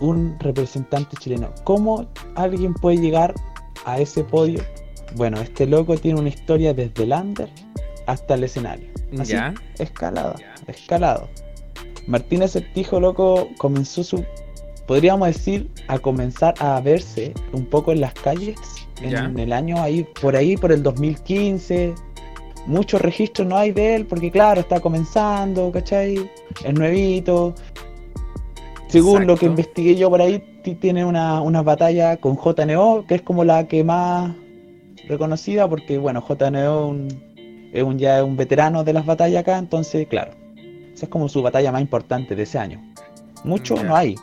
un 0.00 0.36
representante 0.40 1.16
chileno, 1.18 1.50
¿cómo 1.62 2.06
alguien 2.34 2.74
puede 2.74 2.98
llegar 2.98 3.34
a 3.84 3.98
ese 3.98 4.24
podio? 4.24 4.62
Bueno, 5.14 5.40
este 5.40 5.66
loco 5.66 5.96
tiene 5.96 6.18
una 6.18 6.30
historia 6.30 6.74
desde 6.74 7.04
el 7.04 7.12
under 7.12 7.48
hasta 8.06 8.34
el 8.34 8.44
escenario. 8.44 8.88
Así, 9.18 9.32
Ya. 9.32 9.54
escalado, 9.78 10.34
escalado. 10.66 11.28
Martín 12.06 12.42
Acertijo, 12.42 13.00
loco, 13.00 13.48
comenzó 13.58 14.02
su, 14.04 14.24
podríamos 14.86 15.28
decir, 15.28 15.70
a 15.88 15.98
comenzar 15.98 16.54
a 16.58 16.80
verse 16.80 17.32
un 17.52 17.64
poco 17.66 17.92
en 17.92 18.00
las 18.00 18.12
calles 18.14 18.56
en 19.00 19.10
Ya. 19.10 19.32
el 19.36 19.52
año 19.52 19.80
ahí, 19.82 20.06
por 20.20 20.36
ahí, 20.36 20.56
por 20.56 20.70
el 20.72 20.82
2015. 20.82 21.94
Muchos 22.66 23.00
registros 23.02 23.46
no 23.46 23.56
hay 23.56 23.72
de 23.72 23.94
él 23.94 24.06
porque, 24.06 24.30
claro, 24.30 24.60
está 24.60 24.80
comenzando, 24.80 25.70
¿cachai? 25.72 26.30
Es 26.64 26.72
nuevito. 26.74 27.54
Según 28.88 29.26
lo 29.26 29.36
que 29.36 29.46
investigué 29.46 29.96
yo 29.96 30.08
por 30.10 30.20
ahí, 30.22 30.38
ti- 30.62 30.74
tiene 30.76 31.04
una, 31.04 31.40
una 31.40 31.62
batalla 31.62 32.16
con 32.18 32.36
JNO, 32.36 33.04
que 33.08 33.16
es 33.16 33.22
como 33.22 33.44
la 33.44 33.66
que 33.66 33.82
más 33.82 34.32
reconocida, 35.08 35.68
porque, 35.68 35.98
bueno, 35.98 36.22
JNO 36.26 36.88
un- 36.88 37.33
es 37.74 37.82
un, 37.82 37.98
ya 37.98 38.24
un 38.24 38.36
veterano 38.36 38.84
de 38.84 38.92
las 38.94 39.04
batallas 39.04 39.40
acá, 39.42 39.58
entonces, 39.58 40.06
claro, 40.08 40.32
esa 40.94 41.06
es 41.06 41.08
como 41.10 41.28
su 41.28 41.42
batalla 41.42 41.70
más 41.72 41.82
importante 41.82 42.34
de 42.34 42.44
ese 42.44 42.58
año. 42.58 42.80
Mucho 43.44 43.74
no 43.82 43.94
hay. 43.94 44.14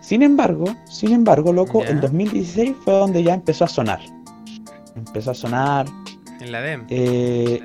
Sin 0.00 0.22
embargo, 0.22 0.64
sin 0.86 1.12
embargo, 1.12 1.52
loco, 1.52 1.82
Ya. 1.84 1.90
el 1.90 2.00
2016 2.00 2.74
fue 2.84 2.94
donde 2.94 3.22
ya 3.22 3.34
empezó 3.34 3.64
a 3.64 3.68
sonar. 3.68 4.00
Empezó 4.96 5.30
a 5.30 5.34
sonar. 5.34 5.86
En 6.40 6.50
la 6.50 6.60
DEM. 6.60 6.86
eh, 6.88 7.62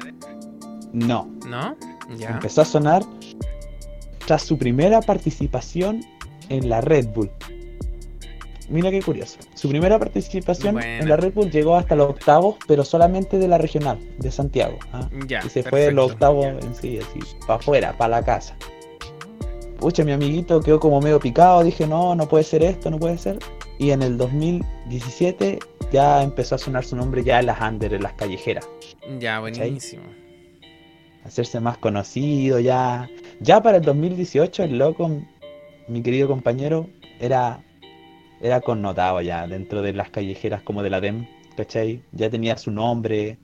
no, 0.93 1.27
¿No? 1.47 1.75
Ya. 2.17 2.29
empezó 2.29 2.61
a 2.61 2.65
sonar 2.65 3.03
tras 4.25 4.43
su 4.43 4.57
primera 4.57 5.01
participación 5.01 6.01
en 6.49 6.69
la 6.69 6.81
Red 6.81 7.07
Bull. 7.13 7.29
Mira 8.69 8.91
qué 8.91 9.01
curioso. 9.01 9.39
Su 9.55 9.67
primera 9.67 9.97
participación 9.97 10.81
en 10.81 11.09
la 11.09 11.17
Red 11.17 11.33
Bull 11.33 11.49
llegó 11.49 11.75
hasta 11.75 11.95
los 11.95 12.11
octavos, 12.11 12.55
pero 12.67 12.85
solamente 12.85 13.39
de 13.39 13.47
la 13.47 13.57
regional, 13.57 13.97
de 14.19 14.29
Santiago. 14.31 14.77
¿ah? 14.93 15.09
Ya, 15.27 15.41
y 15.43 15.49
se 15.49 15.63
fue 15.63 15.81
de 15.81 15.91
los 15.91 16.11
octavos 16.11 16.45
en 16.45 16.75
sí, 16.75 16.99
así, 16.99 17.19
para 17.41 17.55
afuera, 17.55 17.97
para 17.97 18.17
la 18.17 18.23
casa. 18.23 18.55
Pucha, 19.79 20.03
mi 20.03 20.11
amiguito 20.11 20.61
quedó 20.61 20.79
como 20.79 21.01
medio 21.01 21.19
picado, 21.19 21.63
dije, 21.63 21.87
no, 21.87 22.13
no 22.13 22.27
puede 22.27 22.43
ser 22.43 22.63
esto, 22.63 22.91
no 22.91 22.99
puede 22.99 23.17
ser. 23.17 23.39
Y 23.79 23.91
en 23.91 24.03
el 24.03 24.17
2017 24.17 25.57
ya 25.91 26.21
empezó 26.21 26.55
a 26.55 26.57
sonar 26.57 26.85
su 26.85 26.95
nombre 26.95 27.23
ya 27.23 27.39
en 27.39 27.47
las 27.47 27.59
under, 27.61 27.93
en 27.93 28.03
las 28.03 28.13
callejeras. 28.13 28.69
Ya, 29.19 29.39
buenísimo. 29.39 30.03
hacerse 31.23 31.59
más 31.59 31.77
conocido 31.77 32.59
ya. 32.59 33.09
Ya 33.39 33.61
para 33.61 33.77
el 33.77 33.83
2018 33.83 34.63
el 34.63 34.77
loco, 34.77 35.09
mi 35.87 36.01
querido 36.03 36.27
compañero, 36.27 36.87
era, 37.19 37.63
era 38.41 38.61
connotado 38.61 39.21
ya 39.21 39.47
dentro 39.47 39.81
de 39.81 39.93
las 39.93 40.09
callejeras 40.09 40.61
como 40.61 40.83
de 40.83 40.89
la 40.89 41.01
DEM, 41.01 41.25
¿cachai? 41.57 42.03
Ya 42.11 42.29
tenía 42.29 42.57
su 42.57 42.71
nombre. 42.71 43.37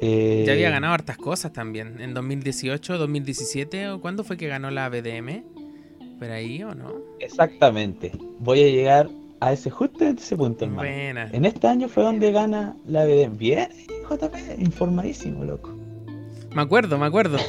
eh, 0.00 0.44
Ya 0.46 0.52
había 0.52 0.70
ganado 0.70 0.94
hartas 0.94 1.16
cosas 1.16 1.52
también. 1.52 2.00
En 2.00 2.14
2018, 2.14 2.98
2017, 2.98 3.88
¿o 3.90 4.00
cuándo 4.00 4.24
fue 4.24 4.36
que 4.36 4.48
ganó 4.48 4.70
la 4.70 4.88
BDM? 4.88 5.44
¿Por 6.18 6.30
ahí 6.30 6.62
o 6.62 6.74
no? 6.74 6.92
Exactamente. 7.20 8.12
Voy 8.38 8.60
a 8.62 8.68
llegar 8.68 9.08
a 9.40 9.52
ese 9.52 9.70
justo 9.70 10.04
en 10.04 10.18
ese 10.18 10.36
punto, 10.36 10.64
hermano. 10.64 10.88
Buena. 10.88 11.28
En 11.32 11.44
este 11.44 11.66
año 11.66 11.88
fue 11.88 12.02
donde 12.04 12.30
gana 12.30 12.76
la 12.86 13.04
BDM. 13.04 13.36
Bien, 13.36 13.68
JP, 14.08 14.34
informadísimo, 14.60 15.44
loco. 15.44 15.74
Me 16.54 16.62
acuerdo, 16.62 16.98
me 16.98 17.06
acuerdo. 17.06 17.38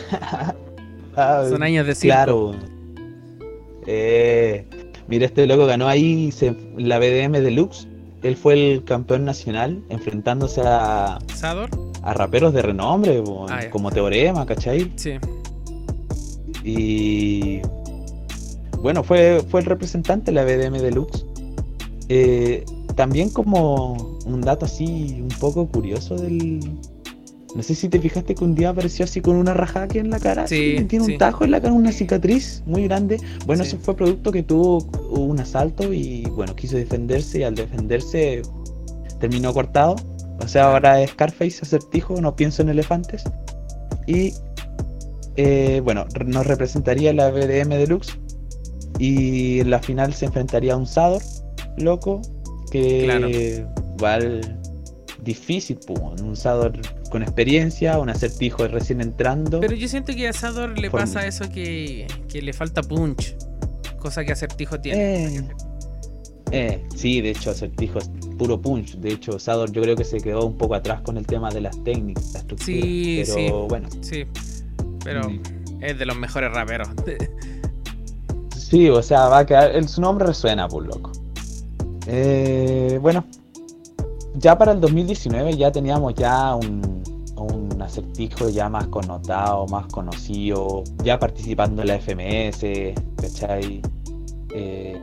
Ah, 1.15 1.45
Son 1.47 1.61
años 1.61 1.85
de 1.85 1.93
circo. 1.93 2.15
Claro. 2.15 2.55
Eh, 3.85 4.65
mira, 5.07 5.25
este 5.25 5.45
loco 5.47 5.65
ganó 5.65 5.87
ahí 5.87 6.31
se- 6.31 6.55
la 6.77 6.99
BDM 6.99 7.39
Deluxe. 7.41 7.87
Él 8.23 8.37
fue 8.37 8.53
el 8.73 8.83
campeón 8.85 9.25
nacional 9.25 9.83
enfrentándose 9.89 10.61
a, 10.63 11.19
¿Sador? 11.35 11.69
a 12.03 12.13
raperos 12.13 12.53
de 12.53 12.61
renombre, 12.61 13.21
Ah, 13.49 13.61
como 13.69 13.91
Teorema, 13.91 14.45
¿cachai? 14.45 14.91
Sí. 14.95 15.11
Y 16.63 17.59
bueno, 18.79 19.03
fue, 19.03 19.43
fue 19.49 19.59
el 19.61 19.65
representante 19.65 20.31
de 20.31 20.35
la 20.35 20.43
BDM 20.45 20.79
Deluxe. 20.81 21.25
Eh, 22.09 22.63
también 22.95 23.29
como 23.29 24.17
un 24.25 24.41
dato 24.41 24.65
así 24.65 25.17
un 25.21 25.29
poco 25.39 25.67
curioso 25.67 26.15
del... 26.15 26.59
No 27.55 27.61
sé 27.61 27.75
si 27.75 27.87
te 27.87 27.99
fijaste 27.99 28.33
que 28.33 28.43
un 28.43 28.55
día 28.55 28.69
apareció 28.69 29.05
así 29.05 29.21
con 29.21 29.35
una 29.35 29.53
raja 29.53 29.83
aquí 29.83 29.99
en 29.99 30.09
la 30.09 30.19
cara. 30.19 30.47
Sí, 30.47 30.83
tiene 30.89 31.05
sí. 31.05 31.11
un 31.13 31.17
tajo 31.19 31.43
en 31.45 31.51
la 31.51 31.61
cara, 31.61 31.73
una 31.73 31.91
cicatriz 31.91 32.63
muy 32.65 32.85
grande. 32.85 33.19
Bueno, 33.45 33.63
eso 33.63 33.77
fue 33.79 33.95
producto 33.95 34.31
que 34.31 34.41
tuvo 34.41 34.79
un 35.11 35.39
asalto 35.39 35.93
y 35.93 36.23
bueno, 36.31 36.55
quiso 36.55 36.77
defenderse 36.77 37.39
y 37.39 37.43
al 37.43 37.53
defenderse 37.55 38.41
terminó 39.19 39.53
cortado. 39.53 39.95
O 40.39 40.47
sea, 40.47 40.71
ahora 40.73 40.99
es 41.01 41.11
Scarface, 41.11 41.59
acertijo, 41.61 42.19
no 42.19 42.35
pienso 42.35 42.63
en 42.63 42.69
elefantes. 42.69 43.23
Y 44.07 44.33
eh, 45.35 45.79
bueno, 45.83 46.05
nos 46.25 46.47
representaría 46.47 47.13
la 47.13 47.29
BDM 47.29 47.69
Deluxe. 47.69 48.17
Y 48.99 49.59
en 49.59 49.69
la 49.69 49.79
final 49.79 50.13
se 50.13 50.25
enfrentaría 50.25 50.73
a 50.73 50.77
un 50.77 50.85
Sador. 50.87 51.21
loco, 51.77 52.21
que 52.71 53.03
Claro. 53.05 53.29
igual 53.29 54.59
difícil, 55.23 55.79
pues, 55.87 56.21
un 56.21 56.35
Sador 56.35 56.73
con 57.13 57.21
experiencia, 57.23 57.97
un 57.99 58.09
acertijo 58.09 58.67
recién 58.67 58.99
entrando. 58.99 59.59
Pero 59.61 59.75
yo 59.75 59.87
siento 59.87 60.13
que 60.15 60.27
a 60.27 60.33
Sador 60.33 60.77
le 60.77 60.89
Forma. 60.89 61.05
pasa 61.05 61.25
eso 61.27 61.47
que, 61.49 62.07
que 62.27 62.41
le 62.41 62.51
falta 62.53 62.81
punch. 62.81 63.35
Cosa 63.99 64.25
que 64.25 64.31
Acertijo 64.33 64.79
tiene. 64.81 65.35
Eh, 65.37 65.47
eh, 66.51 66.83
sí, 66.95 67.21
de 67.21 67.29
hecho, 67.29 67.51
acertijo 67.51 67.99
es 67.99 68.09
puro 68.37 68.59
punch. 68.59 68.95
De 68.97 69.13
hecho, 69.13 69.37
Sador 69.39 69.71
yo 69.71 69.81
creo 69.83 69.95
que 69.95 70.03
se 70.03 70.17
quedó 70.17 70.45
un 70.45 70.57
poco 70.57 70.75
atrás 70.75 71.01
con 71.01 71.17
el 71.17 71.25
tema 71.27 71.49
de 71.51 71.61
las 71.61 71.81
técnicas, 71.83 72.33
la 72.33 72.39
estructura. 72.39 72.65
Sí, 72.65 73.21
pero 73.25 73.35
sí. 73.37 73.49
bueno. 73.69 73.89
Sí. 74.01 74.25
Pero 75.03 75.29
Mm. 75.29 75.41
es 75.81 75.99
de 75.99 76.05
los 76.05 76.17
mejores 76.17 76.51
raperos. 76.51 76.89
Sí, 78.57 78.89
o 78.89 79.03
sea, 79.03 79.27
va 79.27 79.39
a 79.39 79.45
quedar. 79.45 79.75
el- 79.75 79.87
su 79.87 80.01
nombre 80.01 80.25
resuena, 80.25 80.67
por 80.67 80.85
loco. 80.85 81.11
Eh, 82.07 82.97
bueno, 83.01 83.23
ya 84.35 84.57
para 84.57 84.71
el 84.73 84.81
2019 84.81 85.55
ya 85.55 85.71
teníamos 85.71 86.13
ya 86.15 86.55
un, 86.55 86.81
un 86.83 87.02
acertijo 87.83 88.49
ya 88.49 88.69
más 88.69 88.87
connotado, 88.87 89.65
más 89.67 89.87
conocido, 89.87 90.83
ya 91.03 91.19
participando 91.19 91.81
en 91.81 91.87
la 91.89 91.95
FMS, 91.99 92.93
¿cachai? 93.17 93.81
Eh, 94.55 94.99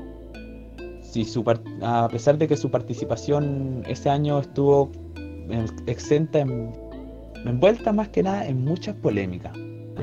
sí, 1.03 1.25
su 1.25 1.45
a 1.83 2.09
pesar 2.09 2.39
de 2.39 2.49
que 2.49 2.57
su 2.57 2.71
participación 2.71 3.83
ese 3.87 4.11
año 4.11 4.39
estuvo 4.39 4.91
en- 5.17 5.67
exenta 5.87 6.41
en, 6.41 6.73
envuelta 7.45 7.93
más 7.93 8.09
que 8.09 8.23
nada 8.23 8.47
en 8.47 8.65
muchas 8.65 8.95
polémicas. 8.97 9.53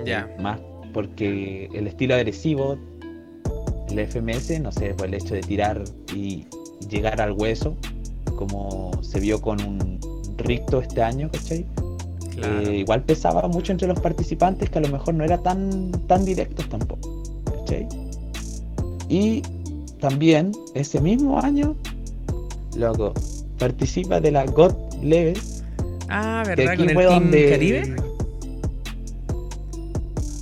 Ya. 0.05 0.29
Más 0.39 0.59
porque 0.93 1.69
el 1.73 1.87
estilo 1.87 2.15
agresivo, 2.15 2.77
el 3.89 3.99
FMS, 3.99 4.59
no 4.59 4.71
sé, 4.71 4.93
por 4.93 5.07
el 5.07 5.13
hecho 5.13 5.33
de 5.35 5.41
tirar 5.41 5.83
y 6.15 6.45
llegar 6.89 7.21
al 7.21 7.33
hueso, 7.33 7.75
como 8.35 8.91
se 9.01 9.19
vio 9.19 9.39
con 9.41 9.61
un 9.61 9.99
Ricto 10.37 10.81
este 10.81 11.01
año, 11.01 11.29
¿cachai? 11.31 11.65
Claro. 12.38 12.69
Eh, 12.69 12.77
igual 12.77 13.03
pesaba 13.03 13.47
mucho 13.47 13.72
entre 13.72 13.88
los 13.88 13.99
participantes 13.99 14.69
que 14.69 14.77
a 14.77 14.81
lo 14.81 14.89
mejor 14.89 15.15
no 15.15 15.23
era 15.23 15.38
tan, 15.39 15.91
tan 16.07 16.23
directos 16.23 16.69
tampoco, 16.69 17.23
¿cachai? 17.45 17.88
Y 19.09 19.41
también 19.99 20.51
ese 20.76 21.01
mismo 21.01 21.39
año, 21.39 21.76
loco, 22.76 23.14
participa 23.57 24.19
de 24.19 24.31
la 24.31 24.45
God 24.45 24.73
Level. 25.01 25.38
Ah, 26.09 26.43
que 26.45 26.55
¿verdad? 26.55 26.73
aquí 26.73 26.93
Con 26.93 27.01
el 27.01 27.07
Team 27.07 27.49
Caribe. 27.49 27.95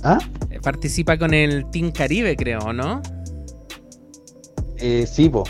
¿Ah? 0.02 0.18
Eh, 0.50 0.60
Participa 0.62 1.18
con 1.18 1.34
el 1.34 1.68
Team 1.70 1.90
Caribe, 1.90 2.36
creo, 2.36 2.72
¿no? 2.72 3.02
Eh, 4.76 5.06
sí, 5.10 5.28
po. 5.28 5.44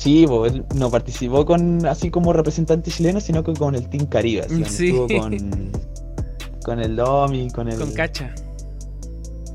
Sí, 0.00 0.24
él 0.46 0.64
no 0.76 0.90
participó 0.90 1.44
con 1.44 1.84
así 1.84 2.10
como 2.10 2.32
representante 2.32 2.90
chileno, 2.90 3.20
sino 3.20 3.44
que 3.44 3.52
con 3.52 3.74
el 3.74 3.86
Team 3.90 4.06
Caribe, 4.06 4.40
así, 4.46 4.64
Sí. 4.64 4.86
estuvo 4.88 5.06
con, 5.20 5.36
con 6.64 6.80
el 6.80 6.96
Domi, 6.96 7.50
con 7.50 7.68
el 7.68 7.78
Con 7.78 7.92
Cacha. 7.92 8.34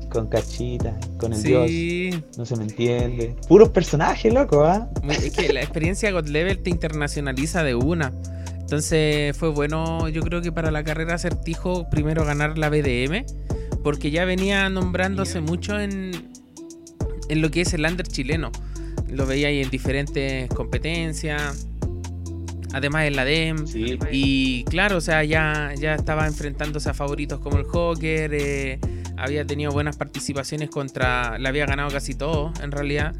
con 0.08 0.28
Cachita, 0.28 0.96
con 1.18 1.32
el 1.32 1.40
Sí. 1.40 1.48
Dios, 2.10 2.22
no 2.38 2.46
se 2.46 2.54
me 2.56 2.62
entiende. 2.62 3.34
Puros 3.48 3.70
personajes, 3.70 4.32
loco, 4.32 4.62
¿ah? 4.64 4.88
Es 5.08 5.32
que 5.32 5.52
la 5.52 5.62
experiencia 5.62 6.12
God 6.12 6.28
Level 6.28 6.62
te 6.62 6.70
internacionaliza 6.70 7.64
de 7.64 7.74
una. 7.74 8.12
Entonces 8.60 9.36
fue 9.36 9.48
bueno, 9.50 10.08
yo 10.08 10.22
creo 10.22 10.42
que 10.42 10.52
para 10.52 10.70
la 10.70 10.84
carrera 10.84 11.14
acertijo, 11.16 11.90
primero 11.90 12.24
ganar 12.24 12.56
la 12.56 12.68
BDM, 12.70 13.24
porque 13.82 14.12
ya 14.12 14.24
venía 14.24 14.68
nombrándose 14.70 15.40
mucho 15.40 15.78
en, 15.80 16.12
en 17.28 17.42
lo 17.42 17.50
que 17.50 17.62
es 17.62 17.74
el 17.74 17.84
under 17.84 18.06
chileno. 18.06 18.52
Lo 19.10 19.26
veía 19.26 19.48
ahí 19.48 19.62
en 19.62 19.70
diferentes 19.70 20.48
competencias, 20.50 21.68
además 22.72 23.06
en 23.06 23.16
la 23.16 23.24
DEM. 23.24 23.64
Y 24.10 24.64
claro, 24.64 24.98
o 24.98 25.00
sea, 25.00 25.24
ya, 25.24 25.72
ya 25.78 25.94
estaba 25.94 26.26
enfrentándose 26.26 26.90
a 26.90 26.94
favoritos 26.94 27.40
como 27.40 27.58
el 27.58 27.64
Joker, 27.64 28.30
eh, 28.34 28.78
había 29.16 29.46
tenido 29.46 29.72
buenas 29.72 29.96
participaciones 29.96 30.70
contra, 30.70 31.38
le 31.38 31.48
había 31.48 31.66
ganado 31.66 31.90
casi 31.90 32.14
todo, 32.14 32.52
en 32.62 32.70
realidad. 32.70 33.14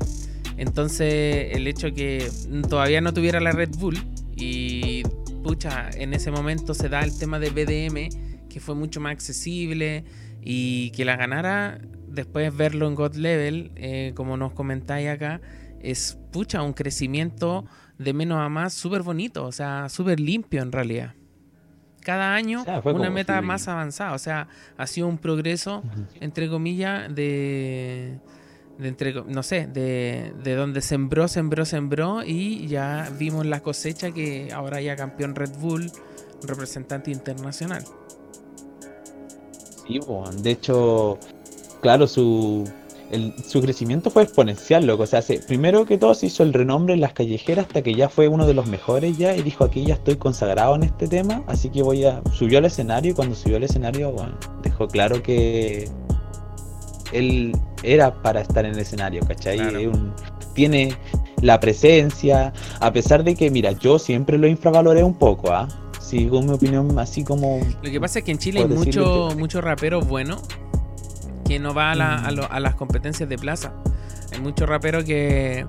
Entonces, 0.56 1.56
el 1.56 1.66
hecho 1.66 1.92
que 1.92 2.30
todavía 2.68 3.00
no 3.00 3.12
tuviera 3.12 3.40
la 3.40 3.52
Red 3.52 3.70
Bull 3.78 3.98
y 4.36 5.02
pucha, 5.42 5.90
en 5.94 6.12
ese 6.12 6.30
momento 6.30 6.74
se 6.74 6.88
da 6.88 7.02
el 7.02 7.16
tema 7.16 7.38
de 7.38 7.50
BDM, 7.50 8.48
que 8.48 8.60
fue 8.60 8.74
mucho 8.74 9.00
más 9.00 9.12
accesible 9.12 10.04
y 10.42 10.90
que 10.90 11.04
la 11.04 11.16
ganara, 11.16 11.80
después 12.08 12.54
verlo 12.56 12.88
en 12.88 12.94
God 12.94 13.14
Level, 13.14 13.70
eh, 13.76 14.12
como 14.14 14.36
nos 14.36 14.52
comentáis 14.52 15.08
acá, 15.08 15.40
es 15.81 16.19
pucha, 16.32 16.62
un 16.62 16.73
crecimiento 16.73 17.65
de 17.98 18.12
menos 18.12 18.39
a 18.39 18.48
más 18.48 18.74
súper 18.74 19.03
bonito, 19.03 19.44
o 19.44 19.53
sea, 19.53 19.89
súper 19.89 20.20
limpio 20.20 20.62
en 20.62 20.73
realidad. 20.73 21.15
Cada 22.03 22.35
año 22.35 22.62
sea, 22.65 22.81
una 22.85 23.11
meta 23.11 23.40
si- 23.40 23.47
más 23.47 23.66
avanzada, 23.69 24.12
o 24.12 24.19
sea, 24.19 24.48
ha 24.77 24.86
sido 24.86 25.09
un 25.09 25.19
progreso, 25.19 25.82
entre 26.20 26.48
comillas, 26.48 27.12
de, 27.15 28.19
de 28.78 28.89
entre, 28.89 29.12
no 29.24 29.43
sé, 29.43 29.66
de, 29.66 30.32
de 30.43 30.55
donde 30.55 30.82
sembró, 30.82 31.27
sembró, 31.27 31.65
sembró 31.65 32.23
y 32.24 32.69
ya 32.69 33.11
vimos 33.19 33.44
la 33.47 33.61
cosecha 33.61 34.12
que 34.12 34.53
ahora 34.53 34.81
ya 34.81 34.94
campeón 34.94 35.35
Red 35.35 35.57
Bull, 35.59 35.90
representante 36.47 37.11
internacional. 37.11 37.82
Sí, 39.86 39.98
po, 40.01 40.28
de 40.31 40.51
hecho, 40.51 41.19
claro, 41.81 42.07
su, 42.07 42.70
el- 43.10 43.34
su 43.46 43.60
crecimiento 43.60 44.10
fue 44.10 44.22
exponencial, 44.24 44.86
loco. 44.86 45.04
O 45.04 45.06
sea, 45.06 45.22
se- 45.22 45.38
primero 45.40 45.84
que 45.86 45.98
todo 45.98 46.14
se 46.14 46.26
hizo 46.26 46.42
el 46.42 46.52
renombre 46.52 46.94
en 46.94 47.00
las 47.00 47.12
callejeras 47.12 47.66
hasta 47.66 47.82
que 47.82 47.94
ya 47.94 48.08
fue 48.08 48.28
uno 48.28 48.46
de 48.46 48.54
los 48.54 48.66
mejores 48.66 49.16
ya 49.18 49.36
y 49.36 49.42
dijo 49.42 49.64
aquí 49.64 49.84
ya 49.84 49.94
estoy 49.94 50.16
consagrado 50.16 50.74
en 50.76 50.82
este 50.84 51.06
tema, 51.08 51.42
así 51.46 51.68
que 51.70 51.82
voy 51.82 52.04
a... 52.04 52.20
Subió 52.32 52.58
al 52.58 52.64
escenario 52.64 53.12
y 53.12 53.14
cuando 53.14 53.34
subió 53.34 53.56
al 53.56 53.62
escenario, 53.64 54.12
bueno, 54.12 54.34
dejó 54.62 54.88
claro 54.88 55.22
que 55.22 55.88
él 57.12 57.52
era 57.82 58.12
para 58.22 58.40
estar 58.40 58.64
en 58.64 58.72
el 58.72 58.78
escenario, 58.80 59.22
¿cachai? 59.26 59.58
Claro. 59.58 59.78
Es 59.78 59.86
un- 59.86 60.12
tiene 60.54 60.94
la 61.42 61.60
presencia, 61.60 62.52
a 62.80 62.92
pesar 62.92 63.22
de 63.22 63.34
que, 63.34 63.50
mira, 63.50 63.72
yo 63.72 63.98
siempre 63.98 64.38
lo 64.38 64.46
infravaloré 64.48 65.04
un 65.04 65.14
poco, 65.14 65.52
¿ah? 65.52 65.68
Sigo 66.00 66.40
mi 66.40 66.52
opinión 66.52 66.98
así 66.98 67.24
como... 67.24 67.60
Lo 67.82 67.90
que 67.90 68.00
pasa 68.00 68.20
es 68.20 68.24
que 68.24 68.30
en 68.30 68.38
Chile 68.38 68.60
hay 68.60 68.66
por 68.66 68.78
decirlo 68.78 69.06
mucho, 69.06 69.28
que- 69.28 69.34
mucho 69.40 69.60
rapero 69.60 70.00
bueno 70.00 70.40
que 71.47 71.59
no 71.59 71.74
va 71.74 71.93
a, 71.93 71.94
la- 71.94 72.16
a 72.16 72.31
lo- 72.31 72.51
a 72.51 72.60
las 72.60 72.74
competencias 72.74 73.28
de 73.28 73.39
plaza. 73.39 73.73
Hay 74.32 74.40
muchos 74.40 74.68
raperos 74.68 75.05
que, 75.05 75.66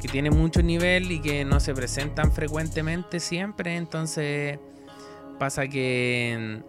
que 0.00 0.08
tienen 0.08 0.36
mucho 0.36 0.62
nivel 0.62 1.10
y 1.12 1.20
que 1.20 1.44
no 1.44 1.60
se 1.60 1.74
presentan 1.74 2.32
frecuentemente 2.32 3.20
siempre. 3.20 3.76
Entonces 3.76 4.58
pasa 5.38 5.68
que, 5.68 6.60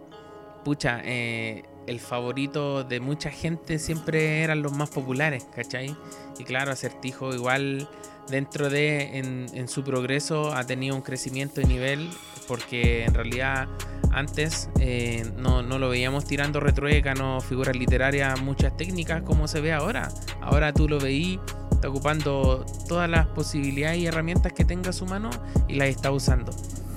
pucha, 0.64 1.00
eh, 1.04 1.64
el 1.86 1.98
favorito 2.00 2.84
de 2.84 3.00
mucha 3.00 3.30
gente 3.30 3.78
siempre 3.78 4.42
eran 4.42 4.62
los 4.62 4.72
más 4.72 4.90
populares, 4.90 5.46
¿cachai? 5.54 5.96
Y 6.38 6.44
claro, 6.44 6.70
Acertijo 6.72 7.34
igual 7.34 7.88
dentro 8.28 8.70
de, 8.70 9.18
en, 9.18 9.68
su 9.68 9.84
progreso 9.84 10.54
ha 10.54 10.64
tenido 10.64 10.96
un 10.96 11.02
crecimiento 11.02 11.60
de 11.60 11.66
nivel 11.66 12.10
porque 12.48 13.04
en 13.04 13.14
realidad 13.14 13.68
antes 14.12 14.70
eh, 14.80 15.30
no, 15.36 15.62
no 15.62 15.78
lo 15.78 15.88
veíamos 15.88 16.24
tirando 16.24 16.58
retruécanos, 16.58 17.44
figuras 17.44 17.76
literarias, 17.76 18.40
muchas 18.42 18.76
técnicas 18.76 19.22
como 19.22 19.46
se 19.46 19.60
ve 19.60 19.72
ahora. 19.72 20.08
Ahora 20.40 20.72
tú 20.72 20.88
lo 20.88 20.98
veí, 20.98 21.38
está 21.70 21.88
ocupando 21.88 22.66
todas 22.88 23.08
las 23.08 23.26
posibilidades 23.26 23.98
y 23.98 24.06
herramientas 24.06 24.52
que 24.52 24.64
tenga 24.64 24.92
su 24.92 25.06
mano 25.06 25.30
y 25.68 25.74
las 25.76 25.88
está 25.88 26.10
usando. 26.10 26.52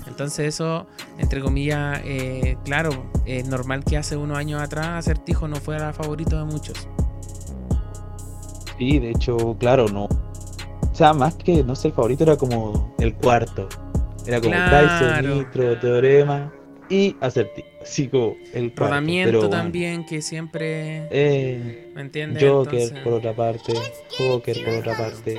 Entonces 0.07 0.47
eso, 0.53 0.85
entre 1.17 1.41
comillas, 1.41 1.99
eh, 2.03 2.57
claro, 2.65 3.11
es 3.25 3.47
normal 3.47 3.83
que 3.83 3.97
hace 3.97 4.15
unos 4.15 4.37
años 4.37 4.61
atrás 4.61 4.87
Acertijo 4.89 5.47
no 5.47 5.55
fuera 5.55 5.91
favorito 5.91 6.37
de 6.37 6.45
muchos. 6.45 6.87
Sí, 8.77 8.99
de 8.99 9.11
hecho, 9.11 9.55
claro, 9.59 9.87
no. 9.87 10.07
O 10.93 10.95
sea, 10.95 11.11
más 11.13 11.33
que 11.35 11.63
no 11.63 11.75
ser 11.75 11.91
favorito, 11.91 12.23
era 12.23 12.37
como 12.37 12.93
el 12.99 13.15
cuarto. 13.15 13.67
Era 14.27 14.39
como 14.39 14.53
Claro. 14.53 14.87
Kaiser, 14.87 15.25
Nitro, 15.25 15.79
Teorema 15.79 16.53
y 16.87 17.15
Acertijo. 17.19 17.67
Así 17.81 18.07
como 18.07 18.35
el 18.53 18.69
cuarto. 18.69 18.85
Rodamiento 18.85 19.27
pero, 19.31 19.39
bueno, 19.49 19.63
también, 19.63 20.05
que 20.05 20.21
siempre... 20.21 21.07
eh, 21.11 21.91
¿Me 21.95 22.01
entiendes? 22.01 22.41
Joker 22.43 22.79
Entonces- 22.79 23.03
por 23.03 23.13
otra 23.13 23.35
parte. 23.35 23.73
Joker 24.17 24.63
por 24.63 24.73
otra 24.75 24.97
parte. 24.97 25.37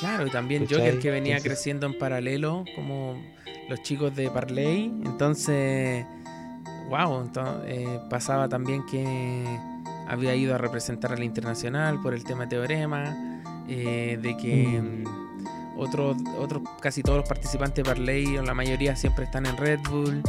Claro, 0.00 0.26
y 0.26 0.30
también 0.30 0.64
¿Cachai? 0.64 0.78
Joker 0.78 0.98
que 0.98 1.10
venía 1.10 1.36
Entonces- 1.36 1.52
creciendo 1.52 1.86
en 1.86 1.98
paralelo, 1.98 2.64
como 2.74 3.22
los 3.68 3.80
chicos 3.82 4.16
de 4.16 4.28
Parley. 4.30 4.86
Entonces, 5.04 6.04
wow, 6.88 7.20
entonces, 7.20 8.00
pasaba 8.10 8.48
también 8.48 8.84
que 8.86 9.44
había 10.08 10.34
ido 10.34 10.54
a 10.54 10.58
representar 10.58 11.12
al 11.12 11.22
internacional 11.22 12.00
por 12.02 12.12
el 12.14 12.24
tema 12.24 12.48
teorema, 12.48 13.33
eh, 13.68 14.18
de 14.20 14.36
que 14.36 14.80
mm, 14.80 15.78
otros, 15.78 16.16
otros, 16.38 16.62
casi 16.80 17.02
todos 17.02 17.18
los 17.18 17.28
participantes 17.28 17.84
de 17.84 17.90
Parley, 17.90 18.38
o 18.38 18.42
la 18.42 18.54
mayoría 18.54 18.96
siempre 18.96 19.24
están 19.24 19.46
en 19.46 19.56
Red 19.56 19.80
Bull. 19.90 20.22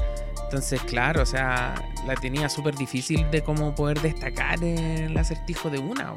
Entonces, 0.45 0.81
claro, 0.83 1.23
o 1.23 1.25
sea, 1.25 1.75
la 2.05 2.15
tenía 2.15 2.49
súper 2.49 2.75
difícil 2.75 3.29
de 3.31 3.41
cómo 3.41 3.73
poder 3.73 4.01
destacar 4.01 4.63
el 4.63 5.15
acertijo 5.17 5.69
de 5.69 5.79
una. 5.79 6.13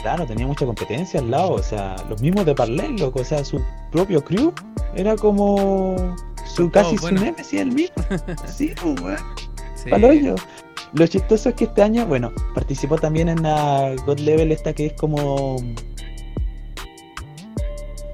claro, 0.00 0.26
tenía 0.26 0.46
mucha 0.46 0.64
competencia 0.64 1.20
al 1.20 1.30
lado. 1.30 1.52
O 1.52 1.62
sea, 1.62 1.96
los 2.08 2.22
mismos 2.22 2.46
de 2.46 2.54
Parley, 2.54 2.96
loco. 2.98 3.20
O 3.20 3.24
sea, 3.24 3.44
su 3.44 3.62
propio 3.90 4.24
crew 4.24 4.52
era 4.94 5.16
como 5.16 6.16
su 6.44 6.70
casi 6.70 6.96
su 6.96 7.10
nemesis 7.10 7.60
el 7.60 7.72
mismo. 7.72 7.96
sí, 8.46 8.74
pues, 8.80 9.00
weón. 9.00 9.18
Sí. 9.74 9.90
Lo 10.96 11.06
chistoso 11.06 11.50
es 11.50 11.54
que 11.54 11.64
este 11.64 11.82
año, 11.82 12.06
bueno, 12.06 12.32
participó 12.54 12.96
también 12.96 13.28
en 13.28 13.42
la 13.42 13.94
God 14.06 14.18
Level 14.20 14.50
esta 14.52 14.72
que 14.72 14.86
es 14.86 14.92
como. 14.94 15.56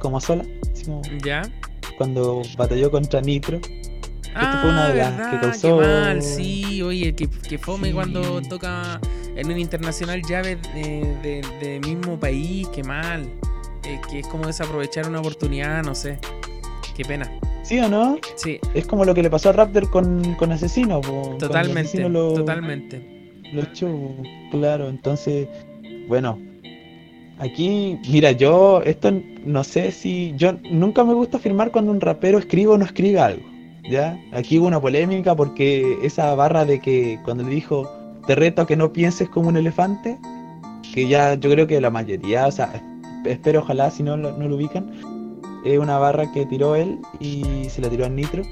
como 0.01 0.21
sola. 0.21 0.45
así 0.73 0.85
como 0.87 1.01
¿Ya? 1.25 1.43
Cuando 1.97 2.43
batalló 2.57 2.91
contra 2.91 3.21
Nitro. 3.21 3.59
Esta 3.59 4.61
fue 4.63 4.71
una 4.71 4.87
Ah, 4.87 4.89
de 4.89 4.99
las 4.99 5.29
que 5.31 5.41
causó. 5.41 5.79
qué 5.79 5.87
mal, 5.87 6.23
sí, 6.23 6.81
oye, 6.83 7.15
que, 7.15 7.29
que 7.29 7.59
fome 7.59 7.93
cuando 7.93 8.41
toca 8.43 8.99
en 9.37 9.47
un 9.53 9.59
internacional 9.59 10.23
llave 10.23 10.57
de, 10.75 11.15
de- 11.23 11.47
de 11.61 11.81
mismo 11.81 12.19
país, 12.19 12.67
qué 12.75 12.83
mal. 12.83 13.29
Eh, 13.85 14.01
que 14.11 14.21
es 14.21 14.27
como 14.29 14.47
desaprovechar 14.47 15.07
una 15.09 15.21
oportunidad, 15.21 15.83
no 15.85 15.95
sé. 15.95 16.19
Qué 16.97 17.05
pena. 17.05 17.31
¿Sí 17.63 17.79
o 17.79 17.89
no? 17.89 18.19
Sí. 18.37 18.59
Es 18.75 18.87
como 18.87 19.05
lo 19.05 19.15
que 19.15 19.23
le 19.23 19.31
pasó 19.31 19.49
a 19.51 19.53
Raptor 19.53 19.89
con, 19.91 20.35
con 20.35 20.53
Asesino. 20.53 21.01
po. 21.01 21.37
Totalmente, 21.39 21.81
Asesino 21.81 22.09
lo- 22.09 22.35
totalmente. 22.35 23.41
Lo 23.53 23.63
echó, 23.63 23.89
claro. 24.51 24.89
Entonces, 24.89 25.49
bueno. 26.09 26.39
Aquí, 27.39 27.99
mira, 28.09 28.31
yo 28.33 28.83
esto 28.85 29.11
no 29.45 29.65
sé 29.65 29.91
si. 29.91 30.33
Yo 30.37 30.53
nunca 30.71 31.03
me 31.03 31.15
gusta 31.15 31.39
afirmar 31.39 31.71
cuando 31.73 31.91
un 31.91 32.01
rapero 32.01 32.39
escribe 32.39 32.73
o 32.73 32.79
no 32.79 32.85
escribe 32.85 33.19
algo. 33.21 33.43
¿Ya? 33.91 34.17
Aquí 34.33 34.59
hubo 34.61 34.69
una 34.69 34.81
polémica 34.81 35.35
porque 35.35 35.99
esa 36.05 36.33
barra 36.37 36.65
de 36.65 36.79
que 36.81 37.19
cuando 37.25 37.43
le 37.43 37.51
dijo 37.51 37.91
te 38.29 38.37
reto 38.37 38.63
a 38.63 38.67
que 38.67 38.77
no 38.77 38.93
pienses 38.93 39.29
como 39.29 39.49
un 39.49 39.57
elefante, 39.57 40.19
que 40.95 41.09
ya 41.09 41.35
yo 41.35 41.51
creo 41.51 41.67
que 41.67 41.81
la 41.81 41.91
mayoría, 41.91 42.47
o 42.47 42.53
sea, 42.53 42.71
espero 43.27 43.59
ojalá 43.61 43.91
si 43.91 44.05
no 44.05 44.17
no 44.17 44.31
lo 44.39 44.55
ubican, 44.55 44.89
es 45.65 45.79
una 45.79 45.99
barra 45.99 46.33
que 46.33 46.47
tiró 46.47 46.75
él 46.77 47.01
y 47.21 47.69
se 47.71 47.81
la 47.81 47.89
tiró 47.89 48.07
a 48.07 48.09
Nitro. 48.09 48.43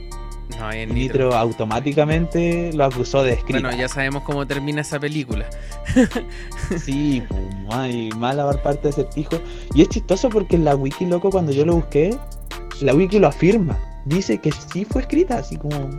No, 0.58 0.72
en 0.72 0.90
Y 0.90 0.94
Nitro 0.94 1.34
automáticamente 1.34 2.72
lo 2.72 2.84
acusó 2.84 3.22
de 3.22 3.34
escrita. 3.34 3.60
Bueno, 3.60 3.76
ya 3.76 3.88
sabemos 3.88 4.22
cómo 4.22 4.46
termina 4.46 4.80
esa 4.80 4.98
película. 4.98 5.48
Sí, 6.78 7.22
pues, 7.28 7.42
ay, 7.70 8.10
mala 8.16 8.50
parte 8.62 8.82
de 8.82 8.88
acertijo. 8.90 9.40
Y 9.74 9.82
es 9.82 9.88
chistoso 9.88 10.28
porque 10.28 10.54
en 10.54 10.64
la 10.64 10.76
wiki, 10.76 11.04
loco, 11.04 11.30
cuando 11.30 11.50
yo 11.50 11.64
lo 11.64 11.74
busqué, 11.74 12.16
la 12.80 12.94
wiki 12.94 13.18
lo 13.18 13.26
afirma. 13.26 13.76
Dice 14.04 14.38
que 14.38 14.52
sí 14.52 14.84
fue 14.84 15.02
escrita, 15.02 15.38
así 15.38 15.56
como. 15.56 15.90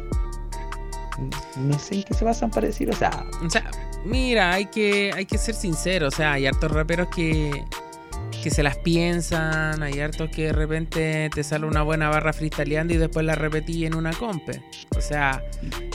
No 1.58 1.78
sé 1.78 1.96
en 1.96 2.04
qué 2.04 2.14
se 2.14 2.24
basan 2.24 2.50
para 2.52 2.68
decir, 2.68 2.90
o 2.90 2.94
sea. 2.94 3.26
O 3.46 3.50
sea, 3.50 3.70
mira, 4.06 4.54
hay 4.54 4.66
que, 4.68 5.12
hay 5.14 5.26
que 5.26 5.38
ser 5.38 5.56
sincero. 5.56 6.08
O 6.08 6.12
sea, 6.12 6.34
hay 6.34 6.48
hartos 6.48 6.72
raperos 6.72 7.10
que, 7.10 7.66
que 8.44 8.49
se 8.49 8.64
las 8.64 8.78
piensan. 8.78 9.84
Hay 9.84 9.99
hartos 9.99 10.30
que 10.30 10.45
de 10.48 10.53
repente 10.53 11.30
te 11.34 11.44
sale 11.44 11.66
una 11.66 11.82
buena 11.84 12.10
barra 12.10 12.34
freestyleando 12.34 12.94
y 12.94 12.98
después 12.98 13.26
la 13.26 13.36
repetí 13.36 13.86
en 13.86 13.95
una 13.95 14.12
compe. 14.14 14.62
O 14.98 15.02
sea, 15.02 15.44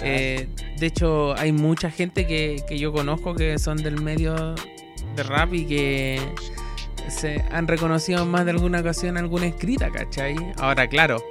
eh, 0.03 0.49
de 0.79 0.87
hecho, 0.87 1.35
hay 1.37 1.53
mucha 1.53 1.91
gente 1.91 2.27
que, 2.27 2.63
que 2.69 2.79
yo 2.79 2.93
conozco 2.93 3.35
que 3.35 3.59
son 3.59 3.79
del 3.79 4.01
medio 4.01 4.55
de 5.15 5.23
rap 5.23 5.53
y 5.55 5.65
que 5.67 6.21
se 7.09 7.43
han 7.51 7.67
reconocido 7.69 8.23
en 8.25 8.29
más 8.31 8.45
de 8.45 8.51
alguna 8.53 8.81
ocasión 8.81 9.17
alguna 9.17 9.47
escrita, 9.47 9.91
¿cachai? 9.91 10.35
Ahora, 10.59 10.89
claro, 10.89 11.23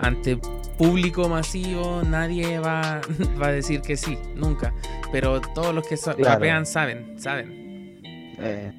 ante 0.00 0.36
público 0.78 1.28
masivo 1.28 2.02
nadie 2.04 2.58
va, 2.58 3.00
va 3.42 3.48
a 3.48 3.52
decir 3.52 3.80
que 3.80 3.96
sí, 3.96 4.18
nunca. 4.34 4.74
Pero 5.10 5.40
todos 5.40 5.74
los 5.74 5.86
que 5.86 5.96
so- 5.96 6.14
Claro. 6.14 6.34
rapean 6.34 6.66
saben, 6.66 7.18
saben. 7.18 8.00
eh, 8.38 8.72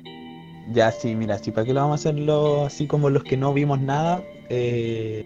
ya, 0.71 0.91
sí, 0.91 1.15
mira, 1.15 1.37
si 1.39 1.51
para 1.51 1.65
qué 1.65 1.73
lo 1.73 1.81
vamos 1.81 2.05
a 2.05 2.09
hacerlo 2.09 2.65
así 2.65 2.87
como 2.87 3.09
los 3.09 3.23
que 3.23 3.35
no 3.37 3.53
vimos 3.53 3.79
nada, 3.81 4.23
eh, 4.49 5.25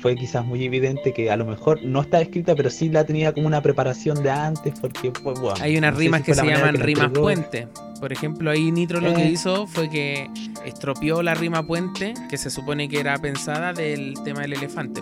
fue 0.00 0.16
quizás 0.16 0.44
muy 0.44 0.62
evidente 0.64 1.12
que 1.14 1.30
a 1.30 1.36
lo 1.36 1.46
mejor 1.46 1.82
no 1.82 2.02
está 2.02 2.20
escrita, 2.20 2.54
pero 2.54 2.68
sí 2.68 2.88
la 2.90 3.04
tenía 3.04 3.32
como 3.32 3.46
una 3.46 3.62
preparación 3.62 4.22
de 4.22 4.30
antes, 4.30 4.74
porque 4.80 5.10
pues, 5.10 5.40
bueno, 5.40 5.56
Hay 5.62 5.76
unas 5.78 5.94
no 5.94 5.98
rimas 5.98 6.20
si 6.20 6.26
que 6.26 6.34
se 6.34 6.46
llaman 6.46 6.74
que 6.76 6.82
rimas 6.82 7.04
entregó. 7.06 7.22
puente. 7.24 7.68
Por 8.00 8.12
ejemplo, 8.12 8.50
ahí 8.50 8.70
Nitro 8.70 9.00
lo 9.00 9.14
que 9.14 9.22
Eh. 9.22 9.30
hizo 9.30 9.66
fue 9.66 9.88
que 9.88 10.28
estropeó 10.66 11.22
la 11.22 11.34
rima 11.34 11.66
puente, 11.66 12.12
que 12.28 12.36
se 12.36 12.50
supone 12.50 12.86
que 12.88 13.00
era 13.00 13.16
pensada 13.18 13.72
del 13.72 14.14
tema 14.24 14.42
del 14.42 14.52
elefante. 14.54 15.00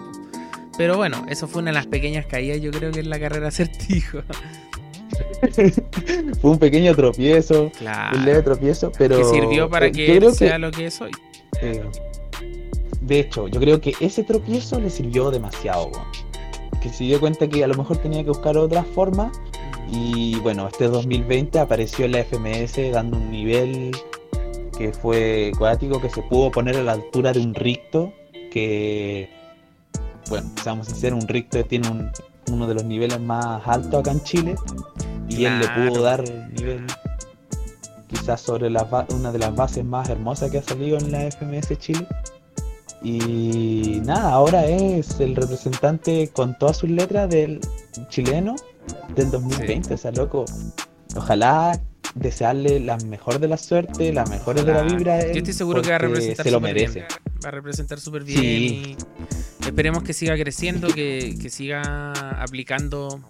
Pero 0.78 0.96
bueno, 0.96 1.26
eso 1.28 1.48
fue 1.48 1.62
una 1.62 1.72
de 1.72 1.74
las 1.74 1.86
pequeñas 1.86 2.26
caídas, 2.26 2.60
yo 2.60 2.70
creo 2.70 2.92
que 2.92 3.00
en 3.00 3.10
la 3.10 3.18
carrera 3.18 3.48
acertijo. 3.48 4.18
Fue 6.40 6.50
un 6.50 6.58
pequeño 6.58 6.94
tropiezo, 6.94 7.70
Claro. 7.78 8.18
un 8.18 8.24
leve 8.24 8.42
tropiezo, 8.42 8.90
pero 8.96 9.18
que 9.18 9.24
sirvió 9.24 9.68
para 9.68 9.90
que 9.90 10.16
creo 10.18 10.32
sea 10.32 10.52
que, 10.52 10.58
lo 10.58 10.70
que 10.70 10.86
es 10.86 11.00
hoy. 11.00 11.10
eh, 11.60 11.82
de 13.00 13.18
hecho, 13.20 13.48
yo 13.48 13.58
creo 13.60 13.80
que 13.80 13.94
ese 14.00 14.22
tropiezo 14.22 14.78
le 14.80 14.88
sirvió 14.88 15.30
demasiado, 15.30 15.90
que 16.80 16.88
se 16.88 17.04
dio 17.04 17.18
cuenta 17.20 17.48
que 17.48 17.64
a 17.64 17.66
lo 17.66 17.74
mejor 17.74 17.96
tenía 17.98 18.22
que 18.22 18.28
buscar 18.28 18.56
otra 18.56 18.82
forma 18.84 19.32
y 19.90 20.36
bueno, 20.40 20.66
este 20.68 20.86
2020 20.88 21.58
apareció 21.58 22.04
en 22.06 22.12
la 22.12 22.20
FMS 22.24 22.90
dando 22.92 23.16
un 23.16 23.30
nivel 23.30 23.90
que 24.78 24.92
fue 24.92 25.52
cuático, 25.58 26.00
que 26.00 26.08
se 26.08 26.22
pudo 26.22 26.50
poner 26.50 26.76
a 26.76 26.82
la 26.82 26.92
altura 26.92 27.32
de 27.32 27.40
un 27.40 27.54
ricto, 27.54 28.12
que 28.50 29.28
bueno, 30.30 30.50
seamos 30.62 30.86
sinceros, 30.86 31.22
un 31.22 31.28
ricto 31.28 31.62
tiene 31.64 31.88
un- 31.90 32.10
uno 32.50 32.66
de 32.66 32.74
los 32.74 32.84
niveles 32.84 33.20
más 33.20 33.62
altos 33.66 34.00
acá 34.00 34.10
en 34.12 34.22
Chile 34.22 34.54
y 35.28 35.44
él 35.44 35.58
le 35.60 35.68
pudo 35.68 36.02
dar 36.02 36.22
nivel 36.52 36.84
quizás 38.08 38.40
sobre 38.40 38.68
la 38.68 38.86
una 39.14 39.32
de 39.32 39.38
las 39.38 39.54
bases 39.54 39.84
más 39.84 40.08
hermosas 40.10 40.50
que 40.50 40.58
ha 40.58 40.62
salido 40.62 40.98
en 40.98 41.10
la 41.12 41.30
FMS 41.30 41.78
Chile. 41.78 42.06
Y 43.02 44.00
nada, 44.04 44.30
ahora 44.32 44.64
es 44.66 45.18
el 45.18 45.34
representante 45.34 46.28
con 46.32 46.56
todas 46.58 46.76
sus 46.76 46.90
letras 46.90 47.28
del 47.28 47.60
chileno 48.08 48.54
del 49.16 49.30
2020. 49.30 49.94
O 49.94 49.96
sea, 49.96 50.12
loco, 50.12 50.44
ojalá 51.16 51.80
desearle 52.14 52.78
la 52.80 52.98
mejor 52.98 53.40
de 53.40 53.48
la 53.48 53.56
suerte, 53.56 54.12
las 54.12 54.28
mejores 54.30 54.64
de 54.64 54.72
la 54.72 54.82
vibra. 54.82 55.20
Yo 55.32 55.38
estoy 55.38 55.52
seguro 55.52 55.82
que 55.82 55.90
va 55.90 55.96
a 55.96 55.98
representar 55.98 56.44
Se 56.44 56.52
lo 56.52 56.60
merece. 56.60 57.00
bien. 57.00 57.06
Va 57.44 57.48
a 57.48 57.52
representar 57.52 57.98
súper 57.98 58.22
bien 58.22 58.38
Sí. 58.40 58.46
y 58.46 58.96
esperemos 59.66 60.02
que 60.02 60.12
siga 60.12 60.36
creciendo, 60.36 60.88
que, 60.88 61.36
que 61.40 61.50
siga 61.50 62.12
aplicando 62.42 63.20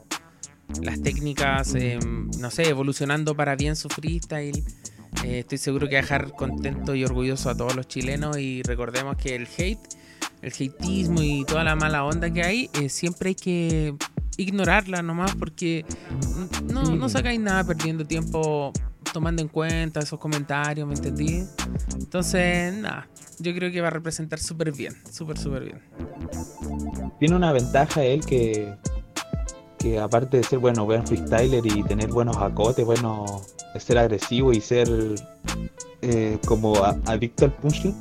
las 0.81 1.03
técnicas, 1.03 1.75
eh, 1.75 1.99
no 2.39 2.51
sé, 2.51 2.69
evolucionando 2.69 3.35
para 3.35 3.57
bien 3.57 3.77
su 3.77 3.89
freestyle. 3.89 4.63
Eh, 5.25 5.41
estoy 5.41 5.59
seguro 5.59 5.89
que 5.89 5.97
va 5.97 6.01
a 6.01 6.03
dejar 6.03 6.33
contento 6.33 6.95
y 6.95 7.05
orgulloso 7.05 7.51
a 7.51 7.57
todos 7.57 7.77
los 7.77 7.87
chilenos 7.87 8.39
y 8.39 8.63
recordemos 8.63 9.17
que 9.17 9.35
el 9.35 9.47
hate, 9.57 9.79
el 10.41 10.53
hateismo 10.53 11.23
y 11.23 11.45
toda 11.45 11.65
la 11.65 11.77
mala 11.77 12.05
onda 12.05 12.33
que 12.33 12.43
hay, 12.43 12.71
eh, 12.81 12.89
siempre 12.89 13.31
hay 13.31 13.35
que 13.35 13.95
ignorarla 14.43 15.03
nomás 15.03 15.35
porque 15.37 15.85
no, 16.71 16.83
no 16.95 17.09
sacáis 17.09 17.41
nada 17.41 17.65
perdiendo 17.65 18.05
tiempo 18.05 18.73
tomando 19.13 19.43
en 19.43 19.49
cuenta 19.49 20.01
esos 20.01 20.19
comentarios, 20.19 20.87
¿me 20.89 20.95
entendí? 20.95 21.45
Entonces, 21.99 22.73
nada, 22.75 23.09
yo 23.39 23.55
creo 23.55 23.71
que 23.71 23.81
va 23.81 23.89
a 23.89 23.91
representar 23.91 24.39
súper 24.39 24.73
bien, 24.73 24.95
súper, 25.11 25.37
súper 25.39 25.65
bien. 25.65 25.81
Tiene 27.19 27.37
una 27.37 27.53
ventaja 27.53 28.03
él 28.05 28.25
que, 28.25 28.75
que 29.79 29.99
aparte 29.99 30.39
de 30.39 30.43
ser 30.45 30.59
bueno, 30.61 30.85
buen 30.85 31.07
freestyler 31.07 31.65
y 31.67 31.83
tener 31.83 32.09
buenos 32.09 32.37
acotes, 32.39 32.85
bueno, 32.87 33.43
ser 33.79 33.99
agresivo 33.99 34.53
y 34.53 34.61
ser 34.61 34.89
eh, 36.01 36.39
como 36.47 36.77
a- 36.85 36.97
adicto 37.07 37.45
al 37.45 37.53
punchline, 37.57 37.97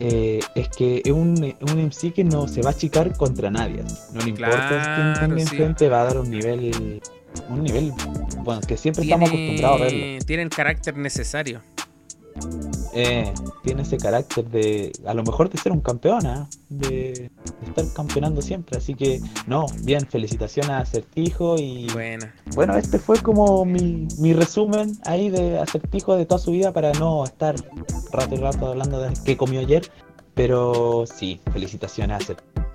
eh, 0.00 0.40
es 0.54 0.68
que 0.68 1.02
es 1.04 1.12
un, 1.12 1.34
un 1.60 1.78
MC 1.86 2.12
que 2.12 2.24
no 2.24 2.46
se 2.48 2.62
va 2.62 2.70
a 2.70 2.72
achicar 2.72 3.16
contra 3.16 3.50
nadie. 3.50 3.82
No 4.12 4.20
le 4.22 4.30
importa 4.30 4.68
quién 4.68 4.80
Claro, 4.80 5.20
tenga 5.20 5.36
sí. 5.36 5.42
enfrente, 5.42 5.88
va 5.88 6.02
a 6.02 6.04
dar 6.04 6.18
un 6.18 6.30
nivel, 6.30 7.00
un 7.48 7.62
nivel, 7.62 7.92
bueno, 8.42 8.60
que 8.60 8.76
siempre 8.76 9.04
estamos 9.04 9.28
acostumbrados 9.28 9.80
a 9.80 9.84
verlo. 9.84 10.18
Tiene 10.26 10.42
el 10.42 10.50
carácter 10.50 10.96
necesario. 10.96 11.60
Eh, 12.98 13.30
tiene 13.62 13.82
ese 13.82 13.98
carácter 13.98 14.48
de, 14.48 14.90
a 15.06 15.12
lo 15.12 15.22
mejor 15.22 15.50
de 15.50 15.58
ser 15.58 15.70
un 15.70 15.82
campeón, 15.82 16.26
¿ah? 16.26 16.48
de, 16.70 16.88
de 16.88 17.66
estar 17.68 17.84
campeonando 17.94 18.40
siempre. 18.40 18.78
Así 18.78 18.94
que, 18.94 19.20
no, 19.46 19.66
bien, 19.82 20.06
felicitaciones 20.06 20.70
a 20.70 20.78
Acertijo 20.78 21.56
y 21.58 21.88
Buena. 21.92 22.34
bueno, 22.54 22.74
este 22.74 22.98
fue 22.98 23.18
como 23.18 23.66
mi, 23.66 24.08
mi 24.18 24.32
resumen 24.32 24.96
ahí 25.04 25.28
de 25.28 25.58
Acertijo 25.58 26.16
de 26.16 26.24
toda 26.24 26.38
su 26.38 26.52
vida 26.52 26.72
para 26.72 26.92
no 26.94 27.24
estar 27.24 27.54
rato 28.12 28.34
y 28.34 28.38
rato 28.38 28.68
hablando 28.68 28.98
de 28.98 29.12
qué 29.26 29.36
comió 29.36 29.60
ayer. 29.60 29.90
Pero 30.32 31.04
sí, 31.06 31.38
felicitaciones 31.52 32.14
a 32.14 32.16
Acertijo. 32.16 32.66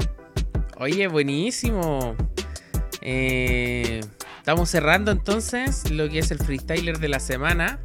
Oye, 0.77 1.07
buenísimo. 1.07 2.15
Eh, 3.02 4.02
estamos 4.38 4.69
cerrando 4.69 5.10
entonces 5.10 5.89
lo 5.89 6.07
que 6.10 6.19
es 6.19 6.30
el 6.30 6.38
freestyler 6.38 6.99
de 6.99 7.10
la 7.10 7.19
semana. 7.19 7.80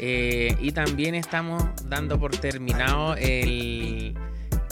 Eh, 0.00 0.56
y 0.60 0.72
también 0.72 1.14
estamos 1.14 1.62
dando 1.86 2.18
por 2.20 2.36
terminado 2.36 3.16
el, 3.16 4.14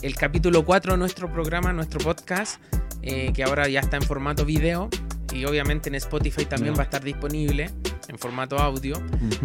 el 0.03 0.15
capítulo 0.15 0.65
4 0.65 0.93
de 0.93 0.99
nuestro 0.99 1.33
programa, 1.33 1.73
nuestro 1.73 2.01
podcast, 2.01 2.61
eh, 3.03 3.33
que 3.33 3.43
ahora 3.43 3.69
ya 3.69 3.81
está 3.81 3.97
en 3.97 4.03
formato 4.03 4.45
video 4.45 4.89
y 5.37 5.45
obviamente 5.45 5.89
en 5.89 5.97
Spotify 5.97 6.47
también 6.47 6.75
va 6.75 6.81
a 6.81 6.85
estar 6.85 7.03
disponible. 7.03 7.71
en 8.09 8.19
formato 8.19 8.59
audio. 8.59 9.03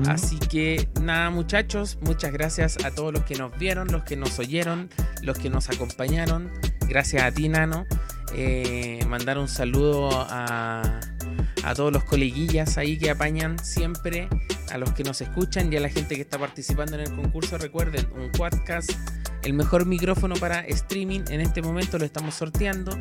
Así 0.08 0.38
que 0.38 0.88
nada 1.02 1.32
muchachos, 1.32 1.98
muchas 2.02 2.32
gracias 2.32 2.86
a 2.86 2.92
todos 2.92 3.12
los 3.12 3.24
que 3.24 3.36
nos 3.36 3.58
vieron, 3.58 3.92
los 3.92 4.04
que 4.04 4.16
nos 4.16 4.38
oyeron, 4.38 4.90
los 5.24 5.38
que 5.40 5.50
nos 5.50 5.70
acompañaron. 5.70 6.52
Gracias 6.88 7.24
a 7.24 7.32
ti, 7.32 7.50
Nano. 7.50 7.88
Eh, 8.36 9.04
mandar 9.10 9.38
un 9.40 9.48
saludo 9.48 10.10
a, 10.14 11.00
a 11.64 11.74
todos 11.76 11.92
los 11.92 12.04
coleguillas 12.04 12.78
ahí 12.78 12.98
que 12.98 13.10
apañan 13.10 13.60
siempre, 13.60 14.28
a 14.72 14.78
los 14.78 14.94
que 14.94 15.04
nos 15.04 15.22
escuchan 15.22 15.72
y 15.72 15.78
a 15.78 15.80
la 15.80 15.90
gente 15.90 16.16
que 16.16 16.22
está 16.22 16.38
participando 16.38 16.96
en 16.96 17.02
el 17.02 17.16
concurso. 17.16 17.58
Recuerden, 17.58 18.08
un 18.16 18.32
podcast, 18.32 18.92
el 19.44 19.54
mejor 19.54 19.86
micrófono 19.86 20.36
para 20.36 20.62
streaming. 20.62 21.22
En 21.30 21.42
este 21.42 21.62
momento 21.62 21.98
lo 21.98 22.06
estamos 22.06 22.36
sorteando. 22.36 22.92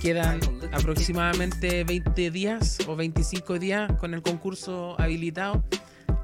Quedan 0.00 0.40
aproximadamente 0.72 1.84
20 1.84 2.30
días 2.30 2.78
o 2.86 2.96
25 2.96 3.58
días 3.58 3.92
con 3.98 4.14
el 4.14 4.22
concurso 4.22 5.00
habilitado, 5.00 5.64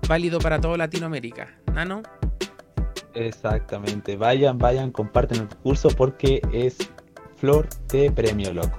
válido 0.08 0.38
para 0.38 0.60
toda 0.60 0.76
Latinoamérica. 0.76 1.48
Nano. 1.72 2.02
Exactamente. 3.14 4.16
Vayan, 4.16 4.58
vayan, 4.58 4.90
comparten 4.90 5.42
el 5.42 5.48
concurso 5.48 5.88
porque 5.88 6.42
es 6.52 6.76
flor 7.36 7.68
de 7.88 8.10
premio, 8.10 8.52
loco. 8.52 8.78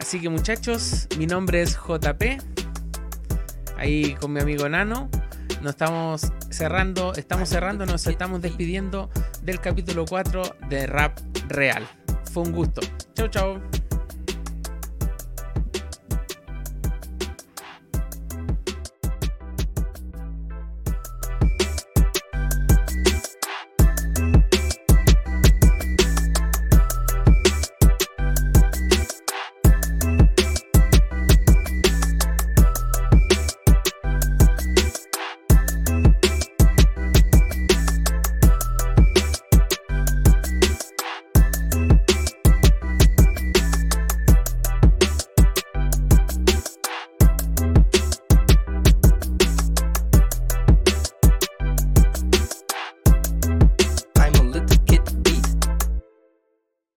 Así 0.00 0.20
que 0.20 0.28
muchachos, 0.28 1.08
mi 1.18 1.26
nombre 1.26 1.62
es 1.62 1.76
JP. 1.76 2.38
Ahí 3.76 4.14
con 4.14 4.32
mi 4.32 4.40
amigo 4.40 4.68
Nano. 4.68 5.08
Nos 5.62 5.70
estamos 5.70 6.32
cerrando, 6.50 7.14
estamos 7.14 7.48
cerrando, 7.48 7.84
nos 7.84 8.06
estamos 8.06 8.40
despidiendo 8.40 9.10
del 9.42 9.60
capítulo 9.60 10.04
4 10.06 10.42
de 10.68 10.86
Rap 10.86 11.18
Real. 11.48 11.86
Fue 12.32 12.44
un 12.44 12.52
gusto. 12.52 12.80
Chau, 13.14 13.28
chau. 13.28 13.77